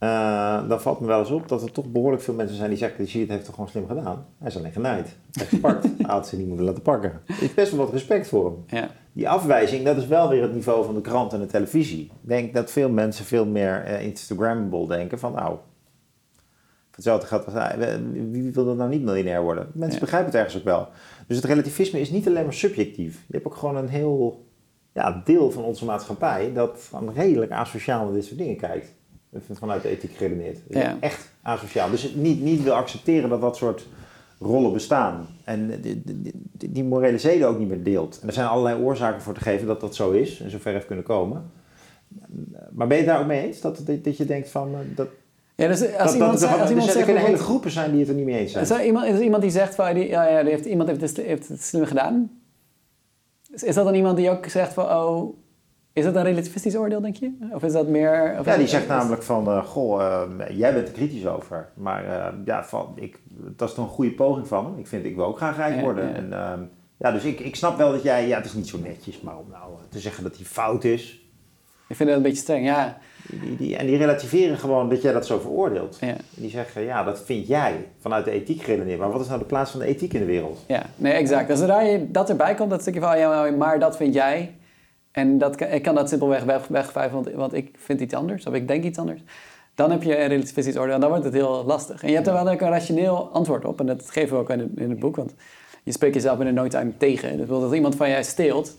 eh, 0.00 0.68
dan 0.68 0.80
valt 0.80 1.00
me 1.00 1.06
wel 1.06 1.18
eens 1.18 1.30
op 1.30 1.48
dat 1.48 1.62
er 1.62 1.72
toch 1.72 1.86
behoorlijk 1.86 2.22
veel 2.22 2.34
mensen 2.34 2.56
zijn 2.56 2.68
die 2.68 2.78
zeggen, 2.78 2.98
die 2.98 3.06
shit 3.08 3.28
heeft 3.28 3.44
toch 3.44 3.54
gewoon 3.54 3.70
slim 3.70 3.86
gedaan. 3.86 4.26
Hij 4.38 4.48
is 4.48 4.56
alleen 4.56 4.72
genaaid. 4.72 5.16
Hij 5.32 5.42
is 5.44 5.48
gepakt. 5.48 5.82
Hij 5.98 6.14
had 6.14 6.28
ze 6.28 6.36
niet 6.36 6.46
moeten 6.46 6.66
laten 6.66 6.82
pakken. 6.82 7.20
Er 7.26 7.42
is 7.42 7.54
best 7.54 7.70
wel 7.72 7.80
wat 7.84 7.92
respect 7.92 8.28
voor 8.28 8.44
hem. 8.44 8.78
Ja, 8.80 8.90
Die 9.12 9.28
afwijzing, 9.28 9.84
dat 9.84 9.96
is 9.96 10.06
wel 10.06 10.28
weer 10.28 10.42
het 10.42 10.54
niveau 10.54 10.84
van 10.84 10.94
de 10.94 11.00
krant 11.00 11.32
en 11.32 11.40
de 11.40 11.46
televisie. 11.46 12.02
Ik 12.04 12.28
denk 12.28 12.54
dat 12.54 12.70
veel 12.70 12.88
mensen 12.90 13.24
veel 13.24 13.46
meer 13.46 13.84
eh, 13.84 14.04
Instagrammable 14.06 14.86
denken 14.88 15.18
van, 15.18 15.32
nou, 15.32 15.56
hetzelfde 16.94 17.26
gaat 17.26 17.44
als 17.44 17.54
hij. 17.54 18.00
Wie 18.30 18.52
wil 18.52 18.68
er 18.68 18.76
nou 18.76 18.90
niet 18.90 19.02
miljonair 19.02 19.42
worden? 19.42 19.66
Mensen 19.72 19.94
Ja. 19.94 20.00
begrijpen 20.04 20.30
het 20.30 20.38
ergens 20.40 20.56
ook 20.56 20.64
wel. 20.64 20.88
Dus 21.26 21.36
het 21.36 21.46
relativisme 21.46 22.00
is 22.00 22.10
niet 22.10 22.26
alleen 22.26 22.44
maar 22.44 22.52
subjectief. 22.54 23.24
Je 23.26 23.34
hebt 23.34 23.46
ook 23.46 23.56
gewoon 23.56 23.76
een 23.76 23.88
heel 23.88 24.46
ja, 24.92 25.22
deel 25.24 25.50
van 25.50 25.62
onze 25.64 25.84
maatschappij 25.84 26.52
dat 26.52 26.90
redelijk 27.14 27.52
asociaal 27.52 28.04
naar 28.04 28.12
dit 28.14 28.24
soort 28.24 28.38
dingen 28.38 28.56
kijkt. 28.56 28.94
Vanuit 29.52 29.82
de 29.82 29.88
ethiek 29.88 30.12
geredeneerd. 30.16 30.58
Ja. 30.68 30.96
Echt 31.00 31.30
asociaal. 31.42 31.90
Dus 31.90 32.14
niet, 32.14 32.40
niet 32.42 32.62
wil 32.62 32.72
accepteren 32.72 33.30
dat 33.30 33.40
dat 33.40 33.56
soort 33.56 33.86
rollen 34.38 34.72
bestaan. 34.72 35.26
En 35.44 35.80
die, 35.80 36.02
die, 36.04 36.70
die- 36.72 36.84
morele 36.84 37.18
zeden 37.18 37.48
ook 37.48 37.58
niet 37.58 37.68
meer 37.68 37.82
deelt. 37.82 38.18
En 38.22 38.26
er 38.28 38.34
zijn 38.34 38.46
allerlei 38.48 38.82
oorzaken 38.82 39.22
voor 39.22 39.34
te 39.34 39.40
geven 39.40 39.66
dat 39.66 39.80
dat 39.80 39.94
zo 39.94 40.10
is 40.10 40.40
en 40.40 40.50
zover 40.50 40.72
heeft 40.72 40.86
kunnen 40.86 41.04
komen. 41.04 41.50
Maar 42.72 42.86
ben 42.86 42.96
je 42.96 43.02
het 43.02 43.12
daar 43.12 43.20
ook 43.20 43.26
mee 43.26 43.46
eens? 43.46 43.60
Dat, 43.60 43.82
dat, 43.86 44.04
dat 44.04 44.16
je 44.16 44.24
denkt 44.24 44.48
van... 44.50 44.68
eh, 44.74 44.78
Dat, 44.96 45.08
ja 45.54 45.66
dus 45.68 45.80
als 45.80 45.90
dat, 45.96 46.12
iemand, 46.12 46.30
dat, 46.30 46.40
zegt- 46.40 46.52
er- 46.54 46.60
als 46.60 46.68
iemand 46.70 46.86
er 46.88 46.92
zegt... 46.94 47.04
kunnen 47.06 47.24
hele 47.24 47.36
groepen 47.38 47.70
zijn 47.70 47.90
die 47.90 48.00
het 48.00 48.08
er 48.08 48.14
niet 48.14 48.24
mee 48.24 48.38
eens 48.38 48.52
zijn. 48.52 48.64
Is 48.64 48.70
er 48.70 48.84
iemand, 48.84 49.06
is 49.06 49.14
er 49.14 49.22
iemand 49.22 49.42
die 49.42 49.50
zegt 49.50 49.74
van, 49.74 49.94
die, 49.94 50.08
ja, 50.08 50.28
ja, 50.28 50.42
die 50.42 50.50
heeft, 50.50 50.64
iemand 50.64 50.88
heeft, 50.88 51.00
het- 51.00 51.16
heeft 51.26 51.48
het 51.48 51.62
slim 51.62 51.84
gedaan? 51.84 52.30
Is, 53.52 53.62
is 53.62 53.74
dat 53.74 53.84
dan 53.84 53.94
iemand 53.94 54.16
die 54.16 54.30
ook 54.30 54.46
zegt 54.46 54.72
van, 54.72 54.84
oh, 54.84 55.36
is 55.92 56.04
dat 56.04 56.14
een 56.14 56.22
relativistisch 56.22 56.76
oordeel, 56.76 57.00
denk 57.00 57.16
je? 57.16 57.30
Of 57.52 57.62
is 57.62 57.72
dat 57.72 57.88
meer... 57.88 58.36
Of 58.38 58.46
Ja, 58.46 58.56
die 58.56 58.66
zegt 58.66 58.88
namelijk 58.88 59.22
van, 59.22 59.46
eh, 59.46 59.64
goh, 59.64 60.02
eh, 60.02 60.58
jij 60.58 60.74
bent 60.74 60.88
er 60.88 60.94
kritisch 60.94 61.26
over. 61.26 61.68
Maar 61.74 62.04
eh, 62.04 62.32
ja, 62.44 62.64
van, 62.64 62.92
ik, 62.94 63.18
dat 63.56 63.68
is 63.68 63.74
toch 63.74 63.84
een 63.84 63.90
goede 63.90 64.12
poging 64.12 64.48
van 64.48 64.64
hem. 64.64 64.78
Ik 64.78 64.86
vind, 64.86 65.04
ik 65.04 65.16
wil 65.16 65.24
ook 65.24 65.36
graag 65.36 65.56
rijk 65.56 65.80
worden. 65.80 66.08
ja. 66.08 66.14
En, 66.14 66.32
ehm, 66.32 66.60
ja, 66.96 67.12
dus 67.12 67.24
ik, 67.24 67.40
ik 67.40 67.56
snap 67.56 67.78
wel 67.78 67.90
dat 67.92 68.02
jij, 68.02 68.28
ja, 68.28 68.36
het 68.36 68.46
is 68.46 68.52
niet 68.52 68.68
zo 68.68 68.78
netjes, 68.78 69.20
maar 69.20 69.38
om 69.38 69.46
nou 69.50 69.72
te 69.88 69.98
zeggen 69.98 70.22
dat 70.22 70.36
hij 70.36 70.44
fout 70.44 70.84
is. 70.84 71.24
Ik 71.88 71.96
vind 71.96 72.08
dat 72.08 72.18
een 72.18 72.24
beetje 72.24 72.42
streng, 72.42 72.66
ja. 72.66 72.98
Die, 73.40 73.56
die, 73.56 73.76
en 73.76 73.86
die 73.86 73.96
relativeren 73.96 74.58
gewoon 74.58 74.88
dat 74.88 75.02
jij 75.02 75.12
dat 75.12 75.26
zo 75.26 75.38
veroordeelt. 75.38 75.96
ja. 76.00 76.14
Die 76.30 76.50
zeggen, 76.50 76.82
ja, 76.82 77.04
dat 77.04 77.20
vind 77.20 77.46
jij 77.46 77.88
vanuit 78.00 78.24
de 78.24 78.30
ethiek 78.30 78.62
geredeneerd. 78.62 78.98
Maar 78.98 79.10
wat 79.10 79.20
is 79.20 79.26
nou 79.26 79.38
de 79.38 79.44
plaats 79.46 79.70
van 79.70 79.80
de 79.80 79.86
ethiek 79.86 80.12
in 80.12 80.20
de 80.20 80.26
wereld? 80.26 80.64
Ja, 80.66 80.82
nee, 80.96 81.12
exact. 81.12 81.48
Dus 81.48 81.58
zodra 81.58 81.80
je 81.80 82.10
dat 82.10 82.28
erbij 82.28 82.54
komt, 82.54 82.70
dat 82.70 82.80
stukje 82.80 83.00
van, 83.00 83.18
ja, 83.18 83.50
maar 83.50 83.78
dat 83.78 83.96
vind 83.96 84.14
jij. 84.14 84.54
En 85.12 85.38
dat, 85.38 85.60
ik 85.60 85.82
kan 85.82 85.94
dat 85.94 86.08
simpelweg 86.08 86.44
weg, 86.44 86.66
wegvuiven, 86.66 87.22
want, 87.22 87.36
want 87.36 87.54
ik 87.54 87.74
vind 87.78 88.00
iets 88.00 88.14
anders, 88.14 88.46
of 88.46 88.54
ik 88.54 88.68
denk 88.68 88.84
iets 88.84 88.98
anders. 88.98 89.20
Dan 89.74 89.90
heb 89.90 90.02
je 90.02 90.18
een 90.18 90.28
relativistisch 90.28 90.76
oordeel 90.76 90.94
en 90.94 91.00
dan 91.00 91.08
wordt 91.08 91.24
het 91.24 91.34
heel 91.34 91.64
lastig. 91.64 92.02
En 92.02 92.08
je 92.08 92.14
hebt 92.14 92.26
er 92.26 92.32
wel 92.32 92.48
een 92.48 92.58
rationeel 92.58 93.28
antwoord 93.32 93.64
op, 93.64 93.80
en 93.80 93.86
dat 93.86 94.10
geven 94.10 94.36
we 94.36 94.42
ook 94.42 94.50
in 94.50 94.58
het, 94.58 94.70
in 94.74 94.90
het 94.90 94.98
boek, 94.98 95.16
want 95.16 95.34
je 95.82 95.92
spreekt 95.92 96.14
jezelf 96.14 96.36
binnen 96.36 96.54
no 96.54 96.68
time 96.68 96.96
tegen. 96.96 97.28
Dus 97.28 97.36
bijvoorbeeld 97.36 97.68
als 97.68 97.74
iemand 97.74 97.96
van 97.96 98.08
jij 98.08 98.22
steelt, 98.22 98.76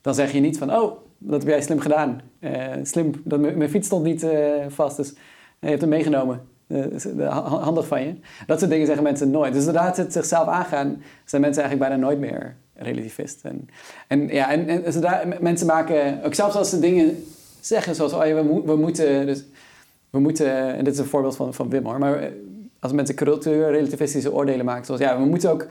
dan 0.00 0.14
zeg 0.14 0.32
je 0.32 0.40
niet 0.40 0.58
van, 0.58 0.74
oh, 0.74 0.98
dat 1.18 1.42
heb 1.42 1.50
jij 1.50 1.62
slim 1.62 1.80
gedaan. 1.80 2.20
Eh, 2.38 2.72
slim, 2.82 3.12
dat, 3.24 3.40
mijn 3.40 3.58
mijn 3.58 3.70
fiets 3.70 3.86
stond 3.86 4.04
niet 4.04 4.22
eh, 4.22 4.64
vast, 4.68 4.96
dus 4.96 5.14
je 5.60 5.68
hebt 5.68 5.80
hem 5.80 5.90
meegenomen. 5.90 6.53
Eh, 6.66 7.04
eh, 7.04 7.32
ha- 7.32 7.58
handig 7.58 7.86
van 7.86 8.02
je. 8.02 8.14
Dat 8.46 8.58
soort 8.58 8.70
dingen 8.70 8.86
zeggen 8.86 9.04
mensen 9.04 9.30
nooit. 9.30 9.52
Dus 9.52 9.64
zodra 9.64 9.94
ze 9.94 10.00
het 10.00 10.12
zichzelf 10.12 10.48
aangaan, 10.48 11.02
zijn 11.24 11.42
mensen 11.42 11.62
eigenlijk 11.62 11.90
bijna 11.90 12.06
nooit 12.06 12.18
meer 12.18 12.56
relativist. 12.74 13.44
En, 14.08 14.28
ja, 14.28 14.50
en, 14.50 14.84
en 14.84 14.92
zodra 14.92 15.22
mensen 15.40 15.66
maken, 15.66 16.22
ook 16.24 16.34
zelfs 16.34 16.56
als 16.56 16.70
ze 16.70 16.78
dingen 16.78 17.24
zeggen 17.60 17.94
zoals, 17.94 18.12
oh 18.12 18.26
ja, 18.26 18.34
we, 18.34 18.42
mo- 18.42 18.64
we 18.64 18.76
moeten, 18.76 19.26
dus, 19.26 19.44
we 20.10 20.18
moeten, 20.20 20.74
en 20.74 20.84
dit 20.84 20.92
is 20.92 20.98
een 20.98 21.04
voorbeeld 21.04 21.36
van, 21.36 21.54
van 21.54 21.70
Wim 21.70 21.84
hoor, 21.84 21.98
maar 21.98 22.18
eh, 22.18 22.30
als 22.80 22.92
mensen 22.92 23.14
cultuur 23.14 23.70
relativistische 23.70 24.32
oordelen 24.32 24.64
maken, 24.64 24.84
zoals 24.84 25.00
ja, 25.00 25.18
we 25.18 25.24
moeten 25.24 25.50
ook 25.50 25.66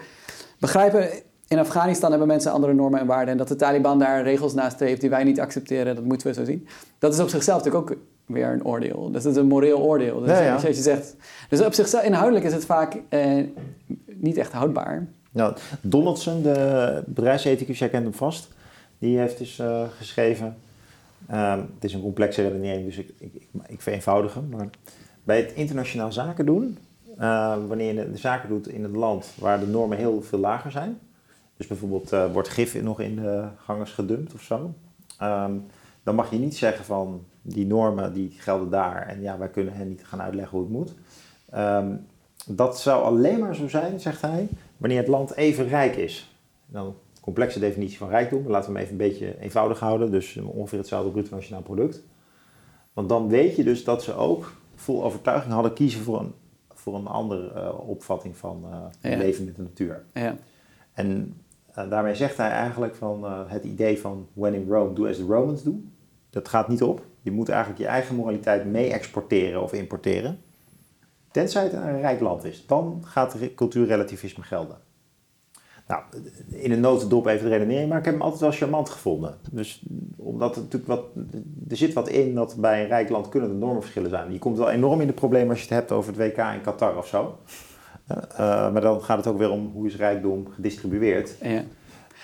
begrijpen, 0.60 1.10
in 1.48 1.60
Afghanistan 1.60 2.10
hebben 2.10 2.28
mensen 2.28 2.52
andere 2.52 2.74
normen 2.74 3.00
en 3.00 3.06
waarden. 3.06 3.30
En 3.32 3.38
dat 3.38 3.48
de 3.48 3.56
Taliban 3.56 4.00
daar 4.00 4.24
regels 4.24 4.54
naast 4.54 4.80
heeft 4.80 5.02
die 5.02 5.10
wij 5.10 5.24
niet 5.24 5.40
accepteren, 5.40 5.96
dat 5.96 6.04
moeten 6.04 6.28
we 6.28 6.34
zo 6.34 6.44
zien. 6.44 6.68
Dat 7.00 7.14
is 7.14 7.20
op 7.20 7.30
zichzelf 7.30 7.64
natuurlijk 7.64 7.92
ook 7.92 7.98
weer 8.26 8.48
een 8.48 8.66
oordeel. 8.66 9.12
Dus 9.12 9.24
dat 9.24 9.32
is 9.32 9.38
een 9.38 9.48
moreel 9.48 9.80
oordeel. 9.80 10.20
Dus 10.20 10.30
Ja, 10.30 10.40
ja. 10.40 10.54
als 10.54 10.64
je 10.64 10.74
zegt, 10.74 11.16
dus 11.50 11.62
op 11.62 11.74
zichzelf, 11.74 12.04
inhoudelijk 12.04 12.46
is 12.46 12.54
het 12.54 12.66
vaak 12.66 13.02
eh, 13.10 13.44
niet 14.06 14.38
echt 14.38 14.52
houdbaar. 14.52 15.08
Nou, 15.32 15.56
Donaldson, 15.82 16.42
de 16.42 17.04
bedrijfsethicus, 17.06 17.80
jij 17.80 17.90
kent 17.90 18.04
hem 18.04 18.14
vast, 18.14 18.48
die 19.00 19.18
heeft 19.18 19.38
dus 19.38 19.60
eh, 19.60 19.84
geschreven. 19.98 20.58
ehm, 21.28 21.60
het 21.60 21.84
is 21.84 21.94
een 21.94 22.02
complexe 22.02 22.42
redenering, 22.42 22.86
dus 22.86 22.98
ik, 22.98 23.10
ik, 23.18 23.34
ik, 23.34 23.48
ik 23.68 23.82
vereenvoudig 23.82 24.34
hem. 24.34 24.50
Maar 24.50 24.70
bij 25.24 25.38
het 25.38 25.52
internationaal 25.54 26.12
zaken 26.12 26.46
doen, 26.46 26.78
eh, 27.18 27.56
wanneer 27.68 27.94
je 27.94 28.12
de 28.12 28.18
zaken 28.18 28.50
doet 28.50 28.68
in 28.68 28.84
een 28.84 28.98
land 28.98 29.32
waar 29.40 29.60
de 29.60 29.68
normen 29.68 29.98
heel 29.98 30.22
veel 30.22 30.40
lager 30.40 30.72
zijn, 30.72 31.00
dus 31.58 31.68
bijvoorbeeld 31.68 32.12
eh, 32.12 32.32
wordt 32.32 32.50
gif 32.50 32.82
nog 32.82 33.00
in 33.00 33.16
de 33.16 33.46
gangers 33.58 33.92
gedumpt 33.92 34.34
of 34.34 34.42
zo, 34.42 34.74
ehm, 35.18 35.54
dan 36.04 36.16
mag 36.16 36.32
je 36.32 36.38
niet 36.38 36.58
zeggen 36.58 36.86
van 36.86 37.26
die 37.46 37.66
normen 37.66 38.14
die 38.14 38.30
gelden 38.38 38.70
daar 38.70 39.08
en 39.08 39.22
ja, 39.22 39.38
wij 39.38 39.50
kunnen 39.50 39.74
hen 39.74 39.88
niet 39.88 40.06
gaan 40.06 40.22
uitleggen 40.22 40.58
hoe 40.58 40.68
het 40.68 40.76
moet. 40.78 40.94
Ehm, 41.50 41.96
dat 42.48 42.80
zou 42.80 43.04
alleen 43.04 43.40
maar 43.40 43.56
zo 43.56 43.68
zijn, 43.68 44.00
zegt 44.00 44.22
hij, 44.22 44.48
wanneer 44.78 44.98
het 44.98 45.08
land 45.08 45.36
even 45.36 45.68
rijk 45.68 45.96
is. 45.96 46.36
Nou, 46.66 46.88
een 46.88 46.94
complexe 47.22 47.60
definitie 47.60 47.98
van 47.98 48.10
rijkdom, 48.10 48.48
laten 48.48 48.72
we 48.74 48.78
hem 48.80 48.86
even 48.88 48.92
een 49.02 49.10
beetje 49.10 49.40
eenvoudig 49.42 49.80
houden. 49.80 50.12
Dus 50.12 50.38
ongeveer 50.38 50.78
hetzelfde 50.80 51.12
bruto 51.12 51.36
nationaal 51.36 51.62
product. 51.62 52.02
Want 52.94 53.10
dan 53.10 53.28
weet 53.30 53.56
je 53.56 53.64
dus 53.64 53.84
dat 53.84 54.04
ze 54.04 54.14
ook 54.14 54.54
vol 54.76 55.04
overtuiging 55.04 55.54
hadden 55.54 55.74
kiezen 55.74 56.02
voor 56.02 56.20
een, 56.20 56.34
voor 56.74 56.96
een 56.96 57.08
andere 57.08 57.52
eh, 57.54 57.90
opvatting 57.90 58.38
van 58.38 58.66
eh, 59.02 59.12
Ja. 59.12 59.18
leven 59.18 59.46
met 59.46 59.56
de 59.56 59.62
natuur. 59.62 60.04
Ja, 60.14 60.36
En 60.94 61.42
eh, 61.74 61.90
daarmee 61.90 62.16
zegt 62.16 62.38
hij 62.38 62.50
eigenlijk 62.50 62.96
van 62.96 63.24
het 63.48 63.64
idee 63.64 64.00
van 64.00 64.28
when 64.34 64.54
in 64.54 64.68
Rome, 64.70 64.94
do 64.94 65.08
as 65.08 65.18
the 65.18 65.26
Romans 65.26 65.64
do. 65.64 65.76
Dat 66.30 66.48
gaat 66.48 66.68
niet 66.68 66.84
op. 66.84 67.06
Je 67.24 67.32
moet 67.32 67.50
eigenlijk 67.50 67.82
je 67.82 67.88
eigen 67.88 68.16
moraliteit 68.16 68.66
mee 68.66 68.92
exporteren 68.92 69.64
of 69.64 69.74
importeren. 69.74 70.40
Tenzij 71.32 71.64
het 71.64 71.74
een 71.74 72.02
rijk 72.02 72.20
land 72.20 72.44
is. 72.44 72.66
Dan 72.68 73.02
gaat 73.06 73.34
re- 73.34 73.54
cultuurrelativisme 73.54 74.44
gelden. 74.44 74.78
Nou, 75.88 76.04
in 76.50 76.72
een 76.72 76.80
notendop 76.80 77.26
even 77.26 77.50
de 77.50 77.58
redenering, 77.58 77.90
maar 77.90 77.98
ik 78.00 78.06
heb 78.06 78.14
hem 78.14 78.24
altijd 78.24 78.42
wel 78.42 78.52
charmant 78.52 78.90
gevonden. 78.90 79.38
Dus 79.52 79.84
omdat 80.16 80.56
er 80.56 80.62
natuurlijk 80.62 80.92
wat, 80.92 81.06
er 81.70 81.78
zit 81.78 81.94
wat 81.94 82.10
in 82.10 82.36
dat 82.36 82.56
bij 82.60 82.82
een 82.82 82.88
rijk 82.88 83.10
land 83.10 83.30
kunnen 83.30 83.50
er 83.50 83.56
normenverschillen 83.56 84.10
zijn. 84.10 84.32
Je 84.32 84.40
komt 84.40 84.58
wel 84.58 84.70
enorm 84.70 85.02
in 85.02 85.08
de 85.08 85.14
problemen 85.14 85.50
als 85.50 85.58
je 85.58 85.66
het 85.66 85.74
hebt 85.74 85.92
over 85.92 86.14
het 86.14 86.22
WK 86.22 86.38
in 86.54 86.62
Qatar 86.62 86.98
of 86.98 87.08
zo. 87.08 87.38
Eh, 88.08 88.18
eh, 88.18 88.74
maar 88.74 88.82
dan 88.82 89.02
gaat 89.02 89.18
het 89.18 89.28
ook 89.28 89.38
weer 89.38 89.50
om 89.52 89.72
hoe 89.74 89.88
is 89.88 89.96
rijkdom 89.96 90.48
gedistribueerd. 90.56 91.36
ja, 91.42 91.64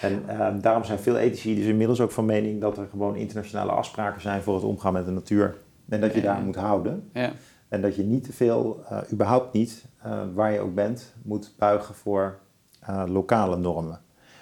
En 0.01 0.23
eh, 0.27 0.47
daarom 0.61 0.83
zijn 0.83 0.99
veel 0.99 1.17
ethici 1.17 1.55
dus 1.55 1.65
inmiddels 1.65 2.01
ook 2.01 2.11
van 2.11 2.25
mening 2.25 2.61
dat 2.61 2.77
er 2.77 2.87
gewoon 2.89 3.15
internationale 3.15 3.71
afspraken 3.71 4.21
zijn 4.21 4.41
voor 4.41 4.55
het 4.55 4.63
omgaan 4.63 4.93
met 4.93 5.05
de 5.05 5.11
natuur. 5.11 5.57
En 5.89 6.01
dat 6.01 6.13
je 6.13 6.21
daar 6.21 6.41
moet 6.41 6.55
houden. 6.55 7.09
ja. 7.13 7.31
En 7.69 7.81
dat 7.81 7.95
je 7.95 8.03
niet 8.03 8.23
te 8.23 8.33
veel, 8.33 8.83
eh, 8.89 8.97
überhaupt 9.11 9.53
niet, 9.53 9.85
eh, 10.01 10.21
waar 10.33 10.51
je 10.51 10.59
ook 10.59 10.75
bent, 10.75 11.13
moet 11.23 11.53
buigen 11.57 11.95
voor 11.95 12.39
eh, 12.79 13.03
lokale 13.07 13.57
normen. 13.57 14.01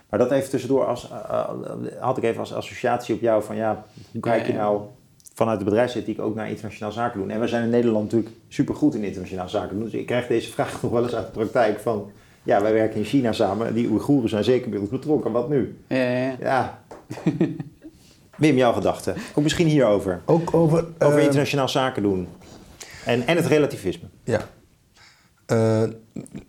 Maar 0.10 0.20
dat 0.20 0.32
even 0.32 0.50
tussendoor 0.50 0.86
als, 0.86 1.12
had 2.00 2.18
ik 2.18 2.24
even 2.24 2.40
als 2.40 2.54
associatie 2.54 3.16
op 3.16 3.22
jou 3.22 3.44
van 3.44 3.56
ja, 3.56 3.86
hoe 4.12 4.22
kijk 4.22 4.48
je 4.48 4.54
nou 4.54 4.82
vanuit 5.34 5.60
de 5.60 5.66
bedrijfsethiek 5.66 6.20
ook 6.20 6.36
naar 6.36 6.50
internationaal 6.50 6.92
zaken 6.92 7.20
doen? 7.20 7.30
En 7.30 7.40
we 7.40 7.48
zijn 7.48 7.64
in 7.64 7.70
Nederland 7.70 8.04
natuurlijk 8.04 8.36
supergoed 8.48 8.96
in 8.96 9.04
internationaal 9.04 9.50
zaken 9.50 9.76
doen. 9.76 9.84
Dus 9.84 9.94
ik 9.94 10.06
krijg 10.06 10.28
deze 10.28 10.52
vraag 10.52 10.72
nog 10.82 10.92
wel 10.92 11.04
eens 11.04 11.16
uit 11.16 11.26
de 11.26 11.32
praktijk 11.32 11.80
van 11.80 12.12
ja, 12.48 12.62
wij 12.62 12.74
werken 12.74 12.98
in 12.98 13.06
China 13.06 13.32
samen 13.32 13.68
en 13.68 13.74
die 13.74 13.90
Oeigoeren 13.90 14.30
zijn 14.30 14.44
zeker 14.44 14.70
bij 14.70 14.80
ons 14.80 14.90
betrokken. 14.90 15.32
Wat 15.32 15.50
nu? 15.50 15.78
ja, 15.88 15.98
ja, 15.98 16.36
ja. 16.40 16.80
Wim, 18.38 18.56
jouw 18.56 18.74
gedachten. 18.74 19.16
Ook 19.36 19.44
misschien 19.44 19.68
hierover. 19.68 20.22
Ook 20.26 20.54
over... 20.54 20.86
Over 21.00 21.18
eh, 21.18 21.24
internationaal 21.24 21.70
zaken 21.70 22.04
doen. 22.04 22.28
En, 23.06 23.28
en 23.28 23.36
het 23.36 23.46
relativisme. 23.46 24.08
Ja. 24.24 24.42
Eh, 25.46 25.84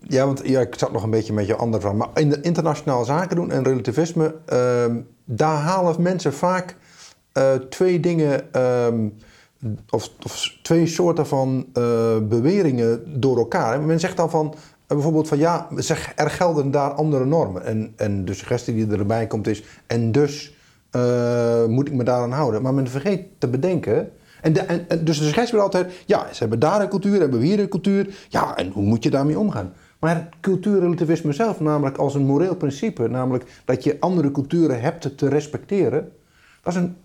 ja, 0.01 0.27
want 0.27 0.41
ja, 0.45 0.61
ik 0.61 0.75
zat 0.79 0.93
nog 0.93 1.03
een 1.03 1.11
beetje 1.11 1.33
met 1.33 1.47
je 1.47 1.57
andere 1.57 1.83
vraag. 1.83 1.95
Maar 1.95 2.09
in 2.15 2.29
de 2.29 2.41
internationale 2.41 3.05
zaken 3.05 3.37
doen 3.37 3.51
en 3.51 3.65
relativisme, 3.65 4.35
ehm, 4.47 4.97
daar 5.25 5.57
halen 5.57 6.03
mensen 6.03 6.33
vaak 6.33 6.77
eh, 7.33 7.55
twee 7.55 8.01
dingen, 8.01 8.53
ehm, 8.53 9.09
of, 9.91 10.11
of 10.25 10.59
twee 10.63 10.87
soorten 10.87 11.27
van 11.27 11.67
eh, 11.73 12.19
beweringen 12.23 13.21
door 13.21 13.39
elkaar. 13.39 13.81
Men 13.81 14.01
zegt 14.01 14.17
dan 14.17 14.31
van, 14.31 14.55
bijvoorbeeld 14.95 15.29
van 15.29 15.39
ja, 15.39 15.69
er 16.17 16.31
gelden 16.31 16.71
daar 16.71 16.91
andere 16.91 17.25
normen. 17.25 17.65
En, 17.65 17.93
en 17.97 18.25
de 18.25 18.35
suggestie 18.35 18.75
die 18.75 18.99
erbij 18.99 19.27
komt 19.27 19.47
is, 19.47 19.65
en 19.87 20.13
dus 20.13 20.57
eh, 20.91 21.65
moet 21.65 21.89
ik 21.89 21.95
me 21.95 22.05
daaraan 22.05 22.33
houden. 22.33 22.63
Maar 22.63 22.75
men 22.75 22.89
vergeet 22.89 23.27
te 23.39 23.49
bedenken. 23.49 24.11
En, 24.41 24.69
en, 24.69 25.05
dus 25.05 25.19
de 25.19 25.25
suggestie 25.25 25.59
wordt 25.59 25.75
altijd, 25.75 26.03
ja, 26.07 26.27
ze 26.33 26.39
hebben 26.39 26.59
daar 26.59 26.81
een 26.81 26.89
cultuur, 26.89 27.21
hebben 27.21 27.41
we 27.41 27.47
hier 27.47 27.61
een 27.61 27.69
cultuur. 27.69 28.27
Ja, 28.29 28.57
en 28.57 28.71
hoe 28.71 28.85
moet 28.85 29.03
je 29.03 29.11
daarmee 29.11 29.39
omgaan? 29.39 29.73
Maar 29.99 30.29
cultuurrelativisme 30.41 31.33
zelf, 31.33 31.61
namelijk 31.61 31.97
als 31.97 32.15
een 32.15 32.27
moreel 32.27 32.57
principe, 32.57 33.09
namelijk 33.09 33.63
dat 33.65 33.85
je 33.85 33.97
andere 34.01 34.31
culturen 34.31 34.81
hebt 34.81 35.19
te 35.19 35.29
respecteren, 35.29 36.13
dat 36.63 36.73
is 36.73 36.81
een, 36.81 36.97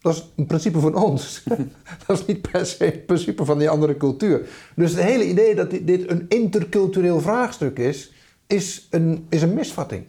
dat 0.00 0.14
is 0.14 0.24
een 0.36 0.46
principe 0.46 0.80
van 0.80 0.94
ons. 0.94 1.42
dat 2.06 2.18
is 2.18 2.26
niet 2.26 2.50
per 2.50 2.66
se 2.66 2.84
het 2.84 3.06
principe 3.06 3.44
van 3.44 3.58
die 3.58 3.70
andere 3.70 3.96
cultuur. 3.96 4.48
Dus 4.74 4.90
het 4.90 5.02
hele 5.02 5.28
idee 5.28 5.54
dat 5.54 5.70
dit, 5.70 6.10
een 6.10 6.26
intercultureel 6.28 7.20
vraagstuk 7.20 7.78
is, 7.78 8.12
is 8.46 8.86
een, 8.90 9.26
is 9.28 9.42
een 9.42 9.54
misvatting. 9.54 10.04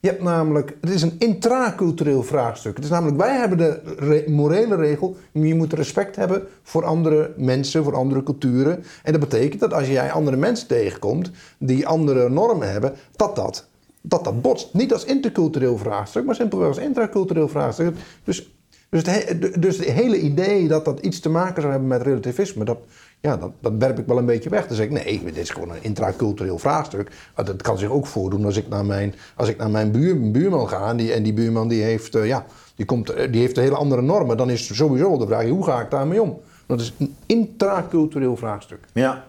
Je 0.00 0.08
hebt 0.08 0.22
namelijk, 0.22 0.76
het 0.80 0.90
is 0.90 1.02
een 1.02 1.16
intracultureel 1.18 2.22
vraagstuk. 2.22 2.76
Het 2.76 2.84
is 2.84 2.90
namelijk, 2.90 3.16
wij 3.16 3.36
hebben 3.36 3.58
de 3.58 3.80
re- 3.98 4.24
morele 4.26 4.76
regel, 4.76 5.16
je 5.32 5.54
moet 5.54 5.72
respect 5.72 6.16
hebben 6.16 6.46
voor 6.62 6.84
andere 6.84 7.34
mensen, 7.36 7.84
voor 7.84 7.96
andere 7.96 8.22
culturen. 8.22 8.84
En 9.02 9.12
dat 9.12 9.20
betekent 9.20 9.60
dat 9.60 9.72
als 9.72 9.88
jij 9.88 10.12
andere 10.12 10.36
mensen 10.36 10.68
tegenkomt 10.68 11.30
die 11.58 11.86
andere 11.86 12.28
normen 12.28 12.70
hebben, 12.72 12.94
dat 13.16 13.36
dat, 13.36 13.68
dat, 14.00 14.24
dat 14.24 14.42
botst. 14.42 14.74
Niet 14.74 14.92
als 14.92 15.04
intercultureel 15.04 15.78
vraagstuk, 15.78 16.24
maar 16.24 16.34
simpelweg 16.34 16.68
als 16.68 16.78
intracultureel 16.78 17.48
vraagstuk. 17.48 17.96
Dus, 18.24 18.54
dus, 18.90 19.02
het, 19.06 19.28
he- 19.28 19.58
dus 19.60 19.76
het 19.76 19.86
hele 19.86 20.20
idee 20.20 20.68
dat 20.68 20.84
dat 20.84 21.00
iets 21.00 21.20
te 21.20 21.28
maken 21.28 21.60
zou 21.60 21.70
hebben 21.72 21.88
met 21.90 22.02
relativisme, 22.02 22.64
dat, 22.64 22.78
ja, 23.20 23.36
dat, 23.36 23.50
dat 23.60 23.72
werp 23.78 23.98
ik 23.98 24.06
wel 24.06 24.18
een 24.18 24.26
beetje 24.26 24.50
weg. 24.50 24.66
Dan 24.66 24.76
zeg 24.76 24.86
ik, 24.86 24.92
nee, 25.04 25.24
dit 25.24 25.36
is 25.36 25.50
gewoon 25.50 25.70
een 25.70 25.82
intracultureel 25.82 26.58
vraagstuk. 26.58 27.10
Maar 27.36 27.44
Dat 27.44 27.62
kan 27.62 27.78
zich 27.78 27.90
ook 27.90 28.06
voordoen 28.06 28.44
als 28.44 28.56
ik 28.56 28.68
naar 28.68 28.84
mijn, 28.84 29.14
als 29.36 29.48
ik 29.48 29.56
naar 29.56 29.70
mijn 29.70 29.90
buur, 29.92 30.30
buurman 30.30 30.68
ga. 30.68 30.88
En 30.88 30.96
die, 30.96 31.12
en 31.12 31.22
die 31.22 31.32
buurman 31.32 31.68
die 31.68 31.82
heeft, 31.82 32.14
eh, 32.14 32.26
ja, 32.26 32.46
die, 32.74 32.86
komt, 32.86 33.10
eh, 33.10 33.32
die 33.32 33.40
heeft 33.40 33.56
hele 33.56 33.76
andere 33.76 34.02
normen. 34.02 34.36
Dan 34.36 34.50
is 34.50 34.76
sowieso 34.76 35.18
de 35.18 35.26
vraag, 35.26 35.48
hoe 35.48 35.64
ga 35.64 35.80
ik 35.80 35.90
daarmee 35.90 36.22
om? 36.22 36.40
Dat 36.66 36.80
is 36.80 36.94
een 36.98 37.14
intracultureel 37.26 38.36
vraagstuk. 38.36 38.84
Ja. 38.92 39.24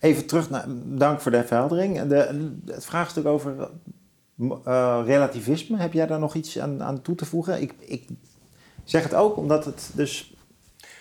Even 0.00 0.26
terug 0.26 0.50
naar, 0.50 0.64
dank 0.84 1.20
voor 1.20 1.30
de 1.30 1.44
verheldering. 1.44 2.02
De, 2.02 2.50
het 2.66 2.84
vraagstuk 2.84 3.26
over 3.26 3.70
eh, 4.64 5.00
relativisme, 5.04 5.76
heb 5.76 5.92
jij 5.92 6.06
daar 6.06 6.18
nog 6.18 6.34
iets 6.34 6.58
aan, 6.58 6.82
aan 6.82 7.02
toe 7.02 7.14
te 7.14 7.24
voegen? 7.24 7.62
Ik, 7.62 7.74
ik 7.78 8.06
zeg 8.90 9.02
het 9.02 9.14
ook 9.14 9.36
omdat 9.36 9.64
het 9.64 9.90
dus... 9.92 10.34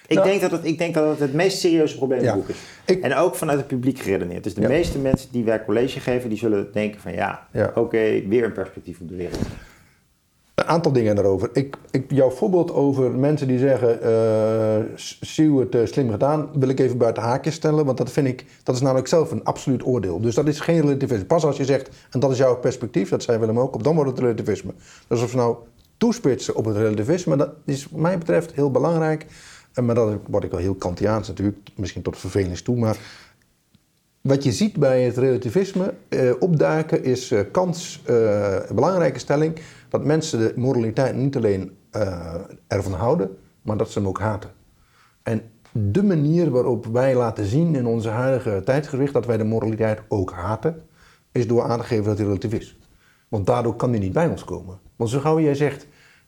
Ik, 0.08 0.16
Nou- 0.16 0.28
denk 0.30 0.42
dat 0.42 0.52
het, 0.52 0.66
ik 0.66 0.78
denk 0.78 0.94
dat 0.94 1.10
het 1.10 1.20
het 1.20 1.34
meest 1.34 1.60
serieuze 1.60 1.98
probleem 1.98 2.20
in 2.20 2.26
Ja. 2.26 2.32
het 2.36 2.40
boek 2.40 2.50
is. 2.50 2.58
Ik- 2.86 3.02
En 3.04 3.16
ook 3.16 3.36
vanuit 3.36 3.58
het 3.58 3.68
publiek 3.68 4.00
geredeneerd. 4.00 4.44
Dus 4.44 4.54
de 4.54 4.62
Ja. 4.62 4.68
meeste 4.68 4.98
mensen 5.00 5.30
die 5.32 5.44
wij 5.44 5.66
college 5.66 6.00
geven, 6.00 6.30
die 6.30 6.38
zullen 6.38 6.68
denken 6.74 7.02
van 7.02 7.14
ja, 7.14 7.48
Ja. 7.54 7.72
oké, 7.76 8.28
weer 8.28 8.44
een 8.44 8.52
perspectief 8.52 9.00
op 9.00 9.10
de 9.10 9.16
wereld. 9.16 9.40
Een 10.56 10.66
aantal 10.66 10.92
dingen 10.92 11.16
daarover. 11.16 11.50
Ik, 11.54 11.76
ik, 11.92 12.06
jouw 12.12 12.30
voorbeeld 12.30 12.74
over 12.74 13.12
mensen 13.12 13.48
die 13.48 13.58
zeggen, 13.60 14.02
eh 14.02 14.78
Sieuw 15.22 15.60
het 15.60 15.76
eh, 15.76 15.86
slim 15.86 16.12
gedaan, 16.12 16.50
wil 16.54 16.70
ik 16.70 16.80
even 16.80 16.98
buiten 16.98 17.24
haakjes 17.24 17.56
stellen. 17.56 17.86
Want 17.86 17.98
dat 17.98 18.12
vind 18.12 18.28
ik, 18.28 18.46
dat 18.64 18.76
is 18.76 18.82
namelijk 18.82 19.08
zelf 19.08 19.32
een 19.32 19.44
absoluut 19.44 19.86
oordeel. 19.86 20.20
Dus 20.22 20.36
dat 20.36 20.48
is 20.48 20.60
geen 20.60 20.82
relativisme. 20.82 21.26
Pas 21.26 21.44
als 21.44 21.58
je 21.58 21.66
zegt, 21.66 21.90
en 22.12 22.20
dat 22.20 22.32
is 22.32 22.38
jouw 22.38 22.56
perspectief, 22.58 23.10
dat 23.10 23.24
zei 23.24 23.38
Willem 23.38 23.60
ook, 23.60 23.76
op, 23.76 23.84
dan 23.84 23.96
wordt 23.96 24.10
het 24.10 24.20
relativisme. 24.20 24.72
Dus 25.08 25.22
of 25.24 25.36
nou 25.36 25.56
toespitsen 26.00 26.56
op 26.56 26.66
het 26.66 26.76
relativisme, 26.76 27.38
dat 27.38 27.50
is 27.66 27.88
wat 27.90 28.02
mij 28.02 28.18
betreft 28.18 28.52
heel 28.52 28.72
belangrijk. 28.72 29.26
Maar 29.82 29.96
dat 29.96 30.20
word 30.28 30.44
ik 30.44 30.52
wel 30.52 30.60
heel 30.60 30.76
Kantiaans 30.76 31.28
natuurlijk, 31.28 31.58
misschien 31.76 32.02
tot 32.02 32.18
vervelings 32.18 32.62
toe. 32.62 32.78
Maar 32.78 32.98
wat 34.22 34.44
je 34.44 34.52
ziet 34.52 34.78
bij 34.78 35.04
het 35.04 35.18
relativisme 35.18 35.94
eh, 36.10 36.32
opduiken 36.40 37.04
is 37.04 37.32
eh, 37.32 37.40
kans, 37.52 38.02
eh, 38.06 38.56
een 38.68 38.76
belangrijke 38.76 39.20
stelling, 39.20 39.60
dat 39.90 40.06
mensen 40.06 40.40
de 40.40 40.54
moraliteit 40.56 41.16
niet 41.16 41.36
alleen 41.36 41.78
eh, 41.92 42.34
ervan 42.68 42.94
houden, 42.94 43.38
maar 43.62 43.78
dat 43.78 43.90
ze 43.90 44.00
hem 44.00 44.08
ook 44.08 44.20
haten. 44.20 44.50
En 45.24 45.42
de 45.72 46.04
manier 46.04 46.50
waarop 46.50 46.86
wij 46.86 47.16
laten 47.16 47.46
zien 47.46 47.76
in 47.76 47.86
onze 47.86 48.10
huidige 48.10 48.62
tijdsgewicht 48.66 49.14
dat 49.14 49.26
wij 49.26 49.38
de 49.38 49.44
moraliteit 49.44 50.02
ook 50.08 50.32
haten, 50.32 50.84
is 51.32 51.48
door 51.48 51.64
aan 51.64 51.80
te 51.80 51.86
geven 51.86 52.06
dat 52.06 52.18
hij 52.18 52.26
relatief 52.26 52.54
is. 52.54 52.79
Want 53.30 53.46
daardoor 53.46 53.76
kan 53.76 53.90
hij 53.90 54.00
niet 54.00 54.14
bij 54.14 54.28
ons 54.28 54.44
komen. 54.46 54.78
Want 54.96 55.10
zo 55.10 55.20
gauw 55.20 55.40
jij 55.40 55.56
zegt, 55.56 55.86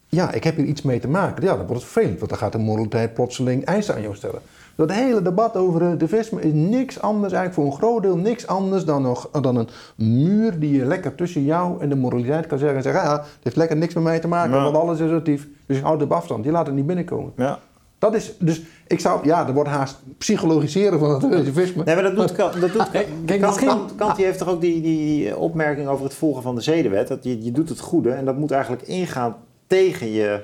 ja, 0.07 0.31
ik 0.31 0.43
heb 0.43 0.55
hier 0.55 0.65
iets 0.65 0.81
mee 0.81 0.99
te 0.99 1.07
maken. 1.07 1.43
Ja, 1.43 1.49
dan 1.57 1.65
wordt 1.67 1.81
het 1.81 1.91
vervelend, 1.91 2.17
want 2.17 2.29
dan 2.29 2.39
gaat 2.39 2.51
de 2.51 2.57
moraliteit 2.57 3.13
plotseling 3.13 3.65
eisen 3.65 3.95
aan 3.95 4.01
jou 4.01 4.15
stellen. 4.15 4.41
Dat 4.75 4.91
hele 4.91 5.21
debat 5.21 5.57
over 5.57 5.79
relativisme 5.79 6.41
is 6.41 6.51
niks 6.53 7.01
anders, 7.01 7.33
eigenlijk 7.33 7.53
voor 7.53 7.65
een 7.65 7.79
groot 7.79 8.01
deel 8.01 8.17
niks 8.17 8.47
anders 8.47 8.85
dan, 8.85 9.01
nog, 9.01 9.29
dan 9.41 9.55
een 9.55 9.67
muur 9.95 10.59
die 10.59 10.75
je 10.77 10.85
lekker 10.85 11.15
tussen 11.15 11.43
jou 11.43 11.81
en 11.81 11.89
de 11.89 11.95
moraliteit 11.95 12.47
kan 12.47 12.57
zeggen. 12.57 12.77
En 12.77 12.83
zeggen, 12.83 13.03
ja, 13.03 13.11
het 13.17 13.27
heeft 13.41 13.55
lekker 13.55 13.77
niks 13.77 13.93
met 13.93 14.03
mij 14.03 14.19
te 14.19 14.27
maken, 14.27 14.55
Ja. 14.57 14.63
want 14.63 14.75
alles 14.75 14.99
is 14.99 15.07
relatief. 15.07 15.47
Dus 15.65 15.77
je 15.77 15.83
houdt 15.83 16.03
op 16.03 16.11
afstand, 16.11 16.45
je 16.45 16.51
laat 16.51 16.65
het 16.65 16.75
niet 16.75 16.85
binnenkomen. 16.87 17.31
Ja. 17.35 17.59
Dat 18.01 18.15
is, 18.15 18.33
dus 18.39 18.61
ik 18.87 18.99
zou, 18.99 19.25
ja, 19.27 19.47
er 19.47 19.53
wordt 19.53 19.69
haast 19.69 19.97
psychologiseren 20.17 20.99
van 20.99 21.09
het 21.13 21.23
relativisme. 21.23 21.83
Nee, 21.83 21.95
maar 21.95 22.03
dat 22.03 22.15
doet 22.15 22.31
Kant. 22.31 22.61
Dat 22.61 22.71
doet, 22.73 22.89
Kijk, 22.91 23.07
Kant, 23.25 23.39
misschien- 23.41 23.67
Kant, 23.67 23.95
Kant 23.95 24.15
die 24.15 24.25
heeft 24.25 24.37
toch 24.37 24.47
ook 24.49 24.61
die, 24.61 24.81
die 24.81 25.37
opmerking 25.37 25.87
over 25.87 26.03
het 26.05 26.13
volgen 26.13 26.41
van 26.43 26.55
de 26.55 26.61
zedenwet. 26.61 27.07
Dat 27.07 27.23
je, 27.23 27.43
je 27.43 27.51
doet 27.51 27.69
het 27.69 27.79
goede 27.79 28.11
en 28.11 28.25
dat 28.25 28.37
moet 28.37 28.51
eigenlijk 28.51 28.81
ingaan 28.83 29.35
tegen 29.67 30.11
je 30.11 30.39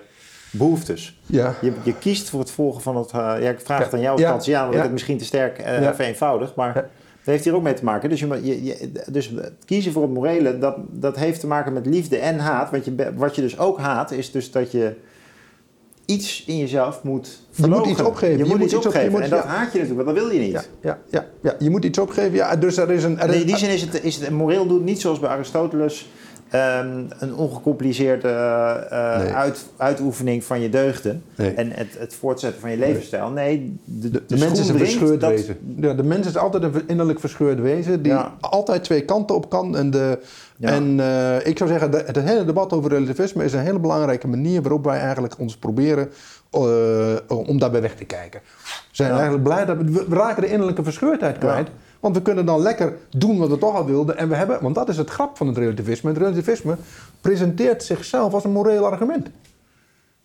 behoeftes. 0.52 1.20
Ja. 1.26 1.56
Je, 1.62 1.72
je 1.84 1.94
kiest 1.98 2.30
voor 2.30 2.40
het 2.40 2.52
volgen 2.52 2.82
van 2.82 2.98
het... 2.98 3.12
eh, 3.12 3.20
ja, 3.20 3.50
ik 3.50 3.60
vraag 3.60 3.80
het 3.80 3.92
Ja. 3.92 3.98
aan 3.98 4.04
jou 4.04 4.20
Ja. 4.20 4.30
Kantiaan, 4.30 4.62
want 4.62 4.72
Ja. 4.74 4.78
ik 4.78 4.84
het 4.84 4.94
misschien 4.94 5.18
te 5.18 5.26
sterk 5.26 5.58
eh 5.58 5.82
Ja. 5.82 5.96
vereenvoudig. 5.96 6.56
Maar 6.56 6.68
Ja. 6.76 6.82
dat 6.82 6.90
heeft 7.24 7.44
hier 7.44 7.56
ook 7.56 7.62
mee 7.64 7.74
te 7.74 7.84
maken. 7.84 8.10
Dus, 8.10 8.20
je, 8.20 8.28
je, 8.44 8.64
je- 8.64 8.92
dus 9.12 9.28
het 9.36 9.54
kiezen 9.66 9.92
voor 9.92 10.02
het 10.02 10.12
morele, 10.14 10.58
dat, 10.58 10.76
dat 10.90 11.16
heeft 11.18 11.40
te 11.40 11.48
maken 11.48 11.74
met 11.74 11.86
liefde 11.86 12.18
en 12.18 12.40
haat. 12.40 12.72
Want 12.72 12.86
je, 12.86 13.14
wat 13.16 13.36
je 13.36 13.42
dus 13.42 13.60
ook 13.60 13.80
haat, 13.80 14.12
is 14.12 14.32
dus 14.32 14.52
dat 14.52 14.72
je 14.72 14.96
iets 16.08 16.44
in 16.48 16.58
jezelf 16.58 17.04
moet 17.04 17.40
Je 17.52 17.68
moet 17.68 17.86
iets 17.86 18.02
opgeven. 18.02 18.38
Je, 18.38 18.46
moet 18.46 18.62
iets 18.62 18.74
opgeven. 18.76 19.12
moet- 19.12 19.22
en 19.22 19.30
dat 19.30 19.44
ja. 19.44 19.50
haat 19.50 19.72
je 19.74 19.80
natuurlijk, 19.80 20.06
want 20.06 20.18
dat 20.18 20.26
wil 20.28 20.36
je 20.36 20.40
niet. 20.46 20.52
Ja, 20.52 20.64
ja, 20.82 20.98
ja, 21.10 21.26
ja, 21.42 21.56
je 21.60 21.70
moet 21.70 21.86
iets 21.86 21.98
opgeven. 22.00 22.34
Ja, 22.34 22.56
dus 22.56 22.78
er 22.78 22.92
is 22.92 23.04
een... 23.04 23.20
Er 23.20 23.30
is, 23.30 23.42
in 23.42 23.48
die 23.48 23.58
zin 23.58 23.70
is 23.70 23.82
het, 23.82 24.04
is 24.04 24.16
het 24.16 24.30
moreel 24.30 24.68
doet 24.68 24.84
niet 24.84 25.02
zoals 25.02 25.20
bij 25.20 25.30
Aristoteles 25.30 26.10
ehm, 26.50 27.04
een 27.20 27.36
ongecompliceerde 27.36 28.28
eh, 28.28 29.18
Nee. 29.18 29.32
uit, 29.34 29.66
uitoefening 29.78 30.44
van 30.44 30.62
je 30.62 30.70
deugden 30.70 31.24
Nee. 31.36 31.52
en 31.52 31.72
het, 31.72 31.96
het 31.98 32.14
voortzetten 32.16 32.62
van 32.62 32.72
je 32.72 32.78
levensstijl. 32.78 33.30
Nee, 33.30 33.78
de, 33.84 34.10
De, 34.12 34.24
de, 34.28 34.38
mens 34.38 34.60
is 34.60 34.70
een 34.70 34.78
verscheurd 34.78 35.22
dat- 35.22 35.30
wezen. 35.30 35.58
Ja, 35.80 35.94
de 35.94 36.04
mens 36.04 36.28
is 36.28 36.38
altijd 36.38 36.64
een 36.64 36.74
innerlijk 36.88 37.20
verscheurd 37.20 37.60
wezen 37.60 38.02
die 38.02 38.12
Ja. 38.12 38.34
altijd 38.40 38.84
twee 38.84 39.02
kanten 39.06 39.36
op 39.36 39.50
kan. 39.50 39.78
En, 39.78 39.92
de, 39.92 40.20
Ja. 40.60 40.70
en 40.70 41.00
eh, 41.00 41.46
ik 41.48 41.58
zou 41.58 41.70
zeggen, 41.70 41.92
de- 41.92 42.04
het 42.06 42.16
hele 42.16 42.46
debat 42.46 42.74
over 42.74 42.90
relativisme 42.90 43.44
is 43.44 43.54
een 43.54 43.60
hele 43.60 43.80
belangrijke 43.80 44.28
manier 44.28 44.62
waarop 44.62 44.84
wij 44.84 45.00
eigenlijk 45.00 45.40
ons 45.40 45.58
proberen 45.58 46.10
eh, 46.52 47.16
om 47.28 47.60
daarbij 47.60 47.82
weg 47.82 47.96
te 47.96 48.06
kijken. 48.06 48.40
We 48.64 48.74
zijn 48.92 49.10
Ja. 49.10 49.16
eigenlijk 49.16 49.44
blij 49.44 49.66
dat 49.66 49.78
we, 49.78 50.06
we 50.10 50.16
raken 50.16 50.42
de 50.42 50.50
innerlijke 50.52 50.84
verscheurdheid 50.84 51.38
kwijt. 51.38 51.70
Want 52.00 52.16
we 52.16 52.22
kunnen 52.22 52.46
dan 52.46 52.62
lekker 52.62 52.94
doen 53.10 53.38
wat 53.38 53.50
we 53.50 53.58
toch 53.58 53.76
al 53.76 53.86
wilden. 53.86 54.18
En 54.18 54.30
we 54.30 54.36
hebben, 54.36 54.58
want 54.62 54.76
dat 54.76 54.90
is 54.90 54.98
het 54.98 55.10
grap 55.10 55.38
van 55.38 55.48
het 55.48 55.58
relativisme. 55.58 56.10
Het 56.10 56.20
relativisme 56.20 56.76
presenteert 57.22 57.84
zichzelf 57.84 58.34
als 58.34 58.44
een 58.44 58.52
moreel 58.52 58.86
argument. 58.86 59.28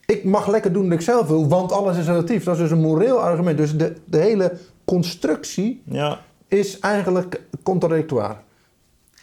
Ik 0.07 0.25
mag 0.25 0.49
lekker 0.49 0.73
doen 0.73 0.85
wat 0.85 0.93
ik 0.93 1.01
zelf 1.01 1.27
wil, 1.29 1.49
want 1.49 1.73
alles 1.73 1.99
is 1.99 2.07
relatief. 2.07 2.45
Dat 2.45 2.55
is 2.55 2.61
dus 2.61 2.71
een 2.71 2.81
moreel 2.81 3.21
argument. 3.21 3.57
Dus 3.57 3.77
de, 3.77 3.93
de 4.05 4.19
hele 4.19 4.53
constructie 4.85 5.83
Ja, 5.85 6.19
is 6.49 6.79
eigenlijk 6.79 7.41
contradictoire. 7.63 8.35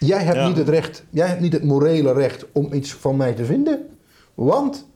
Jij 0.06 0.22
hebt 0.22 0.36
Ja. 0.36 0.46
niet 0.48 0.56
het 0.56 0.68
recht, 0.68 1.04
jij 1.10 1.26
hebt 1.26 1.40
niet 1.40 1.52
het 1.52 1.64
morele 1.64 2.12
recht 2.12 2.46
om 2.52 2.72
iets 2.72 2.92
van 2.92 3.16
mij 3.16 3.32
te 3.32 3.44
vinden, 3.44 3.88
want 4.34 4.88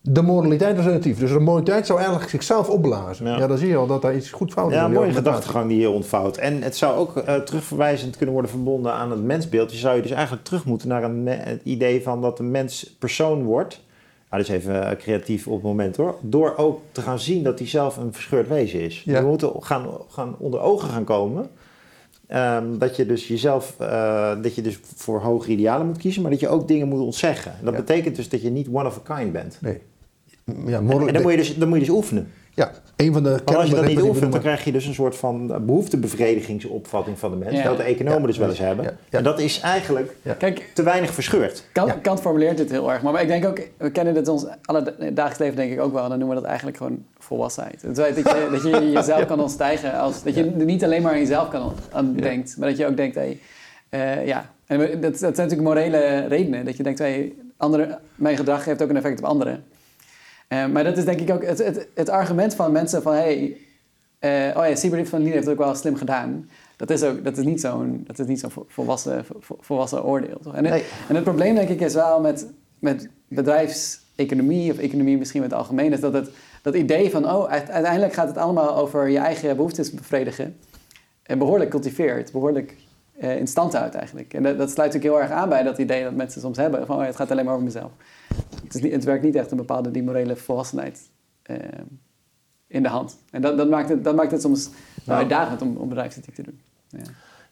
de 0.00 0.22
moraliteit 0.22 0.78
is 0.78 0.84
relatief. 0.84 1.18
Dus 1.18 1.30
de 1.32 1.38
moraliteit 1.38 1.86
zou 1.86 1.98
eigenlijk 1.98 2.30
zichzelf 2.30 2.68
opblazen. 2.68 3.26
Ja. 3.26 3.36
Ja, 3.38 3.46
dan 3.46 3.58
zie 3.58 3.68
je 3.68 3.76
al 3.76 3.86
dat 3.86 4.02
daar 4.02 4.16
iets 4.16 4.30
goed 4.30 4.52
fout 4.52 4.70
is. 4.70 4.74
ja 4.76 4.80
in 4.84 4.86
een 4.90 4.92
mooie 4.96 5.12
gedachtegang 5.12 5.68
die 5.68 5.76
hier 5.76 5.90
ontvouwt. 5.90 6.36
En 6.36 6.62
het 6.62 6.76
zou 6.76 6.96
ook 6.98 7.16
eh, 7.16 7.34
terugverwijzend 7.34 8.16
kunnen 8.16 8.32
worden 8.34 8.50
verbonden 8.50 8.92
aan 8.92 9.10
het 9.10 9.22
mensbeeld. 9.22 9.72
Je 9.72 9.78
zou 9.78 9.96
je 9.96 10.02
dus 10.02 10.10
eigenlijk 10.10 10.44
terug 10.44 10.64
moeten 10.64 10.88
naar 10.88 11.02
een 11.04 11.26
het 11.26 11.60
idee 11.62 12.02
van 12.02 12.20
dat 12.20 12.36
de 12.36 12.42
mens 12.42 12.94
persoon 12.98 13.42
wordt. 13.44 13.80
Nou, 14.30 14.42
dat 14.42 14.50
is 14.54 14.60
even 14.62 14.88
eh, 14.90 14.96
creatief 14.96 15.46
op 15.46 15.54
het 15.54 15.62
moment 15.62 15.96
hoor. 15.96 16.14
Door 16.20 16.54
ook 16.56 16.80
te 16.92 17.00
gaan 17.00 17.18
zien 17.18 17.42
dat 17.42 17.58
hij 17.58 17.68
zelf 17.68 17.96
een 17.96 18.12
verscheurd 18.12 18.48
wezen 18.48 18.80
is. 18.80 19.02
Ja. 19.04 19.20
We 19.20 19.26
moeten 19.28 19.52
gaan, 19.60 19.86
gaan 20.08 20.34
onder 20.38 20.60
ogen 20.60 20.88
gaan 20.88 21.04
komen. 21.04 21.48
Ehm, 22.26 22.78
dat 22.78 22.96
je 22.96 23.06
dus 23.06 23.28
jezelf, 23.28 23.74
eh, 23.78 24.42
dat 24.42 24.54
je 24.54 24.62
dus 24.62 24.78
voor 24.96 25.20
hogere 25.20 25.52
idealen 25.52 25.86
moet 25.86 25.96
kiezen, 25.98 26.22
maar 26.22 26.30
dat 26.30 26.40
je 26.40 26.48
ook 26.48 26.68
dingen 26.68 26.88
moet 26.88 27.00
ontzeggen. 27.00 27.52
En 27.58 27.64
dat 27.64 27.74
Ja. 27.74 27.80
betekent 27.80 28.16
dus 28.16 28.28
dat 28.28 28.42
je 28.42 28.50
niet 28.50 28.68
one 28.72 28.86
of 28.88 29.00
a 29.10 29.14
kind 29.16 29.32
bent. 29.32 29.58
Nee. 29.60 29.80
Ja, 30.66 30.78
en 30.78 30.86
dan, 30.86 31.22
moet 31.22 31.30
je 31.30 31.36
dus, 31.36 31.56
dan 31.56 31.68
moet 31.68 31.78
je 31.78 31.84
dus 31.84 31.94
oefenen. 31.94 32.28
ja, 32.54 32.70
een 32.96 33.12
van 33.12 33.22
de 33.22 33.40
Maar 33.44 33.56
als 33.56 33.68
je 33.68 33.74
dat 33.74 33.86
niet 33.86 34.00
oefent, 34.00 34.32
dan 34.32 34.40
krijg 34.40 34.64
je 34.64 34.72
dus 34.72 34.86
een 34.86 34.94
soort 34.94 35.16
van 35.16 35.52
eh, 35.52 35.58
behoeftebevredigingopvatting 35.60 37.18
van 37.18 37.30
de 37.30 37.36
mens. 37.36 37.56
Ja. 37.56 37.62
Dat 37.62 37.76
de 37.76 37.82
economen 37.82 38.20
Ja. 38.20 38.26
dus 38.26 38.36
wel 38.38 38.48
eens 38.48 38.58
hebben. 38.58 38.84
Ja. 38.84 38.90
Ja. 39.10 39.18
En 39.18 39.24
dat 39.24 39.38
is 39.40 39.60
eigenlijk 39.60 40.16
Kijk, 40.38 40.70
te 40.74 40.82
weinig 40.82 41.14
verscheurd. 41.14 41.64
Kant, 41.72 41.88
Ja. 41.88 41.98
Kant 42.02 42.20
formuleert 42.20 42.56
dit 42.56 42.70
heel 42.70 42.92
erg. 42.92 43.02
Maar 43.02 43.22
ik 43.22 43.28
denk 43.28 43.44
ook, 43.46 43.60
we 43.76 43.90
kennen 43.90 44.14
dit 44.14 44.26
in 44.26 44.32
ons 44.32 44.46
alle 44.64 44.82
dagelijks 44.98 45.38
leven 45.38 45.56
denk 45.56 45.72
ik 45.72 45.80
ook 45.80 45.92
wel. 45.92 46.08
Dan 46.08 46.18
noemen 46.18 46.28
we 46.28 46.34
dat 46.34 46.44
eigenlijk 46.44 46.76
gewoon 46.76 47.04
volwassenheid. 47.18 47.82
Het 47.82 47.98
feit 47.98 48.14
dat 48.24 48.24
je, 48.34 48.48
dat 48.50 48.62
je 48.62 48.90
jezelf 48.90 49.26
kan 49.26 49.40
ontstijgen. 49.40 49.98
Als, 49.98 50.22
dat 50.22 50.34
je 50.34 50.44
niet 50.44 50.84
alleen 50.84 51.02
maar 51.02 51.12
aan 51.12 51.18
jezelf 51.18 51.48
kan 51.48 51.72
aan 51.92 52.12
Ja. 52.16 52.22
denkt. 52.22 52.56
Maar 52.58 52.68
dat 52.68 52.78
je 52.78 52.86
ook 52.86 52.96
denkt, 52.96 53.14
hey, 53.14 53.38
eh, 53.88 54.26
ja. 54.26 54.50
En 54.66 54.78
dat, 54.78 55.00
dat 55.00 55.18
zijn 55.18 55.32
natuurlijk 55.32 55.62
morele 55.62 56.26
redenen. 56.28 56.64
Dat 56.64 56.76
je 56.76 56.82
denkt, 56.82 56.98
hey, 56.98 57.32
andere, 57.56 57.98
mijn 58.14 58.36
gedrag 58.36 58.64
heeft 58.64 58.82
ook 58.82 58.88
een 58.88 58.96
effect 58.96 59.18
op 59.18 59.24
anderen. 59.24 59.64
Eh, 60.48 60.66
maar 60.66 60.84
dat 60.84 60.96
is 60.96 61.04
denk 61.04 61.20
ik 61.20 61.30
ook 61.30 61.44
het, 61.44 61.58
het, 61.58 61.88
het 61.94 62.08
argument 62.08 62.54
van 62.54 62.72
mensen 62.72 63.02
van... 63.02 63.12
Hey, 63.14 63.56
eh, 64.18 64.30
oh 64.56 64.68
ja, 64.68 64.74
Siebert 64.74 65.08
van 65.08 65.22
Lien 65.22 65.32
heeft 65.32 65.44
het 65.46 65.52
ook 65.58 65.64
wel 65.64 65.74
slim 65.74 65.96
gedaan. 65.96 66.48
Dat 66.76 66.90
is, 66.90 67.02
ook, 67.02 67.24
dat 67.24 67.36
is 67.36 67.44
niet 67.44 67.60
zo'n 67.60 68.04
dat 68.06 68.18
is 68.18 68.26
niet 68.26 68.40
zo'n 68.40 68.50
vo- 68.50 68.64
volwassen, 68.68 69.24
vo- 69.40 69.56
volwassen 69.60 70.04
oordeel. 70.04 70.38
Toch? 70.42 70.54
En, 70.54 70.64
het- 70.64 70.74
Nee. 70.74 70.84
en 71.08 71.14
het 71.14 71.24
probleem 71.24 71.54
denk 71.54 71.68
ik 71.68 71.80
is 71.80 71.94
wel 71.94 72.20
met, 72.20 72.46
met 72.78 73.08
bedrijfseconomie... 73.28 74.72
of 74.72 74.78
economie 74.78 75.18
misschien 75.18 75.42
in 75.42 75.48
het 75.48 75.58
algemeen... 75.58 75.92
is 75.92 76.00
dat 76.00 76.12
het 76.12 76.30
dat 76.62 76.74
idee 76.74 77.10
van... 77.10 77.30
oh, 77.32 77.48
uite- 77.50 77.72
uiteindelijk 77.72 78.12
gaat 78.12 78.28
het 78.28 78.36
allemaal 78.38 78.76
over 78.76 79.08
je 79.08 79.18
eigen 79.18 79.56
behoeftes 79.56 79.90
bevredigen... 79.92 80.56
en 81.22 81.38
behoorlijk 81.38 81.70
cultiveert, 81.70 82.32
behoorlijk 82.32 82.74
eh, 83.20 83.36
in 83.38 83.46
stand 83.46 83.72
houdt 83.72 83.94
eigenlijk. 83.94 84.34
En 84.34 84.42
dat, 84.42 84.58
dat 84.58 84.70
sluit 84.70 84.92
natuurlijk 84.92 85.20
heel 85.20 85.30
erg 85.30 85.40
aan 85.42 85.48
bij 85.48 85.62
dat 85.62 85.78
idee 85.78 86.02
dat 86.02 86.14
mensen 86.14 86.40
soms 86.40 86.56
hebben... 86.56 86.86
van 86.86 86.96
oh, 86.98 87.04
het 87.04 87.16
gaat 87.16 87.30
alleen 87.30 87.44
maar 87.44 87.54
over 87.54 87.66
mezelf. 87.66 87.90
Het, 88.66 88.74
is 88.74 88.82
niet, 88.82 88.92
het 88.92 89.04
werkt 89.04 89.24
niet 89.24 89.34
echt 89.34 89.50
een 89.50 89.56
bepaalde 89.56 89.90
die 89.90 90.02
morele 90.02 90.36
volwassenheid 90.36 91.10
eh, 91.42 91.56
in 92.66 92.82
de 92.82 92.88
hand. 92.88 93.18
En 93.30 93.42
dat, 93.42 93.56
dat, 93.56 93.68
maakt, 93.68 93.88
het, 93.88 94.04
dat 94.04 94.16
maakt 94.16 94.30
het 94.30 94.40
soms 94.40 94.70
Nou. 95.04 95.18
uitdagend 95.18 95.62
om, 95.62 95.76
om 95.76 95.88
bedrijfsethiek 95.88 96.34
te 96.34 96.42
doen. 96.42 96.60
Ja. 96.88 97.02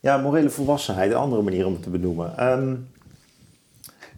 Ja, 0.01 0.19
morele 0.19 0.51
volwassenheid, 0.51 1.11
een 1.11 1.17
andere 1.17 1.43
manier 1.43 1.67
om 1.67 1.73
het 1.73 1.83
te 1.83 1.91
benoemen. 1.91 2.39
Ehm, 2.39 2.75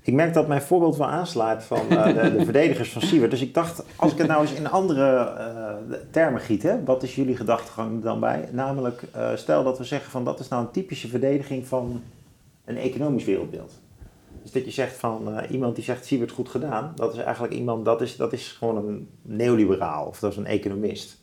ik 0.00 0.14
merk 0.14 0.34
dat 0.34 0.48
mijn 0.48 0.62
voorbeeld 0.62 0.96
wel 0.96 1.06
aanslaat 1.06 1.64
van 1.64 1.88
eh, 1.88 2.04
de, 2.22 2.36
de 2.36 2.44
verdedigers 2.44 2.92
van 2.92 3.02
Siewert. 3.02 3.30
Dus 3.30 3.40
ik 3.40 3.54
dacht, 3.54 3.82
als 3.96 4.12
ik 4.12 4.18
het 4.18 4.26
nou 4.26 4.42
eens 4.42 4.52
in 4.52 4.70
andere 4.70 5.18
eh, 5.18 5.98
termen 6.10 6.40
giet, 6.40 6.62
hè, 6.62 6.84
wat 6.84 7.02
is 7.02 7.14
jullie 7.14 7.36
gedachtegang 7.36 8.02
dan 8.02 8.20
bij? 8.20 8.48
Namelijk, 8.52 9.02
stel 9.34 9.64
dat 9.64 9.78
we 9.78 9.84
zeggen 9.84 10.10
van 10.10 10.24
dat 10.24 10.40
is 10.40 10.48
nou 10.48 10.64
een 10.64 10.70
typische 10.70 11.08
verdediging 11.08 11.66
van 11.66 12.02
een 12.64 12.76
economisch 12.76 13.24
wereldbeeld. 13.24 13.72
Dus 14.46 14.54
dat 14.54 14.64
je 14.64 14.70
zegt 14.70 14.96
van 14.96 15.38
eh, 15.38 15.50
iemand 15.50 15.74
die 15.74 15.84
zegt 15.84 16.04
Siewert 16.04 16.30
goed 16.30 16.48
gedaan, 16.48 16.92
dat 16.94 17.12
is 17.12 17.18
eigenlijk 17.18 17.54
iemand, 17.54 17.84
dat 17.84 18.00
is, 18.00 18.16
dat 18.16 18.32
is 18.32 18.48
gewoon 18.48 18.76
een 18.76 19.08
neoliberaal 19.22 20.06
of 20.06 20.18
dat 20.18 20.30
is 20.30 20.36
een 20.36 20.46
economist. 20.46 21.22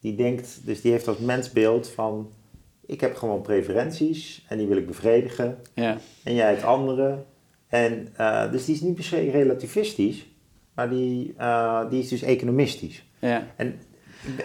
Die 0.00 0.14
denkt, 0.14 0.60
dus 0.64 0.80
die 0.80 0.92
heeft 0.92 1.08
als 1.08 1.18
mensbeeld 1.18 1.88
van 1.88 2.32
ik 2.86 3.00
heb 3.00 3.16
gewoon 3.16 3.40
preferenties 3.40 4.44
en 4.48 4.58
die 4.58 4.66
wil 4.66 4.76
ik 4.76 4.86
bevredigen. 4.86 5.58
Ja. 5.74 5.98
En 6.24 6.34
jij 6.34 6.50
het 6.54 6.62
andere. 6.62 7.24
En, 7.68 8.08
eh, 8.16 8.50
dus 8.50 8.64
die 8.64 8.74
is 8.74 8.80
niet 8.80 8.94
per 8.94 9.04
se 9.04 9.30
relativistisch, 9.30 10.26
maar 10.74 10.90
die, 10.90 11.34
eh, 11.36 11.90
die 11.90 12.00
is 12.00 12.08
dus 12.08 12.22
economistisch. 12.22 13.04
Ja. 13.18 13.46
En 13.56 13.80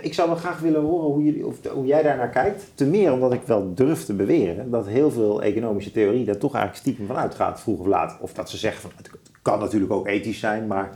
ik- 0.01 0.13
zou 0.13 0.27
wel 0.29 0.37
graag 0.37 0.59
willen 0.59 0.81
horen 0.81 1.05
hoe, 1.13 1.23
jullie, 1.23 1.45
of, 1.47 1.55
hoe 1.73 1.85
jij 1.85 2.01
daar 2.01 2.17
naar 2.17 2.29
kijkt. 2.29 2.63
Ten 2.75 2.89
meer 2.89 3.11
omdat 3.13 3.33
ik 3.33 3.41
wel 3.45 3.73
durf 3.75 4.03
te 4.05 4.13
beweren 4.13 4.71
dat 4.71 4.87
heel 4.87 5.11
veel 5.11 5.41
economische 5.43 5.91
theorie 5.91 6.25
daar 6.25 6.37
toch 6.37 6.53
eigenlijk 6.53 6.83
stiekem 6.83 7.05
van 7.07 7.15
uitgaat, 7.17 7.61
vroeg 7.61 7.79
of 7.79 7.85
laat. 7.85 8.17
Of 8.21 8.33
dat 8.33 8.49
ze 8.49 8.57
zeggen 8.57 8.81
van 8.81 8.91
het 8.95 9.09
kan 9.41 9.59
natuurlijk 9.59 9.91
ook 9.91 10.07
ethisch 10.07 10.39
zijn, 10.39 10.67
maar, 10.67 10.89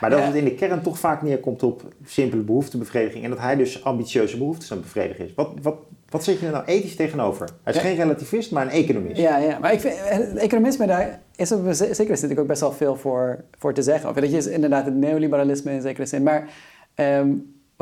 maar 0.00 0.10
dat 0.10 0.18
Ja. 0.18 0.24
het 0.24 0.34
in 0.34 0.44
de 0.44 0.54
kern 0.54 0.82
toch 0.82 0.98
vaak 0.98 1.22
neerkomt 1.22 1.62
op 1.62 1.82
simpele 2.04 2.42
behoeftebevrediging. 2.42 3.24
En 3.24 3.30
dat 3.30 3.38
hij 3.38 3.56
dus 3.56 3.84
ambitieuze 3.84 4.38
behoeftes 4.38 4.70
aan 4.70 4.76
het 4.76 4.86
bevredigen 4.86 5.24
is. 5.24 5.34
Wat, 5.34 5.52
wat, 5.62 5.76
wat 6.08 6.24
zit 6.24 6.40
je 6.40 6.46
er 6.46 6.52
nou 6.52 6.64
ethisch 6.64 6.96
tegenover? 6.96 7.48
Hij 7.62 7.72
is 7.74 7.80
Ja. 7.80 7.86
geen 7.86 7.96
relativist, 7.96 8.50
maar 8.52 8.62
een 8.66 8.70
economist. 8.72 9.20
Ja, 9.20 9.38
ja, 9.38 9.58
maar 9.58 9.72
ik 9.72 9.80
vind, 9.80 9.94
het 10.08 10.36
economisme, 10.36 10.86
daar 10.86 11.20
is 11.36 11.52
op 11.52 11.60
zekere 11.72 12.16
zin 12.16 12.38
ook 12.38 12.46
best 12.46 12.60
wel 12.60 12.72
veel 12.72 12.96
voor, 12.96 13.44
voor 13.58 13.72
te 13.74 13.82
zeggen. 13.82 14.08
Of 14.08 14.14
dat 14.14 14.30
je 14.30 14.36
is 14.36 14.46
inderdaad 14.46 14.84
het 14.84 14.94
neoliberalisme 14.94 15.72
in 15.72 15.80
zekere 15.82 16.06
zin. 16.06 16.22
Maar 16.22 16.48
ehm, 16.94 17.30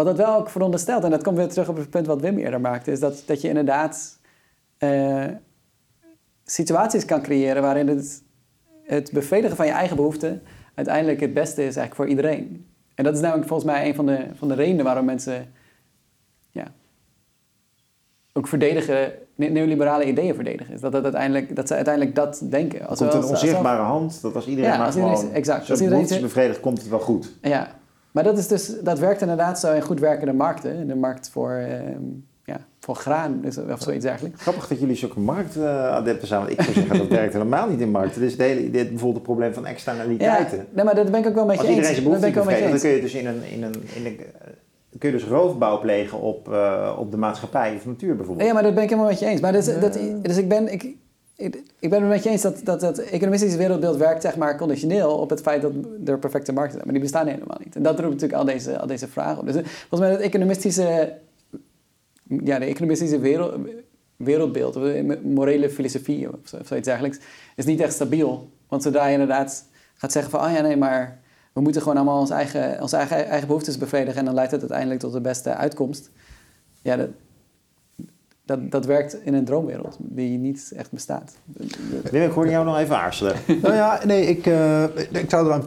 wat 0.05 0.17
dat 0.17 0.27
wel 0.27 0.37
ook 0.37 0.51
veronderstelt, 0.51 1.05
en 1.05 1.11
dat 1.11 1.23
komt 1.23 1.37
weer 1.37 1.49
terug 1.49 1.69
op 1.69 1.77
het 1.77 1.91
punt 1.91 2.07
wat 2.07 2.21
Wim 2.21 2.39
eerder 2.39 2.61
maakte, 2.61 2.91
is 2.91 3.01
dat, 3.01 3.23
dat 3.27 3.41
je 3.41 3.49
inderdaad 3.49 4.19
eh, 4.79 5.25
situaties 6.45 7.05
kan 7.05 7.23
creëren 7.23 7.63
waarin 7.63 7.89
het, 7.89 8.23
het 8.83 9.13
bevredigen 9.13 9.57
van 9.57 9.67
je 9.67 9.73
eigen 9.73 9.97
behoeften 9.97 10.43
uiteindelijk 10.75 11.21
het 11.21 11.35
beste 11.35 11.57
is 11.61 11.77
eigenlijk 11.77 11.95
voor 11.95 12.07
iedereen. 12.09 12.67
En 12.95 13.05
dat 13.05 13.15
is 13.15 13.21
namelijk 13.21 13.49
volgens 13.49 13.71
mij 13.73 13.89
een 13.89 13.95
van 13.95 14.07
de, 14.07 14.27
van 14.35 14.49
de 14.49 14.55
redenen 14.55 14.85
waarom 14.85 15.05
mensen 15.05 15.53
ja, 16.51 16.65
ook 18.33 18.49
verdedigen 18.49 19.13
ne- 19.35 19.49
neoliberale 19.49 20.05
ideeën 20.05 20.35
verdedigen. 20.35 20.75
Is 20.75 20.81
dat, 20.81 20.93
dat, 20.93 21.03
uiteindelijk, 21.05 21.57
dat 21.57 21.69
ze 21.69 21.75
uiteindelijk 21.75 22.15
dat 22.17 22.43
denken. 22.51 22.87
Als 22.87 22.99
komt 22.99 23.15
een 23.15 23.25
onzichtbare 23.25 23.83
hand, 23.83 24.23
dat 24.23 24.35
als 24.35 24.47
iedereen 24.47 24.71
Ja, 24.71 24.77
maar 24.77 24.87
als 24.87 24.95
iedereen- 24.95 25.17
gewoon 25.17 25.33
exact. 25.33 25.71
Als 25.71 25.81
iedereen 25.81 26.21
bevredigt, 26.21 26.61
komt 26.61 26.79
het 26.79 26.89
wel 26.89 27.01
goed. 27.01 27.33
Ja, 27.43 27.79
maar 28.13 28.25
dat, 28.25 28.39
is 28.39 28.47
dus, 28.49 28.73
dat 28.83 28.99
werkt 28.99 29.21
inderdaad 29.21 29.61
zo 29.61 29.75
in 29.75 29.83
goed 29.83 30.01
werkende 30.01 30.33
markten. 30.33 30.87
De 30.87 30.95
markt 30.95 31.31
voor, 31.31 31.51
ehm, 31.51 32.03
ja, 32.45 32.57
voor 32.81 32.95
graan 32.95 33.41
dus, 33.43 33.59
of 33.59 33.81
zoiets 33.83 34.05
dergelijks. 34.05 34.43
Grappig 34.43 34.69
dat 34.69 34.81
jullie 34.81 34.97
zulke 34.97 35.21
marktadepten 35.21 36.29
zijn, 36.29 36.41
want 36.41 36.53
ik 36.53 36.61
zou 36.61 36.75
zeggen 36.75 36.99
dat 36.99 37.09
werkt 37.09 37.33
helemaal 37.33 37.69
niet 37.69 37.81
in 37.81 37.91
markten. 37.91 38.21
Dit 38.21 38.31
is 38.31 38.37
het 38.37 38.47
hele, 38.47 38.61
dit, 38.71 38.89
bijvoorbeeld 38.89 39.15
het 39.15 39.23
probleem 39.23 39.53
van 39.53 39.63
Ja, 39.63 39.69
externaliteiten. 39.69 40.67
nee, 40.71 40.85
maar 40.85 40.95
dat 40.95 41.11
ben 41.11 41.21
ik 41.21 41.27
ook 41.27 41.35
wel 41.35 41.47
met 41.47 41.55
je 41.55 41.61
Als 41.61 41.69
eens. 41.69 41.77
iedereen 41.77 41.97
zijn 42.03 42.11
Dat 42.11 42.21
behoefte 42.21 42.51
bevredigt, 42.51 42.83
dan 42.83 42.91
kun 42.91 42.91
je 42.91 43.01
dus 43.01 43.15
in 43.15 43.27
een, 43.27 43.43
in 43.51 43.63
een, 43.63 43.83
in 43.95 44.07
een 44.07 44.21
kun 44.99 45.11
je 45.11 45.17
dus 45.19 45.27
roofbouw 45.27 45.81
plegen 45.81 46.21
op, 46.21 46.53
eh, 46.53 46.97
op 46.99 47.11
de 47.11 47.17
maatschappij 47.17 47.75
of 47.77 47.87
natuur 47.87 48.17
bijvoorbeeld. 48.17 48.49
Ja, 48.49 48.55
maar 48.55 48.63
dat 48.63 48.75
ben 48.75 48.83
ik 48.83 48.89
helemaal 48.89 49.11
met 49.11 49.21
je 49.21 49.27
eens. 49.27 49.41
Maar 49.41 49.53
dus, 49.53 49.81
dat, 49.81 49.99
dus 50.23 50.37
ik 50.37 50.49
ben, 50.49 50.73
ik, 50.73 50.95
ik, 51.79 51.91
ben 51.91 52.01
het 52.01 52.09
met 52.09 52.23
je 52.23 52.31
eens 52.31 52.43
dat, 52.43 52.61
dat 52.65 52.81
het 52.81 52.99
economistische 52.99 53.59
wereldbeeld 53.59 53.97
werkt 53.97 54.23
zeg 54.23 54.37
maar 54.37 54.57
conditioneel 54.57 55.17
op 55.17 55.31
het 55.31 55.41
feit 55.41 55.63
dat 55.63 55.73
er 56.05 56.19
perfecte 56.19 56.53
markten 56.53 56.73
zijn. 56.73 56.85
Maar 56.85 56.95
die 56.95 57.03
bestaan 57.03 57.27
helemaal 57.27 57.61
niet. 57.65 57.77
En 57.77 57.83
dat 57.83 57.99
roept 57.99 58.13
natuurlijk 58.13 58.39
al 58.39 58.45
deze, 58.45 58.79
al 58.79 58.87
deze 58.87 59.09
vragen 59.09 59.39
op. 59.39 59.47
Dus 59.47 59.55
eh, 59.55 59.65
volgens 59.65 60.01
mij 60.01 60.11
het 60.11 60.21
economistische, 60.21 61.19
ja, 62.45 62.59
de 62.59 62.65
economistische 62.65 63.19
wereld, 63.19 63.55
wereldbeeld, 64.17 64.77
of 64.77 64.83
de 64.83 65.21
morele 65.23 65.71
filosofie 65.71 66.29
of, 66.29 66.39
zo, 66.45 66.59
zoiets 66.65 66.87
dergelijks, 66.87 67.19
is 67.57 67.65
niet 67.65 67.81
echt 67.81 67.93
stabiel. 67.93 68.51
Want 68.69 68.83
zodra 68.83 69.07
je 69.07 69.13
inderdaad 69.13 69.65
gaat 69.95 70.13
zeggen 70.13 70.31
van, 70.31 70.45
oh 70.45 70.53
ja, 70.53 70.61
nee, 70.61 70.77
maar 70.77 71.21
we 71.53 71.61
moeten 71.61 71.83
gewoon 71.83 71.97
allemaal 71.97 72.21
onze 72.21 72.35
eigen, 72.35 72.83
onze 72.83 72.97
eigen, 72.97 73.27
eigen 73.27 73.47
behoeftes 73.47 73.79
bevredigen 73.79 74.19
en 74.19 74.25
dan 74.25 74.35
leidt 74.35 74.51
het 74.51 74.61
uiteindelijk 74.61 75.01
tot 75.01 75.13
de 75.13 75.21
beste 75.21 75.55
uitkomst. 75.55 76.11
Ja, 76.83 76.97
dat, 76.97 77.09
dat, 78.51 78.71
dat 78.71 78.87
werkt 78.87 79.25
in 79.25 79.35
een 79.35 79.45
droomwereld 79.45 79.97
die 79.99 80.39
niet 80.39 80.73
echt 80.77 80.91
bestaat. 80.93 81.37
Wim, 82.11 82.23
ik 82.23 82.31
hoorde 82.33 82.51
jou 82.51 82.65
nog 82.65 82.79
even 82.79 82.99
aarzelen. 82.99 83.37
Nou 83.63 83.75
ja, 83.75 84.01
nee, 84.07 84.27
ik, 84.27 84.47
eh, 84.47 84.85
ik 85.11 85.31
zou 85.31 85.53
er 85.53 85.65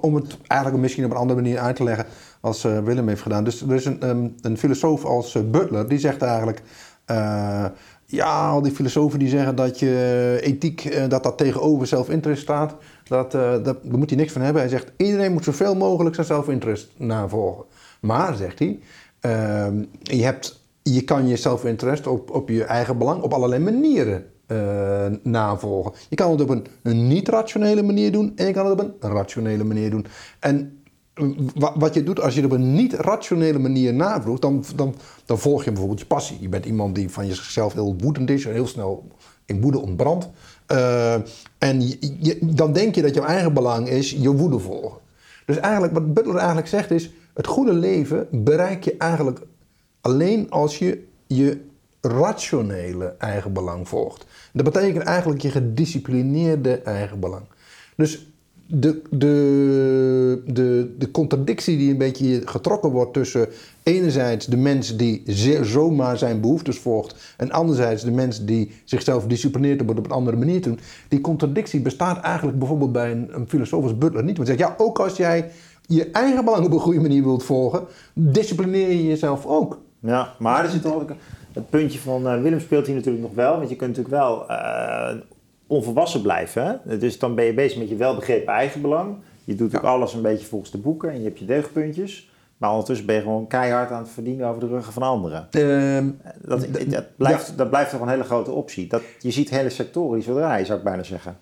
om 0.00 0.14
het 0.14 0.36
eigenlijk 0.46 0.82
misschien 0.82 1.04
op 1.04 1.10
een 1.10 1.16
andere 1.16 1.40
manier 1.40 1.58
uit 1.58 1.76
te 1.76 1.84
leggen 1.84 2.06
als 2.40 2.64
eh, 2.64 2.78
Willem 2.78 3.08
heeft 3.08 3.22
gedaan. 3.22 3.44
Dus 3.44 3.62
er 3.62 3.74
is 3.74 3.84
een, 3.84 4.00
ehm, 4.00 4.28
een 4.40 4.58
filosoof 4.58 5.04
als 5.04 5.34
eh, 5.34 5.42
Butler, 5.50 5.88
die 5.88 5.98
zegt 5.98 6.22
eigenlijk... 6.22 6.62
eh, 7.04 7.64
ja, 8.06 8.48
al 8.48 8.62
die 8.62 8.72
filosofen 8.72 9.18
die 9.18 9.28
zeggen 9.28 9.56
dat 9.56 9.78
je 9.78 10.38
ethiek, 10.42 10.84
eh, 10.84 11.08
dat 11.08 11.22
dat 11.22 11.38
tegenover 11.38 11.86
zelfinterest 11.86 12.42
staat. 12.42 12.74
Dat, 13.04 13.34
eh, 13.34 13.50
dat, 13.50 13.64
daar 13.64 13.98
moet 13.98 14.10
hij 14.10 14.18
niks 14.18 14.32
van 14.32 14.42
hebben. 14.42 14.62
Hij 14.62 14.70
zegt, 14.70 14.92
iedereen 14.96 15.32
moet 15.32 15.44
zoveel 15.44 15.74
mogelijk 15.74 16.14
zijn 16.14 16.26
zelfinterest 16.26 16.88
navolgen. 16.96 17.64
Maar, 18.00 18.36
zegt 18.36 18.58
hij, 18.58 18.78
ehm, 19.20 19.84
je, 20.02 20.24
hebt, 20.24 20.63
je 20.92 21.02
kan 21.02 21.28
je 21.28 21.36
zelfinterest 21.36 22.06
op, 22.06 22.30
op 22.30 22.48
je 22.48 22.64
eigen 22.64 22.98
belang 22.98 23.22
op 23.22 23.32
allerlei 23.32 23.62
manieren 23.62 24.24
eh, 24.46 25.06
navolgen. 25.22 25.92
Je 26.08 26.16
kan 26.16 26.30
het 26.30 26.40
op 26.40 26.48
een, 26.82 27.06
niet-rationele 27.06 27.82
manier 27.82 28.12
doen 28.12 28.32
en 28.36 28.46
je 28.46 28.52
kan 28.52 28.66
het 28.66 28.80
op 28.80 28.94
een 29.00 29.10
rationele 29.10 29.64
manier 29.64 29.90
doen. 29.90 30.06
En 30.40 30.82
wa- 31.54 31.78
wat 31.78 31.94
je 31.94 32.02
doet 32.02 32.20
als 32.20 32.34
je 32.34 32.40
het 32.42 32.52
op 32.52 32.58
een 32.58 32.74
niet-rationele 32.74 33.58
manier 33.58 33.94
navolgt, 33.94 34.42
dan, 34.42 34.64
dan, 34.76 34.94
dan 35.24 35.38
volg 35.38 35.64
je 35.64 35.70
bijvoorbeeld 35.70 36.00
je 36.00 36.06
passie. 36.06 36.36
Je 36.40 36.48
bent 36.48 36.66
iemand 36.66 36.94
die 36.94 37.10
van 37.10 37.24
zichzelf 37.24 37.72
heel 37.72 37.96
woedend 37.98 38.30
is 38.30 38.44
en 38.44 38.52
heel 38.52 38.66
snel 38.66 39.08
in 39.44 39.60
woede 39.60 39.78
ontbrandt. 39.80 40.28
Eh, 40.66 41.14
en 41.58 41.82
dan 42.40 42.72
denk 42.72 42.94
je 42.94 43.02
dat 43.02 43.14
jouw 43.14 43.24
eigen 43.24 43.52
belang 43.52 43.88
is 43.88 44.10
je 44.10 44.32
woede 44.32 44.58
volgen. 44.58 44.98
Dus 45.46 45.56
eigenlijk, 45.56 45.92
wat 45.92 46.14
Butler 46.14 46.36
eigenlijk 46.36 46.68
zegt 46.68 46.90
is, 46.90 47.10
het 47.34 47.46
goede 47.46 47.72
leven 47.72 48.26
bereik 48.30 48.84
je 48.84 48.96
eigenlijk 48.96 49.40
alleen 50.04 50.50
als 50.50 50.78
je 50.78 51.04
je 51.26 51.60
rationele 52.00 53.14
eigen 53.18 53.52
belang 53.52 53.88
volgt. 53.88 54.26
Dat 54.52 54.64
betekent 54.64 55.04
eigenlijk 55.04 55.40
je 55.42 55.50
gedisciplineerde 55.50 56.74
eigen 56.74 57.20
belang. 57.20 57.42
Dus 57.96 58.26
de, 58.66 59.02
de, 59.10 60.42
de, 60.46 60.94
de 60.98 61.10
contradictie 61.10 61.76
die 61.76 61.90
een 61.90 61.98
beetje 61.98 62.42
getrokken 62.44 62.90
wordt 62.90 63.12
tussen 63.12 63.48
enerzijds 63.82 64.46
de 64.46 64.56
mens 64.56 64.96
die 64.96 65.22
zomaar 65.62 66.18
zijn 66.18 66.40
behoeftes 66.40 66.78
volgt 66.78 67.34
en 67.36 67.50
anderzijds 67.50 68.02
de 68.02 68.10
mens 68.10 68.44
die 68.44 68.70
zichzelf 68.84 69.26
disciplineert 69.26 69.80
om 69.80 69.88
het 69.88 69.98
op 69.98 70.04
een 70.04 70.10
andere 70.10 70.36
manier 70.36 70.60
te 70.60 70.68
doen, 70.68 70.80
die 71.08 71.20
contradictie 71.20 71.80
bestaat 71.80 72.20
eigenlijk 72.20 72.58
bijvoorbeeld 72.58 72.92
bij 72.92 73.10
een, 73.10 73.28
een 73.34 73.48
filosoof 73.48 73.82
als 73.82 73.98
Butler 73.98 74.24
niet. 74.24 74.36
Want 74.36 74.48
hij 74.48 74.56
zegt, 74.56 74.70
ja, 74.70 74.84
ook 74.84 74.98
als 74.98 75.16
jij 75.16 75.50
je 75.86 76.10
eigen 76.10 76.44
belang 76.44 76.64
op 76.66 76.72
een 76.72 76.78
goede 76.78 77.00
manier 77.00 77.22
wilt 77.22 77.44
volgen, 77.44 77.86
disciplineer 78.12 78.90
je 78.90 79.06
jezelf 79.06 79.46
ook. 79.46 79.78
Ja, 80.04 80.34
maar 80.38 80.64
er 80.64 80.70
zit 80.70 80.82
toch 80.82 80.94
ook 80.94 81.10
het 81.52 81.70
puntje 81.70 81.98
van 81.98 82.28
eh, 82.28 82.40
Willem 82.42 82.60
speelt 82.60 82.86
hier 82.86 82.94
natuurlijk 82.94 83.24
nog 83.24 83.34
wel, 83.34 83.56
want 83.56 83.68
je 83.68 83.76
kunt 83.76 83.96
natuurlijk 83.96 84.22
wel 84.22 84.48
eh, 84.48 85.14
onvolwassen 85.66 86.22
blijven. 86.22 86.80
Hè? 86.84 86.98
Dus 86.98 87.18
dan 87.18 87.34
ben 87.34 87.44
je 87.44 87.54
bezig 87.54 87.78
met 87.78 87.88
je 87.88 87.96
welbegrepen 87.96 88.52
eigenbelang. 88.52 89.16
Je 89.44 89.54
doet 89.54 89.76
ook 89.76 89.82
alles 89.82 90.14
een 90.14 90.22
beetje 90.22 90.46
volgens 90.46 90.70
de 90.70 90.78
boeken 90.78 91.10
en 91.10 91.18
je 91.18 91.24
hebt 91.24 91.38
je 91.38 91.44
deugdpuntjes. 91.44 92.32
Maar 92.56 92.70
ondertussen 92.70 93.06
ben 93.06 93.14
je 93.14 93.20
gewoon 93.22 93.46
keihard 93.46 93.90
aan 93.90 94.02
het 94.02 94.10
verdienen 94.10 94.48
over 94.48 94.60
de 94.60 94.66
ruggen 94.66 94.92
van 94.92 95.02
anderen. 95.02 95.48
Ehm, 95.50 96.08
Dat, 96.38 96.66
dat, 96.88 97.16
blijft, 97.16 97.58
dat 97.58 97.70
blijft 97.70 97.90
toch 97.90 98.00
een 98.00 98.08
hele 98.08 98.24
grote 98.24 98.50
optie. 98.50 98.86
Dat, 98.86 99.02
je 99.18 99.30
ziet 99.30 99.50
hele 99.50 99.70
sectoren 99.70 100.14
die 100.14 100.22
zo 100.22 100.34
draaien, 100.34 100.66
zou 100.66 100.78
ik 100.78 100.84
bijna 100.84 101.02
zeggen. 101.02 101.36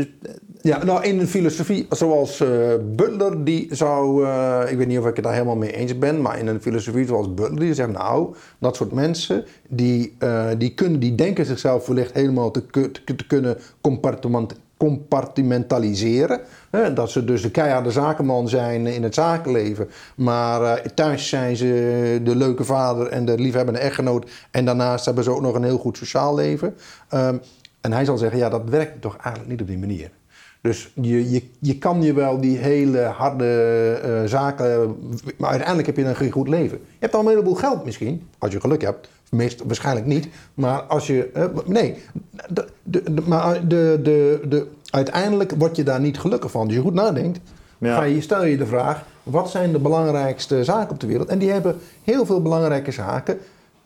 Dus 0.00 0.08
eh, 0.22 0.34
Ja, 0.62 0.84
nou 0.84 1.04
in 1.04 1.18
een 1.20 1.28
filosofie 1.28 1.86
zoals 1.90 2.40
eh, 2.40 2.48
Butler, 2.82 3.44
die 3.44 3.68
zou, 3.70 4.24
eh, 4.24 4.60
ik 4.70 4.76
weet 4.78 4.86
niet 4.86 4.98
of 4.98 5.06
ik 5.06 5.14
het 5.14 5.24
daar 5.24 5.32
helemaal 5.32 5.56
mee 5.56 5.72
eens 5.72 5.98
ben, 5.98 6.20
maar 6.20 6.38
in 6.38 6.46
een 6.46 6.60
filosofie 6.60 7.06
zoals 7.06 7.34
Butler, 7.34 7.60
die 7.60 7.74
zegt 7.74 7.92
nou, 7.92 8.34
dat 8.58 8.76
soort 8.76 8.92
mensen, 8.92 9.44
die, 9.68 10.16
die, 10.58 10.74
kunnen, 10.74 11.00
die 11.00 11.14
denken 11.14 11.46
zichzelf 11.46 11.86
wellicht 11.86 12.12
helemaal 12.14 12.50
te, 12.50 12.62
ku- 12.62 12.90
te, 12.90 13.14
te 13.16 13.26
kunnen 13.26 13.58
compartiment, 13.80 14.54
compartimentaliseren. 14.76 16.40
Dat 16.94 17.10
ze 17.10 17.24
dus 17.24 17.42
de 17.42 17.50
keiharde 17.50 17.90
zakenman 17.90 18.48
zijn 18.48 18.86
in 18.86 19.02
het 19.02 19.14
zakenleven, 19.14 19.88
maar 20.16 20.82
thuis 20.94 21.28
zijn 21.28 21.56
ze 21.56 22.20
de 22.24 22.36
leuke 22.36 22.64
vader 22.64 23.06
en 23.06 23.24
de 23.24 23.38
liefhebbende 23.38 23.80
echtgenoot 23.80 24.30
en 24.50 24.64
daarnaast 24.64 25.04
hebben 25.04 25.24
ze 25.24 25.30
ook 25.30 25.40
nog 25.40 25.54
een 25.54 25.64
heel 25.64 25.78
goed 25.78 25.96
sociaal 25.96 26.34
leven. 26.34 26.74
Ehm, 27.08 27.36
en 27.80 27.92
hij 27.92 28.04
zal 28.04 28.18
zeggen, 28.18 28.38
ja, 28.38 28.48
dat 28.48 28.68
werkt 28.68 29.00
toch 29.00 29.16
eigenlijk 29.16 29.48
niet 29.48 29.60
op 29.60 29.66
die 29.66 29.78
manier. 29.78 30.10
Dus 30.60 30.92
je, 31.00 31.30
je, 31.30 31.42
je 31.58 31.78
kan 31.78 32.02
je 32.02 32.12
wel 32.12 32.40
die 32.40 32.56
hele 32.58 32.98
harde 33.00 33.92
eh, 34.02 34.24
zaken, 34.28 34.96
maar 35.36 35.48
uiteindelijk 35.48 35.86
heb 35.86 35.96
je 35.96 36.04
dan 36.04 36.16
geen 36.16 36.30
goed 36.30 36.48
leven. 36.48 36.78
Je 36.78 36.96
hebt 36.98 37.14
al 37.14 37.20
een 37.20 37.28
heleboel 37.28 37.54
geld 37.54 37.84
misschien, 37.84 38.28
als 38.38 38.52
je 38.52 38.60
geluk 38.60 38.82
hebt. 38.82 39.08
Meest, 39.30 39.62
waarschijnlijk 39.66 40.06
niet, 40.06 40.28
maar 40.54 40.80
als 40.82 41.06
je. 41.06 41.30
eh, 41.34 41.44
nee, 41.66 41.96
de, 42.48 42.66
de, 42.82 43.02
de- 43.14 43.22
maar 43.26 43.68
de, 43.68 44.00
de, 44.02 44.40
de, 44.48 44.66
uiteindelijk 44.90 45.52
word 45.58 45.76
je 45.76 45.82
daar 45.82 46.00
niet 46.00 46.18
gelukkig 46.18 46.50
van. 46.50 46.66
Dus 46.66 46.76
je 46.76 46.82
goed 46.82 46.94
nadenkt, 46.94 47.38
Ja. 47.78 47.94
ga 47.96 48.02
je, 48.02 48.20
stel 48.20 48.44
je 48.44 48.56
de 48.56 48.66
vraag: 48.66 49.04
wat 49.22 49.50
zijn 49.50 49.72
de 49.72 49.78
belangrijkste 49.78 50.64
zaken 50.64 50.90
op 50.90 51.00
de 51.00 51.06
wereld? 51.06 51.28
En 51.28 51.38
die 51.38 51.50
hebben 51.50 51.76
heel 52.04 52.26
veel 52.26 52.42
belangrijke 52.42 52.90
zaken, 52.90 53.38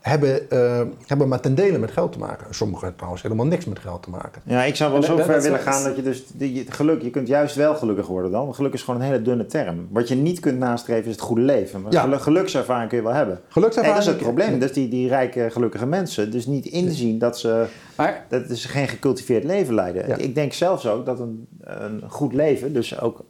hebben, 0.05 0.49
eh, 0.49 0.81
hebben 1.07 1.27
maar 1.27 1.39
ten 1.39 1.55
dele 1.55 1.77
met 1.77 1.91
geld 1.91 2.11
te 2.11 2.19
maken. 2.19 2.53
Sommige 2.53 2.93
trouwens 2.95 3.21
helemaal 3.23 3.45
niks 3.45 3.65
met 3.65 3.79
geld 3.79 4.03
te 4.03 4.09
maken. 4.09 4.41
ja, 4.45 4.63
ik 4.63 4.75
zou 4.75 4.91
wel 4.91 4.99
En 5.01 5.05
zo 5.07 5.15
dat- 5.15 5.25
ver 5.25 5.33
dat 5.33 5.43
willen 5.43 5.59
gaan 5.59 5.83
dat 5.83 5.95
je 5.95 6.01
dus 6.01 6.23
die, 6.33 6.65
geluk, 6.71 7.01
je 7.01 7.09
kunt 7.09 7.27
juist 7.27 7.55
wel 7.55 7.75
gelukkig 7.75 8.07
worden 8.07 8.31
dan. 8.31 8.55
Geluk 8.55 8.73
is 8.73 8.83
gewoon 8.83 8.99
een 9.01 9.05
hele 9.05 9.21
dunne 9.21 9.45
term. 9.45 9.87
Wat 9.91 10.07
je 10.07 10.15
niet 10.15 10.39
kunt 10.39 10.57
nastreven 10.59 11.05
is 11.05 11.11
het 11.11 11.21
goede 11.21 11.41
leven. 11.41 11.81
Maar 11.81 11.91
Ja. 11.91 12.01
geluk- 12.01 12.21
gelukservaring 12.21 12.89
kun 12.89 12.97
je 12.97 13.03
wel 13.03 13.13
hebben. 13.13 13.41
Gelukservaring. 13.49 13.99
Dat 14.03 14.07
is 14.13 14.13
het 14.19 14.23
probleem. 14.23 14.59
Dat 14.59 14.73
die, 14.73 14.87
die 14.89 15.07
rijke, 15.07 15.47
gelukkige 15.51 15.85
mensen 15.85 16.31
dus 16.31 16.45
niet 16.45 16.65
inzien 16.65 17.19
dat 17.19 17.39
ze, 17.39 17.65
Maar 17.95 18.25
dat 18.29 18.43
ze 18.57 18.67
geen 18.67 18.87
gecultiveerd 18.87 19.43
leven 19.43 19.73
leiden. 19.73 20.07
Ja. 20.07 20.15
Ik 20.15 20.35
denk 20.35 20.53
zelfs 20.53 20.87
ook 20.87 21.05
dat 21.05 21.19
een, 21.19 21.47
een 21.61 22.03
goed 22.07 22.33
leven 22.33 22.73
dus 22.73 22.99
ook 22.99 23.23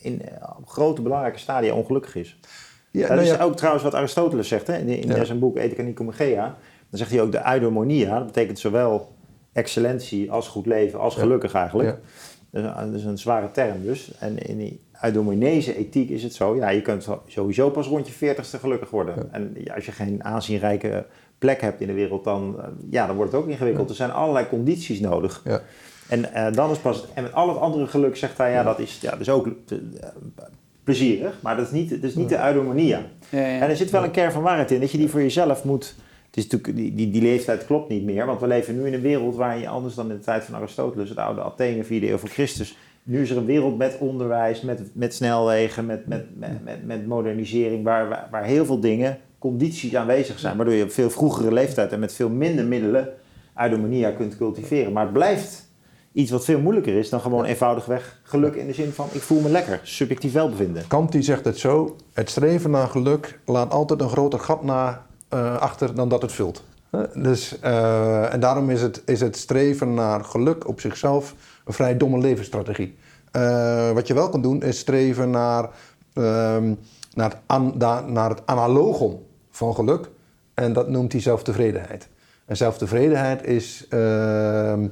in 0.00 0.22
op 0.58 0.68
grote 0.68 1.02
belangrijke 1.02 1.38
stadia 1.38 1.74
ongelukkig 1.74 2.14
is. 2.14 2.38
Ja, 2.90 3.00
dat 3.00 3.16
nou 3.16 3.20
is 3.20 3.28
ja. 3.28 3.42
ook 3.42 3.56
trouwens 3.56 3.84
wat 3.84 3.94
Aristoteles 3.94 4.48
zegt 4.48 4.66
hè, 4.66 4.76
in, 4.76 4.88
in 4.88 5.08
Ja. 5.08 5.24
zijn 5.24 5.38
boek 5.38 5.56
Ethica 5.56 5.82
Nicomachea. 5.82 6.56
Dan 6.90 6.98
zegt 6.98 7.10
hij 7.10 7.20
ook 7.20 7.32
de 7.32 7.42
eudaimonia. 7.52 8.16
Dat 8.16 8.26
betekent 8.26 8.58
zowel 8.58 9.12
excellentie 9.52 10.30
als 10.32 10.48
goed 10.48 10.66
leven 10.66 11.00
als 11.00 11.14
gelukkig 11.14 11.54
eigenlijk. 11.54 11.96
Dus, 12.50 12.62
dat 12.62 12.94
is 12.94 13.04
een 13.04 13.18
zware 13.18 13.50
term 13.50 13.82
dus. 13.82 14.12
En 14.18 14.38
in 14.38 14.58
die 14.58 14.80
eudomonese 15.02 15.76
ethiek 15.76 16.08
is 16.08 16.22
het 16.22 16.34
zo, 16.34 16.56
ja, 16.56 16.68
je 16.68 16.82
kunt 16.82 17.08
sowieso 17.26 17.70
pas 17.70 17.86
rond 17.86 18.06
je 18.06 18.12
veertigste 18.12 18.58
gelukkig 18.58 18.90
worden. 18.90 19.32
En 19.32 19.56
als 19.74 19.86
je 19.86 19.92
geen 19.92 20.24
aanzienrijke 20.24 21.06
plek 21.38 21.60
hebt 21.60 21.80
in 21.80 21.86
de 21.86 21.92
wereld, 21.92 22.24
dan, 22.24 22.54
eh, 22.60 22.64
ja, 22.90 23.06
dan 23.06 23.16
wordt 23.16 23.32
het 23.32 23.40
ook 23.40 23.48
ingewikkeld. 23.48 23.88
Er 23.88 23.96
zijn 23.96 24.10
allerlei 24.10 24.48
condities 24.48 25.00
nodig. 25.00 25.42
Ja. 25.44 25.60
En 26.08 26.32
eh, 26.32 26.52
dan 26.52 26.70
is 26.70 26.78
pas, 26.78 27.04
en 27.14 27.22
met 27.22 27.32
al 27.32 27.48
het 27.48 27.58
andere 27.58 27.86
geluk 27.86 28.16
zegt 28.16 28.38
hij, 28.38 28.52
ja, 28.52 28.62
dat 28.62 28.78
is, 28.78 28.98
ja, 29.00 29.14
is 29.18 29.30
ook 29.30 29.46
eh, 29.46 29.78
plezierig, 30.88 31.38
maar 31.42 31.56
dat 31.56 31.66
is 31.66 31.72
niet, 31.72 31.90
dat 31.90 32.02
is 32.02 32.14
niet 32.14 32.28
de 32.28 32.36
eudaimonia. 32.36 33.02
ja, 33.30 33.38
ja. 33.38 33.60
En 33.60 33.68
er 33.68 33.76
zit 33.76 33.90
wel 33.90 34.04
een 34.04 34.10
kern 34.10 34.32
van 34.32 34.42
waarheid 34.42 34.70
in, 34.70 34.80
dat 34.80 34.90
je 34.90 34.98
die 34.98 35.08
voor 35.08 35.20
jezelf 35.20 35.64
moet. 35.64 35.94
Het 36.26 36.36
is 36.36 36.46
natuurlijk, 36.46 36.76
die, 36.76 36.94
die, 36.94 37.10
die 37.10 37.22
leeftijd 37.22 37.66
klopt 37.66 37.88
niet 37.88 38.04
meer, 38.04 38.26
want 38.26 38.40
we 38.40 38.46
leven 38.46 38.76
nu 38.76 38.86
in 38.86 38.94
een 38.94 39.00
wereld 39.00 39.36
waar 39.36 39.58
je 39.58 39.68
anders 39.68 39.94
dan 39.94 40.10
in 40.10 40.16
de 40.16 40.22
tijd 40.22 40.44
van 40.44 40.54
Aristoteles, 40.54 41.08
het 41.08 41.18
oude 41.18 41.42
Athene, 41.42 41.84
4e 41.84 41.88
eeuw 41.88 42.16
voor 42.16 42.28
Christus. 42.28 42.76
Nu 43.02 43.22
is 43.22 43.30
er 43.30 43.36
een 43.36 43.44
wereld 43.44 43.78
met 43.78 43.96
onderwijs, 43.98 44.60
met, 44.60 44.80
met 44.92 45.14
snelwegen, 45.14 45.86
met, 45.86 46.06
met, 46.06 46.24
met, 46.38 46.86
met, 46.86 47.06
modernisering, 47.06 47.84
waar, 47.84 48.08
waar, 48.08 48.28
waar 48.30 48.44
heel 48.44 48.64
veel 48.64 48.80
dingen 48.80 49.18
condities 49.38 49.96
aanwezig 49.96 50.38
zijn, 50.38 50.56
waardoor 50.56 50.74
je 50.74 50.84
op 50.84 50.90
veel 50.90 51.10
vroegere 51.10 51.52
leeftijd 51.52 51.92
en 51.92 52.00
met 52.00 52.14
veel 52.14 52.28
minder 52.28 52.64
middelen 52.64 53.08
eudaimonia 53.56 54.10
kunt 54.10 54.36
cultiveren. 54.36 54.92
Maar 54.92 55.04
het 55.04 55.12
blijft 55.12 55.67
iets 56.18 56.30
wat 56.30 56.44
veel 56.44 56.60
moeilijker 56.60 56.94
is 56.94 57.08
dan 57.08 57.20
gewoon 57.20 57.44
eenvoudigweg 57.44 58.20
geluk 58.22 58.54
in 58.54 58.66
de 58.66 58.72
zin 58.72 58.92
van 58.92 59.08
ik 59.12 59.20
voel 59.20 59.40
me 59.40 59.48
lekker, 59.48 59.80
subjectief 59.82 60.32
welbevinden. 60.32 60.86
Kant 60.86 61.12
die 61.12 61.22
zegt 61.22 61.44
het 61.44 61.58
zo, 61.58 61.96
het 62.12 62.30
streven 62.30 62.70
naar 62.70 62.88
geluk 62.88 63.38
laat 63.44 63.70
altijd 63.72 64.00
een 64.00 64.08
groter 64.08 64.38
gat 64.40 64.62
na, 64.62 65.06
eh, 65.28 65.56
achter 65.56 65.94
dan 65.94 66.08
dat 66.08 66.22
het 66.22 66.32
vult. 66.32 66.62
Dus, 67.14 67.60
eh, 67.60 68.32
en 68.32 68.40
daarom 68.40 68.70
is 68.70 68.82
het, 68.82 69.02
is 69.04 69.20
het 69.20 69.36
streven 69.36 69.94
naar 69.94 70.24
geluk 70.24 70.68
op 70.68 70.80
zichzelf 70.80 71.34
een 71.64 71.72
vrij 71.72 71.96
domme 71.96 72.18
levensstrategie. 72.18 72.96
Eh, 73.30 73.90
wat 73.90 74.06
je 74.06 74.14
wel 74.14 74.28
kan 74.28 74.42
doen 74.42 74.62
is 74.62 74.78
streven 74.78 75.30
naar, 75.30 75.68
ehm, 76.12 76.74
naar, 77.14 77.30
het, 77.30 77.38
an, 77.46 77.74
da- 77.76 78.04
naar 78.06 78.30
het 78.30 78.42
analogon 78.44 79.22
van 79.50 79.74
geluk. 79.74 80.08
En 80.54 80.72
dat 80.72 80.88
noemt 80.88 81.12
hij 81.12 81.20
zelftevredenheid. 81.20 82.08
En 82.46 82.56
zelftevredenheid 82.56 83.46
is 83.46 83.86
ehm, 83.88 84.82
eh, 84.82 84.88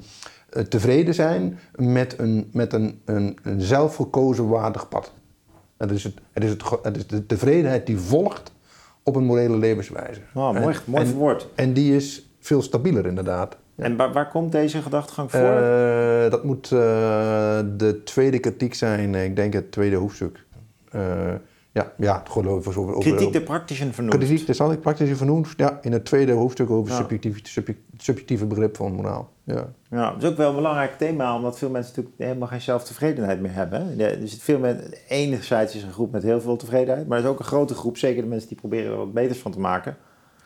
tevreden 0.68 1.14
zijn 1.14 1.58
met 1.74 2.18
een, 2.18 2.48
met 2.52 2.72
een, 2.72 3.00
een, 3.04 3.38
een 3.42 3.60
zelfgekozen 3.60 4.48
waardig 4.48 4.88
pad. 4.88 5.12
Het 5.76 5.90
is, 5.90 6.04
het, 6.04 6.14
het, 6.32 6.44
is 6.44 6.50
het, 6.50 6.62
het 6.82 6.96
is 6.96 7.06
de 7.06 7.26
tevredenheid 7.26 7.86
die 7.86 7.98
volgt 7.98 8.52
op 9.02 9.16
een 9.16 9.24
morele 9.24 9.56
levenswijze. 9.56 10.20
Oh, 10.34 10.52
mooi, 10.52 10.74
En- 10.74 10.80
mooi 10.84 11.02
en, 11.02 11.08
verwoord. 11.08 11.48
en 11.54 11.72
die 11.72 11.96
is 11.96 12.30
veel 12.40 12.62
stabieler 12.62 13.06
inderdaad. 13.06 13.56
En 13.76 13.96
waar, 13.96 14.12
waar 14.12 14.28
komt 14.28 14.52
deze 14.52 14.82
gedachtegang 14.82 15.30
voor? 15.30 15.40
Eh, 15.40 16.30
dat 16.30 16.44
moet 16.44 16.64
eh, 16.64 16.78
de 17.76 18.00
tweede 18.04 18.38
kritiek 18.38 18.74
zijn, 18.74 19.14
eh, 19.14 19.24
ik 19.24 19.36
denk 19.36 19.52
het 19.52 19.72
tweede 19.72 19.96
hoofdstuk. 19.96 20.44
Eh, 20.90 21.00
ja, 21.72 21.92
ja, 21.96 22.22
over, 22.34 22.78
over 22.78 22.98
Kritiek 22.98 23.32
de 23.32 23.42
praktischen 23.42 23.94
vernoemd. 23.94 24.16
Kritiek, 24.16 24.46
dat 24.46 24.56
zal 24.56 24.72
ik 24.72 24.80
praktisch 24.80 25.16
vernoemd. 25.16 25.48
Ja, 25.56 25.78
in 25.82 25.92
het 25.92 26.04
tweede 26.04 26.32
hoofdstuk 26.32 26.70
over 26.70 26.92
Ja. 26.92 26.96
subjectief, 26.98 27.40
subjectieve 27.96 28.46
begrip 28.46 28.76
van 28.76 28.92
moraal. 28.92 29.32
Ja. 29.46 29.66
Ja, 29.90 30.10
dat 30.12 30.22
is 30.22 30.28
ook 30.28 30.36
wel 30.36 30.48
een 30.48 30.54
belangrijk 30.54 30.98
thema, 30.98 31.36
omdat 31.36 31.58
veel 31.58 31.70
mensen 31.70 31.92
natuurlijk 31.96 32.22
helemaal 32.22 32.48
geen 32.48 32.60
zelftevredenheid 32.60 33.40
meer 33.40 33.52
hebben. 33.54 33.86
hè. 33.98 34.04
Er 34.06 34.28
zit 34.28 34.42
veel 34.42 34.58
mensen, 34.58 34.92
enerzijds 35.08 35.74
is 35.74 35.82
een 35.82 35.92
groep 35.92 36.12
met 36.12 36.22
heel 36.22 36.40
veel 36.40 36.56
tevredenheid, 36.56 37.08
maar 37.08 37.18
er 37.18 37.24
is 37.24 37.30
ook 37.30 37.38
een 37.38 37.44
grote 37.44 37.74
groep, 37.74 37.96
zeker 37.96 38.22
de 38.22 38.28
mensen 38.28 38.48
die 38.48 38.56
proberen 38.58 38.90
er 38.92 38.96
wat 38.96 39.12
beters 39.12 39.38
van 39.38 39.52
te 39.52 39.60
maken, 39.60 39.96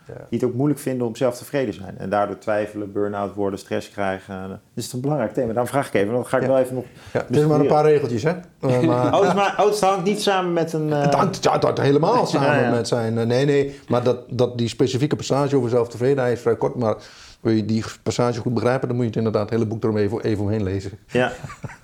Ja. 0.06 0.14
die 0.28 0.38
het 0.38 0.48
ook 0.48 0.54
moeilijk 0.54 0.80
vinden 0.80 1.06
om 1.06 1.16
zelf 1.16 1.36
tevreden 1.38 1.74
te 1.74 1.80
zijn. 1.80 1.98
En 1.98 2.10
daardoor 2.10 2.38
twijfelen, 2.38 2.92
burn-out 2.92 3.34
worden, 3.34 3.58
stress 3.58 3.90
krijgen. 3.90 4.48
Dus 4.48 4.58
het 4.74 4.84
is 4.84 4.92
een 4.92 5.00
belangrijk 5.00 5.32
thema. 5.32 5.48
Daarom 5.48 5.66
vraag 5.66 5.86
ik 5.86 5.94
even, 5.94 6.12
dan 6.12 6.26
ga 6.26 6.36
ik 6.36 6.42
Ja. 6.42 6.48
wel 6.48 6.58
even 6.58 6.74
nog... 6.74 6.84
Ja, 7.12 7.24
het 7.26 7.36
is 7.36 7.46
maar 7.46 7.60
een 7.60 7.66
paar 7.66 7.84
regeltjes, 7.84 8.22
hè? 8.22 8.30
Eh, 8.60 8.80
maar, 8.80 9.20
Oh, 9.20 9.34
maar, 9.34 9.54
oh, 9.58 9.66
het 9.66 9.80
hangt 9.80 10.04
niet 10.04 10.22
samen 10.22 10.52
met 10.52 10.72
een... 10.72 10.92
eh, 10.92 11.02
Het 11.02 11.14
hangt, 11.14 11.42
ja, 11.44 11.52
het 11.52 11.62
hangt 11.62 11.80
helemaal 11.80 12.26
samen 12.26 12.70
met 12.70 12.88
zijn... 12.88 13.18
eh, 13.18 13.26
Nee, 13.26 13.44
nee, 13.44 13.80
maar 13.88 14.02
dat, 14.04 14.18
dat 14.30 14.58
die 14.58 14.68
specifieke 14.68 15.16
passage 15.16 15.56
over 15.56 15.70
zelftevredenheid 15.70 16.36
is 16.36 16.40
vrij 16.42 16.56
kort. 16.56 16.74
Maar 16.74 16.96
wil 17.40 17.52
je 17.52 17.64
die 17.64 17.84
passage 18.02 18.40
goed 18.40 18.54
begrijpen, 18.54 18.88
dan 18.88 18.96
moet 18.96 19.04
je 19.04 19.10
het 19.10 19.18
inderdaad 19.18 19.42
het 19.42 19.50
hele 19.50 19.66
boek 19.66 19.82
erom 19.82 19.96
even, 19.96 20.20
even 20.20 20.44
omheen 20.44 20.62
lezen. 20.62 20.90
Ja, 21.06 21.32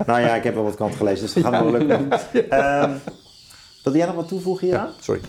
nou 0.06 0.20
ja, 0.20 0.34
ik 0.34 0.42
heb 0.44 0.54
wel 0.54 0.64
wat 0.64 0.74
kant 0.74 0.94
gelezen, 0.94 1.24
dus 1.24 1.32
dat 1.34 1.42
gaat 1.44 1.62
wel 1.62 1.70
lukken. 1.72 2.08
Ehm 2.50 2.90
wil 3.86 3.96
jij 3.96 4.06
nog 4.06 4.14
wat 4.14 4.28
toevoegen 4.28 4.66
hieraan? 4.66 4.92
Sorry. 5.00 5.20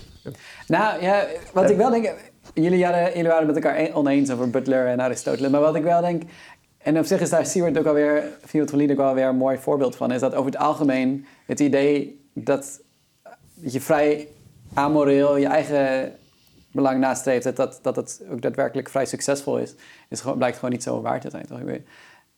Nou 0.66 1.02
ja, 1.02 1.26
wat 1.52 1.70
ik 1.70 1.76
wel 1.76 1.90
denk... 1.90 2.14
Jullie, 2.54 2.84
hadden, 2.84 3.06
jullie 3.06 3.28
waren 3.28 3.46
het 3.46 3.54
met 3.54 3.64
elkaar 3.64 3.80
een- 3.80 3.94
oneens 3.94 4.30
over 4.30 4.50
Butler 4.50 4.86
en 4.86 5.00
Aristoteles. 5.00 5.50
Maar 5.50 5.60
wat 5.60 5.74
ik 5.74 5.82
wel 5.82 6.00
denk... 6.00 6.22
En 6.78 6.98
op 6.98 7.04
zich 7.04 7.20
is 7.20 7.30
daar 7.30 7.46
Seward 7.46 7.78
ook 7.78 7.86
alweer... 7.86 8.24
Seward 8.48 8.70
van 8.70 8.90
ook 8.90 8.96
wel 8.96 9.14
weer 9.14 9.26
een 9.26 9.36
mooi 9.36 9.58
voorbeeld 9.58 9.96
van. 9.96 10.12
Is 10.12 10.20
dat 10.20 10.34
over 10.34 10.50
het 10.50 10.60
algemeen 10.60 11.26
het 11.46 11.60
idee 11.60 12.24
dat 12.34 12.80
je 13.54 13.80
vrij 13.80 14.28
amoreel 14.74 15.36
je 15.36 15.46
eigen 15.46 16.12
belang 16.82 17.00
nastreeft... 17.00 17.44
Dat, 17.44 17.56
dat, 17.56 17.78
dat 17.82 17.96
het 17.96 18.22
ook 18.32 18.42
daadwerkelijk 18.42 18.88
vrij 18.88 19.04
succesvol 19.06 19.58
is... 19.58 19.74
is 20.08 20.20
gewoon, 20.20 20.36
blijkt 20.36 20.56
gewoon 20.56 20.70
niet 20.70 20.82
zo 20.82 21.00
waar 21.00 21.20
te 21.20 21.30
zijn. 21.30 21.46
Toch? 21.46 21.58
Ik 21.58 21.64
weet- 21.64 21.86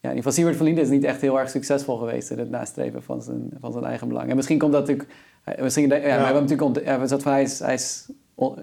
Ja, 0.03 0.09
in 0.09 0.16
ieder 0.16 0.30
geval, 0.30 0.32
Seward 0.32 0.57
van 0.57 0.66
Linden 0.66 0.84
is 0.84 0.91
niet 0.91 1.05
echt 1.05 1.20
heel 1.20 1.38
erg 1.38 1.51
succesvol 1.51 1.97
geweest 1.97 2.30
in 2.30 2.38
het 2.38 2.51
nastreven 2.51 3.03
van 3.03 3.22
zijn, 3.22 3.51
van 3.61 3.72
zijn 3.72 3.84
eigen 3.84 4.09
belang. 4.09 4.30
En 4.30 4.36
misschien 4.36 4.59
komt 4.59 4.72
dat 4.72 4.80
natuurlijk. 4.80 5.09
Misschien, 5.61 5.88
ja, 5.88 5.97
maar 5.97 6.01
we 6.01 6.09
hebben 6.24 6.43
natuurlijk 6.47 6.84
ja, 6.84 7.30
hij 7.30 7.43
is, 7.43 7.59
hij 7.59 7.74
is, 7.74 8.09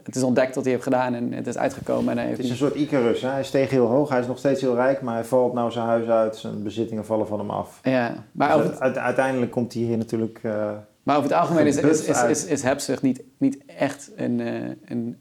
het 0.03 0.15
is 0.15 0.23
ontdekt 0.23 0.55
wat 0.55 0.63
hij 0.63 0.73
heeft 0.73 0.83
gedaan 0.85 1.13
en 1.13 1.31
het 1.33 1.47
is 1.47 1.57
uitgekomen. 1.57 2.11
En 2.11 2.17
hij 2.17 2.25
heeft 2.25 2.37
Het 2.37 2.45
is 2.45 2.51
een 2.51 2.57
soort 2.57 2.75
Icarus. 2.75 3.21
Hè? 3.21 3.29
Hij 3.29 3.43
steeg 3.43 3.69
heel 3.69 3.85
hoog, 3.85 4.09
hij 4.09 4.19
is 4.19 4.27
nog 4.27 4.37
steeds 4.37 4.61
heel 4.61 4.75
rijk, 4.75 5.01
maar 5.01 5.13
hij 5.13 5.23
valt 5.23 5.53
nou 5.53 5.71
zijn 5.71 5.85
huis 5.85 6.07
uit, 6.07 6.35
zijn 6.35 6.63
bezittingen 6.63 7.05
vallen 7.05 7.27
van 7.27 7.39
hem 7.39 7.49
af. 7.49 7.79
ja, 7.83 8.23
maar, 8.31 8.57
Dus 8.57 8.79
het, 8.79 8.97
uiteindelijk 8.97 9.51
komt 9.51 9.73
hij 9.73 9.81
hier 9.83 9.97
natuurlijk... 9.97 10.39
eh, 10.41 10.71
maar 11.03 11.17
over 11.17 11.29
het 11.29 11.39
algemeen 11.39 11.65
is, 11.67 11.77
is, 11.77 12.05
is, 12.05 12.23
is, 12.23 12.45
is 12.45 12.61
hebzucht 12.61 13.01
niet, 13.01 13.23
niet 13.37 13.57
echt 13.65 14.11
een, 14.15 14.39
eh, 14.39 14.69
een, 14.85 15.17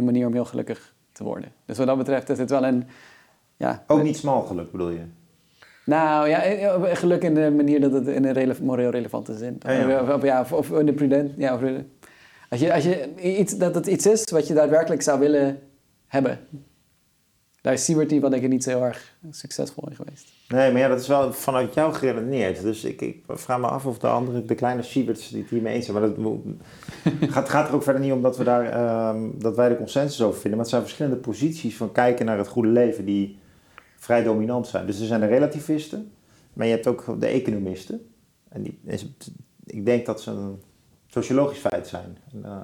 een 0.00 0.06
manier 0.12 0.26
om 0.26 0.32
heel 0.32 0.44
gelukkig 0.44 0.94
te 1.12 1.24
worden. 1.24 1.52
Dus 1.64 1.78
wat 1.78 1.86
dat 1.86 1.98
betreft 1.98 2.28
is 2.28 2.38
het 2.38 2.50
wel 2.50 2.64
een. 2.64 2.86
Ja, 3.56 3.84
ook 3.86 4.02
niet 4.02 4.16
smal 4.16 4.42
geluk 4.42 4.70
bedoel 4.70 4.90
je? 4.90 5.04
Nou 5.84 6.28
ja, 6.28 6.42
eh, 6.42 6.96
geluk 6.96 7.22
in 7.22 7.34
de 7.34 7.50
manier 7.56 7.80
dat 7.80 7.92
het 7.92 8.06
in 8.06 8.24
een 8.24 8.32
rele 8.32 8.54
moreel 8.62 8.90
relevante 8.90 9.36
zin. 9.36 9.56
Ja, 9.58 9.72
ja. 9.72 10.14
Of, 10.14 10.22
ja, 10.22 10.40
of, 10.40 10.52
of 10.52 10.70
in 10.70 10.86
de 10.86 10.92
prudent. 10.92 11.32
Ja, 11.36 11.54
of, 11.54 11.60
als 12.48 12.60
je, 12.60 12.74
als 12.74 12.84
je 12.84 13.14
iets, 13.22 13.56
dat 13.56 13.74
het 13.74 13.86
iets 13.86 14.06
is 14.06 14.24
wat 14.24 14.46
je 14.46 14.54
daadwerkelijk 14.54 15.02
zou 15.02 15.18
willen 15.18 15.60
hebben. 16.06 16.38
Daar 17.60 17.72
is 17.72 17.84
Siebert 17.84 18.08
die 18.08 18.20
wel 18.20 18.30
denk 18.30 18.42
ik 18.42 18.48
niet 18.48 18.62
zo 18.62 18.70
heel 18.70 18.84
erg 18.84 19.16
succesvol 19.30 19.88
in 19.88 19.96
geweest. 19.96 20.39
Nee, 20.50 20.72
maar 20.72 20.80
ja, 20.80 20.88
dat 20.88 21.00
is 21.00 21.08
wel 21.08 21.32
vanuit 21.32 21.74
jou 21.74 21.92
geredeneerd. 21.94 22.62
Dus 22.62 22.84
ik, 22.84 23.00
ik 23.00 23.22
vraag 23.28 23.60
me 23.60 23.66
af 23.66 23.86
of 23.86 23.98
de 23.98 24.06
andere, 24.08 24.44
de 24.44 24.54
kleine 24.54 24.82
Sieberts 24.82 25.28
die 25.28 25.40
het 25.40 25.50
hiermee 25.50 25.74
eens 25.74 25.86
zijn. 25.86 26.00
Maar 26.00 26.08
dat 26.14 26.38
gaat, 27.34 27.48
gaat 27.48 27.68
er 27.68 27.74
ook 27.74 27.82
verder 27.82 28.02
niet 28.02 28.12
om 28.12 28.22
dat, 28.22 28.36
we 28.36 28.44
daar, 28.44 28.64
ehm, 28.66 29.28
dat 29.38 29.56
wij 29.56 29.68
de 29.68 29.76
consensus 29.76 30.22
over 30.22 30.32
vinden. 30.40 30.50
Maar 30.50 30.60
het 30.60 30.68
zijn 30.68 30.82
verschillende 30.82 31.16
posities 31.18 31.76
van 31.76 31.92
kijken 31.92 32.26
naar 32.26 32.38
het 32.38 32.48
goede 32.48 32.68
leven 32.68 33.04
die 33.04 33.38
vrij 33.96 34.22
dominant 34.22 34.66
zijn. 34.66 34.86
Dus 34.86 35.00
er 35.00 35.06
zijn 35.06 35.20
de 35.20 35.26
relativisten, 35.26 36.10
maar 36.52 36.66
je 36.66 36.72
hebt 36.72 36.86
ook 36.86 37.20
de 37.20 37.26
economisten. 37.26 38.06
En 38.48 38.62
die, 38.62 38.78
is- 38.84 39.06
ik 39.66 39.84
denk 39.86 40.06
dat 40.06 40.20
ze 40.20 40.30
een 40.30 40.60
sociologisch 41.06 41.58
feit 41.58 41.86
zijn. 41.88 42.18
En, 42.32 42.44
eh, 42.44 42.56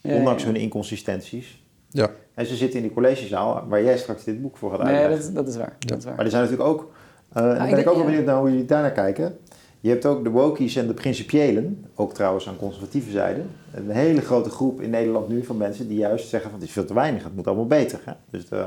Ja, 0.00 0.16
ondanks 0.16 0.42
ja. 0.42 0.48
hun 0.48 0.56
inconsistenties. 0.56 1.62
Ja. 1.90 2.10
En 2.34 2.46
ze 2.46 2.56
zitten 2.56 2.76
in 2.78 2.84
die 2.84 2.94
collegezaal 2.94 3.64
waar 3.68 3.82
jij 3.82 3.98
straks 3.98 4.24
dit 4.24 4.42
boek 4.42 4.56
voor 4.56 4.70
gaat 4.70 4.82
Nee, 4.82 4.94
uitleggen. 4.94 5.10
dat, 5.18 5.28
is- 5.28 5.34
dat 5.34 5.48
is 5.48 5.56
waar. 5.56 5.76
Dat 5.78 5.98
is 5.98 6.04
waar. 6.04 6.14
Maar 6.14 6.24
er 6.24 6.30
zijn 6.30 6.42
natuurlijk 6.42 6.68
ook, 6.70 6.92
eh 7.36 7.56
dan 7.56 7.64
ik 7.64 7.70
ben 7.70 7.78
ik 7.78 7.88
ook 7.88 7.94
wel 7.96 8.04
benieuwd 8.04 8.24
naar 8.24 8.38
hoe 8.38 8.50
jullie 8.50 8.64
daarnaar 8.64 8.92
kijken. 8.92 9.38
Je 9.80 9.88
hebt 9.90 10.06
ook 10.06 10.24
de 10.24 10.30
wokies 10.30 10.76
en 10.76 10.86
de 10.86 10.94
principiëlen, 10.94 11.84
ook 11.94 12.14
trouwens 12.14 12.48
aan 12.48 12.56
conservatieve 12.56 13.10
zijde. 13.10 13.40
Een 13.74 13.90
hele 13.90 14.20
grote 14.20 14.50
groep 14.50 14.80
in 14.80 14.90
Nederland 14.90 15.28
nu 15.28 15.44
van 15.44 15.56
mensen 15.56 15.88
die 15.88 15.98
juist 15.98 16.28
zeggen 16.28 16.50
van 16.50 16.58
het 16.58 16.68
is 16.68 16.74
veel 16.74 16.84
te 16.84 16.94
weinig, 16.94 17.24
het 17.24 17.34
moet 17.36 17.46
allemaal 17.46 17.66
beter. 17.66 18.00
Hè? 18.04 18.12
Dus 18.30 18.48
de, 18.48 18.64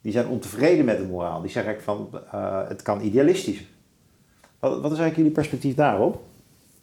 die 0.00 0.12
zijn 0.12 0.26
ontevreden 0.26 0.84
met 0.84 0.98
de 0.98 1.04
moraal. 1.04 1.40
Die 1.42 1.50
zeggen 1.50 1.72
eigenlijk 1.74 2.10
van 2.12 2.20
eh, 2.40 2.68
het 2.68 2.82
kan 2.82 3.00
idealistischer. 3.00 3.66
Wat, 4.58 4.70
wat 4.70 4.92
is 4.92 4.98
eigenlijk 4.98 5.16
jullie 5.16 5.32
perspectief 5.32 5.74
daarop? 5.74 6.20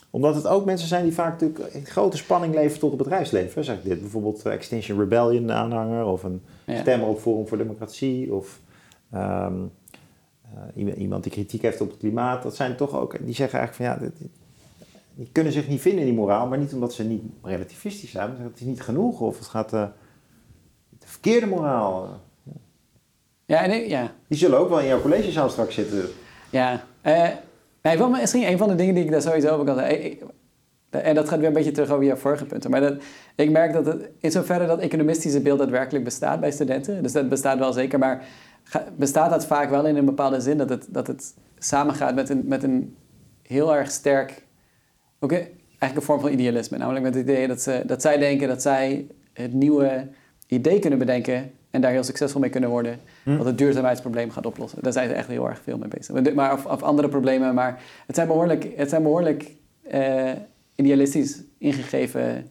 Omdat 0.10 0.36
het 0.36 0.48
ook 0.48 0.66
mensen 0.66 0.88
zijn 0.88 1.04
die 1.04 1.14
vaak 1.14 1.32
natuurlijk 1.42 1.74
in 1.74 1.86
grote 1.86 2.18
spanning 2.18 2.54
leven 2.56 2.80
tot 2.80 2.90
het 2.92 2.98
bedrijfsleven. 3.04 3.64
Zeg 3.64 3.78
ik 3.78 3.84
dit 3.84 4.00
bijvoorbeeld 4.02 4.46
eh, 4.46 4.54
Extinction 4.54 5.00
Rebellion 5.00 5.52
aanhanger 5.52 6.06
of 6.06 6.24
een 6.24 6.42
Ja. 6.66 6.80
stemmer 6.82 7.08
op 7.08 7.20
Forum 7.20 7.48
voor 7.48 7.58
Democratie 7.58 8.34
of 8.34 8.60
ehm, 9.12 9.54
eh, 10.76 10.97
iemand- 11.01 11.24
die 11.24 11.32
kritiek 11.32 11.62
heeft 11.62 11.82
op 11.82 11.89
het 11.89 11.99
klimaat. 11.99 12.43
Dat 12.43 12.56
zijn 12.56 12.76
toch 12.76 12.95
ook, 12.95 13.26
die 13.26 13.36
zeggen 13.36 13.60
eigenlijk 13.60 13.89
van 13.91 14.06
ja, 14.06 14.12
dit- 14.12 14.30
die 15.16 15.30
kunnen 15.32 15.54
zich 15.54 15.68
niet 15.68 15.82
vinden 15.82 15.99
in 15.99 16.06
die 16.06 16.16
moraal, 16.16 16.47
maar 16.47 16.58
niet 16.58 16.74
omdat 16.74 16.93
ze 16.93 17.04
niet 17.04 17.22
relativistisch 17.43 18.12
zijn, 18.12 18.30
maar 18.38 18.43
het 18.45 18.60
is 18.60 18.66
niet 18.66 18.82
genoeg 18.82 19.20
of 19.20 19.38
het 19.38 19.47
gaat 19.47 19.74
eh, 19.74 19.86
de 20.99 21.08
verkeerde 21.08 21.45
moraal. 21.47 22.04
eh. 22.04 22.10
Ja, 23.45 23.64
en 23.64 23.72
ik- 23.72 23.88
ja. 23.88 24.12
Die 24.28 24.38
zullen 24.38 24.60
ook 24.60 24.70
wel 24.70 24.80
in 24.80 24.88
jouw 24.88 25.01
collegezaal 25.01 25.49
straks 25.49 25.76
zitten. 25.76 26.06
Ja, 26.49 26.84
nee, 27.04 27.97
misschien 28.10 28.47
een 28.47 28.58
van 28.58 28.68
de 28.70 28.76
dingen 28.76 28.95
die 28.95 29.04
ik 29.04 29.12
daar 29.12 29.22
sowieso 29.22 29.49
over 29.54 29.66
kan 29.66 29.76
zeggen. 29.78 30.18
En 30.89 31.16
dat 31.16 31.30
gaat 31.30 31.39
weer 31.39 31.47
een 31.47 31.54
beetje 31.54 31.72
terug 31.72 31.89
over 31.89 32.04
je 32.06 32.18
vorige 32.18 32.45
punten. 32.45 32.70
Maar 32.72 32.82
dat, 32.82 32.93
ik 33.36 33.49
merk 33.51 33.74
dat 33.74 33.86
het, 33.86 34.10
in 34.20 34.32
zoverre 34.32 34.66
dat 34.68 34.80
economistische 34.80 35.41
beeld 35.41 35.60
daadwerkelijk 35.60 36.04
bestaat 36.04 36.39
bij 36.39 36.51
studenten. 36.51 37.04
Dus 37.04 37.12
dat 37.12 37.30
bestaat 37.30 37.58
wel 37.60 37.74
zeker. 37.74 37.99
Maar 37.99 38.26
bestaat 38.97 39.30
dat 39.30 39.45
vaak 39.45 39.70
wel 39.70 39.86
in 39.86 39.96
een 39.96 40.05
bepaalde 40.05 40.42
zin 40.42 40.58
dat 40.58 40.70
het, 40.70 40.86
dat 40.89 41.08
het 41.08 41.33
samengaat 41.58 42.16
met 42.16 42.29
een, 42.29 42.42
met 42.46 42.63
een 42.63 42.96
heel 43.42 43.75
erg 43.75 43.92
sterk. 43.92 44.46
Ook 45.20 45.32
een- 45.32 45.38
eigenlijk 45.38 45.96
een 45.96 46.01
vorm 46.01 46.20
van 46.20 46.32
idealisme. 46.32 46.78
Namelijk 46.78 47.05
met 47.05 47.13
het 47.16 47.24
idee 47.24 47.47
dat, 47.47 47.62
ze, 47.62 47.83
dat 47.86 48.01
zij 48.01 48.17
denken 48.17 48.47
dat 48.47 48.62
zij 48.62 49.08
het 49.33 49.54
nieuwe 49.54 50.08
idee 50.47 50.79
kunnen 50.79 51.00
bedenken. 51.00 51.51
En 51.71 51.82
daar 51.82 51.92
heel 51.92 52.04
succesvol 52.04 52.42
mee 52.42 52.50
kunnen 52.50 52.70
worden. 52.70 53.00
Hm. 53.24 53.38
Wat 53.38 53.46
het 53.46 53.58
duurzaamheidsprobleem 53.58 54.29
gaat 54.32 54.46
oplossen. 54.46 54.83
Daar 54.83 54.93
zijn 54.93 55.09
ze 55.09 55.13
echt 55.16 55.28
heel 55.28 55.50
erg 55.50 55.62
veel 55.63 55.78
mee 55.78 55.88
bezig. 55.88 56.33
Maar, 56.33 56.54
of, 56.54 56.66
of 56.66 56.83
andere 56.83 57.08
problemen. 57.09 57.54
Maar 57.54 57.82
het 58.08 58.16
zijn 58.16 58.28
behoorlijk, 58.28 58.67
het 58.75 58.89
zijn 58.89 59.04
behoorlijk 59.04 59.51
eh, 59.82 60.32
idealistisch 60.75 61.42
ingegeven 61.58 62.50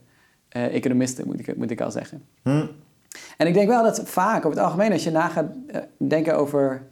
eh, 0.49 0.75
economisten, 0.75 1.27
moet 1.27 1.49
ik, 1.49 1.57
moet 1.57 1.71
ik 1.71 1.81
al 1.81 1.91
zeggen. 1.91 2.23
Hm? 2.43 2.67
En 3.37 3.47
ik 3.47 3.55
denk 3.55 3.69
wel 3.69 3.83
dat 3.83 4.03
vaak, 4.05 4.45
over 4.45 4.59
het 4.59 4.67
algemeen, 4.67 4.93
als 4.93 5.05
je 5.05 5.11
na 5.11 5.29
gaat 5.29 5.51
eh, 5.67 5.81
denken 5.97 6.37
over 6.37 6.83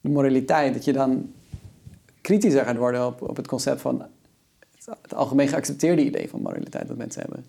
de 0.00 0.08
moraliteit, 0.08 0.74
dat 0.74 0.84
je 0.84 0.92
dan 0.92 1.32
kritischer 2.20 2.64
gaat 2.64 2.76
worden 2.76 3.06
op, 3.06 3.22
op 3.22 3.36
het 3.36 3.46
concept 3.46 3.80
van 3.80 4.00
het, 4.00 4.98
het 5.02 5.14
algemeen 5.14 5.48
geaccepteerde 5.48 6.04
idee 6.04 6.28
van 6.28 6.42
moraliteit 6.42 6.88
dat 6.88 6.96
mensen 6.96 7.20
hebben. 7.20 7.46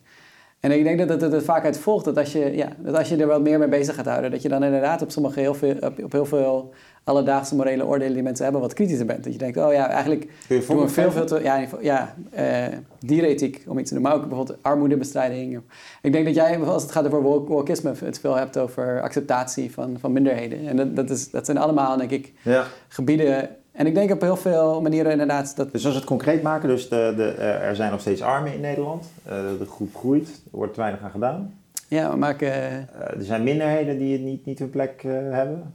En 0.65 0.71
ik 0.71 0.83
denk 0.83 1.07
dat 1.07 1.21
het 1.21 1.33
er 1.33 1.41
vaak 1.41 1.65
uit 1.65 1.77
volgt 1.77 2.05
dat 2.05 2.17
als, 2.17 2.31
je, 2.31 2.55
ja, 2.55 2.67
dat 2.77 2.95
als 2.97 3.09
je 3.09 3.15
er 3.15 3.27
wat 3.27 3.41
meer 3.41 3.59
mee 3.59 3.67
bezig 3.67 3.95
gaat 3.95 4.05
houden, 4.05 4.31
dat 4.31 4.41
je 4.41 4.49
dan 4.49 4.63
inderdaad 4.63 5.01
op 5.01 5.11
sommige 5.11 5.39
heel 5.39 5.53
veel, 5.53 5.75
op, 6.03 6.11
heel 6.11 6.25
veel 6.25 6.73
alledaagse 7.03 7.55
morele 7.55 7.85
oordelen 7.85 8.13
die 8.13 8.23
mensen 8.23 8.43
hebben, 8.43 8.61
wat 8.61 8.73
kritischer 8.73 9.05
bent. 9.05 9.23
Dat 9.23 9.33
je 9.33 9.39
denkt, 9.39 9.57
oh 9.57 9.73
ja, 9.73 9.89
eigenlijk 9.89 10.21
Kun 10.21 10.55
je 10.55 10.55
een 10.55 10.67
doen 10.67 10.85
we 10.85 10.87
voorbeeld 10.87 10.91
veel, 10.91 11.11
veel 11.11 11.25
te... 11.25 11.43
Ja, 11.43 11.67
ja 11.81 12.15
eh, 12.31 12.77
dierethiek, 12.99 13.63
om 13.67 13.77
iets 13.77 13.89
te 13.89 13.93
doen. 13.93 14.03
Maar 14.03 14.13
ook 14.13 14.27
bijvoorbeeld 14.27 14.57
armoedebestrijding. 14.61 15.61
Ik 16.01 16.11
denk 16.11 16.25
dat 16.25 16.35
jij, 16.35 16.59
als 16.59 16.81
het 16.83 16.91
gaat 16.91 17.05
over 17.05 17.21
wokeisme, 17.21 17.93
het 17.99 18.19
veel 18.19 18.35
hebt 18.35 18.57
over 18.57 19.01
acceptatie 19.01 19.71
van, 19.71 19.97
van 19.99 20.11
minderheden. 20.11 20.67
En 20.67 20.75
dat, 20.75 20.95
dat, 20.95 21.09
is, 21.09 21.29
dat 21.29 21.45
zijn 21.45 21.57
allemaal, 21.57 21.97
denk 21.97 22.11
ik, 22.11 22.33
Ja. 22.41 22.65
gebieden... 22.87 23.49
En 23.75 23.85
ik 23.85 23.93
denk 23.93 24.11
op 24.11 24.21
heel 24.21 24.35
veel 24.35 24.81
manieren 24.81 25.11
inderdaad 25.11 25.55
dat... 25.55 25.71
Dus 25.71 25.85
als 25.85 25.93
we 25.93 25.99
het 25.99 26.09
concreet 26.09 26.41
maken, 26.41 26.69
dus 26.69 26.89
de, 26.89 27.13
de, 27.15 27.27
eh, 27.27 27.67
er 27.67 27.75
zijn 27.75 27.91
nog 27.91 27.99
steeds 27.99 28.21
armen 28.21 28.53
in 28.53 28.61
Nederland. 28.61 29.05
Eh, 29.23 29.35
de 29.59 29.65
groep 29.65 29.95
groeit, 29.95 30.27
er 30.27 30.57
wordt 30.57 30.73
te 30.73 30.79
weinig 30.79 31.01
aan 31.01 31.11
gedaan. 31.11 31.53
Ja, 31.87 32.11
we 32.11 32.17
maken... 32.17 32.51
Eh, 32.51 33.17
er 33.17 33.23
zijn 33.23 33.43
minderheden 33.43 33.97
die 33.97 34.11
het 34.11 34.21
niet, 34.21 34.45
niet 34.45 34.59
hun 34.59 34.69
plek 34.69 35.01
hebben. 35.31 35.73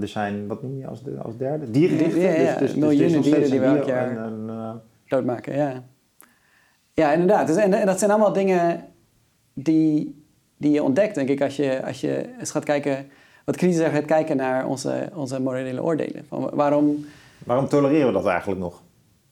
Er 0.00 0.08
zijn, 0.08 0.46
wat 0.46 0.62
noem 0.62 0.78
je 0.78 0.86
als, 0.86 1.02
de, 1.02 1.16
als 1.22 1.36
derde? 1.36 1.70
Dierenrechten. 1.70 2.20
Ja, 2.20 2.30
ja, 2.30 2.58
dus, 2.58 2.70
dus, 2.72 2.74
miljoenen 2.74 3.16
er 3.16 3.22
dieren 3.22 3.50
die 3.50 3.60
we 3.60 3.66
elk 3.66 3.84
jaar- 3.84 4.16
en 4.16 4.50
doodmaken, 5.08 5.56
ja. 5.56 5.82
Ja, 6.92 7.12
inderdaad. 7.12 7.46
Dus, 7.46 7.56
en, 7.56 7.72
en 7.72 7.86
dat 7.86 7.98
zijn 7.98 8.10
allemaal 8.10 8.32
dingen 8.32 8.84
die, 9.52 10.24
die 10.56 10.70
je 10.70 10.82
ontdekt, 10.82 11.14
denk 11.14 11.28
ik, 11.28 11.40
als 11.40 11.56
je, 11.56 11.84
als 11.84 12.00
je 12.00 12.28
eens 12.38 12.50
gaat 12.50 12.64
kijken, 12.64 13.06
wat 13.44 13.56
kritischer 13.56 13.90
gaat 13.90 14.04
kijken 14.04 14.36
naar 14.36 14.66
onze, 14.66 15.08
onze 15.14 15.40
morele 15.40 15.82
oordelen. 15.82 16.24
Van 16.28 16.50
waarom, 16.52 17.06
waarom 17.44 17.68
tolereren 17.68 18.06
we 18.06 18.12
dat 18.12 18.26
eigenlijk 18.26 18.60
nog? 18.60 18.82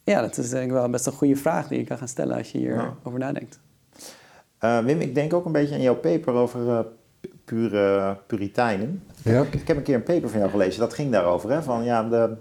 ja, 0.04 0.20
dat 0.20 0.36
is 0.38 0.48
denk 0.50 0.64
ik 0.64 0.70
wel 0.70 0.88
best 0.90 1.06
een 1.06 1.12
goede 1.12 1.36
vraag 1.36 1.68
die 1.68 1.78
je 1.78 1.84
kan 1.84 1.98
gaan 1.98 2.08
stellen 2.08 2.36
als 2.36 2.52
je 2.52 2.58
hierover 2.58 2.92
over 3.02 3.18
nadenkt. 3.18 3.60
Eh, 4.58 4.78
Wim, 4.78 5.00
ik 5.00 5.14
denk 5.14 5.32
ook 5.34 5.44
een 5.44 5.52
beetje 5.52 5.74
aan 5.74 5.82
jouw 5.82 5.94
paper 5.96 6.32
over 6.34 6.68
eh, 6.68 6.78
pu- 7.20 7.30
pure 7.44 8.16
Puritijnen. 8.26 9.02
Ja. 9.22 9.44
Ik 9.50 9.68
heb 9.68 9.76
een 9.76 9.82
keer 9.82 9.94
een 9.94 10.02
paper 10.02 10.28
van 10.28 10.38
jou 10.38 10.50
gelezen, 10.50 10.80
dat 10.80 10.94
ging 10.94 11.12
daarover. 11.12 11.50
Hè? 11.50 11.62
Van, 11.62 11.84
ja, 11.84 12.02
de, 12.02 12.34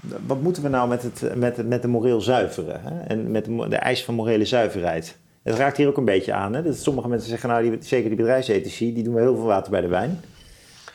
de- 0.00 0.16
wat 0.26 0.40
moeten 0.40 0.62
we 0.62 0.68
nou 0.68 0.88
met, 0.88 1.02
het, 1.02 1.36
met, 1.36 1.56
het- 1.56 1.68
met 1.68 1.82
de 1.82 1.88
moreel 1.88 2.20
zuiveren? 2.20 2.80
Hè? 2.82 3.00
En 3.00 3.30
met 3.30 3.44
de, 3.44 3.68
de 3.68 3.76
eis 3.76 4.04
van 4.04 4.14
morele 4.14 4.44
zuiverheid. 4.44 5.16
Het 5.42 5.54
raakt 5.54 5.76
hier 5.76 5.88
ook 5.88 5.96
een 5.96 6.04
beetje 6.04 6.32
aan. 6.32 6.54
Hè? 6.54 6.62
Dat 6.62 6.76
sommige 6.76 7.08
mensen 7.08 7.28
zeggen, 7.28 7.48
nou, 7.48 7.62
die, 7.70 7.76
zeker 7.80 8.08
die 8.08 8.18
bedrijfsethici, 8.18 8.94
die 8.94 9.02
doen 9.04 9.14
wel 9.14 9.22
heel 9.22 9.36
veel 9.36 9.44
water 9.44 9.70
bij 9.70 9.80
de 9.80 9.88
wijn. 9.88 10.20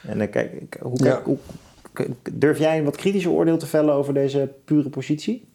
En 0.07 0.17
dan 0.17 0.29
kijk, 0.29 0.77
hoe, 0.81 0.97
kijk, 0.97 1.15
Ja. 1.17 1.21
hoe, 1.23 1.37
durf 2.31 2.57
jij 2.59 2.77
een 2.77 2.83
wat 2.83 2.95
kritischer 2.95 3.31
oordeel 3.31 3.57
te 3.57 3.65
vellen 3.67 3.93
over 3.93 4.13
deze 4.13 4.51
pure 4.65 4.89
positie? 4.89 5.47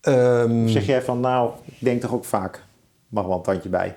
Ehm, 0.00 0.64
Of 0.64 0.70
zeg 0.70 0.86
jij 0.86 1.02
van, 1.02 1.20
nou, 1.20 1.50
ik 1.64 1.74
denk 1.78 2.00
toch 2.00 2.12
ook 2.14 2.24
vaak, 2.24 2.62
mag 3.08 3.26
wel 3.26 3.36
een 3.36 3.42
tandje 3.42 3.68
bij. 3.68 3.96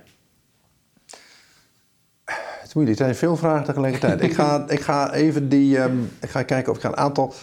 Het 2.25 2.67
is 2.67 2.73
moeilijk, 2.73 2.99
er 2.99 3.05
zijn 3.05 3.17
veel 3.17 3.35
vragen 3.35 3.65
tegelijkertijd. 3.65 4.21
ik, 4.21 4.33
ga, 4.33 4.65
ik 4.69 4.79
ga 4.79 5.13
even 5.13 5.49
die. 5.49 5.77
ehm, 5.77 5.97
ik 6.21 6.29
ga 6.29 6.43
kijken 6.43 6.71
of 6.71 6.77
ik 6.77 6.83
ga 6.83 6.89
een 6.89 6.97
aantal. 6.97 7.33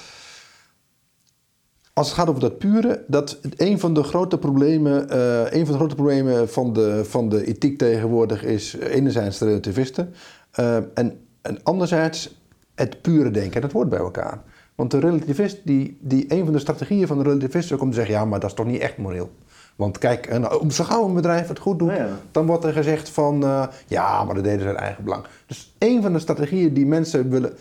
Als 1.92 2.08
het 2.08 2.18
gaat 2.18 2.28
over 2.28 2.40
dat 2.40 2.58
pure, 2.58 3.04
dat 3.06 3.38
een 3.56 3.78
van 3.78 3.94
de 3.94 4.02
grote 4.02 4.38
problemen, 4.38 5.08
eh, 5.10 5.40
een 5.58 5.64
van 5.64 5.72
de 5.72 5.78
grote 5.78 5.94
problemen 5.94 6.48
van 6.50 6.72
de, 6.72 7.04
van 7.04 7.28
de 7.28 7.46
ethiek 7.46 7.78
tegenwoordig 7.78 8.44
is 8.44 8.78
eh, 8.78 8.94
enerzijds 8.94 9.38
de 9.38 9.44
relativisten 9.44 10.14
eh, 10.50 10.76
en, 10.94 11.26
en 11.42 11.62
anderzijds 11.62 12.38
het 12.74 13.02
pure 13.02 13.30
denken. 13.30 13.60
Dat 13.60 13.72
hoort 13.72 13.88
bij 13.88 13.98
elkaar. 13.98 14.42
Want 14.74 14.90
de 14.90 14.98
relativist, 14.98 15.60
die, 15.64 15.98
die, 16.00 16.24
een 16.28 16.44
van 16.44 16.52
de 16.52 16.58
strategieën 16.58 17.06
van 17.06 17.18
de 17.18 17.24
relativist 17.24 17.64
is 17.64 17.72
ook 17.72 17.80
om 17.80 17.90
te 17.90 17.96
zeggen, 17.96 18.14
ja, 18.14 18.24
maar 18.24 18.40
dat 18.40 18.50
is 18.50 18.56
toch 18.56 18.66
niet 18.66 18.80
echt 18.80 18.96
moreel. 18.96 19.30
Want 19.76 19.98
kijk, 19.98 20.26
en, 20.26 20.52
oh, 20.52 20.70
zo 20.70 20.84
gauw 20.84 21.08
een 21.08 21.14
bedrijf 21.14 21.48
het 21.48 21.58
goed 21.58 21.78
doet, 21.78 21.88
Ja, 21.88 21.96
ja. 21.96 22.18
dan 22.30 22.46
wordt 22.46 22.64
er 22.64 22.72
gezegd 22.72 23.08
van, 23.08 23.44
eh, 23.44 23.66
ja, 23.86 24.24
maar 24.24 24.34
dat 24.34 24.44
deden 24.44 24.60
ze 24.60 24.66
uit 24.66 24.76
eigen 24.76 25.04
belang. 25.04 25.24
Dus 25.46 25.74
een 25.78 26.02
van 26.02 26.12
de 26.12 26.18
strategieën 26.18 26.74
die 26.74 26.86
mensen 26.86 27.30
willen... 27.30 27.52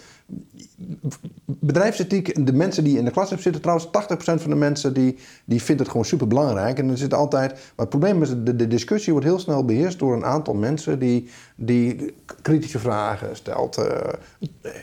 Bedrijfsethiek, 1.45 2.45
de 2.45 2.53
mensen 2.53 2.84
die 2.84 2.97
in 2.97 3.06
de 3.06 3.11
klas 3.11 3.30
zitten, 3.30 3.61
trouwens 3.61 3.88
80% 3.88 3.89
van 4.19 4.49
de 4.49 4.56
mensen 4.56 4.93
die, 4.93 5.18
die 5.45 5.61
vindt 5.61 5.81
het 5.81 5.89
gewoon 5.89 6.06
super 6.06 6.27
belangrijk. 6.27 6.77
En 6.77 6.89
er 6.89 6.97
zit 6.97 7.14
altijd, 7.14 7.51
maar 7.51 7.61
het 7.76 7.89
probleem 7.89 8.22
is, 8.22 8.30
de, 8.30 8.56
de 8.56 8.68
discussie 8.68 9.11
wordt 9.11 9.27
heel 9.27 9.39
snel 9.39 9.65
beheerst 9.65 9.99
door 9.99 10.15
een 10.15 10.26
aantal 10.26 10.53
mensen 10.53 10.99
die, 10.99 11.30
die 11.56 12.14
kritische 12.41 12.80
vragen 12.80 13.35
stelt. 13.35 13.77
Eh, 13.77 14.14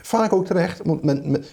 vaak 0.01 0.33
ook 0.33 0.45
terecht, 0.45 0.81
want 0.83 1.03
men- 1.03 1.45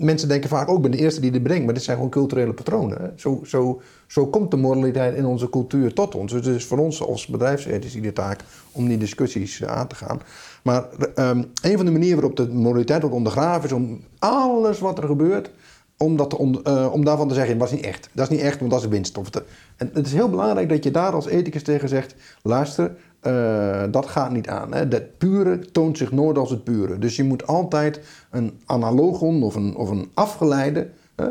mensen 0.00 0.28
denken 0.28 0.48
vaak 0.48 0.68
ook, 0.68 0.76
ik 0.76 0.82
ben 0.82 0.90
de 0.90 0.98
eerste 0.98 1.20
die 1.20 1.30
dit 1.30 1.42
bedenkt, 1.42 1.64
maar 1.64 1.74
dit 1.74 1.82
zijn 1.82 1.96
gewoon 1.96 2.10
culturele 2.10 2.52
patronen. 2.52 3.12
Zo, 3.16 3.40
zo, 3.44 3.80
zo 4.06 4.26
komt 4.26 4.50
de 4.50 4.56
moraliteit 4.56 5.14
in 5.14 5.24
onze 5.24 5.50
cultuur 5.50 5.92
tot 5.92 6.14
ons. 6.14 6.32
Dus 6.32 6.46
het 6.46 6.56
is 6.56 6.64
voor 6.64 6.78
ons 6.78 7.02
als 7.02 7.26
bedrijfsethici 7.26 8.00
de 8.00 8.12
taak 8.12 8.40
om 8.72 8.88
die 8.88 8.98
discussies 8.98 9.60
eh, 9.60 9.68
aan 9.68 9.86
te 9.86 9.94
gaan. 9.94 10.20
Maar 10.62 10.88
ehm, 11.14 11.42
een 11.62 11.76
van 11.76 11.84
de 11.84 11.92
manieren 11.92 12.20
waarop 12.20 12.36
de 12.36 12.48
moraliteit 12.48 13.00
wordt 13.00 13.16
ondergraven 13.16 13.64
is 13.64 13.72
om 13.72 14.00
alles 14.18 14.78
wat 14.78 14.98
er 14.98 15.06
gebeurt, 15.06 15.50
om, 15.96 16.16
dat 16.16 16.32
eh, 16.32 16.92
om 16.92 17.04
daarvan 17.04 17.28
te 17.28 17.34
zeggen, 17.34 17.58
dat 17.58 17.68
is 17.68 17.74
niet 17.74 17.84
echt. 17.84 18.08
Dat 18.12 18.30
is 18.30 18.36
niet 18.36 18.46
echt, 18.46 18.58
want 18.58 18.70
dat 18.70 18.80
is 18.82 18.88
winst. 18.88 19.18
En 19.76 19.90
het 19.92 20.06
is 20.06 20.12
heel 20.12 20.30
belangrijk 20.30 20.68
dat 20.68 20.84
je 20.84 20.90
daar 20.90 21.12
als 21.12 21.26
ethicus 21.26 21.62
tegen 21.62 21.88
zegt, 21.88 22.14
luister, 22.42 22.96
eh, 23.20 23.82
dat 23.90 24.06
gaat 24.06 24.30
niet 24.32 24.48
aan. 24.48 24.72
Hè. 24.74 24.78
Het 24.78 25.18
pure 25.18 25.58
toont 25.58 25.98
zich 25.98 26.12
nooit 26.12 26.38
als 26.38 26.50
het 26.50 26.64
pure. 26.64 26.98
Dus 26.98 27.16
je 27.16 27.24
moet 27.24 27.46
altijd 27.46 28.00
een 28.30 28.60
analogon 28.66 29.42
of 29.42 29.54
een, 29.54 29.74
of 29.76 29.90
een 29.90 30.10
afgeleide 30.14 30.88
hè, 31.16 31.26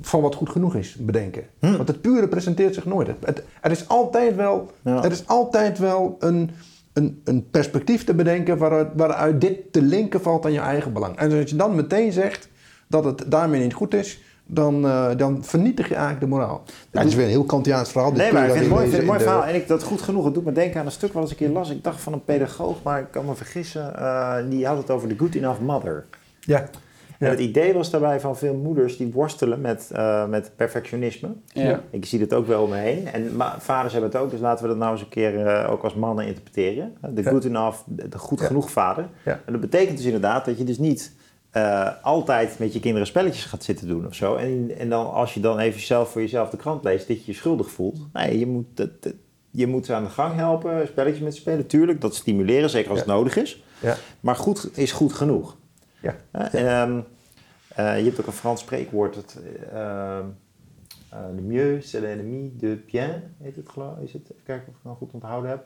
van 0.00 0.20
wat 0.20 0.34
goed 0.34 0.50
genoeg 0.50 0.74
is 0.74 0.94
bedenken. 1.00 1.44
Want 1.60 1.88
het 1.88 2.00
pure 2.00 2.28
presenteert 2.28 2.74
zich 2.74 2.84
nooit. 2.86 3.06
Het, 3.06 3.16
het- 3.24 3.42
er 3.60 3.70
is 3.70 3.88
altijd 3.88 4.36
wel, 4.36 4.70
Ja. 4.82 5.04
er 5.04 5.10
is 5.10 5.26
altijd 5.26 5.78
wel 5.78 6.16
een, 6.20 6.50
een, 6.92 7.20
een 7.24 7.50
perspectief 7.50 8.04
te 8.04 8.14
bedenken 8.14 8.58
waaruit, 8.58 8.88
waaruit 8.94 9.40
dit 9.40 9.72
te 9.72 9.82
linken 9.82 10.20
valt 10.20 10.44
aan 10.44 10.52
je 10.52 10.60
eigen 10.60 10.92
belang. 10.92 11.16
En 11.16 11.32
als 11.40 11.50
je 11.50 11.56
dan 11.56 11.74
meteen 11.74 12.12
zegt 12.12 12.48
dat 12.88 13.04
het 13.04 13.24
daarmee 13.26 13.62
niet 13.62 13.74
goed 13.74 13.94
is, 13.94 14.20
dan, 14.46 14.86
eh, 14.86 15.10
dan 15.16 15.44
vernietig 15.44 15.88
je 15.88 15.94
eigenlijk 15.94 16.24
de 16.24 16.30
moraal. 16.30 16.62
Ja, 16.90 16.98
het 16.98 17.08
is 17.08 17.14
weer 17.14 17.24
een 17.24 17.30
heel 17.30 17.44
Kantiaans 17.44 17.90
verhaal. 17.90 18.12
dit 18.12 18.22
Nee, 18.22 18.32
maar 18.32 18.44
ik 18.44 18.50
vind 18.50 18.64
het 18.64 18.72
mooi, 18.72 18.82
vind 18.82 18.96
het 18.96 19.06
mooi 19.06 19.20
verhaal. 19.20 19.44
En 19.44 19.54
ik, 19.54 19.68
dat 19.68 19.82
goed 19.82 20.00
genoeg. 20.02 20.24
Het 20.24 20.34
doet 20.34 20.44
me 20.44 20.52
denken 20.52 20.80
aan 20.80 20.86
een 20.86 20.92
stuk 20.92 21.12
wat 21.12 21.22
eens 21.22 21.30
een 21.30 21.36
keer 21.36 21.48
las. 21.48 21.70
Ik 21.70 21.84
dacht 21.84 22.00
van 22.00 22.12
een 22.12 22.24
pedagoog, 22.24 22.82
maar 22.82 23.00
ik 23.00 23.06
kan 23.10 23.24
me 23.24 23.34
vergissen. 23.34 23.96
eh, 23.98 24.34
die 24.48 24.66
had 24.66 24.76
het 24.76 24.90
over 24.90 25.08
de 25.08 25.14
good 25.18 25.34
enough 25.34 25.60
mother. 25.60 26.04
Ja. 26.40 26.68
En 27.18 27.30
het 27.30 27.38
idee 27.40 27.72
was 27.74 27.90
daarbij 27.90 28.20
van 28.20 28.36
veel 28.36 28.54
moeders 28.54 28.96
die 28.96 29.12
worstelen 29.12 29.60
met, 29.60 29.90
eh, 29.92 30.26
met 30.26 30.50
perfectionisme. 30.56 31.28
Ja. 31.46 31.80
Ik 31.90 32.04
zie 32.04 32.20
het 32.20 32.34
ook 32.34 32.46
wel 32.46 32.62
om 32.62 32.70
me 32.70 32.76
heen. 32.76 33.08
En 33.12 33.30
vaders 33.58 33.92
hebben 33.92 34.10
het 34.10 34.20
ook, 34.20 34.30
dus 34.30 34.40
laten 34.40 34.62
we 34.62 34.68
dat 34.70 34.78
nou 34.78 34.92
eens 34.92 35.00
een 35.00 35.08
keer 35.08 35.46
eh, 35.46 35.70
ook 35.72 35.82
als 35.82 35.94
mannen 35.94 36.26
interpreteren. 36.26 36.92
De 37.10 37.22
Ja. 37.22 37.30
good 37.30 37.44
enough, 37.44 37.78
de 37.86 38.08
de 38.08 38.18
goed 38.18 38.40
Ja. 38.40 38.46
genoeg 38.46 38.70
vader. 38.70 39.08
Ja. 39.24 39.40
En 39.46 39.52
dat 39.52 39.60
betekent 39.60 39.96
dus 39.96 40.06
inderdaad 40.06 40.44
dat 40.44 40.58
je 40.58 40.64
dus 40.64 40.78
niet 40.78 41.12
eh, 41.56 41.90
altijd 42.02 42.58
met 42.58 42.72
je 42.72 42.80
kinderen 42.80 43.06
spelletjes 43.06 43.44
gaat 43.44 43.64
zitten 43.64 43.88
doen 43.88 44.06
of 44.06 44.14
zo. 44.14 44.34
En, 44.34 44.78
en 44.78 44.88
dan 44.88 45.12
als 45.12 45.34
je 45.34 45.40
dan 45.40 45.58
even 45.58 45.80
zelf 45.80 46.10
voor 46.10 46.20
jezelf 46.20 46.50
de 46.50 46.56
krant 46.56 46.84
leest, 46.84 47.08
dat 47.08 47.16
je 47.24 47.32
je 47.32 47.38
schuldig 47.38 47.70
voelt. 47.70 47.98
Nee, 48.12 48.38
je 48.38 48.46
moet, 48.46 48.66
het- 48.78 49.14
je 49.50 49.66
moet 49.66 49.86
ze 49.86 49.94
aan 49.94 50.04
de 50.04 50.10
gang 50.10 50.34
helpen, 50.34 50.86
spelletjes 50.86 51.22
met 51.22 51.34
spelen. 51.34 51.66
Tuurlijk, 51.66 52.00
dat 52.00 52.14
stimuleren, 52.14 52.70
zeker 52.70 52.90
als 52.90 52.98
Ja. 52.98 53.04
het 53.04 53.14
nodig 53.14 53.36
is. 53.36 53.62
Ja. 53.80 53.96
Maar 54.20 54.36
goed 54.36 54.78
is 54.78 54.92
goed 54.92 55.12
genoeg. 55.12 55.56
Ja. 56.02 56.16
En, 56.30 56.50
ehm, 56.52 57.00
eh, 57.68 57.98
je 57.98 58.04
hebt 58.04 58.20
ook 58.20 58.26
een 58.26 58.32
Frans 58.32 58.60
spreekwoord. 58.60 59.14
Het, 59.14 59.38
ehm, 59.72 60.24
eh, 61.10 61.18
le 61.34 61.40
mieux, 61.42 61.90
c'est 61.90 62.02
l'ennemi 62.04 62.52
de 62.58 62.78
bien, 62.90 63.34
heet 63.42 63.56
het 63.56 63.68
geloof 63.68 63.98
Is 63.98 64.12
het? 64.12 64.22
Even 64.30 64.42
kijken 64.44 64.62
of 64.62 64.68
ik 64.68 64.74
het 64.74 64.84
nou 64.84 64.96
goed 64.96 65.12
onthouden 65.12 65.50
heb. 65.50 65.64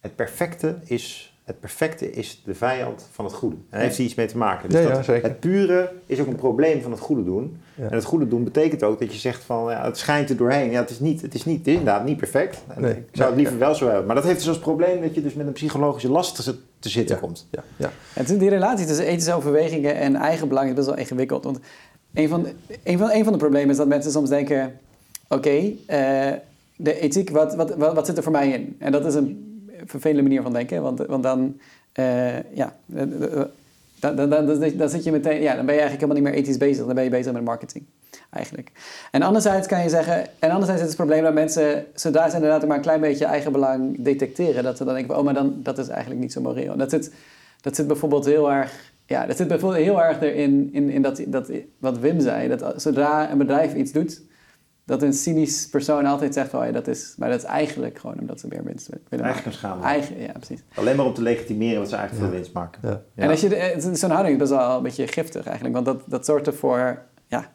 Het 0.00 0.16
perfecte 0.16 0.76
is, 0.84 1.31
het 1.44 1.60
perfecte 1.60 2.10
is 2.10 2.42
de 2.44 2.54
vijand 2.54 3.08
van 3.12 3.24
het 3.24 3.34
goede. 3.34 3.56
En 3.56 3.62
daar 3.70 3.80
heeft 3.80 3.96
hij 3.96 4.04
iets 4.04 4.14
mee 4.14 4.26
te 4.26 4.36
maken. 4.36 4.68
Dus 4.70 4.82
Ja, 4.82 4.88
ja, 4.88 4.94
dat, 4.94 5.04
zeker. 5.04 5.28
Het 5.28 5.40
pure 5.40 5.92
is 6.06 6.20
ook 6.20 6.26
een 6.26 6.34
probleem 6.34 6.82
van 6.82 6.90
het 6.90 7.00
goede 7.00 7.24
doen. 7.24 7.56
Ja. 7.74 7.84
En 7.88 7.94
het 7.94 8.04
goede 8.04 8.28
doen 8.28 8.44
betekent 8.44 8.82
ook 8.82 8.98
dat 9.00 9.12
je 9.12 9.18
zegt 9.18 9.44
van, 9.44 9.70
ja, 9.70 9.84
het 9.84 9.98
schijnt 9.98 10.30
er 10.30 10.36
doorheen. 10.36 10.70
Ja, 10.70 10.80
het 10.80 10.90
is 10.90 11.00
niet, 11.00 11.22
het 11.22 11.34
is 11.34 11.44
niet, 11.44 11.58
het 11.58 11.66
is 11.66 11.74
inderdaad 11.74 12.04
niet 12.04 12.16
perfect. 12.16 12.62
En 12.68 12.82
Nee, 12.82 12.92
ik 12.92 13.04
zou 13.12 13.28
het 13.28 13.38
liever 13.38 13.58
wel 13.58 13.74
zo 13.74 13.86
hebben. 13.86 14.06
Maar 14.06 14.14
dat 14.14 14.24
heeft 14.24 14.38
dus 14.38 14.48
als 14.48 14.58
probleem 14.58 15.00
dat 15.00 15.14
je 15.14 15.22
dus 15.22 15.34
met 15.34 15.46
een 15.46 15.52
psychologische 15.52 16.08
last 16.10 16.44
te, 16.44 16.56
te 16.78 16.88
zitten 16.88 17.14
Ja. 17.14 17.20
komt. 17.22 17.46
Ja. 17.50 17.62
Ja. 17.76 17.90
Is 18.22 18.38
die 18.38 18.48
relatie 18.48 18.86
tussen 18.86 19.06
ethische 19.06 19.34
overwegingen 19.34 19.94
en 19.94 20.16
eigen 20.16 20.48
belang 20.48 20.68
is 20.68 20.74
best 20.74 20.86
wel 20.86 20.96
ingewikkeld. 20.96 21.44
Want 21.44 21.58
een 22.14 22.28
van, 22.28 22.42
de, 22.42 22.52
een 22.84 22.98
van, 22.98 23.10
een 23.10 23.24
van 23.24 23.32
de 23.32 23.38
problemen 23.38 23.70
is 23.70 23.76
dat 23.76 23.86
mensen 23.86 24.12
soms 24.12 24.28
denken... 24.28 24.78
Oké, 25.28 25.72
eh, 25.86 26.32
de 26.76 27.00
ethiek, 27.00 27.30
wat, 27.30 27.54
wat, 27.54 27.74
wat, 27.76 27.94
wat 27.94 28.06
zit 28.06 28.16
er 28.16 28.22
voor 28.22 28.32
mij 28.32 28.48
in? 28.50 28.76
En 28.78 28.92
dat 28.92 29.04
is 29.06 29.14
een 29.14 29.51
vervelende 29.86 30.22
manier 30.22 30.42
van 30.42 30.52
denken. 30.52 30.82
Want, 30.82 31.06
want 31.06 31.22
dan, 31.22 31.60
eh, 31.92 32.54
ja, 32.54 32.76
eh, 32.94 33.02
eh, 33.02 33.44
dan, 34.00 34.16
dan, 34.16 34.30
dan, 34.30 34.72
dan, 34.76 34.88
zit 34.88 35.04
je 35.04 35.10
meteen... 35.10 35.42
Ja, 35.42 35.54
dan 35.54 35.66
ben 35.66 35.74
je 35.74 35.80
eigenlijk 35.80 36.00
helemaal 36.00 36.22
niet 36.22 36.32
meer 36.32 36.42
ethisch 36.42 36.56
bezig. 36.56 36.86
Dan 36.86 36.94
ben 36.94 37.04
je 37.04 37.10
bezig 37.10 37.32
met 37.32 37.44
marketing, 37.44 37.84
eigenlijk. 38.30 38.72
En 39.10 39.22
anderzijds 39.22 39.66
kan 39.66 39.82
je 39.82 39.88
zeggen... 39.88 40.26
En 40.38 40.50
anderzijds 40.50 40.82
is 40.82 40.88
het 40.88 40.96
probleem 40.96 41.22
dat 41.22 41.34
mensen... 41.34 41.86
Zodra 41.94 42.28
ze 42.28 42.34
inderdaad 42.34 42.66
maar 42.66 42.76
een 42.76 42.82
klein 42.82 43.00
beetje 43.00 43.24
eigen 43.24 43.52
belang 43.52 43.96
detecteren... 43.98 44.62
Dat 44.62 44.76
ze 44.76 44.84
dan 44.84 44.94
denken, 44.94 45.18
oh, 45.18 45.24
maar 45.24 45.34
dan, 45.34 45.60
dat 45.62 45.78
is 45.78 45.88
eigenlijk 45.88 46.20
niet 46.20 46.32
zo 46.32 46.40
moreel. 46.40 46.76
Dat 46.76 46.90
zit, 46.90 47.12
dat 47.60 47.76
zit 47.76 47.86
bijvoorbeeld 47.86 48.24
heel 48.24 48.52
erg... 48.52 48.90
Ja, 49.06 49.26
dat 49.26 49.36
zit 49.36 49.48
bijvoorbeeld 49.48 49.84
heel 49.84 50.02
erg 50.02 50.20
erin 50.20 50.68
in, 50.72 50.90
in 50.90 51.02
dat, 51.02 51.22
dat, 51.26 51.50
wat 51.78 51.98
Wim 51.98 52.20
zei. 52.20 52.48
Dat 52.48 52.82
zodra 52.82 53.30
een 53.30 53.38
bedrijf 53.38 53.74
iets 53.74 53.92
doet... 53.92 54.20
dat 54.92 55.02
een 55.02 55.12
cynisch 55.12 55.68
persoon 55.68 56.06
altijd 56.06 56.34
zegt 56.34 56.50
van 56.50 56.66
ja, 56.66 56.72
dat 56.72 56.86
is, 56.88 57.14
maar 57.18 57.28
dat 57.30 57.38
is 57.38 57.44
eigenlijk 57.44 57.98
gewoon 57.98 58.16
omdat 58.20 58.40
ze 58.40 58.46
meer 58.48 58.64
winst 58.64 58.88
willen 58.88 59.24
Eigenlijk 59.24 59.34
maken. 59.34 59.46
een 59.46 59.52
schaamte. 59.52 59.86
Eigen, 59.86 60.20
ja, 60.20 60.32
precies. 60.32 60.62
Alleen 60.74 60.96
maar 60.96 61.06
om 61.06 61.14
te 61.14 61.22
legitimeren 61.22 61.78
dat 61.80 61.88
ze 61.88 61.96
eigenlijk 61.96 62.24
Ja. 62.26 62.30
veel 62.30 62.38
winst 62.40 62.54
maken. 62.54 62.80
Ja. 62.84 63.02
Ja. 63.14 63.22
En 63.22 63.30
als 63.30 63.40
je, 63.40 63.48
de- 63.48 63.90
zo'n 63.96 64.10
houding 64.10 64.34
is 64.34 64.48
best 64.48 64.60
wel 64.60 64.76
een 64.76 64.82
beetje 64.82 65.06
giftig 65.06 65.44
eigenlijk, 65.46 65.74
want 65.74 65.86
dat, 65.86 66.00
dat 66.06 66.24
zorgt 66.26 66.46
ervoor, 66.46 66.98
ja, 67.26 67.52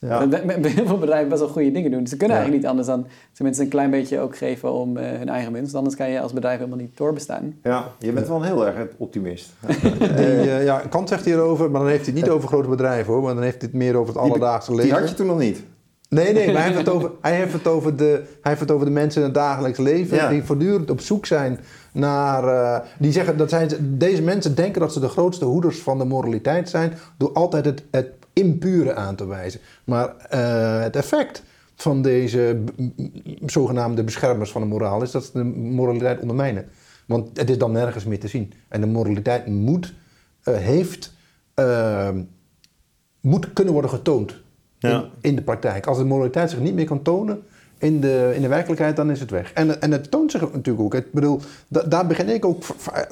Ja. 0.00 0.26
dat 0.26 0.44
met- 0.44 0.60
met 0.60 0.72
heel 0.72 0.86
veel 0.86 0.98
bedrijven 0.98 1.28
best 1.28 1.40
wel 1.40 1.50
goede 1.50 1.70
dingen 1.72 1.90
doen. 1.90 2.06
Ze 2.06 2.16
kunnen 2.16 2.36
Ja. 2.36 2.42
eigenlijk 2.42 2.62
niet 2.62 2.70
anders 2.70 2.86
dan 2.88 3.06
tenminste 3.32 3.62
een 3.62 3.68
klein 3.68 3.90
beetje 3.90 4.20
ook 4.20 4.36
geven 4.36 4.72
om 4.72 4.96
eh, 4.96 5.18
hun 5.18 5.28
eigen 5.28 5.52
winst. 5.52 5.74
Anders 5.74 5.96
kan 5.96 6.10
je 6.10 6.20
als 6.20 6.32
bedrijf 6.32 6.58
helemaal 6.58 6.78
niet 6.78 6.96
doorbestaan. 6.96 7.54
Ja, 7.62 7.84
je 7.98 8.12
bent 8.12 8.28
wel 8.28 8.36
een 8.36 8.42
heel 8.42 8.66
erg 8.66 8.86
optimist. 8.96 9.52
Die, 10.00 10.06
eh, 10.16 10.64
ja, 10.64 10.82
Kant 10.90 11.08
zegt 11.08 11.24
hierover, 11.24 11.70
maar 11.70 11.80
dan 11.80 11.90
heeft 11.90 12.06
hij 12.06 12.14
het 12.14 12.22
niet 12.24 12.32
over 12.34 12.48
grote 12.48 12.68
bedrijven 12.68 13.12
hoor, 13.12 13.22
maar 13.22 13.34
dan 13.34 13.42
heeft 13.42 13.60
hij 13.60 13.68
het 13.72 13.78
meer 13.80 13.94
over 13.96 14.14
het 14.14 14.22
alledaagse 14.22 14.70
Die 14.70 14.80
leven. 14.80 14.98
had 14.98 15.08
je 15.08 15.14
toen 15.14 15.26
nog 15.26 15.38
niet. 15.38 15.62
Nee, 16.08 16.32
nee, 16.32 16.46
maar 16.46 16.54
hij 16.54 16.64
heeft 16.64 16.78
het 16.78 16.88
over, 16.88 17.10
hij 17.20 17.34
heeft 17.36 17.52
het 17.52 17.66
over, 17.66 17.96
de, 17.96 18.04
hij 18.22 18.24
heeft 18.42 18.60
het 18.60 18.70
over 18.70 18.86
de 18.86 18.92
mensen 18.92 19.20
in 19.20 19.26
het 19.26 19.36
dagelijks 19.36 19.78
leven 19.78 20.16
Ja. 20.16 20.28
die 20.28 20.42
voortdurend 20.42 20.90
op 20.90 21.00
zoek 21.00 21.26
zijn 21.26 21.60
naar. 21.92 22.44
eh, 22.48 22.86
die 22.98 23.12
zeggen 23.12 23.36
dat 23.36 23.48
zijn, 23.50 23.70
ze- 23.70 23.96
deze 23.96 24.22
mensen 24.22 24.54
denken 24.54 24.80
dat 24.80 24.92
ze 24.92 25.00
de 25.00 25.08
grootste 25.08 25.44
hoeders 25.44 25.78
van 25.78 25.98
de 25.98 26.04
moraliteit 26.04 26.68
zijn 26.68 26.92
door 27.18 27.32
altijd 27.32 27.64
het, 27.64 27.82
het 27.90 28.08
impure 28.32 28.94
aan 28.94 29.14
te 29.16 29.26
wijzen. 29.26 29.60
Maar 29.84 30.16
eh, 30.16 30.80
het 30.82 30.96
effect 30.96 31.42
van 31.74 32.02
deze 32.02 32.60
zogenaamde 33.46 34.04
beschermers 34.04 34.50
van 34.50 34.60
de 34.62 34.68
moraal 34.68 35.02
is 35.02 35.10
dat 35.10 35.24
ze 35.24 35.30
de 35.32 35.44
moraliteit 35.44 36.20
ondermijnen. 36.20 36.68
Want 37.06 37.38
het 37.38 37.50
is 37.50 37.58
dan 37.58 37.72
nergens 37.72 38.04
meer 38.04 38.20
te 38.20 38.28
zien. 38.28 38.52
En 38.68 38.80
de 38.80 38.86
moraliteit 38.86 39.46
moet, 39.46 39.94
eh, 40.42 40.54
heeft, 40.56 41.12
moet 43.20 43.52
kunnen 43.52 43.72
worden 43.72 43.90
getoond 43.90 44.34
In, 44.80 45.04
in 45.20 45.36
de 45.36 45.42
praktijk. 45.42 45.86
Als 45.86 45.98
de 45.98 46.04
moraliteit 46.04 46.50
zich 46.50 46.60
niet 46.60 46.74
meer 46.74 46.86
kan 46.86 47.02
tonen 47.02 47.42
in 47.78 48.00
de, 48.00 48.32
in 48.34 48.42
de 48.42 48.48
werkelijkheid, 48.48 48.96
dan 48.96 49.10
is 49.10 49.20
het 49.20 49.30
weg. 49.30 49.52
En, 49.52 49.80
en 49.80 49.92
het 49.92 50.10
toont 50.10 50.30
zich 50.30 50.40
natuurlijk 50.40 50.80
ook. 50.80 50.94
Ik 50.94 51.12
bedoel, 51.12 51.40
da- 51.68 51.82
daar 51.82 52.06
begin 52.06 52.28
ik 52.28 52.44
ook... 52.44 52.62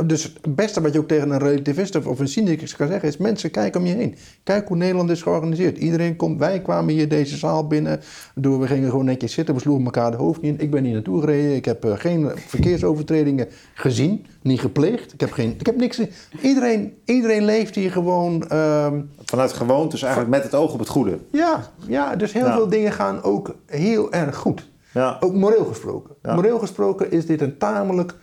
Dus 0.07 0.23
het 0.23 0.55
beste 0.55 0.81
wat 0.81 0.93
je 0.93 0.99
ook 0.99 1.09
tegen 1.09 1.31
een 1.31 1.39
relativist 1.39 2.07
of, 2.07 2.19
een 2.19 2.29
cynicus 2.29 2.77
kan 2.77 2.87
zeggen... 2.89 3.09
is 3.09 3.17
mensen, 3.17 3.51
kijk 3.51 3.77
om 3.77 3.87
je 3.87 3.95
heen. 3.95 4.15
Kijk 4.43 4.69
hoe 4.69 4.77
Nederland 4.77 5.11
is 5.11 5.23
georganiseerd. 5.23 5.79
Iedereen 5.79 6.17
komt... 6.17 6.39
Wij 6.39 6.61
kwamen 6.61 6.95
hier 6.95 7.09
deze 7.09 7.37
zaal 7.37 7.67
binnen. 7.67 8.01
Door, 8.35 8.61
we 8.61 8.67
gingen 8.67 8.91
gewoon 8.91 9.05
netjes 9.05 9.33
zitten. 9.33 9.55
We 9.55 9.61
sloegen 9.61 9.85
elkaar 9.85 10.11
de 10.11 10.17
hoofd 10.17 10.41
niet 10.43 10.55
in. 10.59 10.65
Ik 10.65 10.71
ben 10.71 10.85
hier 10.85 10.93
naartoe 10.95 11.21
gereden. 11.21 11.55
Ik 11.55 11.65
heb 11.65 11.85
eh, 11.85 11.93
geen 11.97 12.31
verkeersovertredingen 12.47 13.47
gezien. 13.75 14.27
Niet 14.43 14.61
gepleegd. 14.61 15.13
Ik 15.13 15.21
heb, 15.21 15.33
geen, 15.33 15.55
ik 15.59 15.67
heb 15.67 15.77
niks... 15.77 16.01
Iedereen, 16.43 16.93
iedereen 17.05 17.45
leeft 17.45 17.75
hier 17.75 17.91
gewoon... 17.91 18.49
ehm, 18.49 19.01
Vanuit 19.25 19.53
gewoontes 19.53 20.03
eigenlijk 20.03 20.33
met 20.35 20.43
het 20.43 20.55
oog 20.55 20.73
op 20.73 20.79
het 20.79 20.89
goede. 20.89 21.19
ja, 21.33 21.71
ja, 21.89 22.17
dus 22.17 22.33
heel 22.33 22.47
veel 22.53 22.69
dingen 22.69 22.93
gaan 22.93 23.23
ook 23.23 23.55
heel 23.67 24.13
erg 24.13 24.37
goed. 24.37 24.56
Ja. 24.97 25.17
Ook 25.21 25.35
moreel 25.35 25.65
gesproken. 25.65 26.15
Ja. 26.23 26.35
Moreel 26.35 26.59
gesproken 26.59 27.11
is 27.11 27.27
dit 27.27 27.41
een 27.41 27.59
tamelijk 27.59 28.15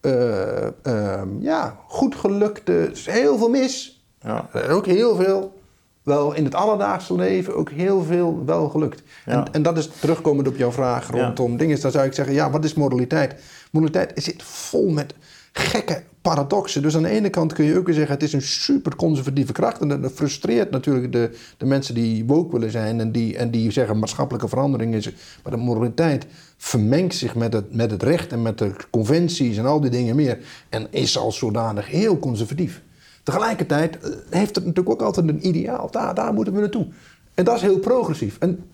eh, 0.00 0.66
ehm, 0.82 1.28
ja, 1.40 1.76
goed 1.86 2.14
gelukte... 2.14 2.90
is 2.92 3.06
heel 3.06 3.38
veel 3.38 3.48
mis. 3.48 4.04
Ja. 4.20 4.48
Is 4.52 4.68
ook 4.68 4.86
heel 4.86 5.16
veel... 5.16 5.58
Wel 6.02 6.34
in 6.34 6.44
het 6.44 6.54
alledaagse 6.54 7.14
leven 7.14 7.56
ook 7.56 7.70
heel 7.70 8.02
veel 8.02 8.42
wel 8.44 8.68
gelukt. 8.68 9.02
En, 9.24 9.52
en 9.52 9.62
dat 9.62 9.78
is 9.78 9.90
terugkomend 10.00 10.48
op 10.48 10.56
jouw 10.56 10.72
vraag 10.72 11.10
rondom 11.10 11.56
dingen. 11.56 11.80
Dan 11.80 11.90
zou 11.90 12.06
ik 12.06 12.12
zeggen, 12.12 12.34
ja, 12.34 12.50
wat 12.50 12.64
is 12.64 12.74
moraliteit? 12.74 13.34
Moraliteit 13.70 14.12
zit 14.14 14.42
vol 14.42 14.88
met 14.88 15.14
gekke 15.52 16.02
paradoxen. 16.22 16.82
Dus 16.82 16.96
aan 16.96 17.02
de 17.02 17.08
ene 17.08 17.30
kant 17.30 17.52
kun 17.52 17.64
je 17.64 17.78
ook 17.78 17.86
weer 17.86 17.94
zeggen... 17.94 18.14
het 18.14 18.22
is 18.22 18.32
een 18.32 18.42
super 18.42 18.96
conservatieve 18.96 19.52
kracht. 19.52 19.80
En 19.80 19.88
dat 19.88 20.12
frustreert 20.12 20.70
natuurlijk 20.70 21.12
de, 21.12 21.36
de 21.56 21.66
mensen 21.66 21.94
die 21.94 22.24
woke 22.24 22.52
willen 22.52 22.70
zijn... 22.70 23.00
en 23.00 23.12
die, 23.12 23.36
en 23.36 23.50
die 23.50 23.70
zeggen 23.70 23.98
maatschappelijke 23.98 24.48
verandering 24.48 24.94
is... 24.94 25.12
maar 25.42 25.52
de 25.52 25.58
moraliteit 25.58 26.26
vermengt 26.56 27.14
zich 27.14 27.34
met 27.34 27.52
het, 27.52 27.74
met 27.74 27.90
het 27.90 28.02
recht... 28.02 28.32
en 28.32 28.42
met 28.42 28.58
de 28.58 28.72
conventies 28.90 29.56
en 29.56 29.66
al 29.66 29.80
die 29.80 29.90
dingen 29.90 30.16
meer... 30.16 30.38
en 30.68 30.86
is 30.90 31.18
als 31.18 31.38
zodanig 31.38 31.86
heel 31.86 32.18
conservatief. 32.18 32.82
Tegelijkertijd 33.22 33.98
eh, 33.98 34.10
heeft 34.30 34.54
het 34.54 34.64
natuurlijk 34.64 35.00
ook 35.00 35.06
altijd 35.06 35.28
een 35.28 35.46
ideaal. 35.46 35.90
Daar, 35.90 36.14
daar 36.14 36.34
moeten 36.34 36.54
we 36.54 36.60
naartoe. 36.60 36.86
En 37.34 37.44
dat 37.44 37.56
is 37.56 37.62
heel 37.62 37.78
progressief. 37.78 38.36
En 38.38 38.64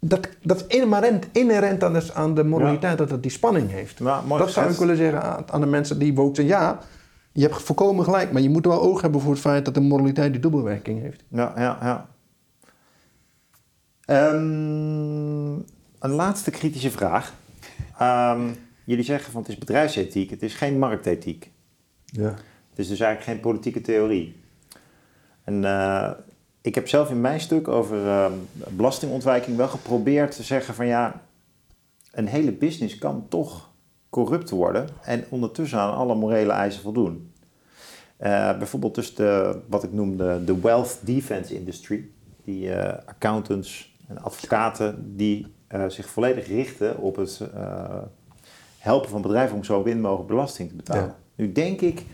dat, 0.00 0.28
dat 0.42 0.64
is 0.68 0.78
inherent, 0.78 1.26
inherent 1.32 1.84
aan, 1.84 1.92
de, 1.92 2.10
aan 2.14 2.34
de 2.34 2.44
moraliteit 2.44 2.98
dat 2.98 3.10
het 3.10 3.22
die 3.22 3.30
spanning 3.30 3.70
heeft. 3.70 3.98
Ja, 3.98 4.20
mooi 4.20 4.42
dat 4.42 4.52
zou 4.52 4.70
ik 4.70 4.78
willen 4.78 4.96
zeggen 4.96 5.22
aan, 5.22 5.44
aan 5.50 5.60
de 5.60 5.66
mensen 5.66 5.98
die 5.98 6.14
woke 6.14 6.34
zijn. 6.34 6.46
Ja, 6.46 6.80
je 7.32 7.42
hebt 7.42 7.62
volkomen 7.62 8.04
gelijk, 8.04 8.32
maar 8.32 8.42
je 8.42 8.50
moet 8.50 8.66
wel 8.66 8.80
oog 8.80 9.00
hebben 9.00 9.20
voor 9.20 9.32
het 9.32 9.40
feit 9.40 9.64
dat 9.64 9.74
de 9.74 9.80
moraliteit 9.80 10.32
die 10.32 10.40
dubbelwerking 10.40 11.00
heeft. 11.00 11.24
Ja, 11.28 11.52
ja, 11.56 11.78
ja. 11.80 12.08
Ehm, 14.04 15.54
een 15.98 16.10
laatste 16.10 16.50
kritische 16.50 16.90
vraag. 16.90 17.34
Ehm, 17.98 18.48
jullie 18.84 19.04
zeggen 19.04 19.32
van 19.32 19.40
het 19.40 19.50
is 19.50 19.58
bedrijfsethiek, 19.58 20.30
het 20.30 20.42
is 20.42 20.54
geen 20.54 20.78
marktethiek. 20.78 21.50
Ja. 22.04 22.34
Het 22.70 22.84
is 22.84 22.88
dus 22.88 23.00
eigenlijk 23.00 23.30
geen 23.30 23.40
politieke 23.40 23.80
theorie. 23.80 24.40
En 25.44 25.64
eh, 25.64 26.10
ik 26.66 26.74
heb 26.74 26.88
zelf 26.88 27.10
in 27.10 27.20
mijn 27.20 27.40
stuk 27.40 27.68
over 27.68 28.06
ehm, 28.06 28.32
belastingontwijking 28.68 29.56
wel 29.56 29.68
geprobeerd 29.68 30.36
te 30.36 30.42
zeggen 30.42 30.74
van 30.74 30.86
ja, 30.86 31.22
een 32.12 32.26
hele 32.26 32.52
business 32.52 32.98
kan 32.98 33.26
toch 33.28 33.70
corrupt 34.10 34.50
worden 34.50 34.88
en 35.02 35.24
ondertussen 35.28 35.78
aan 35.78 35.94
alle 35.94 36.14
morele 36.14 36.52
eisen 36.52 36.82
voldoen. 36.82 37.32
Eh, 38.16 38.58
bijvoorbeeld 38.58 38.94
dus 38.94 39.14
de, 39.14 39.60
wat 39.68 39.82
ik 39.82 39.92
noemde 39.92 40.44
de 40.44 40.60
wealth 40.60 40.98
defense 41.02 41.54
industry. 41.54 42.08
Die 42.44 42.72
eh, 42.72 43.08
accountants 43.08 43.96
en 44.08 44.22
advocaten 44.22 45.16
die 45.16 45.46
eh, 45.66 45.84
zich 45.88 46.08
volledig 46.08 46.46
richten 46.46 46.98
op 46.98 47.16
het 47.16 47.40
helpen 48.78 49.10
van 49.10 49.22
bedrijven 49.22 49.56
om 49.56 49.64
zo 49.64 49.82
min 49.82 50.00
mogelijk 50.00 50.28
belasting 50.28 50.68
te 50.68 50.74
betalen. 50.74 51.04
Ja. 51.04 51.16
Nu 51.34 51.52
denk 51.52 51.80
ik, 51.80 52.04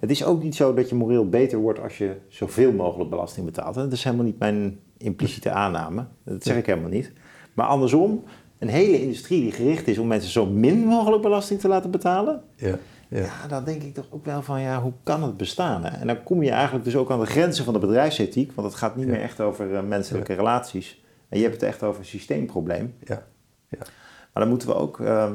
het 0.00 0.10
is 0.10 0.24
ook 0.24 0.42
niet 0.42 0.54
zo 0.54 0.74
dat 0.74 0.88
je 0.88 0.94
moreel 0.94 1.28
beter 1.28 1.58
wordt 1.58 1.80
als 1.80 1.98
je 1.98 2.16
zoveel 2.28 2.72
mogelijk 2.72 3.10
belasting 3.10 3.46
betaalt. 3.46 3.74
Dat 3.74 3.92
is 3.92 4.04
helemaal 4.04 4.24
niet 4.24 4.38
mijn 4.38 4.78
impliciete 4.96 5.50
aanname. 5.50 6.04
Dat 6.24 6.42
zeg 6.42 6.56
ik 6.56 6.66
helemaal 6.66 6.90
niet. 6.90 7.12
Maar 7.54 7.66
andersom, 7.66 8.22
een 8.58 8.68
hele 8.68 9.02
industrie 9.02 9.40
die 9.40 9.52
gericht 9.52 9.88
is 9.88 9.98
om 9.98 10.06
mensen 10.06 10.30
zo 10.30 10.46
min 10.46 10.78
mogelijk 10.84 11.22
belasting 11.22 11.60
te 11.60 11.68
laten 11.68 11.90
betalen. 11.90 12.42
Ja. 12.56 12.78
Ja. 13.08 13.20
Ja, 13.22 13.48
dan 13.48 13.64
denk 13.64 13.82
ik 13.82 13.94
toch 13.94 14.06
ook 14.10 14.24
wel 14.24 14.42
van, 14.42 14.60
ja, 14.60 14.82
hoe 14.82 14.92
kan 15.02 15.22
het 15.22 15.36
bestaan? 15.36 15.84
Hè? 15.84 15.88
En 15.98 16.06
dan 16.06 16.22
kom 16.22 16.42
je 16.42 16.50
eigenlijk 16.50 16.84
dus 16.84 16.96
ook 16.96 17.10
aan 17.10 17.20
de 17.20 17.26
grenzen 17.26 17.64
van 17.64 17.72
de 17.74 17.78
bedrijfsethiek, 17.80 18.52
want 18.52 18.68
het 18.68 18.76
gaat 18.76 18.96
niet 18.96 19.06
Ja. 19.06 19.12
meer 19.12 19.20
echt 19.20 19.40
over 19.40 19.74
eh, 19.74 19.82
menselijke 19.82 20.32
relaties. 20.34 21.04
En 21.28 21.36
je 21.38 21.44
hebt 21.44 21.60
het 21.60 21.70
echt 21.70 21.82
over 21.82 22.00
een 22.00 22.06
systeemprobleem. 22.06 22.94
Ja. 23.04 23.22
Ja. 23.68 23.78
Maar 23.78 24.44
daar 24.44 24.48
moeten 24.48 24.68
we 24.68 24.74
ook 24.74 25.00
ehm, 25.00 25.34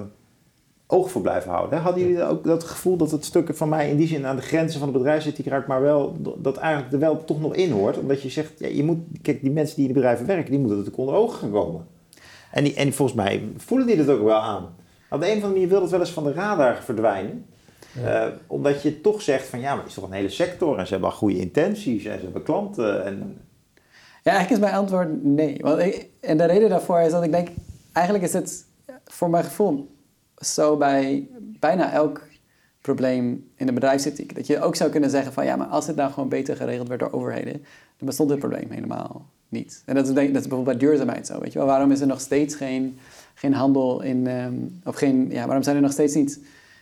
oog 0.91 1.11
voor 1.11 1.22
blijven 1.22 1.51
houden. 1.51 1.80
Hadden 1.80 2.07
jullie 2.07 2.23
ook 2.23 2.43
dat 2.43 2.63
gevoel 2.63 2.97
dat 2.97 3.11
het 3.11 3.26
stukken 3.26 3.55
van 3.55 3.69
mij 3.69 3.89
in 3.89 3.97
die 3.97 4.07
zin 4.07 4.26
aan 4.26 4.35
de 4.35 4.41
grenzen 4.41 4.80
van 4.80 4.91
de 4.91 4.97
bedrijfsethiek 4.97 5.45
raakt, 5.45 5.68
maar 5.68 5.81
wel 5.81 6.15
dat 6.38 6.57
eigenlijk 6.57 6.93
er 6.93 6.99
wel 6.99 7.26
toch 7.26 7.41
nog 7.41 7.55
in 7.55 7.72
hoort? 7.72 7.97
Omdat 7.97 8.22
je 8.22 8.30
zegt, 8.30 8.59
ja, 8.59 8.68
je 8.68 8.84
moet, 8.84 8.97
kijk, 9.22 9.41
die 9.41 9.51
mensen 9.51 9.76
die 9.76 9.88
in 9.88 9.93
de 9.93 9.99
bedrijven 9.99 10.26
werken, 10.26 10.51
die 10.51 10.59
moeten 10.59 10.77
natuurlijk 10.77 11.03
onder 11.03 11.22
ogen 11.22 11.39
gaan 11.39 11.51
komen. 11.51 11.88
En, 12.51 12.63
die, 12.63 12.73
en 12.73 12.84
die, 12.84 12.93
volgens 12.93 13.18
mij 13.18 13.49
voelen 13.57 13.88
die 13.88 13.97
dat 13.97 14.09
ook 14.09 14.23
wel 14.23 14.41
aan. 14.41 14.76
Op 15.09 15.19
de 15.19 15.26
een 15.26 15.38
of 15.38 15.43
andere 15.43 15.53
manier 15.53 15.68
wil 15.68 15.81
het 15.81 15.89
wel 15.89 15.99
eens 15.99 16.11
van 16.11 16.23
de 16.23 16.34
radar 16.34 16.84
verdwijnen. 16.84 17.45
Eh, 18.03 18.27
omdat 18.47 18.81
je 18.81 19.01
toch 19.01 19.22
zegt 19.22 19.47
van 19.47 19.59
ja, 19.59 19.69
maar 19.69 19.80
het 19.80 19.88
is 19.88 19.93
toch 19.93 20.03
een 20.03 20.11
hele 20.11 20.30
sector 20.30 20.77
en 20.77 20.85
ze 20.85 20.91
hebben 20.91 21.09
al 21.09 21.15
goede 21.15 21.39
intenties 21.39 22.05
en 22.05 22.18
ze 22.18 22.23
hebben 22.23 22.43
klanten. 22.43 23.05
En, 23.05 23.38
Ja, 24.23 24.31
eigenlijk 24.31 24.49
is 24.49 24.69
mijn 24.69 24.80
antwoord 24.80 25.23
nee. 25.23 25.57
Want 25.61 25.80
ik, 25.80 26.09
en 26.19 26.38
de 26.38 26.45
reden 26.45 26.69
daarvoor 26.69 26.99
is 26.99 27.11
dat 27.11 27.23
ik 27.23 27.31
denk, 27.31 27.47
eigenlijk 27.93 28.26
is 28.26 28.34
het 28.34 28.65
voor 29.05 29.30
mijn 29.30 29.43
gevoel 29.43 29.89
zo 30.41 30.77
bij 30.77 31.27
bijna 31.59 31.91
elk 31.91 32.22
probleem 32.81 33.51
in 33.55 33.65
de 33.65 33.73
bedrijfsethiek. 33.73 34.35
Dat 34.35 34.47
je 34.47 34.61
ook 34.61 34.76
zou 34.76 34.89
kunnen 34.89 35.09
zeggen 35.09 35.34
van 35.34 35.45
ja, 35.45 35.55
maar 35.55 35.68
als 35.68 35.88
het 35.88 35.95
nou 35.95 36.11
gewoon 36.11 36.30
beter 36.30 36.55
geregeld 36.55 36.88
werd 36.88 36.99
door 36.99 37.11
overheden, 37.11 37.53
dan 37.97 38.07
bestond 38.07 38.30
dit 38.30 38.39
probleem 38.39 38.69
helemaal 38.69 39.26
niet. 39.49 39.84
En 39.85 39.95
dat 39.95 40.07
is, 40.07 40.13
dat 40.13 40.23
is 40.23 40.31
bijvoorbeeld 40.31 40.63
bij 40.63 40.77
duurzaamheid 40.77 41.27
zo. 41.27 41.39
Weet 41.39 41.53
je 41.53 41.59
wel? 41.59 41.68
Waarom 41.68 41.91
is 41.91 42.01
er 42.01 42.07
nog 42.07 42.19
steeds 42.19 42.55
geen, 42.55 42.97
geen 43.34 43.53
handel 43.53 44.01
in, 44.01 44.27
ehm, 44.27 44.53
of 44.84 44.95
geen, 44.95 45.27
ja, 45.30 45.45
waarom 45.45 45.63
zijn 45.63 45.76
er 45.76 45.81
nog 45.81 45.91
steeds 45.91 46.13
niet, 46.13 46.39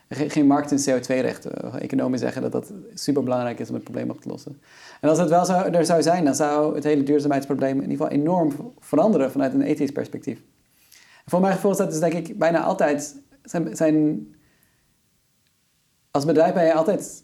geen, 0.10 0.48
markt 0.48 0.72
in 0.72 0.78
CO2-rechten? 0.78 1.80
Economen 1.80 2.20
zeggen 2.20 2.42
dat 2.42 2.52
dat 2.52 2.72
super 2.94 3.24
belangrijk 3.24 3.60
is 3.60 3.68
om 3.70 3.74
het 3.74 3.84
probleem 3.84 4.10
op 4.10 4.22
te 4.22 4.30
lossen. 4.30 4.62
En 5.02 5.10
als 5.10 5.18
het 5.18 5.30
wel 5.30 5.46
zou, 5.46 5.72
er 5.72 5.86
zou 5.86 6.02
zijn, 6.02 6.26
dan 6.26 6.36
zou 6.36 6.76
het 6.76 6.84
hele 6.84 7.04
duurzaamheidsprobleem 7.04 7.82
in 7.82 7.90
ieder 7.90 8.06
geval 8.06 8.20
enorm 8.20 8.74
veranderen 8.80 9.32
vanuit 9.32 9.54
een 9.54 9.62
ethisch 9.62 9.92
perspectief. 9.92 10.42
Voor 11.26 11.40
mijn 11.40 11.54
gevoel 11.54 11.72
is 11.72 11.78
dat 11.78 11.90
dus 11.90 12.00
denk 12.00 12.14
ik 12.14 12.38
bijna 12.38 12.62
altijd, 12.62 13.16
zijn, 13.44 13.76
zijn 13.76 14.28
als 16.12 16.26
bedrijf 16.26 16.54
ben 16.54 16.66
je 16.66 16.74
altijd, 16.74 17.24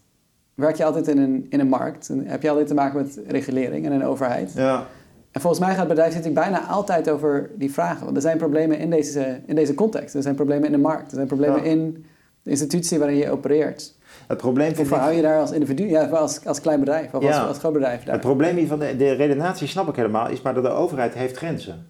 werk 0.53 0.75
je 0.75 0.85
altijd 0.85 1.07
in 1.07 1.17
een, 1.17 1.45
in 1.49 1.59
een 1.59 1.67
markt. 1.69 2.09
En 2.09 2.27
heb 2.27 2.41
je 2.41 2.49
altijd 2.49 2.67
te 2.67 2.73
maken 2.73 3.01
met 3.01 3.19
regulering 3.27 3.85
en 3.85 3.91
een 3.91 4.03
overheid. 4.05 4.51
ja, 4.55 4.85
En 5.31 5.41
volgens 5.41 5.61
mij 5.65 5.75
gaat 5.75 5.87
bedrijfszetting 5.87 6.35
bijna 6.35 6.65
altijd 6.67 7.09
over 7.09 7.51
die 7.55 7.71
vragen. 7.71 8.03
Want 8.03 8.15
er 8.15 8.21
zijn 8.21 8.37
problemen 8.37 8.77
in 8.77 8.89
deze, 8.89 9.41
in 9.45 9.55
deze 9.55 9.73
context. 9.73 10.15
Er 10.15 10.21
zijn 10.21 10.35
problemen 10.35 10.65
in 10.65 10.71
de 10.71 10.77
markt. 10.77 11.07
Er 11.09 11.15
zijn 11.15 11.27
problemen 11.27 11.63
Ja. 11.63 11.69
in 11.69 12.05
de 12.41 12.49
institutie 12.49 12.99
waarin 12.99 13.17
je 13.17 13.31
opereert. 13.31 13.95
het 14.27 14.37
probleem 14.37 14.75
Hoe 14.75 14.85
verhoud 14.85 15.15
je 15.15 15.21
daar 15.21 15.39
als 15.39 15.51
individu, 15.51 15.87
ja, 15.89 16.05
als, 16.05 16.45
als 16.45 16.61
klein 16.61 16.79
bedrijf 16.79 17.13
of 17.13 17.23
als, 17.25 17.37
als 17.37 17.57
groot 17.57 17.73
bedrijf? 17.73 18.03
Daar. 18.03 18.13
het 18.13 18.23
probleem 18.23 18.55
hier 18.55 18.67
van 18.67 18.79
de, 18.79 18.95
de 18.95 19.11
redenatie 19.11 19.67
snap 19.67 19.87
ik 19.87 19.95
helemaal, 19.95 20.29
is 20.29 20.41
maar 20.41 20.53
dat 20.53 20.63
de 20.63 20.69
overheid 20.69 21.13
heeft 21.13 21.37
grenzen. 21.37 21.87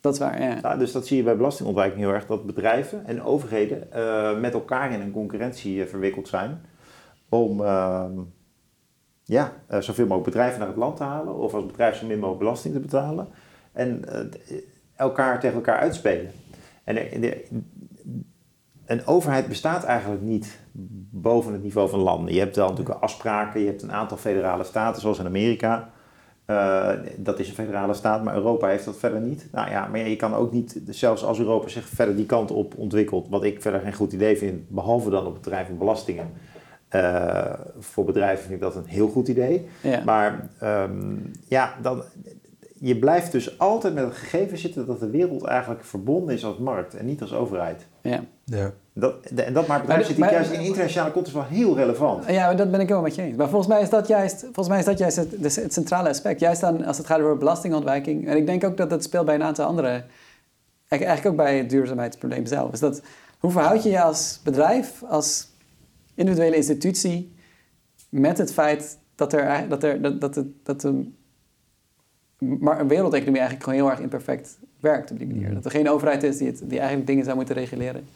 Dat 0.00 0.12
is 0.12 0.18
waar, 0.18 0.42
ja. 0.42 0.58
Ja, 0.62 0.76
dus 0.76 0.92
dat 0.92 1.06
zie 1.06 1.16
je 1.16 1.22
bij 1.22 1.36
belastingontwijking 1.36 2.00
heel 2.00 2.12
erg, 2.12 2.26
dat 2.26 2.46
bedrijven 2.46 3.06
en 3.06 3.22
overheden 3.22 3.92
eh, 3.92 4.38
met 4.40 4.52
elkaar 4.54 4.92
in 4.92 5.00
een 5.00 5.10
concurrentie 5.12 5.82
eh, 5.82 5.88
verwikkeld 5.88 6.28
zijn 6.28 6.60
om 7.28 7.64
ehm, 7.64 8.12
ja, 9.24 9.52
eh, 9.66 9.80
zoveel 9.80 10.04
mogelijk 10.06 10.30
bedrijven 10.30 10.58
naar 10.58 10.68
het 10.68 10.76
land 10.76 10.96
te 10.96 11.02
halen 11.02 11.34
of 11.34 11.54
als 11.54 11.66
bedrijf 11.66 11.96
zo 11.96 12.06
min 12.06 12.16
mogelijk 12.18 12.38
belasting 12.38 12.74
te 12.74 12.80
betalen 12.80 13.28
en 13.72 14.04
elkaar 14.96 15.40
tegen 15.40 15.56
elkaar 15.56 15.78
uitspelen. 15.78 16.30
En 16.84 16.94
de- 16.94 17.44
een 18.86 19.06
overheid 19.06 19.48
bestaat 19.48 19.84
eigenlijk 19.84 20.22
niet 20.22 20.58
boven 21.10 21.52
het 21.52 21.62
niveau 21.62 21.88
van 21.88 21.98
landen. 21.98 22.34
Je 22.34 22.40
hebt 22.40 22.56
wel 22.56 22.68
natuurlijk 22.68 23.00
afspraken, 23.02 23.60
je 23.60 23.66
hebt 23.66 23.82
een 23.82 23.92
aantal 23.92 24.16
federale 24.16 24.64
staten 24.64 25.00
zoals 25.00 25.18
in 25.18 25.26
Amerika. 25.26 25.90
Eh, 26.48 26.90
dat 27.16 27.38
is 27.38 27.48
een 27.48 27.54
federale 27.54 27.94
staat, 27.94 28.24
maar 28.24 28.34
Europa 28.34 28.68
heeft 28.68 28.84
dat 28.84 28.96
verder 28.96 29.20
niet. 29.20 29.48
Nou 29.52 29.70
ja, 29.70 29.86
maar 29.86 30.08
je 30.08 30.16
kan 30.16 30.34
ook 30.34 30.52
niet, 30.52 30.80
zelfs 30.88 31.24
als 31.24 31.38
Europa 31.38 31.68
zich 31.68 31.88
verder 31.88 32.16
die 32.16 32.26
kant 32.26 32.50
op 32.50 32.74
ontwikkelt, 32.76 33.28
wat 33.28 33.44
ik 33.44 33.62
verder 33.62 33.80
geen 33.80 33.92
goed 33.92 34.12
idee 34.12 34.36
vind, 34.36 34.68
behalve 34.68 35.10
dan 35.10 35.26
op 35.26 35.32
het 35.32 35.42
terrein 35.42 35.66
van 35.66 35.78
belastingen. 35.78 36.30
Eh, 36.88 37.52
voor 37.78 38.04
bedrijven 38.04 38.40
vind 38.40 38.54
ik 38.54 38.60
dat 38.60 38.76
een 38.76 38.86
heel 38.86 39.08
goed 39.08 39.28
idee. 39.28 39.68
ja. 39.82 40.02
Maar 40.04 40.48
ehm, 40.58 41.16
ja, 41.48 41.74
dan, 41.82 42.02
je 42.78 42.98
blijft 42.98 43.32
dus 43.32 43.58
altijd 43.58 43.94
met 43.94 44.04
het 44.04 44.14
gegeven 44.14 44.58
zitten 44.58 44.86
dat 44.86 45.00
de 45.00 45.10
wereld 45.10 45.44
eigenlijk 45.44 45.84
verbonden 45.84 46.34
is 46.34 46.44
als 46.44 46.58
markt 46.58 46.94
en 46.94 47.06
niet 47.06 47.20
als 47.20 47.34
overheid. 47.34 47.86
ja. 48.02 48.24
Ja. 48.44 48.72
Dat, 49.00 49.14
en 49.24 49.52
dat 49.52 49.66
maakt 49.66 49.86
Maar 49.86 50.06
de- 50.06 50.14
maar- 50.18 50.32
juist 50.32 50.50
in 50.50 50.60
internationale 50.60 51.12
context 51.12 51.36
wel 51.36 51.46
heel 51.46 51.76
relevant. 51.76 52.24
Ja, 52.28 52.54
dat 52.54 52.70
ben 52.70 52.80
ik 52.80 52.88
wel 52.88 53.00
met 53.00 53.14
je 53.14 53.22
eens. 53.22 53.36
Maar 53.36 53.48
volgens 53.48 53.72
mij 53.72 53.82
is 53.82 53.90
dat 53.90 54.06
juist, 54.06 54.40
volgens 54.40 54.68
mij 54.68 54.78
is 54.78 54.84
dat 54.84 54.98
juist 54.98 55.16
het, 55.16 55.56
het 55.56 55.72
centrale 55.72 56.08
aspect. 56.08 56.40
Juist 56.40 56.60
dan 56.60 56.84
als 56.84 56.98
het 56.98 57.06
gaat 57.06 57.20
over 57.20 57.36
belastingontwijking. 57.36 58.28
En 58.28 58.36
ik 58.36 58.46
denk 58.46 58.64
ook 58.64 58.76
dat 58.76 58.90
dat 58.90 59.02
speelt 59.02 59.26
bij 59.26 59.34
een 59.34 59.42
aantal 59.42 59.66
andere... 59.66 60.04
Eigenlijk 60.88 61.26
ook 61.26 61.36
bij 61.36 61.58
het 61.58 61.70
duurzaamheidsprobleem 61.70 62.46
zelf. 62.46 62.72
Is 62.72 62.80
dat, 62.80 63.02
hoe 63.38 63.50
verhoud 63.50 63.82
je 63.82 63.90
je 63.90 64.02
als 64.02 64.40
bedrijf, 64.44 65.02
als 65.08 65.48
individuele 66.14 66.56
institutie... 66.56 67.34
met 68.08 68.38
het 68.38 68.52
feit 68.52 68.98
dat, 69.14 69.32
er, 69.32 69.68
dat, 69.68 69.82
er, 69.82 70.02
dat, 70.02 70.20
dat, 70.20 70.34
het, 70.34 70.46
dat 70.62 70.80
de 70.80 71.04
wereldeconomie 72.86 73.40
eigenlijk 73.40 73.62
gewoon 73.62 73.78
heel 73.78 73.90
erg 73.90 74.00
imperfect 74.00 74.58
werkt 74.80 75.10
op 75.10 75.18
die 75.18 75.26
manier. 75.26 75.54
Dat 75.54 75.64
er 75.64 75.70
geen 75.70 75.90
overheid 75.90 76.22
is 76.22 76.36
die, 76.36 76.46
het, 76.46 76.62
die 76.64 76.78
eigenlijk 76.78 77.06
dingen 77.06 77.24
zou 77.24 77.36
moeten 77.36 77.54
reguleren. 77.54 78.08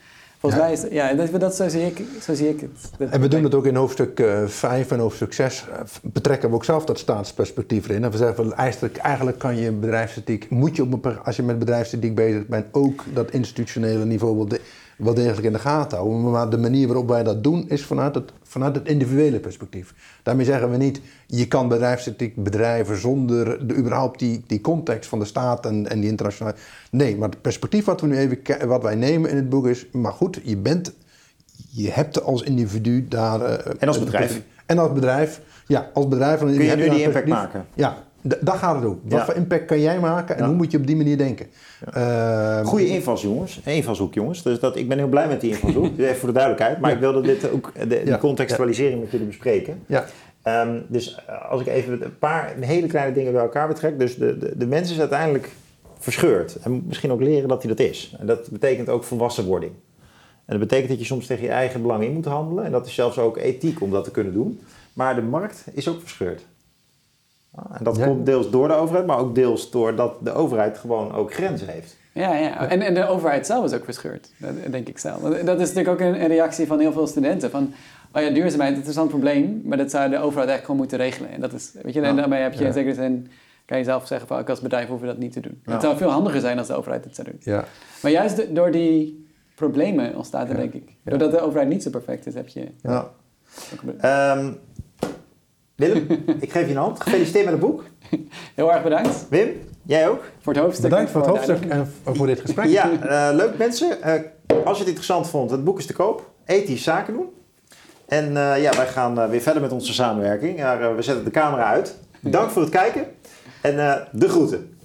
Volgens 0.42 0.62
Ja. 0.62 0.68
mij 0.68 0.72
is 0.76 0.84
ja, 0.90 1.14
dat, 1.26 1.40
dat, 1.40 1.54
zo, 1.56 1.68
zie 1.68 1.86
ik, 1.86 2.02
zo 2.22 2.34
zie 2.34 2.48
ik 2.48 2.60
het. 2.60 2.70
Dat- 2.98 3.08
En 3.10 3.20
we 3.20 3.28
doen 3.28 3.44
het 3.44 3.54
ook 3.54 3.66
in 3.66 3.74
hoofdstuk 3.76 4.22
5 4.46 4.90
en 4.90 4.98
hoofdstuk 4.98 5.32
6. 5.32 5.64
betrekken 6.02 6.48
we 6.48 6.54
ook 6.54 6.64
zelf 6.64 6.84
dat 6.84 6.98
staatsperspectief 6.98 7.88
erin. 7.88 8.04
En 8.04 8.10
we 8.10 8.16
zeggen 8.16 8.36
van, 8.36 8.54
eigenlijk, 8.54 8.96
eigenlijk 8.96 9.38
kan 9.38 9.56
je 9.56 9.72
bedrijfsethiek, 9.72 10.50
moet 10.50 10.76
je 10.76 10.82
op 10.82 11.04
een, 11.04 11.18
als 11.22 11.36
je 11.36 11.42
met 11.42 11.58
bedrijfsethiek 11.58 12.14
bezig 12.14 12.46
bent, 12.46 12.66
ook 12.72 13.04
dat 13.14 13.30
institutionele 13.30 14.04
niveau 14.04 14.48
de- 14.48 14.60
wel 15.02 15.14
degelijk 15.14 15.46
in 15.46 15.52
de 15.52 15.58
gaten 15.58 15.98
houden. 15.98 16.30
Maar 16.30 16.50
de 16.50 16.58
manier 16.58 16.86
waarop 16.86 17.08
wij 17.08 17.22
dat 17.22 17.44
doen 17.44 17.68
is 17.68 17.84
vanuit 17.84 18.14
het, 18.14 18.32
vanuit 18.42 18.74
het 18.74 18.88
individuele 18.88 19.40
perspectief. 19.40 19.94
Daarmee 20.22 20.44
zeggen 20.44 20.70
we 20.70 20.76
niet, 20.76 21.00
je 21.26 21.48
kan 21.48 21.68
bedrijfsethiek 21.68 22.36
bedrijven 22.36 22.96
zonder 23.00 23.66
de, 23.68 23.74
überhaupt 23.74 24.18
die, 24.18 24.44
die 24.46 24.60
context 24.60 25.08
van 25.08 25.18
de 25.18 25.24
staat 25.24 25.66
en, 25.66 25.88
en 25.90 26.00
die 26.00 26.10
internationale... 26.10 26.56
Nee, 26.90 27.16
maar 27.16 27.28
het 27.28 27.40
perspectief 27.42 27.84
wat, 27.84 28.00
we 28.00 28.06
nu 28.06 28.16
even, 28.16 28.68
wat 28.68 28.82
wij 28.82 28.94
nemen 28.94 29.30
in 29.30 29.36
het 29.36 29.48
boek 29.48 29.66
is, 29.66 29.86
maar 29.92 30.12
goed, 30.12 30.40
je 30.42 30.56
bent 30.56 30.92
je 31.70 31.90
hebt 31.90 32.22
als 32.22 32.42
individu 32.42 33.08
daar... 33.08 33.40
eh, 33.40 33.72
En 33.78 33.88
als 33.88 33.98
bedrijf. 33.98 34.42
En 34.66 34.78
als 34.78 34.92
bedrijf. 34.92 35.40
Ja, 35.66 35.90
als 35.94 36.08
bedrijf. 36.08 36.38
Kun 36.38 36.62
je 36.64 36.76
nu 36.76 36.88
die 36.88 37.02
impact 37.02 37.26
maken? 37.26 37.66
Ja, 37.74 37.96
daar 38.22 38.56
gaat 38.56 38.74
het. 38.74 38.84
Wat 38.84 38.96
Ja. 39.08 39.24
voor 39.24 39.34
impact 39.34 39.64
kan 39.64 39.80
jij 39.80 40.00
maken 40.00 40.34
en 40.36 40.40
Ja. 40.42 40.48
hoe 40.48 40.56
moet 40.56 40.70
je 40.70 40.78
op 40.78 40.86
die 40.86 40.96
manier 40.96 41.16
denken? 41.18 41.46
Ehm, 41.92 42.64
Goede 42.64 42.86
invals, 42.86 43.22
jongens. 43.22 43.60
Invalshoek, 43.64 44.14
jongens. 44.14 44.42
Dus 44.42 44.58
dat, 44.60 44.76
ik 44.76 44.88
ben 44.88 44.98
heel 44.98 45.08
blij 45.08 45.28
met 45.28 45.40
die 45.40 45.50
invalshoek. 45.50 45.86
Even 45.98 46.16
voor 46.16 46.28
de 46.28 46.34
duidelijkheid. 46.34 46.80
Maar 46.80 46.90
Ja. 46.90 46.96
ik 46.96 47.02
wilde 47.02 47.20
dit 47.20 47.50
ook, 47.50 47.72
de, 47.78 47.86
de 47.86 48.02
Ja. 48.04 48.18
contextualisering 48.18 49.00
met 49.00 49.10
jullie 49.10 49.26
bespreken. 49.26 49.82
Ja, 49.86 50.04
Ehm, 50.42 50.78
dus 50.88 51.14
eh, 51.26 51.50
als 51.50 51.60
ik 51.60 51.66
even 51.66 52.04
een 52.04 52.18
paar 52.18 52.54
hele 52.60 52.86
kleine 52.86 53.14
dingen 53.14 53.32
bij 53.32 53.42
elkaar 53.42 53.68
betrek. 53.68 53.98
Dus 53.98 54.16
de, 54.16 54.38
de, 54.38 54.52
de 54.56 54.66
mens 54.66 54.90
is 54.90 54.98
uiteindelijk 55.00 55.50
verscheurd. 55.98 56.56
En 56.62 56.70
moet 56.70 56.86
misschien 56.86 57.10
ook 57.10 57.20
leren 57.20 57.48
dat 57.48 57.62
hij 57.62 57.74
dat 57.74 57.86
is. 57.86 58.16
En 58.20 58.26
dat 58.26 58.50
betekent 58.50 58.88
ook 58.88 59.04
volwassenwording. 59.04 59.72
En 60.44 60.58
dat 60.58 60.58
betekent 60.58 60.88
dat 60.88 60.98
je 60.98 61.04
soms 61.04 61.26
tegen 61.26 61.44
je 61.44 61.50
eigen 61.50 61.82
belang 61.82 62.04
in 62.04 62.12
moet 62.12 62.24
handelen. 62.24 62.64
En 62.64 62.72
dat 62.72 62.86
is 62.86 62.94
zelfs 62.94 63.18
ook 63.18 63.36
ethiek 63.36 63.80
om 63.80 63.90
dat 63.90 64.04
te 64.04 64.10
kunnen 64.10 64.32
doen. 64.32 64.60
Maar 64.92 65.14
de 65.14 65.22
markt 65.22 65.64
is 65.72 65.88
ook 65.88 66.00
verscheurd. 66.00 66.46
En 67.72 67.84
dat 67.84 67.96
Ja. 67.96 68.06
komt 68.06 68.26
deels 68.26 68.50
door 68.50 68.68
de 68.68 68.74
overheid, 68.74 69.06
maar 69.06 69.18
ook 69.18 69.34
deels 69.34 69.70
doordat 69.70 70.14
de 70.24 70.32
overheid 70.32 70.78
gewoon 70.78 71.12
ook 71.14 71.34
grenzen 71.34 71.68
heeft. 71.68 71.96
Ja, 72.12 72.34
ja. 72.34 72.68
En, 72.68 72.80
en 72.80 72.94
de 72.94 73.06
overheid 73.08 73.46
zelf 73.46 73.64
is 73.64 73.72
ook 73.72 73.84
verscheurd, 73.84 74.30
dat 74.38 74.50
denk 74.70 74.88
ik 74.88 74.98
zelf. 74.98 75.20
Dat 75.20 75.60
is 75.60 75.72
natuurlijk 75.72 75.88
ook 75.88 76.00
een, 76.00 76.20
een 76.22 76.26
reactie 76.28 76.66
van 76.66 76.78
heel 76.80 76.92
veel 76.92 77.06
studenten. 77.06 77.50
Van, 77.50 77.72
oh 78.12 78.22
ja, 78.22 78.30
duurzaamheid, 78.30 78.76
het 78.76 78.86
is 78.86 78.96
een 78.96 79.06
probleem, 79.08 79.62
maar 79.64 79.76
dat 79.78 79.90
zou 79.90 80.02
de 80.10 80.16
overheid 80.16 80.48
eigenlijk 80.48 80.64
gewoon 80.64 80.80
moeten 80.80 80.98
regelen. 80.98 81.30
En, 81.30 81.40
dat 81.40 81.52
is, 81.52 81.72
weet 81.82 81.94
je, 81.94 82.00
en 82.00 82.16
daarmee 82.16 82.42
heb 82.42 82.52
je 82.52 82.64
in 82.64 82.72
zekere 82.72 82.94
zin, 82.94 83.28
kan 83.64 83.78
je 83.78 83.84
zelf 83.84 84.06
zeggen 84.06 84.28
van, 84.28 84.38
ook 84.38 84.48
als 84.48 84.60
bedrijf 84.60 84.88
hoeven 84.88 85.06
we 85.06 85.12
dat 85.12 85.22
niet 85.22 85.32
te 85.32 85.40
doen. 85.40 85.60
Ja. 85.64 85.72
Het 85.72 85.82
zou 85.82 85.96
veel 85.96 86.10
handiger 86.10 86.40
zijn 86.40 86.58
als 86.58 86.66
de 86.66 86.74
overheid 86.74 87.04
het 87.04 87.14
zou 87.14 87.28
doen. 87.30 87.38
ja. 87.40 87.64
Maar 88.02 88.10
juist 88.10 88.54
door 88.54 88.70
die 88.70 89.26
problemen 89.54 90.16
ontstaat 90.16 90.48
er, 90.48 90.54
Ja. 90.54 90.60
denk 90.60 90.72
ik. 90.74 90.96
Doordat 91.04 91.30
de 91.30 91.40
overheid 91.40 91.68
niet 91.68 91.82
zo 91.82 91.90
perfect 91.90 92.26
is, 92.26 92.34
heb 92.34 92.48
je... 92.48 92.68
Ja. 92.82 93.10
Ehm, 94.00 94.52
Willem, 95.82 96.24
ik 96.40 96.52
geef 96.52 96.64
je 96.64 96.70
een 96.70 96.76
hand. 96.76 97.02
Gefeliciteerd 97.02 97.44
met 97.44 97.54
het 97.54 97.62
boek. 97.62 97.84
Heel 98.54 98.72
erg 98.72 98.82
bedankt 98.82 99.26
Wim, 99.28 99.48
jij 99.82 100.08
ook. 100.08 100.24
voor 100.40 100.52
het 100.52 100.62
hoofdstuk. 100.62 100.90
Bedankt 100.90 101.10
voor 101.10 101.20
het 101.20 101.30
hoofdstuk 101.30 101.64
en 101.64 101.92
voor 102.04 102.26
dit 102.26 102.40
gesprek. 102.40 102.68
Ja, 102.68 102.90
eh, 103.00 103.34
leuk 103.36 103.58
mensen. 103.58 104.02
Eh, 104.02 104.20
als 104.64 104.76
je 104.76 104.78
het 104.78 104.86
interessant 104.86 105.28
vond, 105.28 105.50
het 105.50 105.64
boek 105.64 105.78
is 105.78 105.86
te 105.86 105.92
koop. 105.92 106.30
Ethisch 106.44 106.82
zaken 106.82 107.12
doen. 107.14 107.28
En 108.06 108.36
eh, 108.36 108.62
ja, 108.62 108.76
wij 108.76 108.86
gaan 108.86 109.28
weer 109.28 109.40
verder 109.40 109.62
met 109.62 109.72
onze 109.72 109.92
samenwerking. 109.92 110.58
Maar, 110.58 110.96
we 110.96 111.02
zetten 111.02 111.24
de 111.24 111.30
camera 111.30 111.64
uit. 111.64 111.96
Dank 112.20 112.50
voor 112.50 112.62
het 112.62 112.70
kijken. 112.70 113.06
En 113.60 113.78
eh, 113.78 114.02
de 114.12 114.28
groeten. 114.28 114.78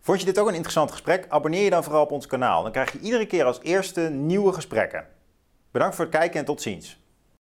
Vond 0.00 0.20
je 0.20 0.26
dit 0.26 0.38
ook 0.38 0.48
een 0.48 0.54
interessant 0.54 0.90
gesprek? 0.90 1.26
Abonneer 1.28 1.64
je 1.64 1.70
dan 1.70 1.84
vooral 1.84 2.02
op 2.02 2.10
ons 2.10 2.26
kanaal. 2.26 2.62
Dan 2.62 2.72
krijg 2.72 2.92
je 2.92 2.98
iedere 2.98 3.26
keer 3.26 3.44
als 3.44 3.58
eerste 3.62 4.00
nieuwe 4.00 4.52
gesprekken. 4.52 5.06
Bedankt 5.70 5.94
voor 5.94 6.04
het 6.04 6.14
kijken 6.14 6.38
en 6.38 6.44
tot 6.44 6.62
ziens. 6.62 7.03